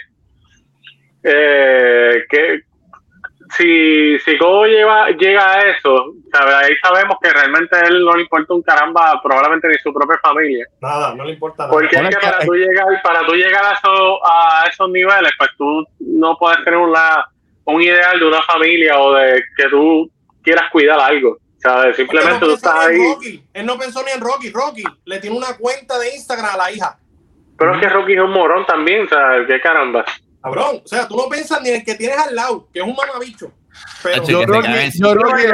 eh, 1.22 2.24
que 2.28 2.62
si, 3.56 4.18
si 4.20 4.38
Cobo 4.38 4.64
lleva, 4.66 5.10
llega 5.10 5.52
a 5.54 5.62
eso, 5.70 6.12
¿sabes? 6.32 6.54
ahí 6.54 6.72
sabemos 6.82 7.16
que 7.22 7.30
realmente 7.30 7.76
a 7.76 7.80
él 7.80 8.04
no 8.04 8.14
le 8.16 8.22
importa 8.22 8.54
un 8.54 8.62
caramba, 8.62 9.20
probablemente 9.22 9.68
ni 9.68 9.74
su 9.78 9.92
propia 9.92 10.18
familia. 10.22 10.66
Nada, 10.80 11.14
no 11.14 11.24
le 11.24 11.32
importa 11.32 11.64
nada. 11.64 11.72
Porque 11.72 11.96
es 11.96 12.02
Bueno, 12.02 12.08
que 12.10 12.16
es 12.16 12.20
que- 12.24 12.30
para 12.30 12.44
tú 12.46 12.52
llegar, 12.54 12.86
para 13.02 13.26
tú 13.26 13.32
llegar 13.34 13.64
a, 13.64 13.72
eso- 13.72 14.20
a 14.26 14.64
esos 14.70 14.90
niveles, 14.90 15.32
pues 15.38 15.50
tú 15.58 15.84
no 16.00 16.36
puedes 16.38 16.62
tener 16.64 16.78
una, 16.78 17.24
un 17.64 17.82
ideal 17.82 18.18
de 18.18 18.26
una 18.26 18.42
familia 18.42 18.98
o 18.98 19.14
de 19.14 19.42
que 19.56 19.68
tú 19.68 20.10
quieras 20.42 20.70
cuidar 20.72 20.98
algo. 21.00 21.38
¿sabes? 21.62 21.94
Simplemente 21.94 22.38
Porque 22.40 22.44
tú 22.46 22.50
no 22.52 22.54
estás 22.56 22.86
ahí. 22.86 22.96
Rocky. 23.12 23.42
Él 23.52 23.66
no 23.66 23.78
pensó 23.78 24.02
ni 24.02 24.10
en 24.12 24.20
Rocky. 24.22 24.50
Rocky 24.50 24.82
le 25.04 25.18
tiene 25.20 25.36
una 25.36 25.58
cuenta 25.58 25.98
de 25.98 26.14
Instagram 26.14 26.54
a 26.54 26.56
la 26.56 26.72
hija. 26.72 26.96
Pero 27.58 27.74
es 27.74 27.80
que 27.82 27.88
Rocky 27.90 28.14
es 28.14 28.20
un 28.20 28.30
morón 28.30 28.64
también, 28.64 29.06
¿sabes? 29.10 29.46
¿Qué 29.46 29.60
caramba? 29.60 30.02
Cabrón, 30.42 30.80
o 30.84 30.88
sea, 30.88 31.06
tú 31.06 31.16
no 31.16 31.28
piensas 31.28 31.60
ni 31.62 31.68
en 31.68 31.76
el 31.76 31.84
que 31.84 31.94
tienes 31.94 32.16
al 32.18 32.34
lado, 32.34 32.66
que 32.72 32.80
es 32.80 32.84
un 32.86 32.94
mamabicho. 32.96 33.52
Pero 34.02 34.24
Yo 34.26 34.42
creo 34.42 34.62
que, 34.62 34.90
yo 34.94 35.12
creo 35.12 35.34
que 35.34 35.48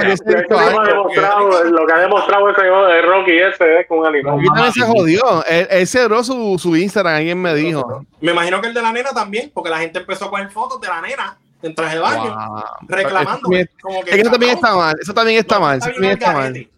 lo 1.70 1.86
que 1.86 1.92
ha 1.92 1.98
demostrado- 2.00 2.50
ese 2.50 2.62
de 2.62 3.02
Rocky 3.02 3.32
ese 3.38 3.80
es 3.80 3.86
con 3.86 3.98
un 3.98 4.06
animal. 4.06 4.40
Rocky 4.44 4.80
se 4.80 4.86
jodió. 4.86 5.44
Él, 5.44 5.66
él 5.70 5.86
cerró 5.86 6.24
su, 6.24 6.58
su 6.58 6.74
Instagram, 6.76 7.16
alguien 7.16 7.40
me 7.40 7.54
dijo. 7.54 8.04
me 8.20 8.32
imagino 8.32 8.60
que 8.60 8.68
el 8.68 8.74
de 8.74 8.82
la 8.82 8.92
nena 8.92 9.10
también, 9.12 9.50
porque 9.52 9.70
la 9.70 9.78
gente 9.78 9.98
empezó 10.00 10.26
a 10.26 10.30
coger 10.30 10.50
fotos 10.50 10.80
de 10.80 10.88
la 10.88 11.00
nena 11.02 11.36
en 11.62 11.74
traje 11.74 11.96
de 11.96 12.00
baño, 12.02 12.34
Wow. 12.34 12.62
reclamando. 12.88 13.32
Eso 13.32 13.40
también- 13.42 13.70
como 13.80 14.02
que, 14.02 14.10
Es 14.10 14.16
que 14.16 14.22
eso 14.22 14.30
también 14.30 14.52
cabrón, 14.54 14.70
está 14.70 14.76
mal. 14.86 14.96
Eso 15.00 15.14
también 15.14 15.38
está 15.38 15.54
no, 15.56 15.60
mal. 15.60 15.78
Eso 15.78 15.86
bien 15.86 15.94
también 15.94 16.12
al 16.12 16.18
está 16.18 16.32
mal. 16.32 16.68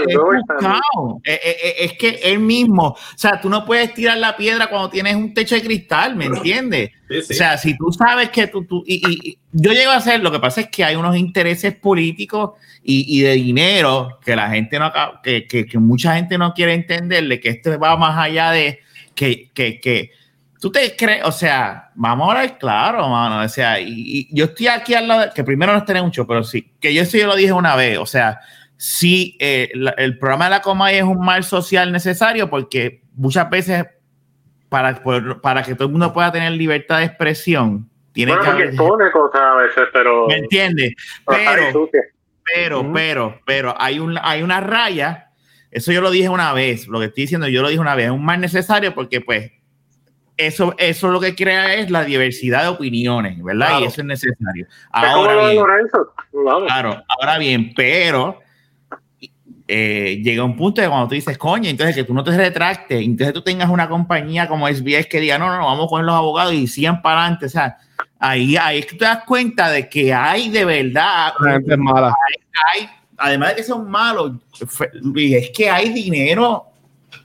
que 1.94 2.10
él 2.24 2.40
mismo, 2.40 2.90
o 2.90 2.98
sea, 3.16 3.42
tú 3.42 3.50
no 3.50 3.66
puedes 3.66 3.92
tirar 3.96 4.20
la 4.20 4.38
piedra 4.38 4.68
cuando 4.68 4.90
tienes 4.92 5.16
un 5.16 5.34
techo 5.34 5.56
de 5.56 5.64
cristal, 5.64 6.16
¿me 6.16 6.26
entiendes? 6.26 6.92
Sí, 7.10 7.22
sí. 7.24 7.34
O 7.34 7.36
sea, 7.38 7.58
si 7.58 7.76
tú 7.76 7.92
sabes 7.92 8.30
que 8.30 8.46
tú, 8.48 8.66
tú 8.66 8.84
y, 8.86 8.96
y- 9.10 9.30
y 9.32 9.38
yo 9.52 9.72
llego 9.72 9.92
a 9.92 9.96
hacer, 9.98 10.22
lo 10.22 10.32
que 10.32 10.40
pasa 10.40 10.62
es 10.62 10.68
que 10.70 10.84
hay 10.84 10.96
unos 10.96 11.18
intereses 11.18 11.74
políticos 11.74 12.52
y, 12.84 13.18
y 13.18 13.22
de 13.24 13.32
dinero 13.34 14.20
que 14.24 14.36
la 14.36 14.50
gente 14.50 14.78
no, 14.78 14.86
acaba- 14.86 15.22
que, 15.24 15.48
que, 15.48 15.66
que 15.66 15.80
mucha 15.80 16.16
gente 16.16 16.38
no 16.38 16.54
quiere 16.54 16.74
entenderle, 16.76 17.40
que 17.40 17.50
esto 17.50 17.80
va 17.80 17.98
más 17.98 18.16
allá 18.18 18.52
de 18.52 18.80
que, 19.16 19.50
que, 19.56 19.80
que 19.80 20.12
tú 20.60 20.72
te 20.72 20.96
crees, 20.96 21.24
o 21.26 21.32
sea, 21.32 21.92
vamos 21.96 22.28
a 22.28 22.32
hablar 22.32 22.58
claro, 22.58 23.08
mano, 23.10 23.44
o 23.46 23.50
sea, 23.50 23.80
y, 23.80 23.88
y 23.90 24.28
yo 24.36 24.46
estoy 24.46 24.68
aquí 24.68 24.94
al 24.94 25.08
lado, 25.08 25.22
de- 25.22 25.32
que 25.34 25.44
primero 25.44 25.72
no 25.74 25.80
estaré 25.80 26.02
mucho, 26.02 26.26
pero 26.26 26.44
sí, 26.44 26.74
que 26.80 26.94
yo 26.94 27.02
eso 27.04 27.18
yo 27.18 27.28
lo 27.28 27.36
dije 27.36 27.52
una 27.54 27.76
vez, 27.76 27.98
o 27.98 28.06
sea, 28.06 28.40
sí, 28.76 29.36
eh, 29.40 29.70
la- 29.76 29.92
el 29.98 30.18
programa 30.18 30.46
de 30.46 30.52
la 30.52 30.62
Comay 30.62 30.98
es 30.98 31.04
un 31.04 31.20
mal 31.20 31.44
social 31.44 31.92
necesario 31.92 32.50
porque 32.50 33.02
muchas 33.16 33.50
veces 33.50 33.86
para, 34.70 34.96
por- 35.02 35.42
para 35.42 35.64
que 35.64 35.76
todo 35.76 35.86
el 35.86 35.92
mundo 35.92 36.12
pueda 36.14 36.32
tener 36.32 36.52
libertad 36.54 37.00
de 37.00 37.06
expresión, 37.06 37.90
tiene 38.14 38.32
Bueno, 38.36 38.46
que 38.58 38.64
haber- 38.64 38.76
pone 38.76 39.12
cosas 39.12 39.42
a 39.42 39.56
veces, 39.56 39.84
pero. 39.94 40.28
¿me 40.28 40.38
entiendes? 40.38 40.94
pero 41.26 41.46
Pero, 41.72 41.90
pero, 42.56 42.80
Ujú. 42.82 42.94
pero, 42.94 43.42
pero 43.46 43.76
hay, 43.78 44.00
un, 44.00 44.18
hay 44.22 44.42
una 44.42 44.60
raya, 44.60 45.30
eso 45.70 45.92
yo 45.92 46.02
lo 46.02 46.10
dije 46.12 46.30
una 46.30 46.52
vez, 46.54 46.88
lo 46.88 47.00
que 47.00 47.06
estoy 47.06 47.24
diciendo 47.26 47.48
yo 47.48 47.62
lo 47.62 47.68
dije 47.70 47.80
una 47.80 47.94
vez, 47.96 48.06
es 48.08 48.12
un 48.12 48.24
mal 48.26 48.40
necesario 48.42 48.94
porque 48.96 49.22
pues 49.22 49.52
eso, 50.38 50.76
eso 50.78 51.10
lo 51.10 51.20
que 51.20 51.36
crea 51.36 51.74
es 51.74 51.90
la 51.90 52.04
diversidad 52.04 52.62
de 52.62 52.68
opiniones, 52.70 53.44
¿verdad? 53.44 53.68
Claro. 53.70 53.86
Y 53.86 53.88
eso 53.88 54.02
es 54.02 54.08
necesario. 54.08 54.68
Ahora 54.92 55.50
bien. 55.50 55.64
Claro, 56.68 57.04
ahora 57.08 57.38
bien, 57.40 57.74
pero 57.76 58.40
eh, 59.68 60.22
llega 60.24 60.44
un 60.44 60.56
punto 60.56 60.80
de 60.80 60.88
cuando 60.88 61.10
tú 61.10 61.16
dices, 61.16 61.38
coño, 61.38 61.70
entonces 61.70 61.96
que 61.96 62.04
tú 62.04 62.14
no 62.14 62.24
te 62.24 62.38
retractes, 62.38 63.02
entonces 63.02 63.34
tú 63.34 63.42
tengas 63.42 63.70
una 63.70 63.90
compañía 63.90 64.48
como 64.48 64.68
SBS 64.68 65.08
que 65.08 65.20
diga, 65.20 65.38
no, 65.38 65.48
no, 65.48 65.58
no, 65.58 65.66
vamos 65.66 65.90
con 65.90 66.06
los 66.06 66.16
abogados 66.16 66.54
y 66.54 66.68
sigan 66.68 67.02
para 67.02 67.22
adelante, 67.22 67.48
o 67.48 67.50
sea, 67.50 67.78
ahí, 68.20 68.56
ahí 68.56 68.80
es 68.80 68.86
que 68.86 68.96
te 68.96 69.06
das 69.06 69.24
cuenta 69.26 69.70
de 69.70 69.90
que 69.90 70.14
hay 70.14 70.50
de 70.50 70.64
verdad, 70.64 71.34
mala. 71.78 72.16
hay, 72.74 72.88
además 73.18 73.50
de 73.50 73.56
que 73.56 73.64
son 73.64 73.90
malos, 73.90 74.34
y 75.16 75.34
es 75.34 75.50
que 75.50 75.70
hay 75.70 75.90
dinero 75.90 76.68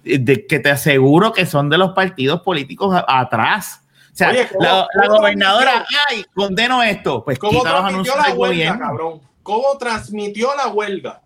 de, 0.05 0.47
que 0.47 0.59
te 0.59 0.70
aseguro 0.70 1.33
que 1.33 1.47
son 1.47 1.68
de 1.70 1.78
los 1.78 1.93
partidos 1.93 2.43
políticos 2.43 2.95
a- 2.95 3.20
atrás. 3.20 3.80
O 4.12 4.16
sea, 4.16 4.30
Oye, 4.30 4.49
¿cómo- 4.49 4.64
la, 4.64 4.89
gobernadora, 5.09 5.87
ay, 6.11 6.24
condeno 6.35 6.83
esto, 6.83 7.24
pues 7.24 7.39
¿Cómo 7.39 7.62
transmitió 7.62 7.87
anuncios 7.89 8.16
la 8.16 8.22
huelga, 8.35 8.37
gobierno. 8.74 8.78
cabrón? 8.87 9.20
¿Cómo 9.43 9.78
transmitió 9.78 10.55
la 10.55 10.68
huelga? 10.68 11.20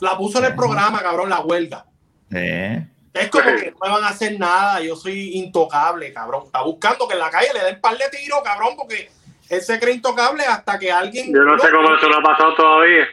La 0.00 0.16
puso 0.16 0.38
en 0.38 0.46
el 0.46 0.54
programa, 0.54 1.00
cabrón, 1.02 1.28
la 1.30 1.40
huelga. 1.40 1.84
Eh. 2.30 2.86
Es 3.12 3.28
como 3.28 3.44
que 3.44 3.70
no 3.70 3.76
me 3.86 3.90
van 3.92 4.02
a 4.04 4.08
hacer 4.08 4.38
nada, 4.40 4.80
yo 4.80 4.96
soy 4.96 5.36
intocable, 5.36 6.12
cabrón. 6.12 6.44
Está 6.46 6.62
buscando 6.62 7.06
que 7.06 7.14
en 7.14 7.20
la 7.20 7.30
calle 7.30 7.48
le 7.54 7.64
den 7.64 7.80
par 7.80 7.96
de 7.96 8.08
tiros, 8.08 8.40
cabrón, 8.42 8.74
porque 8.76 9.08
él 9.50 9.60
se 9.60 9.78
cree 9.78 9.94
intocable 9.94 10.42
hasta 10.44 10.78
que 10.78 10.90
alguien. 10.90 11.32
Yo 11.32 11.42
no 11.42 11.56
sé 11.58 11.68
cómo 11.70 11.94
eso 11.94 12.08
no 12.08 12.16
ha 12.18 12.22
pasado 12.22 12.54
todavía. 12.56 13.04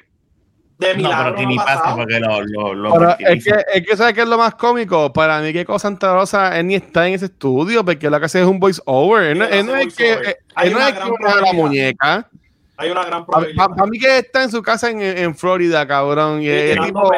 De 0.81 0.93
No, 0.93 0.97
milagro 0.97 1.23
pero 1.25 1.35
que 1.35 1.43
no 1.43 1.49
ni 1.49 1.55
pasa 1.57 1.95
porque 1.95 2.19
lo, 2.19 2.41
lo, 2.41 2.73
lo 2.73 2.93
Pero 2.93 3.09
es 3.19 3.43
que, 3.45 3.53
es 3.73 3.85
que 3.87 3.95
¿sabes 3.95 4.13
qué 4.15 4.21
es 4.21 4.27
lo 4.27 4.37
más 4.37 4.55
cómico? 4.55 5.13
Para 5.13 5.39
mí 5.39 5.53
que 5.53 5.63
cosa 5.63 5.83
Santa 5.89 6.13
Rosa 6.13 6.57
él 6.59 6.65
ni 6.67 6.75
está 6.75 7.07
en 7.07 7.13
ese 7.13 7.25
estudio 7.25 7.85
porque 7.85 8.09
lo 8.09 8.19
que 8.19 8.25
hace 8.25 8.41
es 8.41 8.47
un 8.47 8.59
voice 8.59 8.81
over. 8.85 9.23
Él 9.23 9.37
no, 9.37 9.45
él 9.45 9.65
no 9.65 9.75
es 9.75 9.95
que, 9.95 10.15
voice-over. 10.15 10.27
él 10.27 10.35
Hay 10.55 10.69
no 10.71 10.77
una 10.77 10.87
es 10.89 10.93
que 10.93 10.99
gran 10.99 11.09
mueve 11.19 11.41
la 11.41 11.53
muñeca. 11.53 12.27
Hay 12.77 12.89
una 12.89 13.05
gran 13.05 13.25
probabilidad. 13.27 13.67
Para 13.67 13.85
mí 13.85 13.99
que 13.99 14.17
está 14.17 14.41
en 14.41 14.49
su 14.49 14.63
casa 14.63 14.89
en, 14.89 15.01
en 15.03 15.35
Florida, 15.35 15.87
cabrón. 15.87 16.41
Y 16.41 16.45
tirando 16.47 16.85
tipo, 16.85 17.11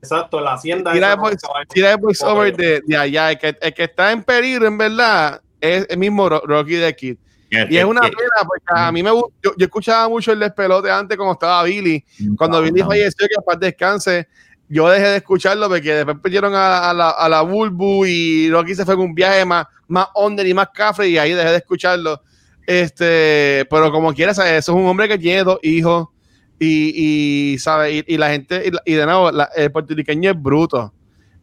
exacto, 0.00 0.40
la 0.40 0.52
hacienda. 0.52 0.92
tira 0.92 1.14
el 1.14 1.18
voice, 1.18 1.38
no, 1.42 1.48
caballo. 1.48 1.68
tira 1.74 1.90
el 1.90 1.96
voice 1.96 2.24
Como 2.24 2.36
over 2.40 2.54
que- 2.54 2.62
de, 2.62 2.82
de 2.86 2.96
allá. 2.96 3.32
El 3.32 3.38
que, 3.38 3.56
el 3.60 3.74
que 3.74 3.82
está 3.82 4.12
en 4.12 4.22
peligro, 4.22 4.68
en 4.68 4.78
verdad, 4.78 5.40
es 5.60 5.88
el 5.90 5.98
mismo 5.98 6.28
Ro- 6.28 6.42
Rocky 6.46 6.74
de 6.76 6.94
Kid. 6.94 7.16
Que- 7.50 7.66
Y 7.70 7.78
es 7.78 7.84
una 7.84 8.02
que- 8.02 8.08
pena 8.10 8.30
porque 8.46 8.64
a 8.68 8.92
mí 8.92 9.02
me 9.02 9.10
yo, 9.10 9.30
yo 9.42 9.52
escuchaba 9.58 10.08
mucho 10.08 10.32
el 10.32 10.40
despelote 10.40 10.90
antes 10.90 11.16
como 11.16 11.32
estaba 11.32 11.62
Billy. 11.64 12.04
Cuando 12.36 12.58
no, 12.58 12.64
Billy 12.64 12.80
no. 12.82 12.86
falleció, 12.88 13.26
que 13.26 13.42
paz 13.46 13.58
descanse, 13.58 14.28
yo 14.68 14.88
dejé 14.88 15.06
de 15.08 15.16
escucharlo 15.16 15.68
porque 15.68 15.94
después 15.94 16.18
perdieron 16.22 16.54
a, 16.54 16.90
a 16.90 16.92
la, 16.94 17.08
a 17.10 17.28
la 17.28 17.40
Bulbu 17.40 18.04
y 18.04 18.50
Rocky 18.50 18.74
se 18.74 18.84
fue 18.84 18.94
en 18.94 19.00
un 19.00 19.14
viaje 19.14 19.44
más, 19.46 19.66
más 19.86 20.08
under 20.14 20.46
y 20.46 20.52
más 20.52 20.68
cafre 20.74 21.08
y 21.08 21.16
ahí 21.16 21.32
dejé 21.32 21.50
de 21.50 21.56
escucharlo. 21.56 22.20
Este, 22.66 23.66
pero 23.70 23.90
como 23.90 24.12
quiera, 24.12 24.34
¿sabes? 24.34 24.52
eso 24.52 24.72
es 24.72 24.78
un 24.78 24.86
hombre 24.86 25.08
que 25.08 25.16
tiene 25.16 25.42
dos 25.42 25.58
hijos 25.62 26.08
y, 26.58 27.52
y 27.54 27.58
¿sabe? 27.58 27.92
Y, 27.94 28.04
y 28.08 28.18
la 28.18 28.28
gente, 28.28 28.70
y, 28.84 28.92
de 28.92 29.06
nuevo, 29.06 29.30
la- 29.30 29.48
el 29.56 29.72
puertorriqueño 29.72 30.30
es 30.32 30.42
bruto 30.42 30.92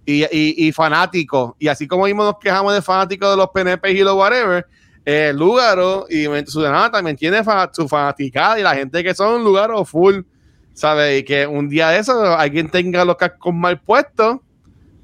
y, 0.06 0.22
y, 0.26 0.68
y 0.68 0.72
fanático. 0.72 1.56
Y 1.58 1.68
así 1.68 1.88
como 1.88 2.06
mismo 2.06 2.24
nos 2.24 2.36
quejamos 2.40 2.76
de 2.76 2.82
fanáticos 2.84 3.32
de 3.32 3.38
los 3.38 3.50
PNP 3.50 3.92
y 3.94 4.00
los 4.02 4.14
whatever, 4.14 4.68
eh, 5.06 5.32
Lugaro 5.36 6.08
y 6.10 6.26
su 6.48 6.62
nada 6.62 6.90
también 6.92 7.16
tiene 7.16 7.44
fa- 7.44 7.70
su 7.72 7.88
fanaticada 7.88 8.60
y 8.60 8.64
la 8.64 8.76
gente 8.76 9.04
que 9.04 9.14
son 9.14 9.44
Lugaro 9.44 9.86
full, 9.86 10.22
¿sabes? 10.74 11.22
Y 11.22 11.24
que 11.24 11.46
un 11.46 11.70
día 11.70 11.90
de 11.90 12.00
eso 12.00 12.36
alguien 12.36 12.70
tenga 12.70 13.06
los 13.06 13.16
cascos 13.16 13.54
mal 13.54 13.80
puestos, 13.80 14.38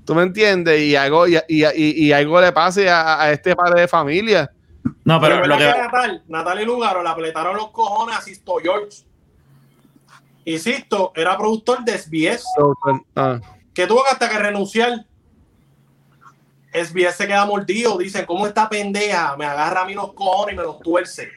¿tú 0.06 0.16
me 0.16 0.24
entiendes? 0.24 0.82
Y 0.82 0.96
algo, 0.96 1.28
y, 1.28 1.36
y, 1.48 1.64
y- 1.66 2.06
y 2.08 2.12
algo 2.12 2.42
le 2.42 2.52
pase 2.52 2.90
a, 2.90 3.22
a 3.22 3.32
este 3.32 3.56
padre 3.56 3.82
de 3.82 3.88
familia. 3.88 4.52
No, 5.06 5.22
pero 5.22 5.36
Pero 5.36 5.48
lo 5.48 5.58
¿verdad 5.58 5.74
que. 5.76 5.80
que 5.80 5.86
Natal, 5.86 6.24
Natal 6.28 6.62
y 6.62 6.66
Lugaro 6.66 7.04
le 7.04 7.10
apretaron 7.10 7.56
los 7.56 7.70
cojones 7.70 8.18
a 8.18 8.22
Sisto 8.22 8.56
George. 8.62 9.04
Y 10.44 10.58
Sisto 10.58 11.12
era 11.16 11.38
productor 11.38 11.84
de 11.84 11.98
SBS, 12.00 12.44
Ah, 13.16 13.40
que 13.74 13.86
tuvo 13.86 14.04
que 14.04 14.10
hasta 14.10 14.28
que 14.30 14.40
renunciar. 14.40 15.06
SBS 16.74 17.18
se 17.18 17.28
queda 17.28 17.46
mordido. 17.46 17.98
Dicen, 17.98 18.26
¿cómo 18.26 18.48
esta 18.48 18.70
pendeja 18.70 19.36
me 19.38 19.46
agarra 19.46 19.82
a 19.82 19.86
mí 19.86 19.94
los 19.94 20.14
cojones 20.14 20.54
y 20.54 20.58
me 20.58 20.64
los 20.64 20.80
tuerce? 20.80 21.30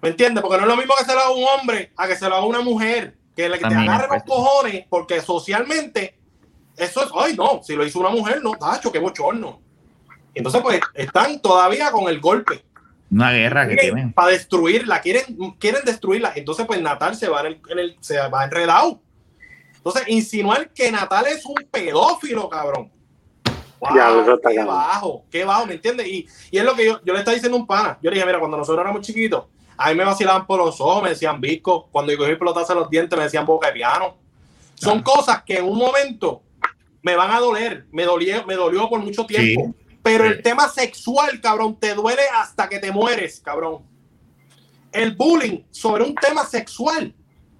¿Me 0.00 0.10
entiendes? 0.10 0.42
Porque 0.42 0.56
no 0.58 0.62
es 0.64 0.68
lo 0.68 0.76
mismo 0.76 0.94
que 0.96 1.04
se 1.04 1.12
lo 1.14 1.20
haga 1.20 1.30
un 1.30 1.44
hombre 1.44 1.92
a 1.96 2.06
que 2.06 2.16
se 2.16 2.28
lo 2.28 2.36
haga 2.36 2.46
una 2.46 2.60
mujer. 2.60 3.16
Que 3.34 3.48
le 3.48 3.58
que 3.58 3.66
te 3.68 3.74
agarre 3.74 4.08
los 4.08 4.22
cojones, 4.24 4.84
porque 4.88 5.20
socialmente 5.20 6.18
eso 6.76 7.04
es, 7.04 7.10
ay 7.16 7.34
no, 7.36 7.60
si 7.62 7.74
lo 7.76 7.84
hizo 7.84 8.00
una 8.00 8.10
mujer, 8.10 8.42
no, 8.42 8.52
tacho, 8.54 8.90
qué 8.92 8.98
bochorno. 8.98 9.60
Entonces, 10.34 10.60
pues, 10.60 10.80
están 10.94 11.40
todavía 11.40 11.90
con 11.90 12.08
el 12.08 12.20
golpe 12.20 12.64
Una 13.10 13.32
guerra 13.32 13.66
que 13.68 13.76
tienen. 13.76 14.12
para 14.12 14.32
destruirla, 14.32 15.00
quieren, 15.00 15.24
quieren 15.58 15.84
destruirla. 15.84 16.32
Entonces, 16.36 16.66
pues 16.66 16.80
Natal 16.80 17.16
se 17.16 17.28
va 17.28 17.40
en 17.40 17.46
el, 17.46 17.60
en 17.70 17.78
el- 17.78 17.96
se 18.00 18.18
va 18.28 18.44
enredado. 18.44 19.00
Entonces, 19.76 20.02
insinuar 20.08 20.70
que 20.70 20.90
Natal 20.92 21.26
es 21.26 21.44
un 21.46 21.54
pedófilo, 21.70 22.48
cabrón. 22.48 22.90
Wow, 23.80 23.94
Ya, 23.96 24.08
eso 24.10 24.34
está 24.34 24.48
qué 24.50 24.56
cabrón. 24.56 24.74
bajo, 24.74 25.24
qué 25.30 25.44
bajo, 25.44 25.66
¿me 25.66 25.74
entiendes? 25.74 26.06
Y, 26.08 26.26
y 26.50 26.58
es 26.58 26.64
lo 26.64 26.74
que 26.74 26.86
yo, 26.86 27.00
yo 27.04 27.12
le 27.12 27.18
estaba 27.20 27.34
diciendo 27.34 27.56
a 27.56 27.60
un 27.60 27.66
pana. 27.66 27.98
Yo 28.02 28.10
le 28.10 28.14
dije, 28.16 28.26
mira, 28.26 28.38
cuando 28.38 28.56
nosotros 28.56 28.82
éramos 28.82 29.02
chiquitos, 29.06 29.44
a 29.76 29.90
mí 29.90 29.94
me 29.94 30.04
vacilaban 30.04 30.46
por 30.46 30.58
los 30.58 30.80
ojos, 30.80 31.02
me 31.02 31.10
decían 31.10 31.40
visco. 31.40 31.88
Cuando 31.92 32.10
yo 32.12 32.18
cogí 32.18 32.34
pelotazo 32.34 32.72
en 32.72 32.80
los 32.80 32.90
dientes, 32.90 33.16
me 33.16 33.24
decían 33.24 33.46
boca 33.46 33.68
de 33.68 33.74
piano. 33.74 34.16
Son 34.74 35.02
cosas 35.02 35.42
que 35.44 35.58
en 35.58 35.64
un 35.66 35.78
momento 35.78 36.42
me 37.02 37.14
van 37.16 37.30
a 37.30 37.38
doler. 37.38 37.86
Me 37.92 38.04
dolió, 38.04 38.44
me 38.46 38.54
dolió 38.54 38.88
por 38.88 39.00
mucho 39.00 39.24
tiempo. 39.26 39.74
Pero 40.02 40.24
Sí. 40.24 40.30
el 40.30 40.42
tema 40.42 40.68
sexual, 40.68 41.40
cabrón, 41.40 41.76
te 41.78 41.94
duele 41.94 42.22
hasta 42.34 42.68
que 42.68 42.78
te 42.78 42.90
mueres, 42.90 43.40
cabrón. 43.40 43.82
El 44.90 45.14
bullying 45.14 45.60
sobre 45.70 46.02
un 46.04 46.14
tema 46.14 46.44
sexual 46.46 47.14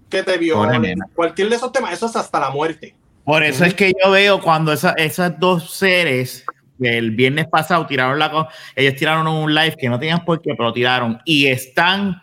que 0.09 0.23
te 0.23 0.39
vio, 0.39 0.55
Pobre 0.57 0.79
nena. 0.79 1.07
cualquier 1.15 1.51
de 1.51 1.57
esos 1.57 1.71
temas, 1.71 1.93
eso 1.93 2.07
es 2.07 2.17
hasta 2.17 2.41
la 2.41 2.51
muerte. 2.51 2.95
Por 3.29 3.43
eso 3.43 3.67
es 3.67 3.75
que 3.75 3.93
yo 4.03 4.11
veo 4.11 4.41
cuando 4.41 4.73
esa- 4.73 4.95
esas 4.97 5.39
dos 5.39 5.75
seres 5.75 6.47
el 6.81 7.11
viernes 7.11 7.47
pasado 7.47 7.87
tiraron 7.87 8.19
la 8.19 8.49
ellos 8.75 8.95
tiraron 8.95 9.27
un 9.29 9.55
live 9.55 9.77
que 9.79 9.91
no 9.91 9.99
tenían 9.99 10.25
por 10.25 10.41
qué, 10.41 10.55
pero 10.57 10.73
tiraron 10.73 11.21
y 11.27 11.47
están 11.49 12.23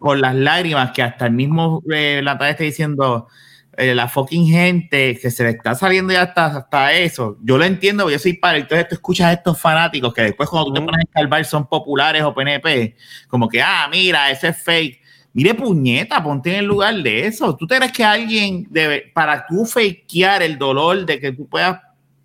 con 0.00 0.20
las 0.20 0.34
lágrimas 0.34 0.90
que 0.90 1.00
hasta 1.04 1.26
el 1.26 1.32
mismo 1.32 1.80
eh, 1.94 2.22
la 2.24 2.36
tarde 2.36 2.50
está 2.50 2.64
diciendo 2.64 3.28
eh, 3.76 3.94
la 3.94 4.08
fucking 4.08 4.48
gente 4.48 5.16
que 5.16 5.30
se 5.30 5.44
le 5.44 5.50
está 5.50 5.76
saliendo 5.76 6.12
ya 6.12 6.22
hasta, 6.22 6.46
hasta 6.46 6.92
eso. 6.92 7.38
Yo 7.44 7.56
lo 7.56 7.64
entiendo, 7.64 8.10
yo 8.10 8.18
soy 8.18 8.32
padre. 8.32 8.58
Entonces 8.62 8.88
tú 8.88 8.96
escuchas 8.96 9.28
a 9.28 9.32
estos 9.34 9.60
fanáticos 9.60 10.12
que 10.12 10.22
después 10.22 10.48
cuando 10.48 10.70
tú 10.70 10.74
te 10.74 10.80
pones 10.80 10.98
a 10.98 11.02
escarbar 11.02 11.44
son 11.44 11.68
populares 11.68 12.22
o 12.24 12.34
PNP, 12.34 12.96
como 13.28 13.48
que, 13.48 13.62
ah, 13.62 13.86
mira, 13.92 14.28
ese 14.28 14.48
es 14.48 14.60
fake. 14.60 15.01
Mire, 15.34 15.54
puñeta, 15.54 16.22
ponte 16.22 16.50
en 16.50 16.60
el 16.60 16.66
lugar 16.66 16.94
de 16.96 17.26
eso. 17.26 17.56
¿Tú 17.56 17.66
te 17.66 17.76
crees 17.76 17.92
que 17.92 18.04
alguien 18.04 18.66
debe, 18.70 19.10
para 19.14 19.46
tú 19.46 19.64
fakear 19.64 20.42
el 20.42 20.58
dolor 20.58 21.06
de 21.06 21.18
que 21.18 21.32
tú 21.32 21.48
puedas 21.48 21.80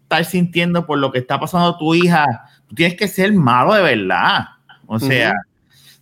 estar 0.08 0.24
sintiendo 0.24 0.86
por 0.86 0.98
lo 1.00 1.12
que 1.12 1.20
está 1.20 1.38
pasando 1.38 1.78
tu 1.78 1.94
hija, 1.94 2.26
tú 2.68 2.76
tienes 2.76 2.98
que 2.98 3.10
ser 3.10 3.34
malo 3.34 3.74
de 3.74 3.82
verdad. 3.82 4.46
O 4.86 4.98
sea, 5.00 5.34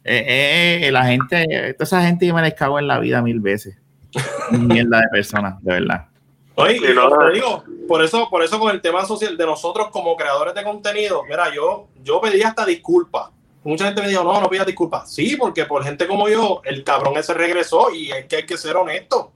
eh, 0.04 0.82
eh, 0.84 0.92
la 0.92 1.06
gente, 1.06 1.74
toda 1.74 1.86
esa 1.86 2.04
gente 2.04 2.28
yo 2.28 2.36
me 2.36 2.44
les 2.44 2.54
cago 2.54 2.78
en 2.78 2.88
la 2.88 3.00
vida 3.00 3.22
mil 3.24 3.40
veces. 3.40 3.76
Mierda 4.52 5.00
de 5.00 5.08
personas, 5.12 5.62
de 5.64 5.74
verdad. 5.74 6.06
Oye, 6.54 6.78
y 6.78 6.94
no, 6.94 7.10
como 7.10 7.24
no. 7.24 7.28
te 7.28 7.34
digo, 7.34 7.64
por 7.88 8.04
eso, 8.04 8.30
por 8.30 8.44
eso 8.44 8.60
con 8.60 8.74
el 8.74 8.80
tema 8.80 9.04
social 9.06 9.36
de 9.36 9.46
nosotros 9.46 9.90
como 9.92 10.16
creadores 10.16 10.54
de 10.54 10.64
contenido, 10.64 11.24
mira, 11.28 11.54
yo, 11.54 11.88
yo 12.04 12.22
pedí 12.22 12.44
hasta 12.44 12.64
disculpas. 12.64 13.30
Mucha 13.66 13.86
gente 13.86 14.02
me 14.02 14.08
dijo, 14.10 14.24
no, 14.24 14.40
no 14.40 14.50
pidas 14.50 14.66
disculpas. 14.68 15.12
Sí, 15.12 15.36
porque 15.38 15.66
por 15.66 15.84
gente 15.84 16.08
como 16.08 16.30
yo, 16.30 16.62
el 16.66 16.84
cabrón 16.84 17.18
ese 17.18 17.34
regresó 17.34 17.94
y 17.94 18.12
es 18.12 18.26
que 18.28 18.38
hay 18.38 18.46
que 18.46 18.58
ser 18.58 18.78
honesto. 18.78 19.32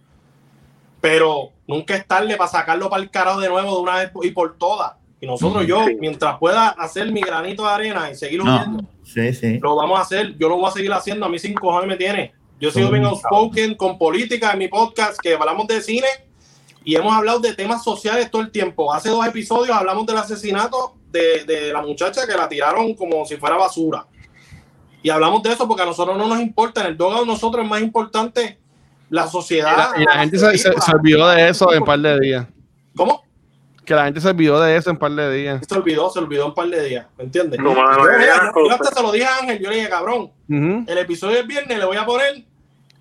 Pero 1.02 1.52
nunca 1.68 1.96
es 1.96 2.06
tarde 2.08 2.36
para 2.36 2.50
sacarlo 2.50 2.90
para 2.90 3.02
el 3.02 3.10
carajo 3.10 3.40
de 3.40 3.50
nuevo 3.50 3.76
de 3.76 3.82
una 3.82 3.96
vez 3.98 4.12
y 4.22 4.32
por 4.32 4.58
todas. 4.58 4.94
Y 5.22 5.28
nosotros, 5.28 5.66
yo, 5.66 5.84
Sí. 5.86 5.98
mientras 6.00 6.38
pueda 6.38 6.70
hacer 6.70 7.12
mi 7.12 7.22
granito 7.22 7.64
de 7.64 7.70
arena 7.70 8.10
y 8.12 8.16
seguir 8.16 8.44
No, 8.44 8.56
huyendo, 8.56 8.84
sí, 9.04 9.34
sí. 9.34 9.60
lo 9.60 9.76
vamos 9.76 9.98
a 10.00 10.04
hacer. 10.04 10.38
Yo 10.38 10.48
lo 10.50 10.58
voy 10.58 10.68
a 10.70 10.72
seguir 10.72 10.92
haciendo. 10.94 11.26
A 11.26 11.30
mí 11.30 11.40
sin 11.40 11.54
cojones 11.54 11.88
me 11.88 11.96
tiene. 11.98 12.34
Yo 12.60 12.72
sigo 12.72 12.90
bien 12.90 13.06
outspoken 13.06 13.76
con 13.76 13.98
política 13.98 14.52
en 14.52 14.60
mi 14.60 14.68
podcast 14.68 15.18
que 15.20 15.34
hablamos 15.34 15.66
de 15.68 15.82
cine 15.82 16.08
y 16.84 16.96
hemos 16.96 17.14
hablado 17.14 17.40
de 17.40 17.54
temas 17.54 17.84
sociales 17.84 18.30
todo 18.30 18.42
el 18.42 18.52
tiempo. 18.52 18.94
Hace 18.94 19.10
dos 19.10 19.26
episodios 19.26 19.76
hablamos 19.76 20.06
del 20.06 20.18
asesinato 20.18 20.96
de, 21.10 21.46
de 21.46 21.72
la 21.74 21.82
muchacha 21.82 22.28
que 22.28 22.34
la 22.36 22.48
tiraron 22.50 22.94
como 22.96 23.26
si 23.26 23.38
fuera 23.38 23.56
basura. 23.56 24.06
Y 25.02 25.10
hablamos 25.10 25.42
de 25.44 25.52
eso 25.54 25.68
porque 25.68 25.84
a 25.84 25.86
nosotros 25.86 26.18
no 26.18 26.28
nos 26.28 26.40
importa. 26.40 26.82
En 26.82 26.88
el 26.88 26.98
dogado 26.98 27.26
nosotros 27.26 27.64
es 27.64 27.70
más 27.70 27.82
importante 27.82 28.58
la 29.10 29.26
Y 29.26 29.30
sociedad. 29.30 29.92
la, 29.96 30.02
y 30.02 30.06
la 30.06 30.14
gente 30.20 30.38
se, 30.38 30.58
se- 30.58 30.74
se 30.82 30.92
olvidó 30.92 31.28
de 31.30 31.50
eso 31.50 31.72
en 31.74 31.80
un 31.80 31.86
par 31.86 32.00
de 32.00 32.20
días. 32.20 32.46
¿Cómo? 32.96 33.24
Que 33.86 33.96
la 33.96 34.06
gente 34.06 34.22
se 34.22 34.28
olvidó 34.30 34.62
de 34.62 34.76
eso 34.76 34.90
en 34.92 34.98
un 34.98 35.00
par 35.00 35.12
de 35.12 35.34
días. 35.34 35.62
Se 35.68 35.74
olvidó, 35.76 36.10
se 36.12 36.20
olvidó 36.20 36.46
un 36.48 36.54
par 36.54 36.68
de 36.68 36.84
días. 36.88 37.08
¿Me 37.18 37.24
entiendes? 37.24 37.60
No, 37.60 37.74
yo, 37.74 38.04
yo- 38.04 38.68
yo 38.68 38.72
hasta 38.72 38.94
se 38.94 39.02
lo 39.02 39.12
dije 39.12 39.26
a 39.26 39.38
Ángel. 39.38 39.60
Yo 39.60 39.70
le 39.70 39.78
dije, 39.78 39.90
cabrón, 39.90 40.32
el 40.50 40.98
episodio 40.98 41.38
del 41.38 41.48
viernes 41.48 41.78
le 41.80 41.86
voy 41.86 41.98
a 41.98 42.06
poner 42.06 42.44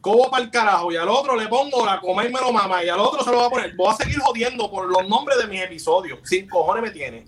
cobo 0.00 0.30
para 0.30 0.44
el 0.44 0.50
carajo 0.50 0.92
y 0.92 0.96
al 0.96 1.08
otro 1.08 1.34
le 1.36 1.48
pongo 1.48 1.84
la 1.84 2.00
coma 2.00 2.24
y 2.24 2.32
me 2.32 2.40
lo 2.40 2.52
mama 2.52 2.82
y 2.84 2.88
al 2.88 3.00
otro 3.00 3.22
se 3.24 3.30
lo 3.30 3.38
voy 3.38 3.46
a 3.46 3.50
poner. 3.50 3.74
Voy 3.76 3.92
a 3.92 3.96
seguir 3.96 4.18
jodiendo 4.20 4.70
por 4.70 4.86
los 4.88 5.06
nombres 5.08 5.36
de 5.38 5.46
mis 5.48 5.60
episodios. 5.60 6.20
Sin 6.22 6.48
cojones 6.48 6.84
me 6.84 6.90
tiene. 6.90 7.24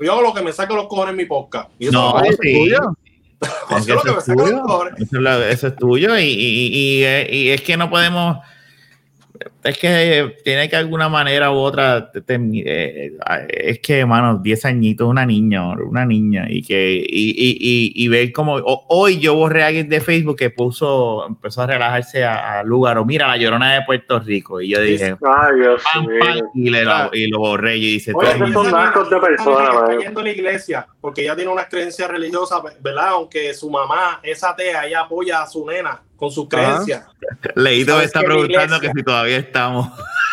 Yo 0.00 0.12
hago 0.12 0.22
lo 0.22 0.32
que 0.34 0.42
me 0.42 0.52
saco 0.52 0.74
los 0.74 0.86
cojones 0.88 1.10
en 1.10 1.16
mi 1.18 1.24
podcast. 1.26 1.70
Y 1.78 1.88
eso 1.88 1.92
No, 1.92 2.20
sí. 2.40 2.72
Eso 3.40 3.94
es 4.18 4.24
tuyo. 4.24 4.62
Eso 4.96 5.66
es, 5.68 5.76
y, 6.18 6.24
y- 6.24 6.66
y- 6.66 7.04
y- 7.04 7.36
y 7.36 7.50
es 7.50 7.60
que 7.62 7.76
no 7.76 7.88
podemos. 7.90 8.38
Es 9.64 9.76
que 9.76 10.36
tiene 10.44 10.68
que 10.68 10.76
de 10.76 10.82
alguna 10.82 11.08
manera 11.08 11.50
u 11.50 11.56
otra. 11.56 12.12
te- 12.12 12.20
te- 12.20 12.38
eh, 12.64 13.12
es 13.48 13.80
que, 13.80 13.98
hermano, 13.98 14.38
10 14.38 14.64
añitos, 14.64 15.08
una 15.08 15.26
niña, 15.26 15.68
una 15.72 16.06
niña, 16.06 16.46
y 16.48 16.62
que 16.62 16.92
y, 17.06 17.30
y, 17.30 17.56
y, 17.60 17.92
y 18.04 18.08
ver 18.08 18.30
como 18.32 18.54
o- 18.54 18.86
hoy 18.88 19.18
yo 19.18 19.34
borré 19.34 19.64
a 19.64 19.66
alguien 19.66 19.88
de 19.88 20.00
Facebook 20.00 20.36
que 20.36 20.50
puso, 20.50 21.26
empezó 21.26 21.62
a 21.62 21.66
relajarse 21.66 22.24
a, 22.24 22.60
a 22.60 22.62
lugar, 22.62 22.98
o 22.98 23.04
mira, 23.04 23.26
la 23.26 23.36
llorona 23.36 23.74
de 23.74 23.82
Puerto 23.82 24.20
Rico, 24.20 24.60
y 24.60 24.68
yo 24.68 24.80
dije, 24.80 25.16
Ay, 25.26 25.56
Dios 25.60 25.82
mío. 26.06 26.18
pam, 26.20 26.38
y, 26.54 26.70
le, 26.70 26.84
lo, 26.84 27.10
y 27.12 27.26
lo 27.28 27.38
borré, 27.40 27.76
y 27.78 27.92
dice, 27.94 28.12
Oye, 28.14 28.30
Esos 28.30 28.48
y 28.48 28.52
son 28.52 28.66
esa 28.68 28.84
ascos 28.84 29.10
de 29.10 29.18
personas, 29.20 29.72
yendo 30.00 30.20
a 30.20 30.22
la 30.22 30.30
iglesia 30.30 30.86
porque 31.00 31.22
ella 31.22 31.34
tiene 31.34 31.50
unas 31.50 31.66
creencias 31.68 32.08
religiosas, 32.08 32.62
¿verdad? 32.80 33.08
Aunque 33.08 33.52
su 33.54 33.68
mamá 33.70 34.20
es 34.22 34.42
atea, 34.44 34.86
ella 34.86 35.00
apoya 35.00 35.42
a 35.42 35.46
su 35.48 35.66
nena 35.66 36.00
con 36.18 36.30
sus 36.32 36.48
creencias. 36.48 37.04
Leído 37.54 37.94
me 37.94 38.02
¿Sabes 38.02 38.06
está 38.08 38.20
preguntando 38.20 38.80
que 38.80 38.90
si 38.94 39.02
todavía 39.04 39.36
estamos. 39.38 39.88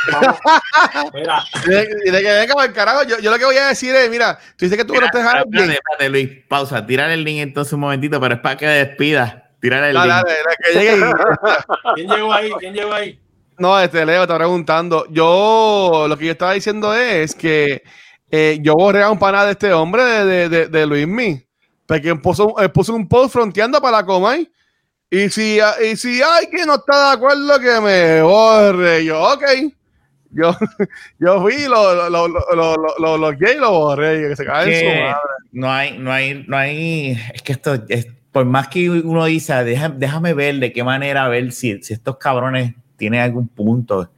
Mira, 1.14 1.44
Y 1.66 1.70
de, 1.70 2.12
de 2.12 2.22
que 2.22 2.32
venga 2.32 2.66
el 2.66 2.74
carajo, 2.74 3.04
yo, 3.04 3.20
yo 3.20 3.32
lo 3.32 3.38
que 3.38 3.46
voy 3.46 3.58
a 3.58 3.68
decir 3.68 3.94
es, 3.96 4.10
mira, 4.10 4.38
tú 4.56 4.66
dices 4.66 4.78
que 4.78 4.86
tú 4.86 4.94
Mira, 4.94 5.06
a 5.06 5.08
espérate, 5.08 5.38
alguien. 5.40 5.72
espérate, 5.72 6.10
Luis, 6.10 6.30
pausa, 6.48 6.86
tírale 6.86 7.14
el 7.14 7.24
link 7.24 7.40
entonces 7.40 7.74
un 7.74 7.82
momentito, 7.82 8.20
pero 8.20 8.36
es 8.36 8.42
para 8.42 8.58
que 8.58 8.68
despidas. 8.68 9.36
Tírale 9.62 9.90
el 9.90 9.96
link. 9.96 10.06
dale, 10.06 10.32
dale, 10.32 10.56
que 10.58 11.14
¿quién 11.96 12.10
llegó 12.10 12.34
ahí? 12.34 12.52
¿Quién 12.60 12.74
llegó 12.74 12.94
ahí? 12.94 13.20
No, 13.58 13.80
este 13.80 14.06
Leo 14.06 14.24
está 14.24 14.38
preguntando. 14.38 15.06
Yo 15.10 16.06
lo 16.10 16.18
que 16.18 16.26
yo 16.26 16.32
estaba 16.32 16.54
diciendo 16.54 16.94
es 16.94 17.34
que 17.36 17.84
eh, 18.30 18.58
yo 18.62 18.74
borré 18.76 19.02
a 19.02 19.10
un 19.10 19.18
pana 19.18 19.46
de 19.46 19.52
este 19.52 19.72
hombre 19.74 20.04
de, 20.04 20.26
de, 20.26 20.50
de, 20.50 20.68
de 20.68 20.86
Luismi. 20.86 21.42
Porque 21.86 22.16
puso, 22.16 22.56
puso 22.74 22.94
un 22.94 23.08
post 23.08 23.32
fronteando 23.34 23.80
para 23.82 23.98
la 23.98 24.06
Comay. 24.06 24.50
Y 25.10 25.30
si, 25.30 25.60
y 25.84 25.96
si 25.96 26.22
hay 26.22 26.48
quien 26.48 26.68
no 26.68 26.76
está 26.76 27.10
de 27.10 27.14
acuerdo, 27.16 27.60
que 27.60 27.80
me 27.82 28.22
borre. 28.22 29.06
Yo, 29.06 29.22
ok. 29.22 29.44
Yo, 30.32 30.56
yo 31.20 31.42
fui, 31.42 31.66
lo, 31.68 31.94
lo, 31.96 32.10
lo, 32.10 32.28
lo, 32.28 32.56
lo, 32.56 32.76
lo, 32.76 32.96
lo 33.00 33.18
bloqueé 33.18 33.54
y 33.54 33.60
lo 33.60 33.72
borré. 33.72 34.20
Y 34.26 34.30
que 34.30 34.36
se 34.36 34.46
cae 34.46 34.68
en 34.68 34.74
su 34.74 34.80
Que 34.94 35.02
madre. 35.02 35.20
no 35.54 35.72
hay, 35.72 35.98
no 35.98 36.12
hay, 36.12 36.46
no 36.48 36.58
hay, 36.58 37.12
es 37.34 37.42
que 37.42 37.54
esto 37.54 37.76
es, 37.88 38.08
por 38.32 38.44
más 38.46 38.68
que 38.68 38.90
uno 38.90 39.24
dice, 39.26 39.54
"Deja- 39.64 39.90
déjame 39.90 40.34
ver 40.34 40.56
de 40.56 40.74
qué 40.74 40.84
manera 40.84 41.28
ver 41.30 41.52
si, 41.54 41.82
si 41.82 41.94
estos 41.94 42.18
cabrones 42.18 42.74
tienen 42.98 43.22
algún 43.22 43.48
punto. 43.48 44.10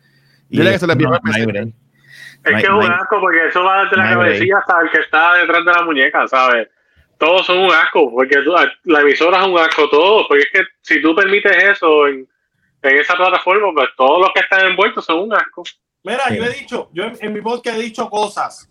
Y 0.50 0.58
Dile 0.58 0.70
que 0.70 0.76
es- 0.76 0.82
se 0.82 0.88
les 0.88 0.98
no, 0.98 1.04
el 1.04 1.12
no. 1.12 1.18
Es 1.20 1.32
No 1.36 2.56
hay- 2.56 2.62
que 2.64 2.68
es 2.68 2.70
un 2.74 2.92
asco 2.92 3.20
porque 3.20 3.48
eso 3.50 3.64
va 3.64 3.84
desde 3.84 3.98
la 3.98 4.10
cabecilla 4.10 4.58
hasta 4.60 4.82
el 4.82 4.90
que 4.90 5.00
está 5.00 5.34
detrás 5.36 5.66
de 5.66 5.72
la 5.72 5.84
muñeca, 5.84 6.28
¿sabes? 6.28 6.68
Todos 7.20 7.46
son 7.48 7.60
un 7.60 7.72
asco, 7.72 8.12
porque 8.12 8.38
tú- 8.44 8.54
la 8.84 9.02
emisora 9.02 9.42
es 9.42 9.48
un 9.48 9.58
asco, 9.58 9.90
todos. 9.90 10.26
Porque 10.28 10.44
es 10.44 10.50
que 10.54 10.62
si 10.82 11.02
tú 11.02 11.16
permites 11.16 11.52
eso 11.64 12.08
en, 12.08 12.28
en 12.84 12.98
esa 12.98 13.16
plataforma, 13.16 13.68
pues 13.74 13.90
todos 13.98 14.20
los 14.22 14.30
que 14.34 14.42
están 14.42 14.66
envueltos 14.68 15.06
son 15.06 15.20
un 15.20 15.34
asco. 15.34 15.64
Mira, 16.04 16.24
Sí. 16.30 16.38
yo 16.38 16.44
he 16.46 16.50
dicho, 16.54 16.90
yo 16.94 17.04
en, 17.06 17.18
en 17.20 17.34
mi 17.34 17.42
podcast 17.42 17.78
he 17.78 17.82
dicho 17.82 18.10
cosas 18.10 18.70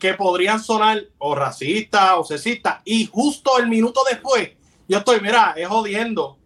que 0.00 0.14
podrían 0.14 0.58
sonar 0.60 1.02
o 1.18 1.34
racistas 1.34 2.12
o 2.16 2.24
sexistas 2.24 2.80
y 2.84 3.06
justo 3.06 3.58
el 3.58 3.66
minuto 3.68 4.00
después 4.08 4.50
yo 4.88 4.98
estoy, 4.98 5.20
mira, 5.20 5.54
es 5.56 5.66
jodiendo. 5.68 6.38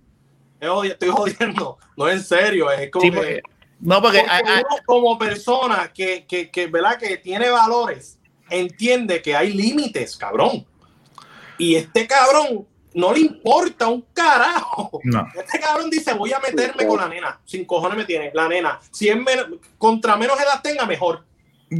Es 0.60 0.68
jodi- 0.68 0.90
estoy 0.92 1.08
jodiendo. 1.10 1.78
No 1.96 2.08
es 2.08 2.14
en 2.16 2.22
serio, 2.24 2.70
es 2.70 2.90
como 2.90 3.02
Sí, 3.04 3.10
que- 3.10 3.16
porque- 3.16 3.42
no, 3.80 4.02
porque 4.02 4.20
porque 4.26 4.52
uno 4.52 4.76
como 4.84 5.18
persona 5.18 5.90
que, 5.94 6.26
que, 6.26 6.50
que, 6.50 6.66
¿verdad? 6.66 6.98
que 6.98 7.16
tiene 7.18 7.48
valores, 7.50 8.18
entiende 8.50 9.22
que 9.22 9.34
hay 9.36 9.52
límites, 9.52 10.16
cabrón. 10.16 10.66
Y 11.60 11.76
este 11.76 12.06
cabrón 12.06 12.66
no 12.94 13.12
le 13.12 13.20
importa 13.20 13.86
un 13.88 14.04
carajo. 14.12 15.00
no. 15.04 15.26
Este 15.38 15.60
cabrón 15.60 15.90
dice, 15.90 16.12
voy 16.14 16.32
a 16.32 16.40
meterme 16.40 16.86
con 16.86 16.98
la 16.98 17.08
nena. 17.08 17.38
Sin 17.44 17.64
cojones 17.64 17.96
me 17.98 18.04
tiene, 18.04 18.30
la 18.34 18.48
nena. 18.48 18.80
Si 18.90 19.08
es 19.08 19.16
men- 19.16 19.60
contra 19.78 20.16
menos 20.16 20.38
edad 20.40 20.60
tenga, 20.62 20.86
mejor. 20.86 21.24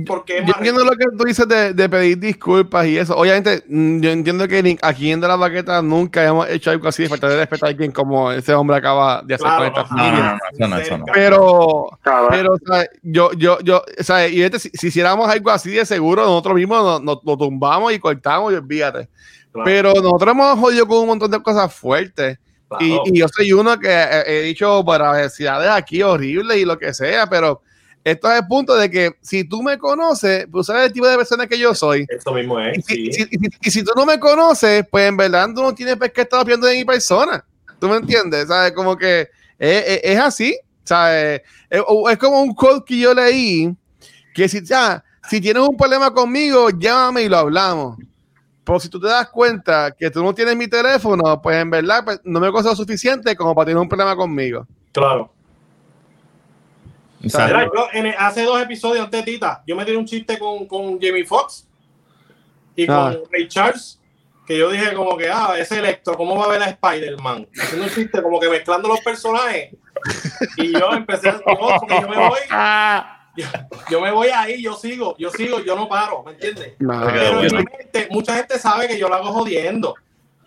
Porque 0.06 0.34
es 0.38 0.42
Yo 0.42 0.52
más 0.52 0.58
entiendo 0.58 0.84
lo 0.84 0.92
que 0.92 1.04
tú 1.18 1.24
dices 1.24 1.48
de, 1.48 1.74
de 1.74 1.88
pedir 1.88 2.16
disculpas 2.16 2.86
y 2.86 2.96
eso. 2.96 3.16
Obviamente, 3.16 3.64
mm, 3.68 4.00
yo 4.00 4.10
entiendo 4.10 4.46
que 4.46 4.62
ni 4.62 4.78
aquí 4.82 5.10
en 5.10 5.20
De 5.20 5.26
la 5.26 5.34
Baqueta 5.34 5.82
nunca 5.82 6.24
hemos 6.24 6.48
hecho 6.48 6.70
algo 6.70 6.86
así 6.86 7.02
de 7.02 7.08
falta 7.08 7.28
de 7.28 7.36
respeto 7.38 7.66
a 7.66 7.70
alguien 7.70 7.90
como 7.90 8.30
ese 8.30 8.54
hombre 8.54 8.76
acaba 8.76 9.20
de 9.22 9.34
hacer 9.34 9.48
Claro, 9.48 9.58
con 9.58 9.66
esta 9.66 9.82
no, 9.82 9.88
No, 9.96 9.96
no, 9.96 10.04
familia. 10.04 10.38
no, 10.38 10.38
eso 10.52 10.68
no, 10.68 10.76
eso 10.78 10.98
no. 10.98 11.04
Pero, 11.12 11.98
pero, 12.30 12.52
o 12.54 12.58
sea, 12.64 12.88
yo, 13.02 13.32
yo, 13.32 13.58
yo, 13.62 13.82
o 13.98 14.02
sea, 14.04 14.28
y 14.28 14.40
este, 14.42 14.60
si, 14.60 14.70
si 14.74 14.86
hiciéramos 14.86 15.28
algo 15.28 15.50
así 15.50 15.72
de 15.72 15.84
seguro, 15.84 16.22
nosotros 16.22 16.54
mismos 16.54 16.84
nos, 16.84 17.02
nos- 17.02 17.24
lo 17.24 17.36
tumbamos 17.36 17.92
y 17.92 17.98
cortamos 17.98 18.52
y 18.52 18.56
olvídate. 18.56 19.08
Claro, 19.52 19.64
Pero 19.64 19.92
nosotros 19.94 20.32
hemos 20.32 20.58
jodido 20.58 20.86
con 20.86 20.98
un 20.98 21.06
montón 21.08 21.30
de 21.30 21.42
cosas 21.42 21.72
fuertes. 21.74 22.38
claro. 22.68 22.84
Y, 22.84 23.00
y 23.10 23.18
yo 23.18 23.26
soy 23.28 23.52
uno 23.52 23.78
que 23.78 23.88
he, 23.88 24.22
he 24.38 24.42
dicho 24.42 24.82
barbaridades 24.84 25.70
aquí 25.70 26.02
horribles 26.02 26.58
y 26.58 26.64
lo 26.64 26.78
que 26.78 26.94
sea, 26.94 27.26
pero 27.28 27.60
esto 28.04 28.30
es 28.32 28.40
el 28.40 28.46
punto 28.46 28.76
de 28.76 28.90
que 28.90 29.10
si 29.20 29.44
tú 29.44 29.62
me 29.62 29.76
conoces, 29.76 30.46
pues 30.50 30.66
sabes 30.68 30.86
el 30.86 30.92
tipo 30.92 31.06
de 31.08 31.16
persona 31.16 31.46
que 31.46 31.58
yo 31.58 31.74
soy. 31.74 32.06
Esto 32.08 32.32
mismo 32.32 32.60
Y 32.60 32.68
es. 32.68 32.84
si, 32.86 32.94
sí. 32.94 33.02
y 33.08 33.12
si- 33.12 33.22
y 33.30 33.38
si- 33.38 33.48
y 33.62 33.70
si 33.70 33.82
tú 33.84 33.90
no 33.96 34.06
me 34.06 34.18
conoces, 34.20 34.84
pues 34.90 35.08
en 35.08 35.16
verdad 35.16 35.48
tú 35.54 35.62
no 35.62 35.74
tienes 35.74 35.96
qué 36.14 36.20
estar 36.22 36.44
viendo 36.46 36.66
de 36.66 36.76
mi 36.76 36.84
persona. 36.84 37.44
¿Tú 37.78 37.88
me 37.88 37.96
entiendes? 37.96 38.46
¿Sabes? 38.48 38.72
Como 38.72 38.96
que 38.96 39.28
es, 39.58 39.84
es- 39.86 40.00
es 40.04 40.18
así. 40.18 40.58
¿Sabes? 40.84 41.42
Es, 41.68 41.82
como 42.18 42.42
un 42.42 42.54
quote 42.54 42.84
que 42.86 42.98
yo 42.98 43.12
leí 43.14 43.72
que 44.34 44.48
si, 44.48 44.64
ya, 44.64 45.04
si 45.28 45.40
tienes 45.40 45.62
un 45.62 45.76
problema 45.76 46.12
conmigo, 46.12 46.70
llámame 46.70 47.22
y 47.22 47.28
lo 47.28 47.38
hablamos. 47.38 47.96
Pero 48.64 48.78
si 48.78 48.88
tú 48.88 49.00
te 49.00 49.08
das 49.08 49.28
cuenta 49.30 49.90
que 49.92 50.10
tú 50.10 50.22
no 50.22 50.34
tienes 50.34 50.54
mi 50.56 50.68
teléfono, 50.68 51.40
pues 51.40 51.56
en 51.56 51.70
verdad 51.70 52.04
pues, 52.04 52.20
no 52.24 52.38
me 52.40 52.50
costó 52.52 52.74
suficiente 52.76 53.34
como 53.36 53.54
para 53.54 53.66
tener 53.66 53.80
un 53.80 53.88
problema 53.88 54.14
conmigo. 54.14 54.66
Claro. 54.92 55.32
Mira, 57.20 57.64
yo 57.64 57.88
en 57.92 58.06
el- 58.06 58.14
hace 58.18 58.42
dos 58.44 58.60
episodios 58.62 59.04
antes 59.04 59.24
de 59.24 59.32
Tita, 59.32 59.62
yo 59.66 59.76
me 59.76 59.84
tiré 59.84 59.96
un 59.96 60.06
chiste 60.06 60.38
con, 60.38 60.66
con 60.66 60.98
Jamie 61.00 61.24
Foxx 61.24 61.66
y 62.76 62.84
Ah. 62.90 63.12
con 63.14 63.24
Ray 63.30 63.46
Charles, 63.48 64.00
que 64.46 64.56
yo 64.58 64.70
dije 64.70 64.94
como 64.94 65.16
que, 65.18 65.28
ah, 65.30 65.54
ese 65.58 65.78
Electro, 65.78 66.16
¿cómo 66.16 66.36
va 66.38 66.46
a 66.46 66.48
ver 66.48 66.62
a 66.62 66.66
Spider-Man? 66.70 67.46
Haciendo 67.60 67.86
un 67.86 67.92
chiste 67.92 68.22
como 68.22 68.40
que 68.40 68.48
mezclando 68.48 68.88
los 68.88 69.00
personajes. 69.00 69.74
Y 70.56 70.72
yo 70.72 70.92
empecé 70.92 71.28
a 71.28 71.32
yo, 71.34 71.44
porque 71.78 72.00
yo 72.00 72.08
me 72.08 72.16
voy, 72.16 72.38
yo, 73.36 73.46
yo 73.90 74.00
me 74.00 74.10
voy 74.10 74.28
ahí, 74.28 74.62
yo 74.62 74.74
sigo, 74.74 75.16
yo 75.18 75.30
sigo, 75.30 75.60
yo 75.60 75.76
no 75.76 75.88
paro, 75.88 76.22
¿me 76.24 76.32
entiendes? 76.32 76.74
No, 76.78 77.06
Pero 77.06 77.42
en 77.42 77.56
mi 77.56 77.62
mente, 77.62 78.08
mucha 78.10 78.36
gente 78.36 78.58
sabe 78.58 78.88
que 78.88 78.98
yo 78.98 79.08
lo 79.08 79.14
hago 79.14 79.32
jodiendo. 79.32 79.94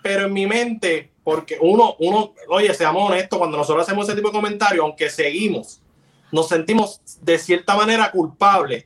Pero 0.01 0.25
en 0.25 0.33
mi 0.33 0.45
mente, 0.45 1.11
porque 1.23 1.57
uno, 1.61 1.95
uno, 1.99 2.33
oye, 2.49 2.73
seamos 2.73 3.09
honestos, 3.09 3.39
cuando 3.39 3.57
nosotros 3.57 3.87
hacemos 3.87 4.07
ese 4.07 4.15
tipo 4.15 4.29
de 4.29 4.33
comentarios, 4.33 4.83
aunque 4.83 5.09
seguimos, 5.09 5.81
nos 6.31 6.49
sentimos 6.49 7.01
de 7.21 7.37
cierta 7.37 7.75
manera 7.75 8.11
culpables 8.11 8.85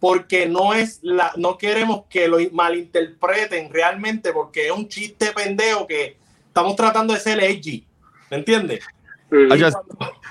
porque 0.00 0.46
no 0.46 0.74
es 0.74 0.98
la, 1.02 1.32
no 1.36 1.56
queremos 1.56 2.04
que 2.08 2.28
lo 2.28 2.38
malinterpreten 2.52 3.72
realmente, 3.72 4.32
porque 4.32 4.66
es 4.66 4.72
un 4.72 4.88
chiste 4.88 5.32
pendejo 5.32 5.86
que 5.86 6.16
estamos 6.46 6.74
tratando 6.76 7.14
de 7.14 7.20
ser 7.20 7.42
edgy, 7.42 7.86
¿me 8.30 8.38
entiendes? 8.38 8.84
Oye, 9.30 9.70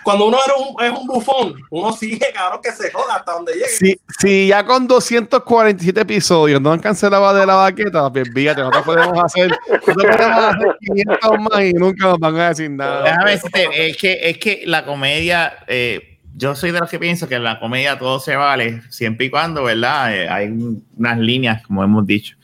Cuando 0.04 0.28
uno 0.28 0.38
era 0.46 0.56
un- 0.56 0.84
es 0.96 1.00
un 1.02 1.06
bufón, 1.06 1.54
uno 1.70 1.92
sigue, 1.92 2.28
cabrón, 2.34 2.62
que 2.64 2.72
se 2.72 2.90
joda 2.92 3.16
hasta 3.18 3.34
donde 3.34 3.54
llegue. 3.54 3.68
Si, 3.68 4.00
si 4.20 4.48
ya 4.48 4.66
con 4.66 4.88
247 4.88 6.00
episodios 6.02 6.62
no 6.62 6.72
han 6.72 6.80
cancelado 6.80 7.34
de 7.34 7.46
la 7.46 7.56
baqueta, 7.56 8.10
pues 8.12 8.30
fíjate, 8.34 8.62
nosotros 8.62 8.86
podemos 8.86 9.24
hacer, 9.24 9.50
nosotros 9.70 10.16
podemos 10.16 10.56
hacer 10.56 10.78
500 10.80 11.40
más 11.42 11.62
y 11.64 11.74
nunca 11.74 12.08
nos 12.08 12.20
van 12.20 12.36
a 12.40 12.50
decir 12.50 12.72
nada. 12.72 13.04
Déjame 13.04 13.32
decirte, 13.32 13.90
es 13.90 13.98
que, 13.98 14.20
es 14.30 14.38
que 14.38 14.64
la 14.66 14.86
comedia, 14.86 15.58
eh, 15.68 16.20
yo 16.34 16.56
soy 16.56 16.72
de 16.72 16.80
los 16.80 16.90
que 16.90 17.00
pienso 17.00 17.28
que 17.28 17.36
en 17.36 17.44
la 17.44 17.60
comedia 17.60 18.00
todo 18.00 18.20
se 18.22 18.36
vale, 18.38 18.82
siempre 18.90 19.26
y 19.26 19.30
cuando, 19.30 19.64
¿verdad? 19.64 20.16
Eh, 20.16 20.30
hay 20.30 20.48
un- 20.48 20.86
unas 20.96 21.18
líneas, 21.18 21.62
como 21.66 21.84
hemos 21.84 22.06
dicho. 22.08 22.38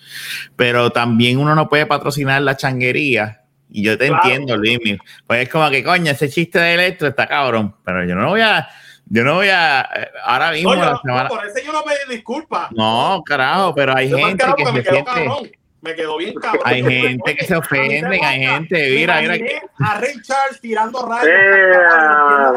Pero 0.57 0.89
también 0.91 1.37
uno 1.37 1.55
no 1.55 1.69
puede 1.69 1.85
patrocinar 1.85 2.41
la 2.41 2.57
changuería. 2.57 3.39
Y 3.75 3.83
yo 3.83 3.97
te 3.97 4.07
Claro. 4.07 4.21
entiendo, 4.23 4.55
Luis. 4.55 4.77
Pues 5.25 5.41
es 5.41 5.49
como 5.49 5.67
que, 5.71 5.83
coño, 5.83 6.11
ese 6.11 6.29
chiste 6.29 6.59
de 6.59 6.75
electro 6.75 7.07
está 7.07 7.25
cabrón. 7.27 7.75
Pero 7.83 8.05
yo 8.05 8.13
no 8.13 8.29
voy 8.29 8.41
a, 8.41 8.69
yo 9.07 9.23
no 9.23 9.33
voy 9.33 9.49
a, 9.49 9.81
eh, 9.95 10.11
ahora 10.23 10.51
mismo, 10.51 10.75
No, 10.75 10.79
yo 10.79 10.85
la 10.85 10.91
no- 10.91 11.01
semana. 11.01 11.23
no, 11.23 11.29
por 11.29 11.45
eso 11.47 11.59
yo 11.65 11.73
no 11.73 11.83
pedí 11.83 12.15
disculpas. 12.15 12.71
No, 12.71 13.23
carajo, 13.25 13.73
pero 13.73 13.95
hay 13.97 14.09
Yo 14.09 14.17
me 14.17 14.23
gente 14.25 14.43
que 14.43 14.49
porque 14.51 14.65
se 14.65 14.71
me 14.73 14.83
quedó 14.83 14.93
siente. 14.93 15.11
cabrón. 15.11 15.51
Me 15.81 15.95
quedó 15.95 16.17
bien 16.17 16.33
cabrón. 16.35 16.61
Hay 16.63 16.81
gente 16.83 17.23
Oye, 17.25 17.35
que 17.35 17.45
se 17.45 17.55
me 17.55 18.25
hay 18.25 18.39
gente, 18.45 18.75
Me 18.75 18.89
mira, 18.95 19.19
mira 19.19 19.35
A 19.79 19.99
Ray 19.99 20.13
Charles 20.21 20.61
tirando 20.61 21.05
rayos. 21.05 21.27
¡Eh, 21.27 21.73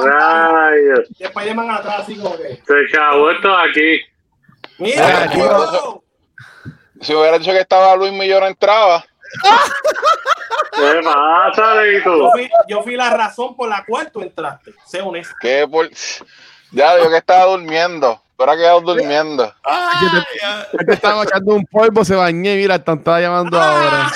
rayos! 0.05 1.01
Y 1.19 1.25
Spider-Man 1.25 1.71
atrás, 1.71 2.01
así 2.01 2.15
como 2.17 2.37
que. 2.37 2.61
Se 2.65 2.93
chavó 2.93 3.31
esto 3.31 3.57
aquí. 3.57 4.01
Mira, 4.79 5.29
tío. 5.31 6.03
Si 7.01 7.15
hubiera 7.15 7.39
dicho 7.39 7.51
que 7.53 7.61
estaba 7.61 7.97
Luis 7.97 8.13
Millón 8.13 8.45
entraba. 8.45 9.05
¿Qué 10.73 11.01
pasa, 11.03 11.75
Yo 12.05 12.31
fui, 12.33 12.51
yo 12.69 12.83
fui 12.83 12.97
la 12.97 13.11
razón 13.11 13.57
por 13.57 13.69
la 13.69 13.85
cual 13.85 14.11
tú 14.11 14.23
entraste. 14.23 14.75
Sé 14.87 15.01
honesto. 15.01 15.35
Que 15.41 15.67
por... 15.69 15.89
Ya 16.73 16.97
digo 16.97 17.11
que 17.11 17.17
estaba 17.17 17.45
durmiendo. 17.45 18.21
Pero 18.37 18.53
ha 18.53 18.57
quedado 18.57 18.81
durmiendo. 18.83 19.55
Este 20.79 20.93
estaba 20.93 21.25
echando 21.25 21.55
un 21.55 21.65
polvo, 21.65 22.05
se 22.05 22.15
bañé, 22.15 22.57
mira, 22.57 22.75
están 22.75 23.03
todas 23.03 23.23
llamando 23.23 23.59
ahora. 23.59 24.13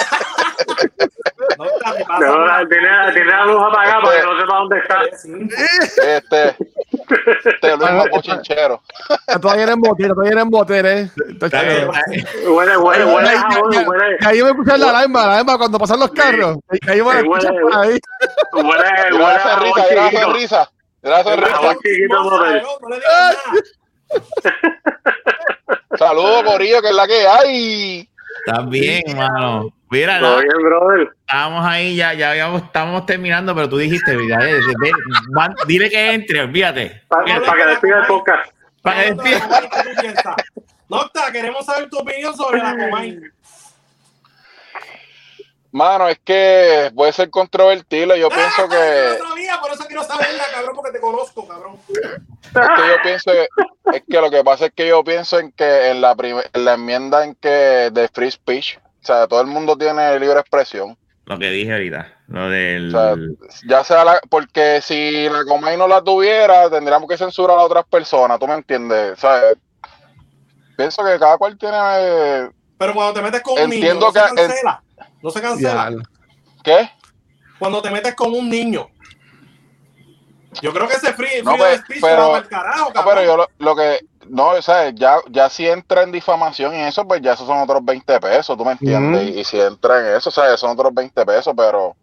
No, 1.60 1.66
te 1.66 2.24
No, 2.26 2.68
tiene, 2.68 2.88
tiene 3.12 3.30
la 3.30 3.44
luz 3.44 3.62
apagada 3.62 4.00
para 4.00 4.20
que 4.20 4.26
no 4.26 4.40
sepa 4.40 4.56
dónde 4.56 4.78
está. 4.78 5.02
Este, 6.16 6.56
este 7.44 7.76
Luis 7.76 7.92
más 7.92 8.08
bochinchero. 8.08 8.82
Todavía 9.42 9.64
en 9.70 9.80
botera, 9.80 10.14
todavía 10.14 10.40
en 10.40 10.50
botera, 10.50 10.92
eh. 10.92 11.10
Huele, 12.46 12.76
huele, 12.78 13.04
huele 13.04 13.30
ahí 14.24 14.42
me 14.42 14.50
escuchan 14.50 14.80
la 14.80 14.88
alarma, 14.88 15.26
la 15.26 15.34
alarma 15.34 15.58
cuando 15.58 15.78
pasan 15.78 16.00
los 16.00 16.10
carros. 16.12 16.56
Ahí 16.88 17.02
me 17.02 17.18
escuchan 17.18 17.54
por 17.60 17.76
ahí. 17.76 17.98
huele, 18.54 19.22
huele 19.22 19.38
jabón 19.38 19.64
risa, 19.64 19.88
chiquito. 19.88 20.32
risa. 20.32 20.70
Saludos, 25.98 26.42
Corillo, 26.44 26.80
que 26.80 26.88
es 26.88 26.94
la 26.94 27.06
que 27.06 27.26
hay. 27.26 28.08
Estás 28.46 28.68
bien, 28.70 29.02
mano. 29.14 29.79
Mira, 29.90 30.20
nada, 30.20 30.36
bien, 30.40 30.52
brother. 30.62 31.08
estábamos 31.20 31.66
ahí, 31.66 31.96
ya, 31.96 32.14
ya 32.14 32.30
habíamos, 32.30 32.62
estábamos 32.62 33.06
terminando, 33.06 33.54
pero 33.56 33.68
tú 33.68 33.76
dijiste, 33.76 34.14
mira, 34.16 34.36
eh, 34.48 34.54
de- 34.54 34.60
de- 34.60 34.92
van- 35.34 35.54
dile 35.66 35.90
que 35.90 36.12
entre, 36.12 36.42
olvídate. 36.42 37.02
Para 37.08 37.24
que 37.24 37.66
despida 37.66 37.98
el 38.00 38.06
podcast. 38.06 38.52
para 38.82 39.02
que 39.04 39.14
No, 39.14 39.22
despida. 39.22 39.46
no, 39.48 39.60
no, 39.60 39.68
¿qué 39.68 39.82
tú 39.94 40.00
piensas? 40.00 40.34
Nocta, 40.88 41.32
queremos 41.32 41.66
saber 41.66 41.88
tu 41.90 41.98
opinión 41.98 42.36
sobre 42.36 42.58
la 42.58 42.76
Comay. 42.76 43.18
Mano, 45.72 46.08
es 46.08 46.18
que 46.18 46.90
puede 46.96 47.12
ser 47.12 47.30
controvertible. 47.30 48.18
Yo 48.18 48.28
pienso 48.28 48.62
Ah, 48.64 48.68
que. 48.68 49.18
No 49.22 49.28
sabía, 49.28 49.60
por 49.60 49.70
eso 49.72 49.84
quiero 49.86 50.02
saberla, 50.02 50.42
cabrón, 50.52 50.74
porque 50.74 50.90
te 50.90 51.00
conozco, 51.00 51.46
cabrón. 51.46 51.76
Es 51.88 51.98
que 52.50 52.88
yo 52.88 53.02
pienso 53.04 53.30
que, 53.30 53.46
es 53.96 54.02
que 54.08 54.20
lo 54.20 54.30
que 54.30 54.42
pasa 54.42 54.66
es 54.66 54.72
que 54.74 54.88
yo 54.88 55.04
pienso 55.04 55.38
en 55.38 55.52
que 55.52 55.90
en 55.90 56.00
la 56.00 56.16
en 56.52 56.64
la 56.64 56.74
enmienda 56.74 57.24
en 57.24 57.36
que 57.36 57.90
de 57.92 58.08
free 58.12 58.32
speech, 58.32 58.78
o 59.02 59.06
sea, 59.06 59.26
todo 59.26 59.40
el 59.40 59.46
mundo 59.46 59.76
tiene 59.76 60.18
libre 60.18 60.40
expresión. 60.40 60.96
Lo 61.26 61.38
que 61.38 61.50
dije 61.50 61.72
ahorita, 61.72 62.12
lo 62.28 62.48
del. 62.50 62.88
O 62.94 62.98
sea, 62.98 63.14
ya 63.68 63.84
sea 63.84 64.04
la, 64.04 64.20
porque 64.28 64.80
si 64.82 65.28
la 65.28 65.44
Comay 65.44 65.76
no 65.76 65.86
la 65.86 66.02
tuviera, 66.02 66.68
tendríamos 66.68 67.08
que 67.08 67.16
censurar 67.16 67.56
a 67.58 67.62
otras 67.62 67.84
personas, 67.86 68.38
¿tú 68.40 68.48
me 68.48 68.54
entiendes? 68.54 69.12
O 69.12 69.16
sea, 69.16 69.40
pienso 70.76 71.04
que 71.04 71.18
cada 71.18 71.38
cual 71.38 71.56
tiene 71.56 72.50
Pero 72.78 72.94
cuando 72.94 73.12
te 73.14 73.22
metes 73.22 73.42
con 73.42 73.52
un 73.62 73.70
niño, 73.70 73.74
Entiendo 73.90 74.06
no 74.06 74.12
se 74.12 74.20
que- 74.20 74.34
cancela. 74.34 74.82
No 75.22 75.30
se 75.30 75.40
cancela. 75.42 75.90
Ya, 75.90 75.96
¿qué? 76.64 76.90
Cuando 77.58 77.82
te 77.82 77.90
metes 77.90 78.14
con 78.14 78.32
un 78.32 78.48
niño. 78.48 78.88
Yo 80.62 80.72
creo 80.72 80.88
que 80.88 80.94
ese 80.94 81.12
free, 81.12 81.42
No, 81.42 81.52
free 81.52 81.58
pues, 81.60 81.80
speech 81.80 82.00
pero- 82.02 82.36
el 82.36 82.48
carajo, 82.48 82.88
No, 82.88 82.92
cabrón. 82.92 83.14
pero 83.14 83.26
yo 83.26 83.36
lo, 83.36 83.48
lo 83.58 83.76
que 83.76 84.00
no, 84.28 84.48
o 84.48 84.62
sea, 84.62 84.90
ya, 84.90 85.16
ya 85.30 85.48
si 85.48 85.66
entra 85.68 86.02
en 86.02 86.12
difamación 86.12 86.74
y 86.74 86.80
eso, 86.80 87.06
pues 87.06 87.20
ya 87.22 87.32
esos 87.34 87.46
son 87.46 87.58
otros 87.60 87.84
20 87.84 88.18
pesos, 88.20 88.56
¿tú 88.56 88.64
me 88.64 88.72
entiendes? 88.72 89.22
Y, 89.28 89.40
y 89.40 89.44
si 89.44 89.60
entra 89.60 90.00
en 90.00 90.16
eso, 90.16 90.28
o 90.28 90.32
sea, 90.32 90.56
son 90.56 90.70
otros 90.70 90.92
20 90.92 91.24
pesos, 91.24 91.54
pero 91.56 91.96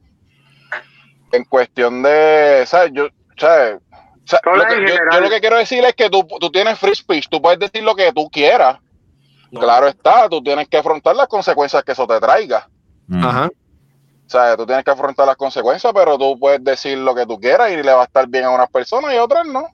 en 1.32 1.44
cuestión 1.46 2.02
de, 2.04 2.64
¿sabes? 2.66 2.92
Yo, 2.94 3.08
¿sabes? 3.38 3.76
O 3.92 4.30
sea, 4.30 4.40
Hola, 4.46 4.64
lo 4.70 4.76
que- 4.86 4.92
yo, 5.14 5.20
lo 5.22 5.30
que 5.30 5.40
quiero 5.40 5.58
decir 5.58 5.84
es 5.84 5.94
que 5.94 6.10
tú, 6.10 6.26
tú 6.40 6.50
tienes 6.50 6.78
free 6.80 6.96
speech, 6.96 7.28
tú 7.30 7.42
puedes 7.42 7.60
decir 7.60 7.84
lo 7.84 7.96
que 7.96 8.12
tú 8.14 8.30
quieras, 8.30 8.80
No. 9.52 9.60
claro 9.60 9.88
está, 9.88 10.28
tú 10.30 10.42
tienes 10.42 10.68
que 10.68 10.78
afrontar 10.78 11.16
las 11.16 11.28
consecuencias 11.28 11.84
que 11.84 11.92
eso 11.94 12.08
te 12.08 12.20
traiga. 12.20 12.68
Mm. 13.08 13.24
Ajá. 13.26 13.50
O 14.28 14.30
sea, 14.30 14.58
tú 14.58 14.66
tienes 14.66 14.84
que 14.84 14.92
afrontar 14.92 15.26
las 15.26 15.38
consecuencias, 15.38 15.94
pero 15.96 16.18
tú 16.18 16.38
puedes 16.38 16.62
decir 16.64 16.98
lo 16.98 17.16
que 17.16 17.26
tú 17.26 17.40
quieras 17.40 17.72
y 17.72 17.78
le 17.82 17.94
va 17.94 18.02
a 18.02 18.06
estar 18.06 18.28
bien 18.28 18.44
a 18.44 18.50
unas 18.50 18.70
personas 18.70 19.14
y 19.14 19.18
a 19.18 19.24
otras 19.24 19.46
no. 19.48 19.68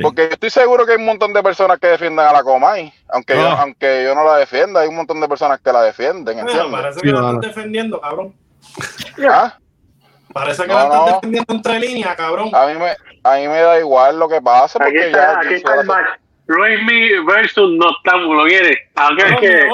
Porque 0.00 0.22
yo 0.22 0.28
estoy 0.30 0.48
seguro 0.48 0.86
que 0.86 0.92
hay 0.92 0.98
un 0.98 1.04
montón 1.04 1.34
de 1.34 1.42
personas 1.42 1.78
que 1.78 1.88
defiendan 1.88 2.28
a 2.28 2.32
la 2.32 2.42
Comay, 2.42 2.90
aunque, 3.08 3.34
yo, 3.34 3.46
Ah. 3.46 3.58
aunque 3.60 4.04
yo 4.04 4.14
no 4.14 4.24
la 4.24 4.36
defienda, 4.38 4.80
hay 4.80 4.88
un 4.88 4.96
montón 4.96 5.20
de 5.20 5.28
personas 5.28 5.60
que 5.60 5.70
la 5.70 5.82
defienden, 5.82 6.42
Bueno, 6.42 6.70
parece 6.70 7.00
Sí, 7.00 7.06
que 7.06 7.12
la 7.12 7.18
están 7.18 7.40
defendiendo, 7.40 8.00
cabrón. 8.00 8.34
Ah, 9.28 9.58
Parece 10.32 10.62
que 10.62 10.68
No, 10.68 10.74
la 10.74 10.82
están 10.84 10.98
no. 11.00 11.06
defendiendo 11.06 11.54
entre 11.54 11.80
líneas, 11.80 12.16
cabrón. 12.16 12.50
A 12.54 12.66
mí 12.66 12.74
me, 12.74 12.90
a 13.24 13.36
mí 13.36 13.48
me 13.48 13.60
da 13.60 13.78
igual 13.78 14.18
lo 14.18 14.28
que 14.28 14.40
pase, 14.40 14.78
Aquí 14.80 14.84
porque 14.92 15.06
está, 15.06 15.18
ya 15.18 15.38
aquí 15.40 15.54
está 15.54 15.80
el 15.80 15.86
match. 15.86 16.06
Luis 16.48 16.78
Me 16.84 17.20
versus 17.24 17.72
Noctámbulo, 17.76 18.44
¿viene? 18.44 18.76
Aunque 18.94 19.22
es 19.24 19.40
que... 19.40 19.66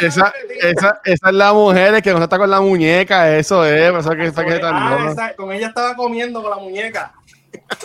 Esa, 0.00 0.32
esa, 0.60 1.00
esa 1.04 1.28
es 1.28 1.34
la 1.34 1.52
mujer 1.52 2.00
que 2.02 2.12
no 2.12 2.22
está 2.22 2.38
con 2.38 2.48
la 2.50 2.60
muñeca, 2.60 3.36
eso 3.36 3.64
es, 3.64 3.92
eso 3.92 4.10
que 4.10 4.26
está 4.26 4.44
que 4.44 4.60
Ah, 4.62 5.08
esa- 5.10 5.34
con 5.34 5.52
ella 5.52 5.68
estaba 5.68 5.94
comiendo 5.96 6.40
con 6.42 6.50
la 6.50 6.56
muñeca. 6.58 7.12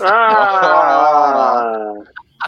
Ah, 0.01 1.93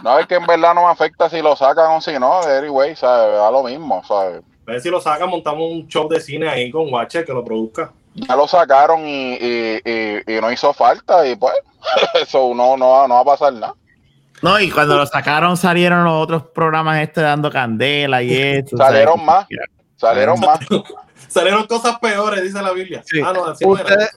No, 0.02 0.18
es 0.18 0.26
que 0.26 0.34
en 0.36 0.46
verdad 0.46 0.74
no 0.74 0.84
me 0.84 0.90
afecta 0.92 1.28
si 1.28 1.40
lo 1.42 1.56
sacan 1.56 1.90
o 1.92 2.00
si 2.00 2.18
no, 2.18 2.40
anyway, 2.42 2.94
¿sabes? 2.94 3.34
Da 3.36 3.50
lo 3.50 3.62
mismo, 3.64 4.02
¿sabes? 4.04 4.42
A 4.68 4.72
ver 4.72 4.80
si 4.80 4.90
lo 4.90 5.00
saca, 5.00 5.26
montamos 5.26 5.70
un 5.72 5.88
show 5.88 6.08
de 6.08 6.20
cine 6.20 6.48
ahí 6.48 6.70
con 6.70 6.92
Watcher 6.92 7.24
que 7.24 7.32
lo 7.32 7.44
produzca. 7.44 7.92
Ya 8.16 8.34
lo 8.36 8.48
sacaron 8.48 9.06
y, 9.06 9.34
y, 9.34 9.80
y, 9.84 10.36
y 10.36 10.40
no 10.40 10.50
hizo 10.50 10.72
falta 10.72 11.26
y 11.26 11.36
pues 11.36 11.54
eso 12.22 12.52
no, 12.54 12.76
no, 12.76 12.90
va- 12.90 13.08
no 13.08 13.14
va 13.14 13.20
a 13.20 13.24
pasar 13.24 13.52
nada. 13.52 13.74
No, 14.42 14.58
y 14.60 14.70
cuando 14.70 14.96
lo 14.96 15.06
sacaron 15.06 15.56
salieron 15.56 16.04
los 16.04 16.12
otros 16.22 16.42
programas 16.54 17.00
este 17.00 17.20
dando 17.22 17.50
candela 17.50 18.22
y 18.22 18.34
esto. 18.34 18.76
Salieron 18.76 19.14
¿sabes? 19.16 19.26
más. 19.26 19.46
Salieron 19.96 20.40
más. 20.40 20.58
Salieron 21.28 21.66
cosas 21.66 21.98
peores, 21.98 22.42
dice 22.42 22.62
la 22.62 22.72
Biblia. 22.72 23.02
Sí. 23.04 23.20
Ah, 23.24 23.32
no, 23.34 23.46
así 23.46 23.64
no 23.66 23.74
era. 23.76 23.82
Ustedes, 23.84 24.10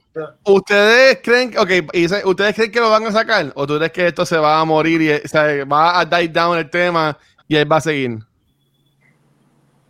¿Ustedes 0.44 1.20
creen, 1.24 1.58
ok, 1.58 1.70
y 1.94 2.02
dice, 2.02 2.22
¿ustedes 2.26 2.56
creen 2.56 2.72
que 2.72 2.80
lo 2.80 2.90
van 2.90 3.06
a 3.06 3.12
sacar? 3.12 3.52
¿O 3.56 3.66
tú 3.66 3.78
crees 3.78 3.92
que 3.92 4.08
esto 4.08 4.26
se 4.26 4.38
va 4.38 4.60
a 4.60 4.66
morir 4.66 5.02
y 5.02 5.12
o 5.12 5.28
sea, 5.28 5.66
va 5.66 6.00
a 6.00 6.06
die 6.06 6.28
down 6.30 6.58
el 6.58 6.70
tema 6.70 7.18
y 7.48 7.56
él 7.56 7.70
va 7.70 7.78
a 7.78 7.82
seguir? 7.82 8.20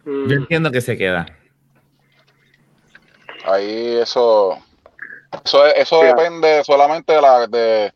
Yo 0.06 0.36
entiendo 0.36 0.72
que 0.72 0.82
se 0.82 0.98
queda. 0.98 1.26
Ahí 3.52 3.98
eso, 3.98 4.58
eso, 5.44 5.66
eso 5.66 6.02
depende 6.02 6.64
solamente 6.64 7.14
de 7.14 7.22
la, 7.22 7.48
de, 7.48 7.94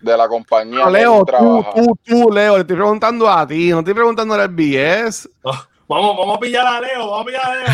de 0.00 0.16
la 0.16 0.28
compañía. 0.28 0.84
No, 0.84 0.92
que 0.92 0.98
Leo, 0.98 1.12
él 1.14 1.18
tú, 1.20 1.24
trabaja. 1.26 1.70
tú, 1.74 1.98
tú, 2.04 2.30
Leo, 2.32 2.54
le 2.54 2.60
estoy 2.60 2.76
preguntando 2.76 3.28
a 3.30 3.46
ti, 3.46 3.70
no 3.70 3.78
estoy 3.78 3.94
preguntando 3.94 4.34
al 4.34 4.48
BS. 4.48 5.28
Vamos, 5.88 6.16
vamos 6.18 6.36
a 6.36 6.40
pillar 6.40 6.66
a 6.66 6.80
Leo, 6.80 7.10
vamos 7.10 7.22
a 7.22 7.24
pillar 7.26 7.42
a 7.46 7.54
Leo. 7.54 7.66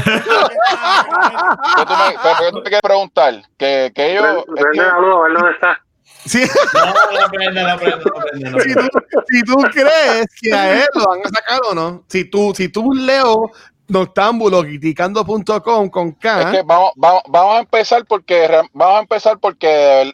¿Qué 1.76 1.86
tú 1.86 1.92
me, 1.94 2.14
pero, 2.22 2.34
¿qué 2.38 2.50
tú 2.50 2.56
me 2.56 2.62
quieres 2.62 2.80
preguntar? 2.82 3.42
Que, 3.56 3.92
que 3.94 4.12
ellos... 4.12 4.22
Prende 4.24 4.40
es 4.40 4.44
que- 4.46 4.62
prende 4.62 4.86
la 4.86 4.98
luz, 4.98 5.14
a 5.16 5.22
ver 5.22 5.32
dónde 5.32 5.50
está. 5.52 5.80
Sí, 6.24 6.42
No, 6.74 6.86
no 6.86 7.30
prende, 7.32 7.62
no 7.64 7.78
prende, 7.78 7.96
no 8.04 8.12
prende, 8.12 8.50
no 8.50 8.60
si, 8.60 8.74
tú, 8.74 8.88
si 9.28 9.42
tú 9.42 9.54
crees 9.72 10.26
que 10.40 10.54
a 10.54 10.74
él 10.82 10.86
lo 10.94 11.04
van 11.06 11.20
a 11.24 11.28
sacar 11.30 11.60
o 11.68 11.74
no, 11.74 12.04
si 12.08 12.24
tú, 12.26 12.52
si 12.54 12.68
tú 12.68 12.92
Leo 12.92 13.50
Noctámbulo, 13.88 14.62
criticando.com 14.62 15.88
con 15.90 16.08
Es 16.08 16.16
K, 16.18 16.50
que 16.50 16.62
vamos, 16.62 16.92
vamos, 16.96 17.22
vamos 17.28 17.56
a 17.56 17.58
empezar 17.60 18.04
porque 18.06 18.48
re- 18.48 18.68
vamos 18.72 18.96
a 18.96 19.00
empezar 19.00 19.38
porque 19.38 20.12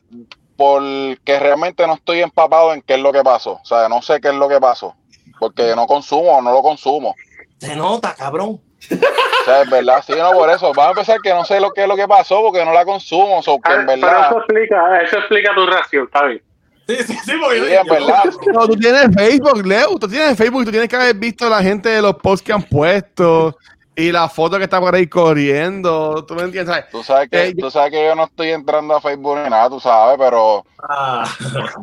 porque 0.57 1.39
realmente 1.39 1.87
no 1.87 1.95
estoy 1.95 2.21
empapado 2.21 2.75
en 2.75 2.83
qué 2.83 2.95
es 2.95 3.01
lo 3.01 3.13
que 3.13 3.23
pasó. 3.23 3.61
O 3.63 3.65
sea, 3.65 3.89
no 3.89 4.03
sé 4.03 4.21
qué 4.21 4.29
es 4.29 4.35
lo 4.35 4.49
que 4.49 4.59
pasó. 4.61 4.95
Porque 5.39 5.77
no 5.77 5.87
consumo, 5.87 6.43
no 6.43 6.51
lo 6.53 6.63
consumo. 6.63 7.15
Se 7.59 7.77
nota, 7.77 8.13
cabrón. 8.17 8.61
O 8.91 9.45
sea, 9.45 9.63
es 9.63 9.71
verdad, 9.71 10.03
sí, 10.05 10.15
no, 10.19 10.33
por 10.33 10.51
eso. 10.51 10.73
Vamos 10.75 10.87
a 10.87 10.91
empezar 11.01 11.21
que 11.21 11.33
no 11.33 11.45
sé 11.45 11.61
lo 11.61 11.71
que 11.71 11.83
es 11.83 11.89
lo 11.89 11.95
que 11.95 12.09
pasó 12.09 12.41
porque 12.43 12.65
no 12.65 12.73
la 12.73 12.85
consumo. 12.85 13.41
So, 13.43 13.61
que 13.61 13.71
Ah, 13.71 13.75
en 13.77 13.87
Pero 13.87 14.01
verdad. 14.01 14.27
eso 14.31 14.39
explica, 14.39 15.01
eso 15.03 15.19
explica 15.19 15.55
tu 15.55 15.67
reacción, 15.67 16.05
está 16.07 16.25
bien. 16.25 16.43
Sí, 16.89 16.97
sí, 17.07 17.19
sí, 17.25 17.33
porque 17.41 17.59
Sí, 17.59 17.89
verdad. 17.91 18.25
No, 18.53 18.67
tú 18.67 18.75
tienes 18.77 19.09
Facebook, 19.15 19.67
Leo. 19.67 19.99
Tú 19.99 20.09
tienes 20.09 20.37
Facebook 20.39 20.63
y 20.63 20.65
tú 20.65 20.71
tienes 20.71 20.89
que 20.89 20.97
haber 20.97 21.15
visto 21.17 21.49
la 21.49 21.63
gente 21.63 21.89
de 21.91 22.01
los 22.01 22.15
posts 22.17 22.43
que 22.47 22.53
han 22.53 22.63
puesto 22.63 23.57
y 23.95 24.11
la 24.13 24.29
foto 24.29 24.57
que 24.59 24.65
está 24.65 24.81
por 24.81 24.95
ahí 24.95 25.07
corriendo. 25.09 26.25
¿Tú 26.25 26.35
me 26.35 26.43
entiendes? 26.43 26.73
¿Sabes? 26.75 26.91
Tú 26.91 27.03
sabes, 27.03 27.29
que, 27.29 27.45
Eh, 27.49 27.55
yo- 27.57 27.65
tú 27.67 27.71
sabes 27.71 27.91
que 27.91 28.07
yo 28.07 28.15
no 28.15 28.25
estoy 28.25 28.51
entrando 28.53 28.95
a 28.95 29.01
Facebook 29.01 29.39
ni 29.43 29.51
nada, 29.51 29.69
tú 29.69 29.81
sabes, 29.81 30.17
pero 30.19 30.65
Ah, 30.89 31.25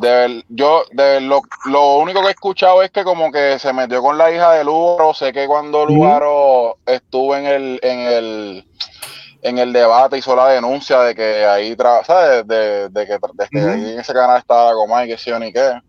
de 0.00 0.08
ver- 0.10 0.44
yo 0.48 0.82
de 0.90 1.02
ver- 1.04 1.22
lo, 1.22 1.42
lo 1.66 1.96
único 1.98 2.22
que 2.22 2.28
he 2.28 2.30
escuchado 2.30 2.82
es 2.82 2.90
que 2.90 3.04
como 3.04 3.30
que 3.30 3.58
se 3.58 3.72
metió 3.74 4.00
con 4.02 4.16
la 4.18 4.32
hija 4.32 4.52
de 4.52 4.64
Lugaro. 4.64 5.12
Sé 5.14 5.32
que 5.32 5.46
cuando. 5.46 5.84
Lugaro 5.86 6.78
estuvo 6.86 7.36
en 7.36 7.44
el, 7.46 7.78
en 7.82 7.98
el 8.00 8.64
en 9.46 9.58
el 9.58 9.72
debate 9.72 10.18
hizo 10.18 10.34
la 10.34 10.48
denuncia 10.48 11.00
de 11.00 11.14
que 11.14 11.44
ahí 11.44 11.76
¿sabes? 12.04 12.46
De, 12.46 12.88
de 12.88 13.06
que, 13.06 13.18
de 13.52 13.70
ahí 13.70 13.92
en 13.92 14.00
ese 14.00 14.12
canal 14.12 14.38
estaba 14.38 14.70
la 14.70 14.74
coma 14.74 15.04
y 15.04 15.08
que 15.08 15.16
sí 15.16 15.30
o 15.30 15.38
ni 15.38 15.52
qué. 15.52 15.80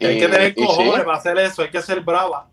hay 0.00 0.18
que 0.20 0.28
tener 0.28 0.52
y 0.56 0.60
sí, 0.60 0.66
cojones 0.66 1.04
para 1.04 1.18
hacer 1.18 1.38
eso, 1.38 1.62
hay 1.62 1.70
que 1.70 1.82
ser 1.82 2.00
brava. 2.02 2.46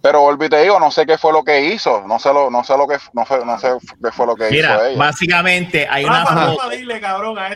pero 0.00 0.20
volví 0.20 0.46
y 0.46 0.48
te 0.48 0.62
digo, 0.62 0.78
no 0.78 0.92
sé 0.92 1.04
qué 1.06 1.18
fue 1.18 1.32
lo 1.32 1.42
que 1.42 1.60
hizo, 1.66 2.04
no 2.06 2.20
sé 2.20 2.32
lo, 2.32 2.50
no 2.50 2.62
sé 2.62 2.76
lo 2.76 2.86
que 2.86 2.98
no, 3.14 3.24
fue, 3.24 3.44
no 3.44 3.58
sé 3.58 3.68
qué 4.02 4.12
fue 4.12 4.26
lo 4.26 4.36
que 4.36 4.44
hizo 4.44 4.54
Mira, 4.54 4.88
ella. 4.88 4.98
básicamente 4.98 5.88
hay 5.90 6.04
una 6.04 6.24
foto. 6.24 6.58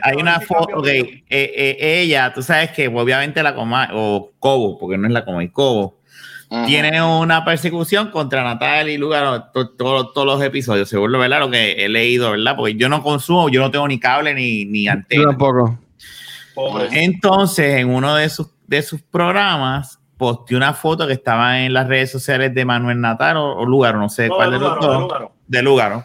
Hay 0.02 0.16
una 0.16 0.40
foto, 0.40 0.78
opinión. 0.78 1.08
eh, 1.28 1.76
eh, 1.80 2.00
ella, 2.00 2.32
tú 2.34 2.42
sabes 2.42 2.72
que 2.72 2.88
obviamente 2.88 3.42
la 3.44 3.54
coma, 3.54 3.90
o 3.94 4.30
Cobo, 4.40 4.76
porque 4.76 4.98
no 4.98 5.06
es 5.06 5.12
la 5.12 5.24
coma, 5.24 5.44
es 5.44 5.52
Cobo, 5.52 5.98
Tiene 6.66 7.02
una 7.02 7.44
persecución 7.44 8.10
contra 8.12 8.44
Natal 8.44 8.88
y 8.88 8.96
Lugaro 8.98 9.44
to- 9.52 9.70
to- 9.70 10.12
todos 10.12 10.26
los 10.26 10.40
episodios, 10.42 10.88
según 10.88 11.10
lo, 11.10 11.18
¿verdad? 11.18 11.40
lo 11.40 11.50
que 11.50 11.72
he 11.84 11.88
leído, 11.88 12.30
¿verdad? 12.30 12.54
Porque 12.56 12.76
yo 12.76 12.88
no 12.88 13.02
consumo, 13.02 13.48
yo 13.48 13.60
no 13.60 13.70
tengo 13.72 13.88
ni 13.88 13.98
cable 13.98 14.32
ni, 14.32 14.64
ni 14.64 14.84
Yo 14.84 14.92
antena. 14.92 15.24
tampoco. 15.30 15.78
Pobre. 16.54 16.88
Entonces, 17.04 17.76
en 17.80 17.90
uno 17.90 18.14
de 18.14 18.28
sus, 18.28 18.46
de 18.66 18.80
sus 18.82 19.02
programas, 19.02 19.98
posteó 20.16 20.56
una 20.56 20.72
foto 20.72 21.06
que 21.06 21.12
estaba 21.14 21.60
en 21.60 21.72
las 21.74 21.88
redes 21.88 22.12
sociales 22.12 22.54
de 22.54 22.64
Manuel 22.64 23.00
Natal 23.00 23.36
o, 23.36 23.56
o 23.56 23.66
Lugaro, 23.66 23.98
no 23.98 24.08
sé 24.08 24.28
No, 24.28 24.36
cuál 24.36 24.50
de 24.52 24.58
de 24.58 24.60
los 24.64 24.76
Lugaro, 24.76 24.86
de 24.86 24.92
dos, 24.94 25.02
Lugaro. 25.02 25.32
de 25.48 25.62
Lugaro, 25.62 26.04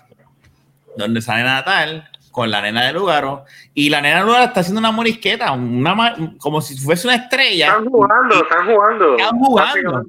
donde 0.98 1.22
sale 1.22 1.44
Natal 1.44 2.10
con 2.32 2.50
la 2.50 2.62
nena 2.62 2.84
de 2.86 2.94
Lugaro, 2.94 3.46
y 3.74 3.90
la 3.90 4.02
nena 4.02 4.20
de 4.22 4.26
Lugaro 4.26 4.44
está 4.46 4.62
haciendo 4.62 4.80
una 4.80 4.92
morisqueta, 4.92 5.52
una, 5.52 6.16
como 6.40 6.62
si 6.62 6.78
fuese 6.78 7.08
una 7.08 7.18
estrella. 7.18 7.68
Están 7.68 7.86
jugando, 7.90 8.36
están 8.44 8.66
jugando. 8.68 9.18
Están 9.18 9.40
jugando. 9.40 10.04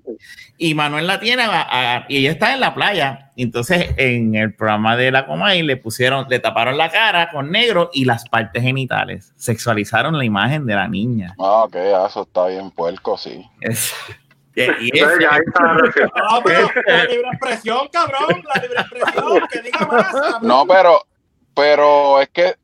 y 0.59 0.75
Manuel 0.75 1.07
la 1.09 1.19
tiene 1.19 1.43
a- 1.43 1.97
a- 1.97 2.05
y 2.09 2.19
ella 2.19 2.31
está 2.31 2.53
en 2.55 2.61
la 2.61 2.73
playa. 2.75 3.31
Entonces, 3.37 3.91
en 3.97 4.35
el 4.37 4.55
programa 4.55 4.97
de 4.97 5.11
la 5.11 5.27
Comay 5.27 5.63
le 5.63 5.77
pusieron, 5.77 6.27
le 6.29 6.39
taparon 6.39 6.79
la 6.79 6.91
cara 6.91 7.31
con 7.31 7.51
negro 7.51 7.91
y 7.93 8.05
las 8.05 8.29
partes 8.29 8.63
genitales. 8.63 9.33
Sexualizaron 9.37 10.17
la 10.17 10.25
imagen 10.25 10.65
de 10.67 10.75
la 10.77 10.87
niña. 10.87 11.35
Ah, 11.41 11.65
ok, 11.65 11.77
ah, 11.77 12.07
eso 12.09 12.23
está 12.23 12.47
bien 12.47 12.71
puerco, 12.71 13.19
sí. 13.19 13.45
Es- 13.61 13.93
y, 14.55 14.97
eso- 14.97 15.19
ya 15.21 15.35
ahí 15.35 15.41
está 15.47 15.63
la. 15.65 16.11
Ah, 16.31 16.41
pero 16.45 16.71
la 16.87 17.05
libre 17.07 17.29
expresión, 17.33 17.89
cabrón, 17.93 18.45
la 18.55 18.63
libre 18.63 18.81
expresión, 18.81 19.49
que 19.51 19.61
diga 19.63 19.79
más. 19.91 20.07
cabrón. 20.13 20.35
No, 20.43 20.65
pero, 20.67 21.01
pero 21.55 22.21
es 22.21 22.29
que 22.31 22.57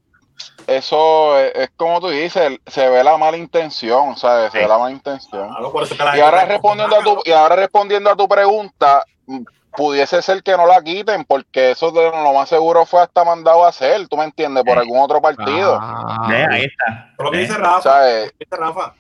eso 0.67 1.39
es, 1.39 1.53
es 1.55 1.71
como 1.77 2.01
tú 2.01 2.09
dices, 2.09 2.59
se 2.67 2.89
ve 2.89 3.03
la 3.03 3.17
mala 3.17 3.37
intención, 3.37 4.17
¿sabes? 4.17 4.53
Se 4.53 4.59
ve 4.59 4.69
la 4.69 4.79
mala 4.79 4.91
intención. 4.91 5.49
Claro, 5.49 5.73
por 5.73 5.87
Y 6.17 6.21
ahora 6.21 6.45
respondiendo 6.45 6.97
a 6.97 7.03
tu, 7.03 7.23
y 7.25 7.33
ahora 7.33 7.57
respondiendo 7.57 8.11
a 8.11 8.17
tu 8.17 8.29
pregunta, 8.29 9.03
mm, 9.27 9.45
pudiese 9.75 10.21
ser 10.23 10.43
que 10.43 10.57
no 10.57 10.67
la 10.67 10.83
quiten, 10.83 11.25
porque 11.25 11.71
eso 11.71 11.91
de 11.91 12.11
lo 12.11 12.33
más 12.35 12.49
seguro 12.49 12.85
fue 12.85 13.01
hasta 13.01 13.25
mandado 13.25 13.65
a 13.65 13.69
hacer, 13.69 14.07
tú 14.09 14.17
me 14.17 14.25
entiendes, 14.25 14.65
por 14.65 14.75
Sí. 14.75 14.81
algún 14.81 14.99
otro 15.01 15.23
partido. 15.23 15.79
Ah, 15.81 16.47
ahí 16.51 16.65
está. 16.65 17.15
Lo 17.19 17.31
que 17.31 17.37
Ve. 17.39 17.43
dice 17.45 17.57
Rafa, 17.59 17.83
¿Sabes? 17.83 18.25
lo 18.27 18.31
que 18.33 18.45
dice 18.45 18.57
Rafa. 18.57 18.95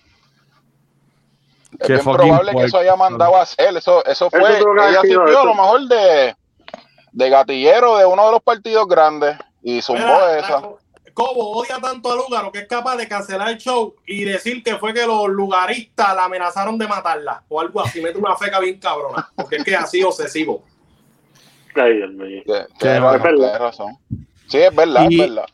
Es 1.72 1.86
Qué 1.86 1.92
bien 1.94 2.04
fucking 2.04 2.18
probable 2.28 2.52
que 2.56 2.64
eso 2.64 2.78
haya 2.78 2.96
mandado 2.96 3.36
a 3.36 3.42
hacer. 3.42 3.76
Eso, 3.76 4.02
eso 4.06 4.30
fue, 4.30 4.40
ella 4.58 5.00
sirvió 5.02 5.40
a 5.40 5.44
lo 5.44 5.54
mejor 5.54 5.80
de, 5.86 6.34
de 7.12 7.30
gatillero 7.30 7.98
de 7.98 8.06
uno 8.06 8.24
de 8.26 8.32
los 8.32 8.42
partidos 8.42 8.86
grandes 8.88 9.36
y 9.62 9.82
zumbó 9.82 10.00
Mira, 10.02 10.38
esa. 10.38 10.60
la- 10.60 10.68
Cobo 11.14 11.50
odia 11.58 11.78
tanto 11.80 12.12
a 12.12 12.14
Lugaro 12.14 12.52
que 12.52 12.60
es 12.60 12.68
capaz 12.68 12.94
de 12.96 13.08
cancelar 13.08 13.48
el 13.48 13.58
show 13.58 13.96
y 14.06 14.22
decir 14.24 14.62
que 14.62 14.76
fue 14.76 14.94
que 14.94 15.04
los 15.04 15.26
lugaristas 15.28 16.14
la 16.14 16.24
amenazaron 16.26 16.78
de 16.78 16.86
matarla 16.86 17.42
o 17.48 17.60
algo 17.60 17.80
así. 17.80 18.00
Mete 18.00 18.18
una 18.18 18.36
feca 18.36 18.60
bien 18.60 18.78
cabrona, 18.78 19.28
porque 19.34 19.56
es 19.56 19.64
que 19.64 19.72
es 19.72 19.78
así 19.78 20.00
obsesivo. 20.04 20.62
Ay, 21.74 21.96
Dios 21.96 22.10
mío. 22.12 22.42
Tienes 22.44 22.66
Qué 22.78 23.00
razón, 23.00 23.22
verdad. 23.22 23.36
tienes 23.36 23.58
razón. 23.58 23.98
Sí, 24.46 24.58
es 24.58 24.74
verdad, 24.74 25.06
Y- 25.10 25.20
es 25.20 25.28
verdad. 25.28 25.46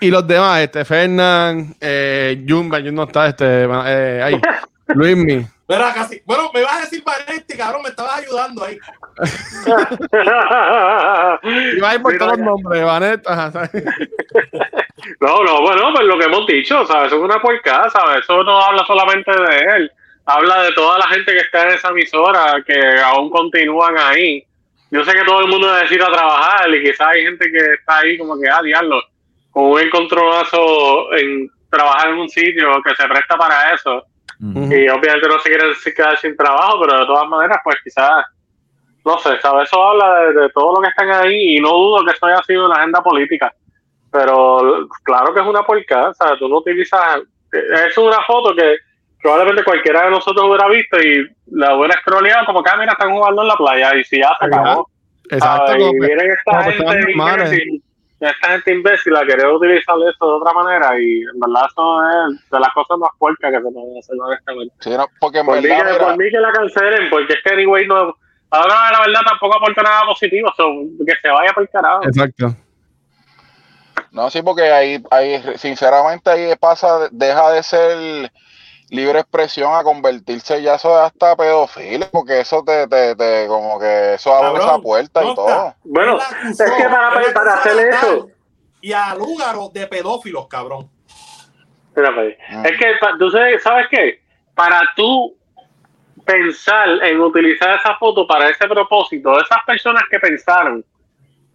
Y 0.00 0.10
los 0.10 0.26
demás, 0.28 0.60
este, 0.60 0.84
Fernán, 0.84 1.74
eh, 1.80 2.44
Jumba, 2.48 2.80
Jun 2.80 2.94
no 2.94 3.02
está, 3.04 3.28
este, 3.28 3.64
eh, 3.64 4.22
ahí, 4.22 4.40
Luismi. 4.88 5.44
Casi. 5.66 6.20
Bueno, 6.26 6.50
me 6.52 6.62
vas 6.62 6.76
a 6.76 6.80
decir 6.80 7.02
Vanetti, 7.02 7.56
cabrón, 7.56 7.82
me 7.82 7.88
estabas 7.88 8.18
ayudando 8.18 8.64
ahí. 8.64 8.78
Y 11.76 11.80
va 11.80 11.90
a 11.90 11.94
ir 11.94 12.02
por 12.02 12.18
todos 12.18 12.38
los 12.38 12.46
nombres, 12.46 12.82
¿sabes? 13.24 13.70
No, 15.20 15.42
no, 15.42 15.60
bueno, 15.60 15.92
pues 15.94 16.06
lo 16.06 16.18
que 16.18 16.24
hemos 16.24 16.46
dicho, 16.46 16.84
¿sabes? 16.86 17.08
Eso 17.08 17.16
es 17.16 17.22
una 17.22 17.40
porcada, 17.40 17.90
¿sabes? 17.90 18.24
Eso 18.24 18.42
no 18.42 18.60
habla 18.60 18.84
solamente 18.86 19.30
de 19.30 19.76
él, 19.76 19.92
habla 20.24 20.62
de 20.62 20.72
toda 20.72 20.98
la 20.98 21.06
gente 21.08 21.32
que 21.32 21.38
está 21.38 21.64
en 21.64 21.74
esa 21.74 21.88
emisora, 21.88 22.62
que 22.66 23.00
aún 23.02 23.30
continúan 23.30 23.96
ahí. 23.98 24.44
Yo 24.90 25.04
sé 25.04 25.12
que 25.12 25.24
todo 25.24 25.40
el 25.40 25.48
mundo 25.48 25.72
necesita 25.74 26.10
trabajar 26.10 26.72
y 26.74 26.82
quizás 26.82 27.08
hay 27.08 27.22
gente 27.22 27.50
que 27.50 27.74
está 27.74 27.98
ahí 27.98 28.16
como 28.16 28.40
que, 28.40 28.48
ah, 28.48 28.62
diablo, 28.62 29.02
con 29.50 29.64
un 29.64 29.80
encontronazo 29.80 31.12
en 31.14 31.50
trabajar 31.70 32.10
en 32.10 32.18
un 32.18 32.28
sitio 32.28 32.80
que 32.82 32.94
se 32.94 33.08
presta 33.08 33.36
para 33.36 33.74
eso. 33.74 34.06
Y 34.52 34.88
obviamente 34.88 35.28
no 35.28 35.38
se 35.38 35.48
quieren 35.48 35.72
quedar 35.96 36.18
sin 36.18 36.36
trabajo, 36.36 36.80
pero 36.80 37.00
de 37.00 37.06
todas 37.06 37.28
maneras, 37.28 37.58
pues 37.64 37.76
quizás, 37.82 38.24
no 39.04 39.18
sé, 39.18 39.40
¿sabes? 39.40 39.68
Eso 39.68 39.82
habla 39.82 40.20
de, 40.20 40.32
de 40.34 40.48
todo 40.50 40.74
lo 40.74 40.82
que 40.82 40.88
están 40.88 41.10
ahí 41.10 41.56
y 41.56 41.60
no 41.60 41.70
dudo 41.70 42.04
que 42.04 42.10
esto 42.12 42.26
haya 42.26 42.42
sido 42.42 42.66
una 42.66 42.76
agenda 42.76 43.02
política. 43.02 43.52
Pero 44.12 44.88
claro 45.02 45.32
que 45.32 45.40
es 45.40 45.46
una 45.46 45.62
porcada, 45.62 46.12
¿sabes? 46.14 46.38
Tú 46.38 46.48
no 46.48 46.58
utilizas... 46.58 47.20
Es 47.52 47.96
una 47.96 48.20
foto 48.26 48.54
que 48.54 48.76
probablemente 49.22 49.64
cualquiera 49.64 50.04
de 50.04 50.10
nosotros 50.10 50.46
hubiera 50.46 50.68
visto 50.68 51.00
y 51.00 51.26
la 51.52 51.74
hubiera 51.76 51.98
scrolleado 52.00 52.44
como 52.46 52.62
que, 52.62 52.70
ah, 52.70 52.76
mira, 52.76 52.92
están 52.92 53.12
jugando 53.12 53.42
en 53.42 53.48
la 53.48 53.56
playa 53.56 53.96
y 53.96 54.04
si 54.04 54.18
ya 54.18 54.30
se 54.38 54.46
acabó. 54.46 54.88
Exacto, 55.30 55.72
como 55.78 55.92
vienen 55.92 56.30
esta 56.30 56.62
gente 56.64 57.84
esta 58.28 58.48
gente 58.48 58.72
imbécil 58.72 59.16
a 59.16 59.24
querer 59.24 59.46
utilizar 59.46 59.96
eso 59.96 60.26
de 60.26 60.32
otra 60.32 60.52
manera 60.52 61.00
y 61.00 61.20
en 61.20 61.40
verdad 61.40 61.66
eso 61.70 62.00
es 62.02 62.50
de 62.50 62.60
las 62.60 62.72
cosas 62.72 62.98
más 62.98 63.10
puercas 63.18 63.50
que 63.50 63.56
se 63.56 63.62
pueden 63.62 63.98
hacer 63.98 64.16
honestamente. 64.20 64.74
Sí, 64.80 64.90
no, 64.90 65.06
porque 65.20 65.38
en 65.38 65.46
Por 65.46 65.56
mí, 65.56 65.68
verdad, 65.68 65.78
que, 65.78 65.92
mira, 65.92 66.06
por 66.06 66.18
mí 66.18 66.30
que 66.30 66.40
la 66.40 66.52
cancelen, 66.52 67.10
porque 67.10 67.32
es 67.32 67.38
que 67.42 67.54
anyway 67.54 67.86
no. 67.86 68.16
Ahora 68.50 68.74
la 68.92 69.00
verdad 69.00 69.20
tampoco 69.28 69.56
aporta 69.56 69.82
nada 69.82 70.02
positivo, 70.06 70.52
so, 70.56 70.64
que 71.04 71.14
se 71.20 71.28
vaya 71.28 71.52
por 71.52 71.64
el 71.64 71.68
carajo. 71.70 72.04
Exacto. 72.04 72.54
No, 74.12 74.30
sí, 74.30 74.42
porque 74.42 74.62
ahí, 74.70 75.02
ahí, 75.10 75.42
sinceramente, 75.56 76.30
ahí 76.30 76.54
pasa, 76.60 77.08
deja 77.10 77.50
de 77.50 77.62
ser 77.64 78.30
libre 78.94 79.20
expresión 79.20 79.74
a 79.74 79.82
convertirse 79.82 80.62
ya 80.62 80.74
eso 80.76 80.90
es 80.98 81.06
hasta 81.06 81.36
pedofilia, 81.36 82.08
porque 82.10 82.40
eso 82.40 82.62
te, 82.64 82.86
te, 82.86 83.14
te 83.16 83.46
como 83.48 83.78
que 83.78 84.14
eso 84.14 84.34
abre 84.34 84.58
Cabrón, 84.58 84.68
esa 84.68 84.78
puerta 84.82 85.24
y 85.24 85.34
todo. 85.34 85.74
Bueno, 85.84 86.18
es 86.50 86.56
que 86.58 86.84
para- 86.88 87.32
para 87.34 87.54
hacer 87.54 87.88
eso- 87.88 88.28
Y 88.80 88.92
a 88.92 89.14
Lugaro 89.14 89.70
de 89.72 89.86
pedófilos, 89.86 90.46
cabrón. 90.46 90.90
Pues, 91.94 92.36
Mm. 92.50 92.66
Es 92.66 92.72
que 92.78 92.98
sabes, 93.30 93.62
¿sabes 93.62 93.86
qué? 93.90 94.20
Para 94.54 94.82
tú 94.96 95.34
pensar 96.24 96.88
en 97.02 97.20
utilizar 97.20 97.76
esa 97.78 97.96
foto 97.96 98.26
para 98.26 98.48
ese 98.48 98.66
propósito, 98.66 99.38
esas 99.40 99.58
personas 99.66 100.02
que 100.10 100.18
pensaron 100.18 100.84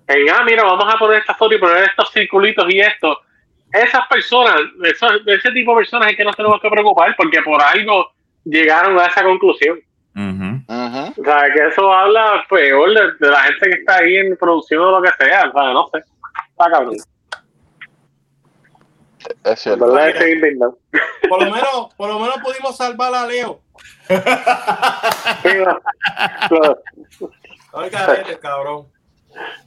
en, 0.07 0.29
ah, 0.31 0.43
mira, 0.45 0.63
vamos 0.63 0.91
a 0.93 0.97
poner 0.97 1.19
esta 1.19 1.35
foto 1.35 1.53
y 1.55 1.59
poner 1.59 1.83
estos 1.83 2.11
circulitos 2.11 2.65
y 2.69 2.79
esto, 2.79 3.19
esas 3.71 4.07
personas, 4.07 4.55
esos- 4.83 5.21
ese 5.27 5.51
tipo 5.51 5.71
de 5.71 5.77
personas 5.77 6.09
es 6.11 6.17
que 6.17 6.23
nos 6.23 6.35
tenemos 6.35 6.59
que 6.61 6.69
preocupar 6.69 7.15
porque 7.15 7.41
por 7.41 7.61
algo 7.61 8.11
llegaron 8.43 8.97
a 8.99 9.05
esa 9.07 9.23
conclusión. 9.23 9.79
O 11.17 11.23
sea, 11.23 11.43
que 11.53 11.67
eso 11.67 11.93
habla 11.93 12.43
peor 12.49 12.89
de, 12.93 13.25
de 13.25 13.31
la 13.31 13.43
gente 13.43 13.69
que 13.69 13.75
está 13.79 13.97
ahí 13.97 14.17
en 14.17 14.35
producción 14.37 14.81
o 14.83 14.91
lo 14.91 15.01
que 15.01 15.09
sea. 15.23 15.49
O 15.49 15.51
sea, 15.53 15.73
no 15.73 15.87
sé. 15.93 15.99
Está 16.49 16.69
cabrón. 16.71 16.95
Es 19.43 19.59
cierto. 19.59 19.85
Por 21.29 21.43
lo 21.43 21.51
menos, 21.51 21.93
por 21.95 22.09
lo 22.09 22.19
menos 22.19 22.37
pudimos 22.41 22.75
salvar 22.75 23.13
a 23.13 23.27
Leo. 23.27 23.61
Oiga, 27.71 28.07
cabrón. 28.41 28.87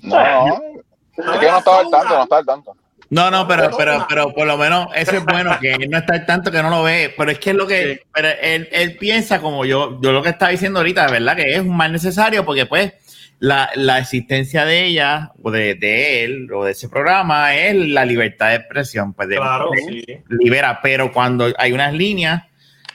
No, 0.03 0.47
no. 0.49 0.55
Es 1.16 1.39
que 1.41 1.51
no 1.51 1.59
estaba 1.59 1.79
al 1.81 1.91
tanto, 1.91 2.15
no 2.16 2.23
estaba 2.24 2.39
al 2.41 2.47
tanto. 2.47 2.77
No, 3.12 3.30
no, 3.30 3.47
pero, 3.47 3.68
pero, 3.76 4.06
pero 4.09 4.32
por 4.32 4.47
lo 4.47 4.56
menos 4.56 4.86
eso 4.94 5.16
es 5.16 5.24
bueno, 5.26 5.59
que 5.60 5.72
él 5.72 5.90
no 5.90 5.98
está 5.98 6.14
al 6.14 6.24
tanto 6.24 6.51
que 6.51 6.62
no 6.62 6.70
lo 6.70 6.82
ve. 6.82 7.12
Pero 7.14 7.30
es 7.30 7.39
que 7.39 7.51
es 7.51 7.56
lo 7.56 7.66
que. 7.66 8.01
Pero 8.10 8.28
él, 8.40 8.70
él 8.72 8.97
piensa 8.97 9.39
como 9.39 9.66
yo, 9.66 10.01
yo 10.01 10.12
lo 10.12 10.22
que 10.22 10.30
estaba 10.30 10.51
diciendo 10.51 10.78
ahorita, 10.78 11.05
de 11.05 11.12
verdad, 11.12 11.36
que 11.36 11.52
es 11.52 11.60
un 11.60 11.76
mal 11.76 11.93
necesario, 11.93 12.43
porque 12.47 12.64
pues 12.64 12.94
la, 13.39 13.68
la 13.74 13.98
existencia 13.98 14.64
de 14.64 14.84
ella, 14.86 15.30
o 15.43 15.51
de, 15.51 15.74
de, 15.74 16.24
él, 16.24 16.48
o 16.55 16.64
de 16.64 16.72
ese 16.72 16.89
programa, 16.89 17.55
es 17.55 17.76
la 17.76 18.06
libertad 18.06 18.48
de 18.48 18.55
expresión. 18.55 19.12
Pues 19.12 19.28
de, 19.28 19.36
Claro, 19.36 19.68
sí. 19.76 20.02
libera, 20.30 20.80
pero 20.82 21.12
cuando 21.12 21.52
hay 21.59 21.72
unas 21.72 21.93
líneas 21.93 22.44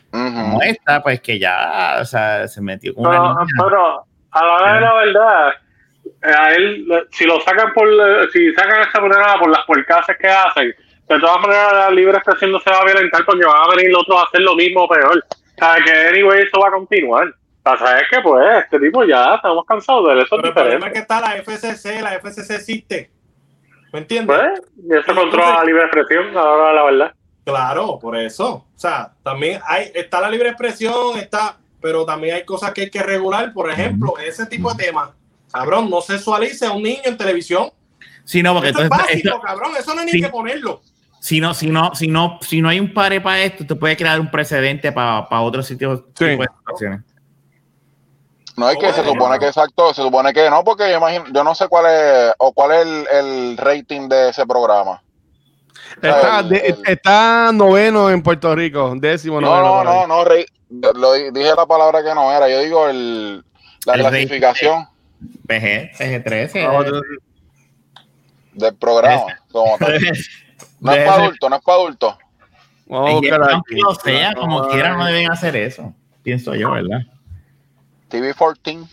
como 0.10 0.56
Ujú. 0.56 0.62
esta, 0.64 1.04
pues 1.04 1.22
que 1.22 1.38
ya, 1.38 1.98
o 2.02 2.06
sea, 2.06 2.48
se 2.48 2.60
metió 2.60 2.96
con 2.96 3.06
una 3.06 3.18
Pero, 3.20 3.30
línea. 3.46 3.64
pero 3.64 4.06
a 4.32 4.44
la 4.46 4.54
hora 4.54 4.74
de 4.74 4.82
la 4.82 4.94
verdad, 4.96 5.50
a 6.30 6.54
él, 6.54 6.88
si 7.12 7.26
lo 7.26 7.40
sacan 7.42 7.74
por, 7.74 7.88
si 8.32 8.54
sacan 8.54 8.82
esa 8.82 9.02
manera 9.02 9.38
por 9.40 9.50
las 9.50 9.66
puercases 9.66 10.18
que 10.18 10.28
hacen, 10.28 10.74
de 11.08 11.20
todas 11.20 11.40
maneras 11.42 11.74
la 11.74 11.90
libre 11.90 12.18
expresión 12.18 12.52
no 12.52 12.60
se 12.60 12.70
va 12.70 12.80
a 12.80 12.86
violentar 12.86 13.24
porque 13.26 13.46
van 13.46 13.64
a 13.64 13.76
venir 13.76 13.92
los 13.92 14.02
otros 14.02 14.20
a 14.20 14.24
hacer 14.24 14.42
lo 14.42 14.56
mismo 14.56 14.84
o 14.84 14.90
peor. 14.90 15.24
O 15.30 15.58
sea, 15.58 15.76
que 15.84 15.92
anyway 15.92 16.44
eso 16.44 16.60
va 16.60 16.68
a 16.68 16.72
continuar. 16.72 17.28
O 17.28 17.62
sea, 17.64 17.78
¿sabes 17.78 18.04
qué? 18.10 18.18
Pues 18.22 18.64
este 18.64 18.80
tipo 18.80 19.04
ya 19.04 19.36
estamos 19.36 19.66
cansados 19.66 20.08
de 20.08 20.14
él, 20.14 20.20
eso 20.20 20.36
es 20.36 20.42
Pero 20.42 20.48
el 20.48 20.54
problema 20.54 20.88
es 20.88 20.94
que 20.94 21.00
está 21.00 21.22
la 21.22 21.36
FCC, 21.42 22.02
la 22.02 22.20
FCC 22.20 22.52
existe. 22.52 23.12
¿Me 23.94 24.00
entiendes? 24.00 24.38
Pues, 24.38 24.62
y 24.78 24.94
eso 24.94 25.16
controla 25.16 25.56
la 25.56 25.64
libre 25.64 25.84
expresión, 25.84 26.30
a 26.30 26.34
la 26.34 26.52
hora 26.52 26.68
de 26.70 26.76
la 26.76 26.84
verdad. 26.84 27.12
Claro, 27.46 27.98
por 28.00 28.18
eso. 28.18 28.66
O 28.76 28.78
sea, 28.80 29.14
también 29.24 29.62
hay, 29.66 29.90
está 29.94 30.20
la 30.20 30.30
libre 30.30 30.50
expresión, 30.50 31.18
está, 31.18 31.58
pero 31.82 32.06
también 32.06 32.36
hay 32.36 32.44
cosas 32.44 32.74
que 32.74 32.82
hay 32.82 32.90
que 32.90 33.02
regular. 33.02 33.54
Por 33.54 33.70
ejemplo, 33.72 34.18
ese 34.18 34.46
tipo 34.48 34.74
de 34.74 34.84
temas. 34.84 35.12
Cabrón, 35.52 35.90
no 35.90 36.02
sexualice 36.02 36.66
a 36.66 36.72
un 36.72 36.84
niño 36.84 37.00
en 37.06 37.18
televisión. 37.18 37.70
Sí, 38.26 38.44
no, 38.44 38.54
porque 38.54 38.70
Eso 38.70 38.80
es 38.80 38.84
entonces, 38.86 39.08
básico, 39.08 39.28
esto- 39.30 39.42
cabrón. 39.42 39.72
Eso 39.80 39.96
no 39.96 40.02
hay 40.02 40.08
ni 40.08 40.22
que 40.22 40.30
ponerlo. 40.30 40.82
si 41.20 41.40
no, 41.40 41.54
si 41.54 41.68
no, 41.68 41.96
si 41.96 42.08
no, 42.08 42.38
si 42.42 42.62
no 42.62 42.70
hay 42.70 42.80
un 42.80 42.94
pare 42.94 43.22
para 43.22 43.42
esto, 43.42 43.66
te 43.66 43.76
puede 43.76 43.96
crear 43.98 44.20
un 44.20 44.30
precedente 44.30 44.92
para 44.92 45.26
otros 45.42 45.66
sitios. 45.66 46.02
Sí. 46.18 46.26
tipo 46.26 46.44
de 46.44 46.50
situaciones. 46.60 47.02
No 48.56 48.70
es 48.70 48.78
que 48.78 48.88
se 48.92 49.02
Bueno. 49.02 49.12
supone 49.14 49.40
que 49.40 49.48
exacto, 49.48 49.94
se 49.94 50.02
supone 50.02 50.34
que 50.34 50.50
no, 50.50 50.64
porque 50.64 50.90
yo 50.90 50.98
imagino, 50.98 51.26
yo 51.32 51.44
no 51.44 51.54
sé 51.54 51.68
cuál 51.68 51.86
es, 51.86 52.34
o 52.40 52.52
cuál 52.54 52.72
es 52.72 52.88
el, 52.88 53.08
el 53.12 53.58
rating 53.58 54.10
de 54.10 54.30
ese 54.30 54.46
programa. 54.48 55.02
Está, 56.02 56.40
el- 56.40 56.50
de- 56.50 56.58
el- 56.58 56.82
está 56.88 57.52
noveno 57.54 58.10
en 58.10 58.22
Puerto 58.24 58.54
Rico, 58.56 58.94
décimo 58.98 59.40
No, 59.40 59.48
noveno. 59.62 59.84
no, 59.84 60.08
no, 60.08 60.08
no, 60.08 60.24
rey, 60.26 60.46
lo 60.72 61.14
di- 61.14 61.30
dije 61.32 61.54
la 61.56 61.66
palabra 61.68 62.04
que 62.04 62.14
no 62.16 62.32
era, 62.32 62.50
yo 62.50 62.60
digo 62.62 62.88
el, 62.90 63.44
la 63.86 63.94
El 63.94 64.04
rating. 64.04 64.28
PG, 65.48 65.92
PG-13. 65.98 66.66
Ah, 66.68 66.84
eh. 66.86 67.02
del 68.54 68.76
programa. 68.76 69.38
como 69.52 69.78
tal. 69.78 70.00
No 70.80 70.92
es 70.94 71.06
para 71.06 71.14
adultos, 71.24 71.50
no 71.50 71.56
es 71.56 71.62
para 71.64 71.78
adultos. 71.78 72.16
Vamos 72.88 73.10
a 73.10 73.14
Es 73.14 73.22
que 73.22 73.30
buscar 73.30 73.52
aunque 73.52 73.76
lo 73.76 73.96
sea, 73.96 74.34
como 74.34 74.64
Ay. 74.64 74.70
quieran, 74.72 74.98
no 74.98 75.06
deben 75.06 75.32
hacer 75.32 75.56
eso. 75.56 75.94
Pienso 76.24 76.56
yo, 76.56 76.72
¿verdad? 76.72 77.02
TV14. 78.10 78.88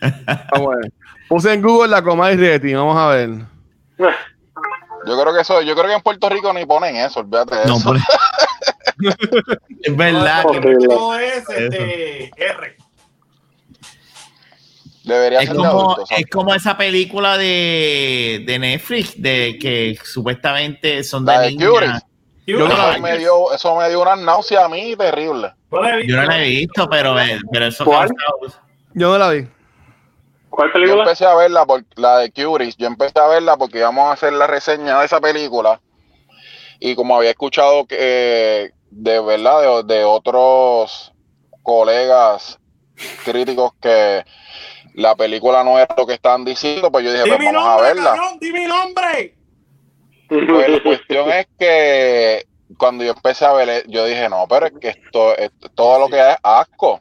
Vamos 0.52 0.74
a 0.74 0.76
ver. 0.76 0.92
Puse 1.28 1.52
en 1.54 1.62
Google 1.62 1.88
la 1.88 2.02
coma 2.02 2.32
y 2.32 2.36
rating, 2.36 2.74
vamos 2.74 2.96
a 2.96 3.06
ver. 3.08 3.30
Yo 5.06 5.20
creo 5.22 5.32
que 5.32 5.40
eso, 5.42 5.62
yo 5.62 5.74
creo 5.74 5.86
que 5.86 5.94
en 5.94 6.00
Puerto 6.02 6.28
Rico 6.28 6.52
ni 6.52 6.66
ponen 6.66 6.96
eso, 6.96 7.20
olvídate 7.20 7.54
de 7.56 7.64
No, 7.66 7.76
eso. 7.76 7.84
por- 7.90 7.98
es 9.82 9.96
verdad. 9.96 10.44
No, 10.44 10.88
no 10.88 11.14
es 11.18 11.48
este, 11.48 12.30
R. 12.36 12.76
Debería 15.04 15.40
Es 15.40 15.46
ser 15.46 15.56
de 15.56 15.62
como, 15.62 15.96
es 16.10 16.26
como 16.30 16.54
esa 16.54 16.76
película 16.76 17.38
de, 17.38 18.42
de 18.46 18.58
Netflix 18.58 19.20
de 19.20 19.58
que 19.60 19.98
supuestamente 20.04 21.02
son 21.04 21.24
de 21.24 21.32
La 21.32 21.40
de 21.40 21.50
niñas. 21.52 22.04
Yo 22.46 22.66
Eso 22.66 23.00
me 23.00 23.18
dio, 23.18 23.52
eso 23.54 23.76
me 23.76 23.88
dio 23.88 24.02
una 24.02 24.16
náusea 24.16 24.64
a 24.64 24.68
mí 24.68 24.94
terrible. 24.96 25.52
Yo 26.06 26.16
no 26.16 26.24
la 26.24 26.42
he 26.44 26.48
visto. 26.48 26.88
pero, 26.90 27.14
pero 27.52 27.66
eso 27.66 27.84
¿Cuál? 27.84 28.10
Yo 28.94 29.08
no 29.12 29.18
la 29.18 29.30
vi. 29.30 29.46
¿Cuál 30.50 30.68
Yo 30.68 30.72
película? 30.72 31.02
empecé 31.04 31.24
a 31.24 31.34
verla 31.34 31.64
por 31.64 31.84
la 31.94 32.18
de 32.18 32.32
Curies, 32.32 32.76
yo 32.76 32.88
empecé 32.88 33.18
a 33.20 33.28
verla 33.28 33.56
porque 33.56 33.78
íbamos 33.78 34.06
a 34.08 34.12
hacer 34.12 34.32
la 34.32 34.48
reseña 34.48 34.98
de 34.98 35.06
esa 35.06 35.20
película 35.20 35.80
y 36.80 36.94
como 36.96 37.16
había 37.16 37.30
escuchado 37.30 37.86
que 37.86 37.96
eh, 37.98 38.70
de 38.90 39.20
verdad 39.20 39.84
de, 39.84 39.94
de 39.94 40.04
otros 40.04 41.12
colegas 41.62 42.58
críticos 43.24 43.72
que 43.80 44.24
la 45.00 45.14
película 45.16 45.64
no 45.64 45.78
era 45.78 45.92
lo 45.96 46.06
que 46.06 46.14
estaban 46.14 46.44
diciendo, 46.44 46.90
pues 46.90 47.04
yo 47.04 47.12
dije, 47.12 47.24
Di 47.24 47.30
pues 47.30 47.52
vamos 47.52 47.66
a 47.68 47.80
verla. 47.82 48.16
di 48.40 48.52
mi 48.52 48.64
nombre. 48.66 49.34
Pues 50.28 50.68
la 50.68 50.82
cuestión 50.82 51.30
es 51.30 51.46
que 51.58 52.46
cuando 52.78 53.02
yo 53.02 53.10
empecé 53.12 53.44
a 53.44 53.52
ver, 53.52 53.84
yo 53.88 54.04
dije, 54.04 54.28
no, 54.28 54.46
pero 54.48 54.66
es 54.66 54.72
que 54.80 54.88
esto, 54.90 55.34
todo 55.74 55.98
lo 55.98 56.08
que 56.08 56.20
es 56.20 56.36
asco. 56.42 57.00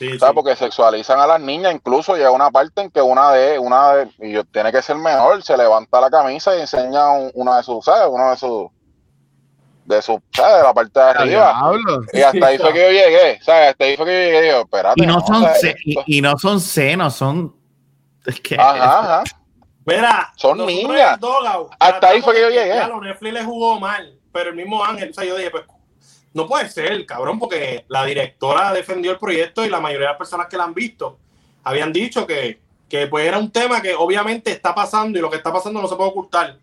Sí, 0.00 0.18
¿sabes? 0.18 0.30
sí. 0.30 0.34
Porque 0.34 0.56
sexualizan 0.56 1.20
a 1.20 1.26
las 1.28 1.40
niñas, 1.40 1.72
incluso 1.72 2.16
llega 2.16 2.32
una 2.32 2.50
parte 2.50 2.80
en 2.82 2.90
que 2.90 3.00
una 3.00 3.30
de, 3.30 3.60
una 3.60 3.92
de, 3.94 4.08
y 4.18 4.32
yo, 4.32 4.42
tiene 4.44 4.72
que 4.72 4.82
ser 4.82 4.96
mejor, 4.96 5.40
se 5.44 5.56
levanta 5.56 6.00
la 6.00 6.10
camisa 6.10 6.56
y 6.56 6.62
enseña 6.62 7.12
un- 7.12 7.30
una 7.34 7.58
de 7.58 7.62
sus, 7.62 7.84
¿sabes? 7.84 8.08
Uno 8.10 8.30
de 8.30 8.36
sus, 8.36 8.66
de 9.84 10.02
sus, 10.02 10.18
¿sabes? 10.32 10.56
De 10.58 10.62
la 10.62 10.74
parte 10.74 10.98
de 10.98 11.06
arriba. 11.06 11.26
Diablo. 11.26 12.02
Y 12.12 12.20
hasta 12.20 12.46
ahí 12.46 12.58
fue 12.58 12.72
que 12.72 12.82
yo 12.82 12.90
llegué, 12.90 13.40
¿sabes? 13.42 13.70
Hasta 13.70 13.84
ahí 13.84 13.96
fue 13.96 14.06
que 14.06 14.12
yo 14.12 14.18
llegué 14.18 14.38
y 14.38 14.42
digo, 14.42 14.60
espérate. 14.60 15.02
Y 15.02 15.06
no 15.06 15.26
son, 15.26 15.46
y, 15.84 16.18
y 16.18 16.20
no 16.20 16.38
son 16.38 16.60
senos, 16.60 17.14
son. 17.14 17.54
Es 18.26 18.40
que. 18.40 18.56
Ajá, 18.56 19.00
ajá. 19.00 19.24
Mira, 19.86 20.32
Son 20.36 20.64
niñas. 20.64 21.18
Hasta 21.78 22.08
ahí 22.08 22.22
fue 22.22 22.34
que 22.34 22.40
yo 22.40 22.48
llegué. 22.48 22.86
Lo 22.88 23.00
Netflix 23.00 23.34
le 23.34 23.44
jugó 23.44 23.78
mal, 23.78 24.18
pero 24.32 24.50
el 24.50 24.56
mismo 24.56 24.82
Ángel, 24.82 25.10
o 25.10 25.12
sea, 25.12 25.24
yo 25.24 25.36
dije, 25.36 25.50
pues, 25.50 25.64
no 26.32 26.46
puede 26.46 26.68
ser, 26.68 27.04
cabrón, 27.06 27.38
porque 27.38 27.84
la 27.88 28.04
directora 28.04 28.72
defendió 28.72 29.12
el 29.12 29.18
proyecto 29.18 29.64
y 29.64 29.68
la 29.68 29.80
mayoría 29.80 30.06
de 30.06 30.12
las 30.12 30.18
personas 30.18 30.48
que 30.48 30.56
la 30.56 30.64
han 30.64 30.74
visto 30.74 31.18
habían 31.62 31.92
dicho 31.92 32.26
que, 32.26 32.60
que 32.88 33.06
pues 33.06 33.26
era 33.26 33.38
un 33.38 33.50
tema 33.50 33.80
que 33.80 33.94
obviamente 33.94 34.50
está 34.50 34.74
pasando 34.74 35.18
y 35.18 35.22
lo 35.22 35.30
que 35.30 35.36
está 35.36 35.52
pasando 35.52 35.80
no 35.80 35.88
se 35.88 35.96
puede 35.96 36.10
ocultar, 36.10 36.58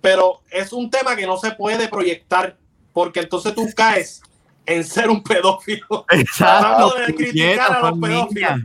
pero 0.00 0.42
es 0.50 0.72
un 0.72 0.90
tema 0.90 1.16
que 1.16 1.26
no 1.26 1.36
se 1.36 1.52
puede 1.52 1.88
proyectar 1.88 2.56
porque 2.94 3.20
entonces 3.20 3.54
tú 3.54 3.66
caes 3.76 4.22
en 4.64 4.82
ser 4.84 5.10
un 5.10 5.22
pedófilo. 5.22 6.06
Exacto. 6.10 6.88
Tratando 6.88 6.94
de 7.06 7.14
criticar 7.14 7.72
a 7.72 7.80
los 7.90 7.98
pedófilos. 8.00 8.60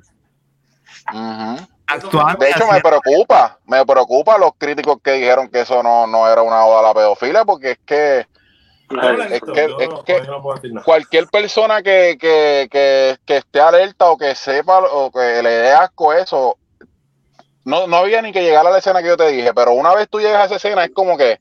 Actuando 1.91 2.37
De 2.45 2.51
hecho, 2.51 2.67
me 2.71 2.81
preocupa, 2.81 3.57
me 3.65 3.83
preocupa 3.85 4.37
los 4.37 4.51
críticos 4.57 4.97
que 5.03 5.13
dijeron 5.13 5.49
que 5.49 5.61
eso 5.61 5.81
no, 5.81 6.05
no 6.05 6.27
era 6.31 6.43
una 6.43 6.63
oda 6.65 6.79
a 6.81 6.83
la 6.83 6.93
pedofilia, 6.93 7.43
porque 7.45 7.71
es 7.71 7.79
que 7.83 8.27
he 8.91 9.35
Es 9.35 9.41
que- 9.41 9.67
yo 9.69 9.79
es 9.79 9.89
no- 9.89 10.03
que- 10.03 10.21
no 10.71 10.83
cualquier 10.83 11.27
persona 11.27 11.81
que, 11.81 12.17
que, 12.19 12.67
que, 12.71 13.17
que 13.25 13.37
esté 13.37 13.59
alerta 13.59 14.05
o 14.05 14.17
que 14.17 14.35
sepa 14.35 14.79
o 14.79 15.11
que 15.11 15.41
le 15.41 15.49
dé 15.49 15.71
asco 15.71 16.13
eso, 16.13 16.57
no, 17.65 17.87
no 17.87 17.97
había 17.97 18.21
ni 18.21 18.31
que 18.31 18.41
llegar 18.43 18.65
a 18.65 18.69
la 18.69 18.77
escena 18.77 19.01
que 19.01 19.07
yo 19.09 19.17
te 19.17 19.27
dije, 19.31 19.51
pero 19.53 19.71
una 19.73 19.93
vez 19.95 20.07
tú 20.09 20.19
llegas 20.19 20.41
a 20.41 20.45
esa 20.45 20.55
escena 20.57 20.85
es 20.85 20.91
como 20.93 21.17
que 21.17 21.39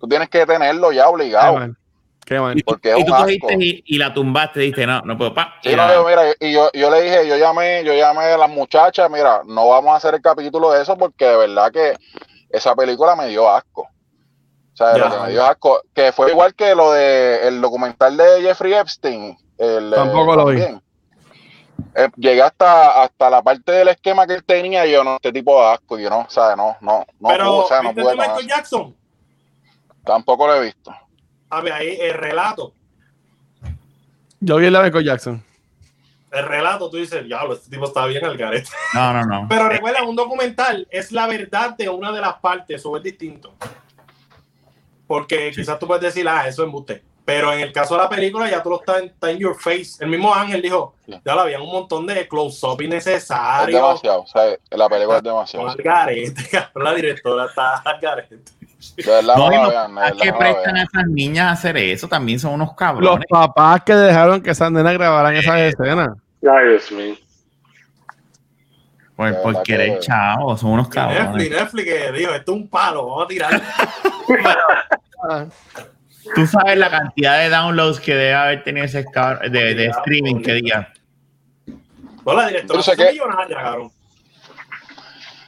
tú 0.00 0.08
tienes 0.08 0.28
que 0.28 0.44
tenerlo 0.46 0.90
ya 0.92 1.08
obligado. 1.08 1.54
Qué 2.24 2.40
mal. 2.40 2.56
Y, 2.56 2.62
tú- 2.62 2.72
porque 2.72 2.92
es 2.92 2.98
y 2.98 3.02
un 3.02 3.12
asco. 3.12 3.50
y, 3.58 3.82
y 3.86 3.98
la 3.98 4.14
tumbaste, 4.14 4.60
dijiste, 4.60 4.86
no, 4.86 5.00
no 5.02 5.16
puedo. 5.18 5.34
Pa, 5.34 5.54
Sí, 5.62 5.70
y 5.70 5.76
no, 5.76 5.92
yo, 5.92 6.04
mira, 6.06 6.22
y 6.40 6.52
yo, 6.52 6.70
yo 6.72 6.90
le 6.90 7.02
dije, 7.02 7.26
yo 7.28 7.36
llamé, 7.36 7.84
yo 7.84 7.92
llamé 7.94 8.24
a 8.24 8.38
las 8.38 8.50
muchachas, 8.50 9.10
mira, 9.10 9.42
no 9.46 9.68
vamos 9.68 9.92
a 9.92 9.96
hacer 9.96 10.14
el 10.14 10.22
capítulo 10.22 10.70
de 10.72 10.82
eso 10.82 10.96
porque 10.96 11.26
de 11.26 11.36
verdad 11.36 11.70
que 11.70 11.94
esa 12.50 12.74
película 12.74 13.14
me 13.16 13.28
dio 13.28 13.48
asco. 13.50 13.82
O 13.82 14.76
sea, 14.76 14.92
Ya. 14.96 15.04
lo 15.04 15.10
que 15.10 15.20
me 15.22 15.30
dio 15.30 15.44
asco, 15.44 15.80
que 15.94 16.12
fue 16.12 16.30
igual 16.30 16.54
que 16.54 16.74
lo 16.74 16.92
de 16.92 17.46
el 17.48 17.60
documental 17.60 18.16
de 18.16 18.42
Jeffrey 18.42 18.72
Epstein. 18.74 19.36
el, 19.58 19.92
eh, 19.92 19.96
Tampoco 19.96 20.34
lo 20.34 20.46
vi. 20.46 20.60
Eh, 21.96 22.08
llegué 22.16 22.42
hasta, 22.42 23.02
hasta 23.04 23.30
la 23.30 23.40
parte 23.42 23.70
del 23.70 23.86
esquema 23.88 24.26
que 24.26 24.34
él 24.34 24.44
tenía 24.44 24.84
y 24.86 24.90
yo 24.92 25.04
no, 25.04 25.14
este 25.16 25.32
tipo 25.32 25.60
de 25.60 25.66
asco, 25.74 25.96
yo 25.98 26.10
no, 26.10 26.20
o 26.20 26.30
sea, 26.30 26.56
no, 26.56 26.76
no, 26.80 27.04
no 27.20 27.28
Pero, 27.28 27.56
o 27.58 27.68
sea, 27.68 27.82
no 27.82 27.90
¿viste 27.90 28.02
pude 28.02 28.10
de 28.12 28.16
con 28.16 28.26
Michael. 28.26 28.48
Jackson? 28.48 28.96
Tampoco 30.04 30.46
lo 30.48 30.56
he 30.56 30.60
visto. 30.64 30.92
A 31.50 31.60
ver, 31.60 31.72
ahí 31.72 31.98
el 32.00 32.14
relato. 32.14 32.72
Yo 34.40 34.56
vi 34.56 34.66
el 34.66 34.72
de 34.72 34.82
Michael 34.82 35.04
Jackson. 35.04 35.44
El 36.30 36.44
relato, 36.46 36.90
tú 36.90 36.96
dices, 36.96 37.24
diablo, 37.24 37.54
este 37.54 37.70
tipo 37.70 37.86
está 37.86 38.06
bien 38.06 38.24
al 38.24 38.36
garete. 38.36 38.68
No, 38.92 39.12
no, 39.12 39.24
no. 39.24 39.46
Pero 39.48 39.68
recuerda, 39.68 40.02
un 40.02 40.16
documental 40.16 40.86
es 40.90 41.12
la 41.12 41.26
verdad 41.28 41.76
de 41.76 41.88
una 41.88 42.10
de 42.10 42.20
las 42.20 42.34
partes, 42.34 42.80
eso 42.80 42.96
es 42.96 43.02
distinto. 43.02 43.54
Porque 45.06 45.52
quizás 45.54 45.78
tú 45.78 45.86
puedes 45.86 46.02
decir, 46.02 46.28
ah, 46.28 46.48
eso 46.48 46.62
es 46.62 46.66
embuste. 46.66 47.02
Pero 47.24 47.52
en 47.52 47.60
el 47.60 47.72
caso 47.72 47.94
de 47.94 48.02
la 48.02 48.08
película, 48.08 48.50
ya 48.50 48.62
tú 48.62 48.68
lo 48.68 48.80
está 48.80 48.98
en, 48.98 49.06
está 49.06 49.30
en 49.30 49.38
your 49.38 49.58
face. 49.58 49.92
El 50.00 50.08
mismo 50.08 50.34
Ángel 50.34 50.60
dijo, 50.60 50.94
ya 51.06 51.34
lo 51.34 51.40
habían 51.42 51.62
un 51.62 51.72
montón 51.72 52.06
de 52.06 52.28
close-up 52.28 52.78
Es 52.80 52.86
innecesarios. 52.86 53.80
demasiado, 53.80 54.22
o 54.22 54.26
sea, 54.26 54.58
la 54.70 54.88
película 54.90 55.18
es 55.18 55.22
demasiado. 55.22 55.68
al 55.68 55.76
garete, 55.76 56.48
cabrón, 56.50 56.84
la 56.84 56.94
directora 56.94 57.46
está 57.46 57.76
al 57.76 58.00
garete. 58.00 58.40
Verdad, 58.96 59.36
No, 59.36 59.52
y 59.52 59.56
los 59.56 59.72
papás 59.74 60.12
que 60.22 60.32
prestan 60.32 60.76
a 60.76 60.82
esas 60.84 61.06
niñas 61.08 61.46
a 61.46 61.50
hacer 61.52 61.76
eso 61.76 62.06
también 62.08 62.38
son 62.38 62.54
unos 62.54 62.68
Los 62.68 62.76
cabrones. 62.76 63.26
papás 63.28 63.82
que 63.84 63.94
dejaron 63.94 64.40
que 64.42 64.50
esas 64.50 64.70
nenas 64.70 64.92
grabaran 64.94 65.34
esas 65.36 65.60
escenas. 65.60 66.10
Ay, 66.42 66.68
Dios 66.68 66.92
mío. 66.92 67.14
De 69.16 69.32
por 69.34 69.62
querer 69.62 69.94
que- 69.94 69.98
chavo, 70.00 70.56
son 70.56 70.70
unos 70.72 70.88
cabrones. 70.88 71.24
Netflix, 71.30 71.50
Netflix 71.56 71.84
que 71.84 72.12
dijo, 72.12 72.32
esto 72.34 72.52
es 72.52 72.58
un 72.58 72.68
palo, 72.68 73.06
vamos 73.06 73.24
a 73.24 73.28
tirar. 73.28 73.62
Tú 76.34 76.46
sabes 76.46 76.78
la 76.78 76.90
cantidad 76.90 77.38
de 77.38 77.48
downloads 77.50 78.00
que 78.00 78.14
debe 78.14 78.34
haber 78.34 78.64
tenido 78.64 78.86
ese 78.86 79.04
cabrón 79.04 79.52
de, 79.52 79.74
de 79.74 79.86
streaming 79.86 80.42
que 80.42 80.54
diga. 80.54 80.92
No, 82.24 82.32
la 82.34 82.46
directora 82.48 82.78
Yo 82.78 82.82
sé 82.82 82.92
es 82.92 82.96
que- 82.96 83.12
millonaria, 83.12 83.56
cabrón. 83.56 83.90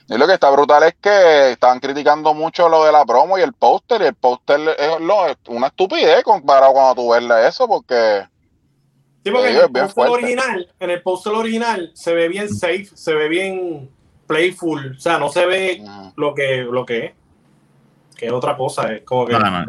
Y 0.08 0.16
lo 0.16 0.26
que 0.26 0.34
está 0.34 0.50
brutal 0.50 0.84
es 0.84 0.94
que 1.00 1.52
están 1.52 1.80
criticando 1.80 2.32
mucho 2.32 2.68
lo 2.68 2.84
de 2.84 2.92
la 2.92 3.04
promo 3.04 3.38
y 3.38 3.42
el 3.42 3.52
póster. 3.52 4.02
Y 4.02 4.06
el 4.06 4.14
póster 4.14 4.60
es 4.78 5.00
lo- 5.00 5.26
es 5.26 5.36
una 5.48 5.66
estupidez 5.68 6.22
comparado 6.22 6.72
cuando 6.72 6.94
tú 6.94 7.10
ves 7.10 7.24
eso, 7.48 7.66
porque 7.66 8.26
Sí, 9.24 9.32
porque 9.32 9.48
en 9.48 9.56
el 9.56 9.70
póster 9.72 10.06
original, 10.06 10.72
en 10.78 10.90
el 10.90 11.02
póster 11.02 11.32
original 11.32 11.90
se 11.94 12.14
ve 12.14 12.28
bien 12.28 12.48
safe, 12.48 12.86
se 12.94 13.12
ve 13.12 13.28
bien 13.28 13.90
playful, 14.28 14.94
o 14.96 15.00
sea, 15.00 15.18
no 15.18 15.28
se 15.30 15.44
ve 15.46 15.80
ujú, 15.82 16.12
lo 16.14 16.32
que, 16.32 16.58
lo 16.58 16.86
que 16.86 17.06
es. 17.06 17.12
Que 18.16 18.26
es 18.26 18.32
otra 18.32 18.56
cosa, 18.56 18.92
es 18.92 19.02
como 19.02 19.26
que 19.26 19.32
No, 19.32 19.40
no, 19.50 19.66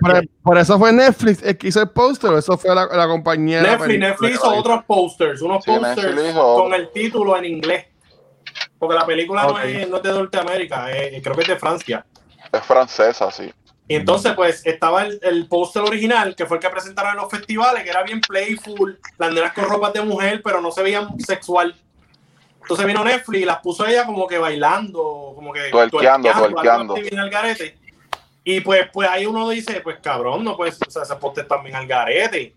Por, 0.00 0.22
por 0.44 0.58
eso 0.58 0.78
fue 0.78 0.92
Netflix 0.92 1.42
el 1.42 1.58
que 1.58 1.66
hizo 1.66 1.82
el 1.82 1.90
póster, 1.90 2.30
o 2.30 2.38
eso 2.38 2.56
fue 2.56 2.72
la, 2.72 2.86
la 2.86 3.08
compañía. 3.08 3.62
Netflix, 3.62 3.98
Netflix 3.98 4.34
hizo 4.36 4.54
otros 4.54 4.84
posters, 4.84 5.42
unos 5.42 5.64
Sí, 5.64 5.72
hizo 5.72 6.54
con 6.54 6.72
el 6.72 6.90
título 6.92 7.36
en 7.36 7.46
inglés. 7.46 7.86
Porque 8.80 8.96
la 8.96 9.06
película 9.06 9.44
no, 9.44 9.60
es, 9.60 9.88
no 9.88 9.98
es 9.98 10.02
de 10.02 10.12
Norteamérica, 10.12 10.90
es- 10.90 11.22
creo 11.22 11.36
que 11.36 11.42
es 11.42 11.48
de 11.48 11.56
Francia. 11.56 12.04
es 12.50 12.62
francesa, 12.64 13.30
sí. 13.30 13.52
Y 13.86 13.94
entonces, 13.96 14.32
pues, 14.34 14.64
estaba 14.66 15.04
el, 15.04 15.18
el 15.22 15.46
póster 15.48 15.82
original, 15.82 16.34
que 16.34 16.46
fue 16.46 16.56
el 16.56 16.62
que 16.62 16.70
presentaron 16.70 17.10
en 17.12 17.16
los 17.18 17.30
festivales, 17.30 17.82
que 17.84 17.90
era 17.90 18.02
bien 18.04 18.20
playful, 18.20 18.98
las 19.18 19.32
nenas 19.32 19.52
con 19.52 19.64
ropas 19.64 19.92
de 19.92 20.00
mujer, 20.02 20.40
pero 20.42 20.60
no 20.60 20.70
se 20.72 20.82
veían 20.82 21.18
sexual. 21.20 21.76
Entonces 22.62 22.86
vino 22.86 23.02
Netflix 23.04 23.42
y 23.42 23.44
las 23.44 23.58
puso 23.58 23.84
ella 23.86 24.06
como 24.06 24.26
que 24.28 24.38
bailando, 24.38 25.32
como 25.34 25.52
que 25.52 25.70
Tuerqueando, 25.70 26.30
tuerqueando. 26.32 26.94
así, 26.94 27.02
bien 27.02 27.18
al 27.18 27.30
garete. 27.30 27.76
Y 28.44 28.60
pues, 28.60 28.88
pues 28.92 29.08
ahí 29.10 29.26
uno 29.26 29.48
dice, 29.48 29.80
pues 29.80 29.98
cabrón, 30.00 30.44
no 30.44 30.56
pues, 30.56 30.78
o 30.86 30.90
sea, 30.90 31.02
ese 31.02 31.16
póster 31.16 31.46
también 31.48 31.74
al 31.76 31.86
garete. 31.86 32.54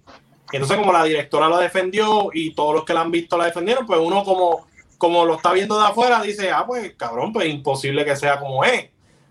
Y 0.51 0.55
entonces 0.55 0.77
como 0.77 0.93
la 0.93 1.03
directora 1.03 1.49
la 1.49 1.57
defendió 1.59 2.29
y 2.31 2.53
todos 2.53 2.75
los 2.75 2.85
que 2.85 2.93
la 2.93 3.01
han 3.01 3.09
visto 3.11 3.37
la 3.37 3.45
defendieron, 3.45 3.87
pues 3.87 3.99
uno 3.99 4.23
como, 4.23 4.67
como 5.03 5.25
lo 5.25 5.35
está 5.35 5.51
viendo 5.51 5.77
de 5.77 5.85
afuera 5.85 6.21
dice, 6.21 6.49
ah, 6.49 6.63
pues 6.65 6.93
cabrón, 6.95 7.33
pues 7.33 7.45
imposible 7.49 8.05
que 8.05 8.15
sea 8.15 8.39
como 8.39 8.63
es. 8.63 8.85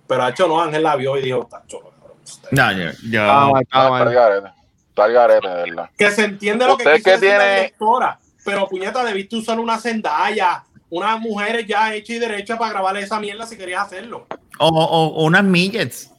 Pero 0.07 0.23
de 0.25 0.31
hecho 0.33 0.47
no, 0.47 0.61
Ángel 0.61 0.83
la 0.83 0.97
vio 0.97 1.17
y 1.17 1.23
dijo, 1.23 1.47
tacho, 1.51 1.81
cabrón, 1.81 2.19
usted- 2.23 2.51
No, 2.51 2.73
yo, 2.73 2.91
yo- 3.11 3.23
Ah, 3.23 3.49
mal, 3.51 3.67
ah, 3.71 3.85
Está 3.99 4.11
garete. 4.11 4.49
Está 4.91 5.07
el 5.07 5.13
garete, 5.15 5.49
de 5.49 5.55
verdad. 5.55 5.91
que 5.97 6.11
se 6.11 6.25
entiende 6.27 6.67
lo 6.67 6.77
que 6.77 6.85
quiso 6.85 7.05
que 7.05 7.11
decir 7.13 7.29
la 7.31 7.39
tiene- 7.39 7.55
directora, 7.57 8.19
pero 8.45 8.69
puñeta, 8.69 9.03
debiste 9.03 9.37
usar 9.37 9.59
una 9.59 9.79
sendalla, 9.79 10.63
unas 10.91 11.19
mujeres 11.21 11.67
ya 11.67 11.95
hechas 11.95 12.17
y 12.17 12.19
derechas 12.19 12.59
para 12.59 12.73
grabar 12.73 12.95
esa 12.99 13.19
mierda 13.19 13.47
si 13.47 13.57
querías 13.57 13.87
hacerlo. 13.87 14.27
o, 14.59 14.69
o- 14.69 15.07
o 15.21 15.25
unas 15.25 15.43
midgets. 15.45 16.11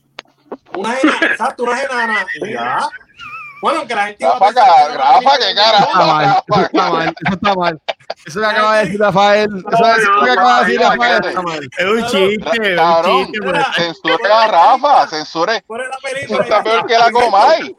Una 0.75 0.99
enana, 0.99 1.27
exacto, 1.27 1.63
una 1.65 1.79
enana. 1.79 2.25
y 2.41 2.51
ya. 2.53 2.79
Bueno, 3.61 3.79
aunque 3.79 3.95
la 3.95 4.07
gente 4.07 4.25
Rafa, 4.25 4.47
que 4.49 4.53
qué 5.47 5.55
cara. 5.55 5.77
Está 5.79 6.05
mal, 6.05 6.25
Rafa, 6.25 6.43
eso 6.49 6.65
está 6.65 6.89
mal, 6.91 7.07
eso 7.25 7.33
está 7.35 7.53
mal. 7.55 7.81
Eso 8.25 8.39
que 8.39 8.45
acaba 8.45 8.77
de 8.77 8.85
decir 8.85 8.99
Rafael, 8.99 9.49
eso, 9.57 10.23
que 10.23 10.31
acaba 10.31 10.59
de 10.59 10.65
decir 10.65 10.81
Rafael. 10.81 11.69
Es 11.77 11.85
un 11.85 12.05
chiste, 12.05 12.49
es 12.61 12.69
un 12.69 12.75
Cabrón, 12.75 13.25
chiste. 13.25 13.39
pero- 13.41 13.73
censure 13.75 14.33
a 14.33 14.47
Rafa, 14.47 15.07
censure. 15.07 15.63
Eso 16.21 16.41
está 16.41 16.63
peor 16.63 16.85
que 16.85 16.97
la 16.97 17.11
Comay. 17.11 17.75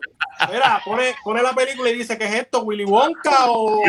Mira, 0.52 0.80
pone, 0.84 1.14
pone 1.22 1.42
la 1.42 1.52
película 1.52 1.90
y 1.90 1.94
dice, 1.98 2.18
¿qué 2.18 2.24
es 2.24 2.34
esto? 2.34 2.62
¿Willy 2.62 2.84
Wonka 2.84 3.46
o.? 3.46 3.80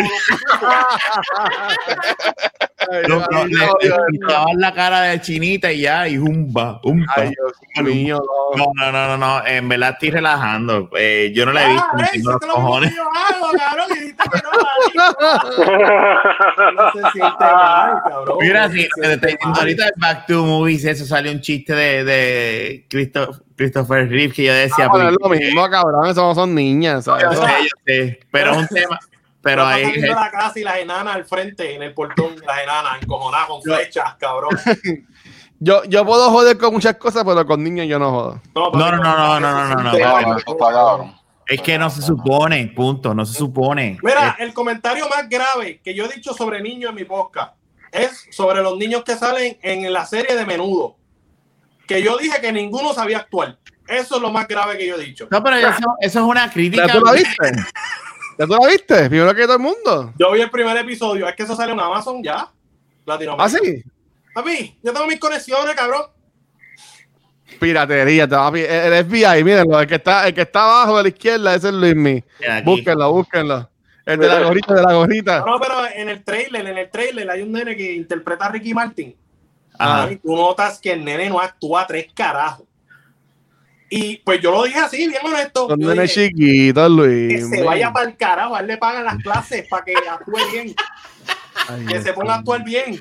Lo- 3.08 3.26
le, 3.48 3.56
le 3.56 3.96
pintaban 4.12 4.60
la 4.60 4.74
cara 4.74 5.02
de 5.02 5.22
chinita 5.22 5.72
y 5.72 5.82
ya, 5.82 6.08
y 6.08 6.18
humba, 6.18 6.80
humba. 6.84 7.14
Ay, 7.18 7.30
Dios 7.30 7.54
mío, 7.84 8.22
no. 8.56 8.66
No, 8.66 8.72
no, 8.76 8.92
no, 8.92 9.08
no, 9.08 9.18
no, 9.18 9.46
en 9.48 9.68
verdad 9.68 9.92
estoy 9.94 10.12
relajando. 10.12 10.90
Eh, 10.98 11.32
yo 11.36 11.46
no 11.46 11.52
la 11.52 11.66
he 11.66 11.72
visto, 11.74 11.86
Ah, 11.92 11.98
dijiste 11.98 12.30
que 12.40 12.48
no, 12.48 12.56
No 16.76 16.92
se 16.92 17.00
siente 17.12 17.36
mal, 17.40 18.02
cabrón. 18.08 18.38
Mira, 18.42 18.70
si 18.70 18.88
te 19.20 19.38
ahorita 19.44 19.86
el 19.86 19.92
Back 19.98 20.26
to 20.28 20.44
Movies, 20.46 20.86
eso 20.86 21.06
salió 21.06 21.32
un 21.32 21.42
chiste 21.42 21.74
de, 21.74 22.04
de 22.04 22.86
Christo- 22.90 23.42
Christopher 23.56 24.10
Reeve 24.10 24.34
que 24.34 24.44
yo 24.44 24.54
decía, 24.54 24.86
Ah, 24.86 24.90
bueno, 24.90 25.10
es 25.10 25.18
pues, 25.20 25.40
lo 25.40 25.46
mismo, 25.46 25.70
cabrón, 25.70 26.08
eso 26.08 26.22
no 26.22 26.36
son 26.36 26.54
niñas, 26.54 27.06
¿sabes? 27.06 27.24
yo 27.24 27.32
Eso- 27.32 27.46
sé, 27.46 27.54
yo 27.64 27.70
sé, 27.86 28.20
pero 28.32 28.52
es 28.52 28.58
un 28.58 28.68
tema, 28.68 29.00
pero 29.42 29.64
Pero 29.64 29.66
ahí 29.66 29.98
la 30.02 30.32
casa 30.32 30.60
y 30.60 30.64
las 30.64 30.78
enanas 30.78 31.16
al 31.16 31.26
frente, 31.26 31.76
en 31.76 31.84
el 31.84 31.94
portón, 31.94 32.36
las 32.46 32.64
enanas 32.64 33.02
encojonadas 33.02 33.48
con 33.48 33.62
flechas, 33.62 34.16
cabrón. 34.16 34.50
Yo, 35.60 35.84
yo 35.86 36.06
puedo 36.06 36.30
joder 36.32 36.58
con 36.58 36.74
muchas 36.74 36.98
cosas, 36.98 37.24
pero 37.26 37.46
con 37.46 37.64
niños 37.64 37.88
yo 37.88 37.98
no 37.98 38.12
jodo. 38.12 38.42
No, 38.54 38.72
no, 38.72 38.92
no, 38.92 38.98
no, 38.98 39.40
no, 39.40 39.40
no, 39.40 39.68
no, 39.70 39.84
no, 39.84 40.98
No, 40.98 41.16
es 41.48 41.62
que 41.62 41.78
no 41.78 41.90
se 41.90 42.02
supone, 42.02 42.68
punto, 42.76 43.14
no 43.14 43.26
se 43.26 43.38
supone. 43.38 43.98
Mira, 44.04 44.36
el 44.40 44.54
comentario 44.54 45.08
más 45.08 45.30
grave 45.30 45.80
que 45.84 45.94
yo 45.94 46.06
he 46.06 46.10
dicho 46.10 46.34
sobre 46.34 46.62
niños 46.62 46.90
en 46.90 46.96
mi 46.96 47.06
podcast 47.06 47.54
es 47.92 48.28
sobre 48.32 48.62
los 48.62 48.78
niños 48.78 49.04
que 49.04 49.16
salen 49.16 49.58
en 49.62 49.92
la 49.94 50.06
serie 50.06 50.36
de 50.36 50.46
menudo. 50.46 50.98
Que 51.88 52.02
yo 52.02 52.18
dije 52.18 52.40
que 52.42 52.52
ninguno 52.52 52.94
sabía 52.94 53.20
actuar. 53.20 53.58
Eso 53.88 54.16
es 54.16 54.22
lo 54.22 54.32
más 54.32 54.48
grave 54.48 54.78
que 54.78 54.88
yo 54.88 54.96
he 54.96 55.04
dicho. 55.06 55.28
No, 55.30 55.44
pero 55.44 55.58
eso, 55.58 55.70
eso 56.02 56.20
es 56.20 56.26
una 56.26 56.50
crítica. 56.52 56.88
¿Ya 56.88 56.94
tú 56.94 57.06
la 57.06 57.12
viste? 57.14 57.52
¿Ya 58.40 58.46
tú 58.48 58.58
la 58.60 58.68
viste? 58.68 59.10
Primero 59.10 59.36
que 59.36 59.44
todo 59.44 59.54
el 59.58 59.62
mundo. 59.62 60.14
Yo 60.18 60.32
vi 60.32 60.42
el 60.42 60.50
primer 60.50 60.76
episodio, 60.78 61.28
es 61.28 61.36
que 61.36 61.44
eso 61.44 61.56
sale 61.56 61.72
en 61.74 61.80
Amazon 61.80 62.24
ya. 62.24 62.38
¿Ah, 62.40 62.52
Latinoamérica. 63.06 63.60
sí? 63.64 63.84
Papi, 64.34 64.80
yo 64.84 64.92
tengo 64.92 65.06
mis 65.08 65.20
conexiones, 65.20 65.76
cabrón. 65.76 66.02
Piratería, 67.60 68.28
te 68.28 68.36
va 68.36 68.48
a 68.48 68.52
pi- 68.52 68.66
el 68.68 69.06
FBI, 69.06 69.44
mírenlo, 69.44 69.80
el 69.80 69.88
que 69.88 69.96
está, 69.96 70.28
el 70.28 70.34
que 70.34 70.42
está 70.42 70.64
abajo 70.64 70.98
de 70.98 71.04
la 71.04 71.10
izquierda, 71.10 71.56
ese 71.56 71.68
es 71.68 71.74
Luismi. 71.74 72.24
Búsquenlo, 72.64 73.12
búsquenlo. 73.14 73.70
El 74.06 74.20
de 74.20 74.28
la 74.28 74.40
gorrita, 74.42 74.74
de 74.74 74.82
la 74.84 74.94
gorrita. 74.94 75.40
No, 75.46 75.60
pero 75.60 75.86
en 75.88 76.10
el 76.10 76.24
trailer, 76.24 76.66
en 76.68 76.78
el 76.78 76.90
trailer 76.92 77.30
hay 77.30 77.42
un 77.42 77.52
nene 77.52 77.76
que 77.78 77.94
interpreta 77.94 78.46
a 78.48 78.50
Ricky 78.50 78.74
Martin. 78.74 79.16
Ajá. 79.80 80.12
Y 80.12 80.18
tú 80.18 80.36
notas 80.36 80.80
que 80.80 80.92
el 80.94 81.04
nene 81.04 81.30
no 81.30 81.40
actúa 81.40 81.86
tres 81.88 82.08
carajos. 82.14 82.66
Y 83.90 84.18
pues 84.18 84.42
yo 84.42 84.52
lo 84.52 84.64
dije 84.64 84.80
así, 84.80 85.08
bien 85.08 85.22
honesto. 85.24 85.68
Son 85.70 85.80
nenes 85.80 86.14
chiquitos, 86.14 86.84
que 86.88 86.90
Luis. 86.90 87.50
se 87.50 87.64
vaya 87.64 87.94
para 87.94 88.08
el 88.10 88.18
carajo, 88.18 88.56
a 88.56 88.60
él 88.60 88.68
le 88.68 88.78
pagan 88.78 89.06
las 89.06 89.18
clases 89.18 89.68
para 89.70 89.86
que 89.86 89.94
actúe 89.96 90.38
bien, 90.52 90.76
Ay, 91.70 91.86
que 91.86 91.94
Dios 91.94 92.04
se 92.04 92.14
ponga 92.14 92.34
a 92.34 92.38
actuar 92.40 92.64
bien. 92.64 93.00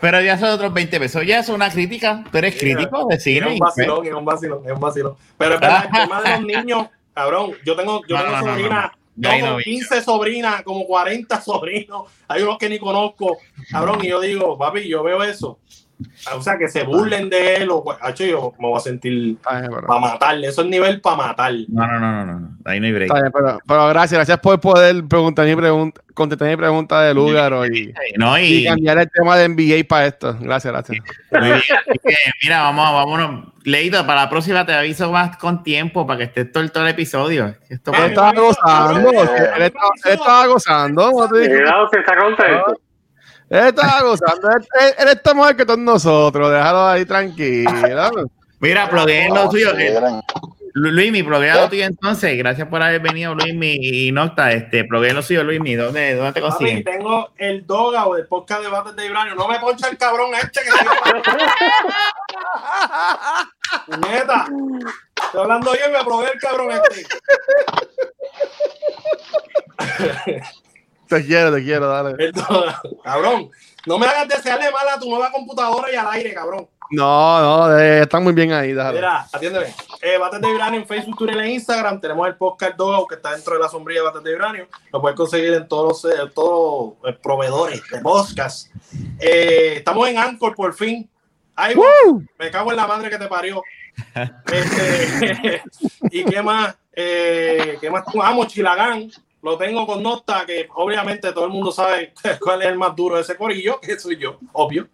Pero 0.00 0.20
ya 0.20 0.38
son 0.38 0.50
otros 0.50 0.72
20 0.72 1.00
pesos. 1.00 1.26
Ya 1.26 1.40
es 1.40 1.48
una 1.48 1.70
crítica. 1.70 2.22
Tú 2.30 2.38
eres 2.38 2.56
crítico 2.56 3.06
de 3.08 3.16
Es 3.16 3.22
cine. 3.24 3.52
un 3.54 3.58
vacilón, 3.58 4.06
es 4.06 4.12
un 4.12 4.24
vacilón, 4.24 4.62
es 4.64 4.72
un 4.72 4.80
vacilón. 4.80 5.16
Pero 5.36 5.54
es 5.54 5.60
verdad, 5.60 5.84
el 5.86 5.90
tema 5.90 6.22
de 6.22 6.30
los 6.30 6.40
niños, 6.42 6.86
cabrón, 7.14 7.52
yo 7.64 7.74
tengo, 7.74 8.02
yo 8.06 8.16
No, 8.16 8.22
tengo 8.22 8.36
no, 8.36 8.40
no, 9.16 9.30
como 9.30 9.46
no 9.46 9.56
vi. 9.56 9.64
15 9.64 10.02
sobrinas, 10.02 10.62
como 10.62 10.86
40 10.86 11.40
sobrinos, 11.40 12.02
hay 12.28 12.42
unos 12.42 12.58
que 12.58 12.68
ni 12.68 12.78
conozco, 12.78 13.38
cabrón, 13.72 13.98
y 14.04 14.08
yo 14.08 14.20
digo, 14.20 14.56
papi, 14.56 14.86
yo 14.86 15.02
veo 15.02 15.24
eso. 15.24 15.58
O 16.34 16.40
sea, 16.42 16.56
que 16.56 16.68
se 16.68 16.84
burlen 16.84 17.28
de 17.28 17.56
él, 17.56 17.68
o 17.70 17.84
hacho, 18.00 18.24
yo 18.24 18.52
me 18.58 18.68
voy 18.68 18.76
a 18.76 18.80
sentir 18.80 19.36
pero- 19.48 19.86
para 19.86 20.00
matarle, 20.00 20.46
eso 20.48 20.62
es 20.62 20.68
nivel 20.68 21.00
para 21.00 21.16
matar. 21.16 21.52
No, 21.68 21.86
no, 21.86 21.98
no, 21.98 22.24
no, 22.24 22.40
no. 22.40 22.48
Ahí 22.64 22.78
no 22.80 22.86
hay 22.86 22.92
break. 22.92 23.12
Bien, 23.12 23.32
pero, 23.32 23.58
pero 23.66 23.88
gracias, 23.88 24.18
gracias 24.18 24.38
por 24.38 24.60
poder 24.60 25.04
preguntar 25.08 25.46
mi 25.46 25.56
pregunta, 25.56 26.00
contestar 26.14 26.48
mi 26.48 26.56
pregunta 26.56 27.00
de 27.02 27.14
Lugaro 27.14 27.66
y, 27.66 27.92
No, 28.16 28.38
y 28.38 28.42
y, 28.44 28.64
cambiar 28.66 28.98
el 28.98 29.10
tema 29.10 29.36
de 29.36 29.48
NBA 29.48 29.84
para 29.88 30.06
esto. 30.06 30.36
Gracias, 30.40 30.72
gracias. 30.72 30.98
muy 31.32 31.40
bien. 31.40 31.56
Así 31.56 31.98
que, 32.04 32.14
mira, 32.42 32.62
vamos, 32.62 32.92
vámonos. 32.92 33.52
Leito, 33.64 34.06
para 34.06 34.22
la 34.22 34.30
próxima 34.30 34.64
te 34.64 34.72
aviso 34.72 35.10
más 35.12 35.36
con 35.36 35.62
tiempo 35.62 36.06
para 36.06 36.18
que 36.18 36.24
estés 36.24 36.52
todo 36.52 36.62
el, 36.62 36.70
todo 36.72 36.84
el 36.84 36.90
episodio. 36.90 37.54
Esto 37.68 37.90
Ah, 37.94 37.98
Él 38.04 38.10
estaba 38.10 38.32
gozando, 38.32 39.10
él 39.10 39.62
estaba, 39.62 39.90
él 40.04 40.12
estaba 40.12 40.46
gozando. 40.46 41.28
Mira, 41.32 41.84
usted 41.84 41.98
está 42.00 42.16
contento. 42.16 42.80
Él 43.50 43.66
estaba 43.66 44.02
gozando. 44.02 44.48
Él 44.50 45.08
está 45.08 45.34
mejor 45.34 45.56
que 45.56 45.64
todos 45.64 45.78
nosotros. 45.78 46.50
Déjalo 46.52 46.86
ahí 46.86 47.04
tranquilo. 47.04 47.70
Mira, 48.60 48.90
plugueen 48.90 49.32
lo 49.34 49.48
tuyo. 49.48 49.76
Eh, 49.78 50.00
Luismi, 50.74 51.22
pluguea 51.22 51.62
lo 51.62 51.68
tuyo 51.68 51.84
entonces. 51.84 52.36
Gracias 52.36 52.68
por 52.68 52.82
haber 52.82 53.00
venido, 53.00 53.34
Luismi 53.34 53.78
y 53.80 54.12
Nocta. 54.12 54.52
Este, 54.52 54.84
pluguea 54.84 55.14
lo 55.14 55.22
suyo, 55.22 55.44
Luismi. 55.44 55.74
¿Dónde, 55.76 56.14
dónde 56.14 56.32
te 56.32 56.40
consiguen? 56.40 56.84
tengo 56.84 57.30
el 57.38 57.66
doga 57.66 58.06
o 58.06 58.16
el 58.16 58.26
podcast 58.26 58.62
de 58.62 58.68
Bates 58.68 58.96
de 58.96 59.06
Ibranio. 59.06 59.34
No 59.34 59.48
me 59.48 59.58
poncha 59.60 59.88
el 59.88 59.96
cabrón 59.96 60.30
este 60.34 60.60
que 60.60 60.70
se 60.70 60.84
Neta. 63.96 64.46
Estoy 65.24 65.40
hablando 65.42 65.74
yo 65.74 65.80
y 65.88 65.92
me 65.92 66.04
probé 66.04 66.30
el 66.32 66.40
cabrón 66.40 66.70
este. 66.72 67.06
Te 71.08 71.24
quiero, 71.24 71.52
te 71.54 71.62
quiero, 71.62 71.88
dale. 71.88 72.32
Cabrón. 73.02 73.50
No 73.86 73.98
me 73.98 74.06
hagas 74.06 74.28
desearle 74.28 74.70
mal 74.70 74.88
a 74.88 74.98
tu 74.98 75.08
nueva 75.08 75.30
computadora 75.32 75.90
y 75.90 75.96
al 75.96 76.06
aire, 76.08 76.34
cabrón. 76.34 76.68
No, 76.90 77.40
no, 77.68 77.78
eh, 77.78 78.00
están 78.02 78.24
muy 78.24 78.32
bien 78.32 78.52
ahí, 78.52 78.72
déjalo. 78.72 78.94
Mira, 78.94 79.26
atiéndeme. 79.32 79.74
eh, 80.00 80.16
Bates 80.18 80.40
de 80.40 80.46
Vibranio 80.48 80.80
en 80.80 80.86
Facebook, 80.86 81.18
Twitter 81.18 81.38
e 81.38 81.50
Instagram. 81.50 82.00
Tenemos 82.00 82.26
el 82.26 82.36
podcast 82.36 82.76
Dog 82.76 83.08
que 83.08 83.14
está 83.16 83.32
dentro 83.32 83.54
de 83.54 83.60
la 83.60 83.68
sombrilla 83.68 84.00
de 84.00 84.06
Bates 84.06 84.22
de 84.24 84.30
Vibranio. 84.32 84.68
Lo 84.92 85.00
puedes 85.00 85.16
conseguir 85.16 85.52
en 85.54 85.68
todos 85.68 86.02
los, 86.04 86.12
eh, 86.12 86.30
todos 86.34 86.94
los 87.02 87.16
proveedores 87.18 87.82
de 87.90 88.00
podcast. 88.00 88.68
Eh, 89.20 89.74
estamos 89.76 90.08
en 90.08 90.18
Anchor 90.18 90.54
por 90.54 90.74
fin. 90.74 91.08
Ay, 91.54 91.74
me 92.38 92.50
cago 92.50 92.70
en 92.70 92.76
la 92.76 92.86
madre 92.86 93.10
que 93.10 93.18
te 93.18 93.26
parió. 93.26 93.62
Este, 94.52 95.62
y 96.10 96.24
qué 96.24 96.40
más, 96.42 96.74
eh, 96.92 97.76
qué 97.80 97.90
más, 97.90 98.04
ah, 98.22 98.32
Mochilagán, 98.32 99.10
lo 99.42 99.56
tengo 99.56 99.86
con 99.86 100.02
nota 100.02 100.44
que 100.46 100.68
obviamente 100.74 101.32
todo 101.32 101.44
el 101.44 101.50
mundo 101.50 101.70
sabe 101.72 102.12
cuál 102.40 102.62
es 102.62 102.68
el 102.68 102.76
más 102.78 102.94
duro 102.96 103.16
de 103.16 103.22
ese 103.22 103.36
corillo, 103.36 103.80
que 103.82 103.98
soy 103.98 104.16
yo, 104.16 104.38
obvio. 104.52 104.88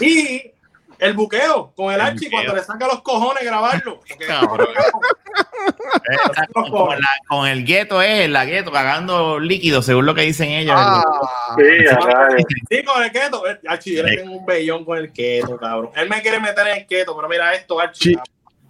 Y 0.00 0.50
el 0.98 1.12
buqueo 1.14 1.72
con 1.74 1.86
el, 1.92 1.94
El 1.96 2.00
archi 2.00 2.26
buqueo. 2.26 2.30
cuando 2.38 2.54
le 2.54 2.62
saca 2.62 2.86
los 2.86 3.02
cojones 3.02 3.44
grabarlo. 3.44 4.00
Cabrón. 4.26 4.68
con, 6.70 6.88
la- 6.98 7.08
con 7.28 7.46
el 7.48 7.64
gueto 7.64 8.00
es 8.02 8.28
la 8.30 8.44
gueto 8.44 8.70
cagando 8.70 9.38
líquido, 9.40 9.82
según 9.82 10.06
lo 10.06 10.14
que 10.14 10.22
dicen 10.22 10.50
ellos. 10.50 10.74
Ah, 10.78 11.02
Sí. 11.56 11.62
Sí, 12.70 12.84
con 12.84 13.02
el 13.02 13.12
keto. 13.12 13.46
eh, 13.48 13.60
Archi, 13.66 13.96
yo 13.96 14.02
le 14.02 14.16
tengo 14.16 14.36
un 14.36 14.46
bellón 14.46 14.84
con 14.84 14.98
el 14.98 15.12
keto, 15.12 15.56
cabrón. 15.56 15.90
Él 15.96 16.08
me 16.08 16.20
quiere 16.22 16.40
meter 16.40 16.66
en 16.68 16.76
el 16.78 16.86
keto, 16.86 17.14
pero 17.16 17.28
mira 17.28 17.52
esto, 17.54 17.78
Archi. 17.80 18.14
Sí. 18.14 18.18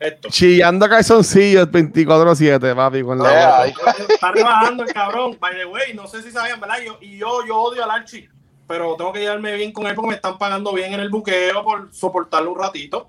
Esto. 0.05 0.28
chillando 0.31 0.89
calzoncillos 0.89 1.68
24-7, 1.68 2.74
papi, 2.74 3.02
con 3.02 3.18
la 3.18 3.66
Eh. 3.66 3.74
Está 4.09 4.32
rebajando 4.32 4.82
el 4.85 4.93
cabrón. 4.93 5.36
By 5.40 5.55
the 5.56 5.64
way, 5.66 5.94
no 5.94 6.06
sé 6.06 6.22
si 6.22 6.31
sabían, 6.31 6.60
¿verdad? 6.60 6.76
Yo, 6.85 6.98
y 7.01 7.16
yo, 7.18 7.44
yo 7.47 7.56
odio 7.59 7.82
al 7.85 7.90
Archi, 7.90 8.28
pero 8.66 8.94
tengo 8.97 9.12
que 9.12 9.20
llevarme 9.20 9.55
bien 9.55 9.72
con 9.72 9.86
él 9.86 9.94
porque 9.94 10.09
me 10.10 10.14
están 10.16 10.36
pagando 10.39 10.72
bien 10.72 10.93
en 10.94 11.01
el 11.01 11.09
buqueo 11.09 11.64
por 11.64 11.89
soportarlo 11.94 12.52
un 12.52 12.59
ratito. 12.59 13.09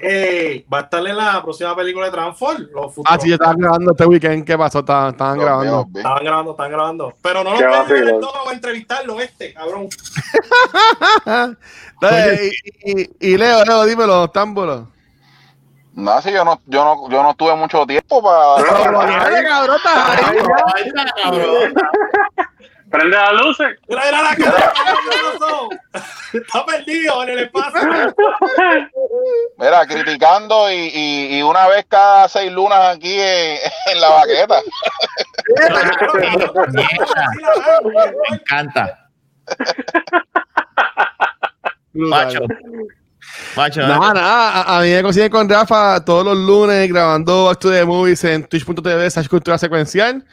Eh, 0.00 0.66
va 0.70 0.78
a 0.78 0.82
estar 0.82 1.06
en 1.06 1.16
la 1.16 1.40
próxima 1.40 1.74
película 1.76 2.06
de 2.06 2.12
Transform. 2.12 2.66
Los 2.74 2.92
Ah, 3.06 3.16
sí, 3.18 3.28
yo 3.28 3.34
estaba 3.36 3.54
grabando 3.56 3.92
este 3.92 4.04
weekend. 4.04 4.44
¿Qué 4.44 4.58
pasó? 4.58 4.80
Estaban, 4.80 5.12
estaban 5.12 5.34
Dios 5.38 5.44
grabando. 5.46 5.86
Estaban 5.94 6.24
grabando, 6.24 6.50
estaban 6.50 6.72
grabando. 6.72 7.14
Pero 7.22 7.44
no 7.44 7.50
lo 7.52 7.56
pueden 7.86 8.04
ver 8.06 8.20
todo 8.20 8.48
a 8.48 8.52
entrevistarlo, 8.52 9.20
este, 9.20 9.54
cabrón. 9.54 9.88
Y- 12.84 13.10
y 13.32 13.36
Leo, 13.38 13.64
Leo, 13.64 13.84
dímelo, 13.84 14.28
támbulos. 14.28 14.88
No, 15.96 16.20
sí, 16.20 16.32
yo 16.32 16.44
no, 16.44 16.60
yo 16.66 16.84
no, 16.84 17.08
yo 17.08 17.22
no 17.22 17.34
tuve 17.34 17.54
mucho 17.54 17.86
tiempo 17.86 18.20
para. 18.22 18.64
Cabrón, 18.64 19.76
estás 19.76 20.28
ahí. 20.28 20.38
Ay, 20.74 20.92
cabrón. 21.22 21.74
Prende 22.90 23.16
las 23.16 23.32
luces. 23.32 23.78
Mira, 23.88 24.02
mira 24.04 24.22
la 24.22 24.36
cara, 24.36 24.72
Está 26.32 26.66
perdido 26.66 27.22
en 27.22 27.28
el 27.28 27.38
espacio. 27.40 27.80
Mira, 29.56 29.86
criticando 29.86 30.70
y, 30.70 30.90
y, 30.92 31.38
y 31.38 31.42
una 31.42 31.68
vez 31.68 31.86
cada 31.88 32.28
seis 32.28 32.52
lunas 32.52 32.96
aquí 32.96 33.16
en, 33.18 33.58
en 33.92 34.00
la 34.00 34.08
baqueta. 34.10 34.60
Me 36.72 38.36
encanta. 38.36 39.08
Macho. 41.92 42.40
Macho. 43.56 43.80
Nada, 43.80 44.14
nada, 44.14 44.62
a, 44.62 44.78
a 44.78 44.82
mí 44.82 44.90
me 44.90 45.02
consiguen 45.02 45.30
con 45.30 45.48
Rafa 45.48 46.04
todos 46.04 46.24
los 46.24 46.36
lunes 46.36 46.88
grabando 46.88 47.46
Back 47.46 47.58
to 47.58 47.70
the 47.70 47.84
Movies 47.84 48.24
en 48.24 48.44
twitch.tv 48.44 49.10
slash 49.10 49.28
cultura 49.28 49.58
secuencial. 49.58 50.24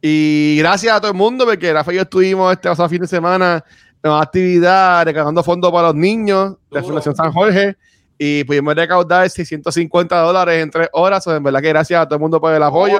Y 0.00 0.56
gracias 0.58 0.94
a 0.94 1.00
todo 1.00 1.10
el 1.10 1.16
mundo, 1.16 1.44
porque 1.44 1.72
Rafa 1.72 1.92
y 1.92 1.96
yo 1.96 2.02
estuvimos 2.02 2.52
este 2.52 2.68
pasado 2.68 2.88
fin 2.88 3.00
de 3.00 3.08
semana 3.08 3.64
en 4.02 4.10
una 4.10 4.22
actividad 4.22 5.04
recaudando 5.04 5.42
fondos 5.42 5.72
para 5.72 5.88
los 5.88 5.96
niños 5.96 6.52
de 6.70 6.80
Duro. 6.80 6.84
Fundación 6.84 7.16
San 7.16 7.32
Jorge 7.32 7.76
y 8.16 8.44
pudimos 8.44 8.74
recaudar 8.74 9.28
650 9.28 10.16
dólares 10.20 10.62
en 10.62 10.70
tres 10.70 10.88
horas. 10.92 11.26
O 11.26 11.34
en 11.34 11.42
verdad 11.42 11.60
que 11.60 11.68
gracias 11.68 12.00
a 12.00 12.06
todo 12.06 12.16
el 12.16 12.20
mundo 12.20 12.40
por 12.40 12.52
el 12.52 12.62
apoyo. 12.62 12.98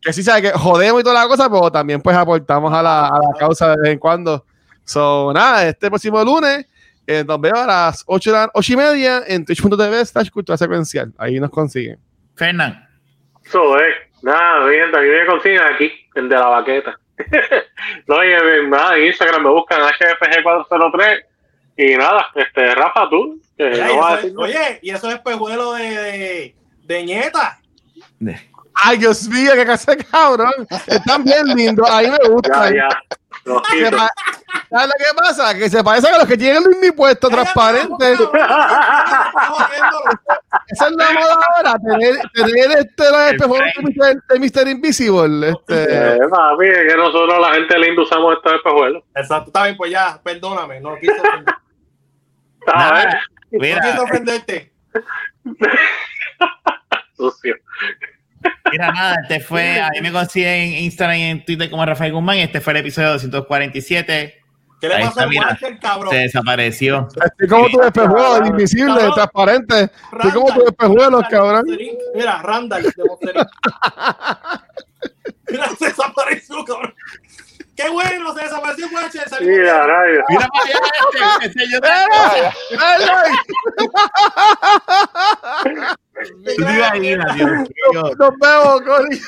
Que 0.00 0.14
sí 0.14 0.22
sabe 0.22 0.42
que 0.42 0.50
jodemos 0.52 1.02
y 1.02 1.04
toda 1.04 1.22
la 1.22 1.28
cosa, 1.28 1.50
pero 1.50 1.70
también 1.70 2.00
pues 2.00 2.16
aportamos 2.16 2.72
a 2.72 2.82
la, 2.82 3.06
a 3.06 3.18
la 3.18 3.38
causa 3.38 3.68
de 3.68 3.76
vez 3.82 3.92
en 3.92 3.98
cuando. 3.98 4.46
So, 4.84 5.30
nada, 5.34 5.68
este 5.68 5.88
próximo 5.88 6.24
lunes 6.24 6.66
eh, 7.06 7.24
nos 7.26 7.40
vemos 7.40 7.58
a 7.60 7.66
las 7.66 8.04
8, 8.06 8.30
de 8.30 8.36
la- 8.36 8.50
8 8.54 8.72
y 8.72 8.76
media 8.76 9.22
en 9.26 9.44
twitch.tv 9.44 10.04
slash 10.06 10.30
cultura 10.30 10.56
secuencial. 10.56 11.12
Ahí 11.18 11.40
nos 11.40 11.50
consiguen. 11.50 11.98
Fernán. 12.36 12.86
Eso 13.44 13.78
es. 13.78 13.94
Nada, 14.22 14.66
bien, 14.66 14.94
aquí 14.94 15.06
me 15.08 15.26
consiguen 15.26 15.62
aquí, 15.62 15.90
el 16.14 16.28
de 16.28 16.34
la 16.36 16.46
baqueta. 16.46 16.98
no, 18.06 18.24
y 18.24 18.28
en, 18.32 18.70
nada, 18.70 18.96
en 18.96 19.06
Instagram 19.06 19.42
me 19.42 19.50
buscan 19.50 19.80
HFG403 19.80 21.24
y 21.76 21.96
nada, 21.96 22.26
este, 22.34 22.74
Rafa, 22.74 23.08
tú, 23.08 23.40
que 23.56 23.70
Mira, 23.70 23.86
no 23.88 23.92
y 23.94 23.96
vas 23.96 24.12
a 24.24 24.26
es- 24.26 24.34
oye, 24.36 24.78
y 24.82 24.90
eso 24.90 25.08
es 25.08 25.14
espejuelo 25.16 25.72
de, 25.72 25.82
de, 25.90 26.54
de 26.84 27.04
ñeta. 27.04 27.58
Ay, 28.74 28.98
Dios 28.98 29.26
mío, 29.28 29.52
qué 29.54 29.64
casa 29.66 29.96
cabrón. 29.96 30.52
Están 30.86 31.24
bien 31.24 31.46
lindos. 31.54 31.88
Ahí 31.90 32.10
me 32.10 32.18
Ya, 32.22 32.28
gustan. 32.30 32.74
ya. 32.74 32.88
¿Sabes 33.58 34.86
lo 34.86 34.92
que 34.98 35.14
pasa? 35.16 35.54
Que 35.54 35.68
se 35.68 35.82
parecen 35.82 36.14
a 36.14 36.18
los 36.18 36.26
que 36.28 36.36
tienen 36.36 36.62
el 36.62 36.68
mismo 36.78 36.96
puesto 36.96 37.28
transparente. 37.28 38.12
Esa 40.68 40.86
es 40.86 40.92
la 40.92 41.10
moda 41.12 41.38
ahora. 41.56 41.74
Tener, 41.78 42.16
tener 42.32 42.70
este, 42.78 43.04
espejuelos 43.30 43.72
de 44.28 44.38
Mr. 44.38 44.68
Invisible. 44.68 45.48
Este. 45.50 46.14
Eh, 46.14 46.18
papi, 46.30 46.66
es 46.66 46.92
que 46.92 46.96
nosotros 46.96 47.40
la 47.40 47.54
gente 47.54 47.78
linda 47.78 48.02
usamos 48.02 48.36
estos 48.36 48.52
espejuelos. 48.54 49.02
Exacto, 49.16 49.48
está 49.48 49.64
bien, 49.64 49.76
pues 49.76 49.90
ya, 49.90 50.20
perdóname, 50.22 50.80
no 50.80 50.96
quise, 50.98 51.20
ofender- 51.20 51.54
¿Sabes? 52.66 53.04
Nada, 53.04 53.20
no 53.52 53.80
quise 53.80 53.98
ofenderte. 54.00 54.72
Sucio. 57.16 57.56
Mira, 58.70 58.92
nada, 58.92 59.16
este 59.22 59.40
fue, 59.40 59.80
a 59.80 59.88
mí 59.90 60.00
me 60.00 60.12
consiguen 60.12 60.74
en 60.74 60.84
Instagram 60.84 61.16
y 61.16 61.22
en 61.22 61.44
Twitter 61.44 61.68
como 61.70 61.84
Rafael 61.84 62.12
Guzmán 62.12 62.36
y 62.38 62.42
este 62.42 62.60
fue 62.60 62.72
el 62.72 62.76
episodio 62.78 63.10
247. 63.10 64.36
¿Qué 64.80 64.88
le 64.88 64.94
al 64.94 65.12
mira. 65.28 65.48
Walter, 65.48 65.78
cabrón? 65.78 66.10
Se 66.10 66.16
desapareció. 66.16 67.06
Estoy 67.22 67.48
como 67.48 67.68
tu 67.68 67.82
espejuelo, 67.82 68.46
invisible, 68.46 68.94
Cabrón. 68.94 69.12
transparente. 69.14 69.90
Estoy 70.12 70.30
como 70.30 70.54
tu 70.54 70.66
espejuelo, 70.66 71.20
Randall 71.20 71.22
de 71.22 71.28
cabrón. 71.28 71.66
Mira, 72.14 72.40
Randall 72.42 72.82
de. 72.84 72.92
Mira, 75.50 75.68
se 75.78 75.84
desapareció, 75.86 76.64
cabrón. 76.64 76.94
Qué 77.76 77.88
bueno, 77.90 78.34
se 78.34 78.42
desapareció 78.42 78.88
Walter. 78.92 79.22
Mira, 79.40 79.86
rayos. 79.86 80.24
Mira 80.28 80.48
para 80.48 80.64
allá 80.64 80.74
este, 81.42 81.62
ese 81.62 81.72
yo 81.72 81.78
Tú 86.28 86.42
te 86.42 86.72
imaginas, 86.72 87.34
Dios 87.34 87.50
mío. 87.50 88.02
Nos 88.18 88.30
vemos, 88.38 88.82
Cori. 88.82 89.20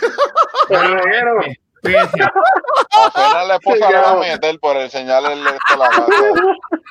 Reguero. 0.69 1.40
Fíjense, 1.82 2.23
A 2.23 3.10
Fernan 3.10 3.48
la 3.48 3.55
esposa 3.56 3.90
le 3.90 3.97
va 3.97 4.10
a 4.10 4.16
meter 4.16 4.59
por 4.60 4.77
enseñarle 4.77 5.32
el, 5.32 5.47
este, 5.47 5.77
la 5.77 5.89
casa. 5.89 6.06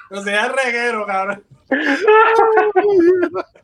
No 0.10 0.22
sea 0.22 0.50
reguero, 0.50 1.06
cabrón. 1.06 1.44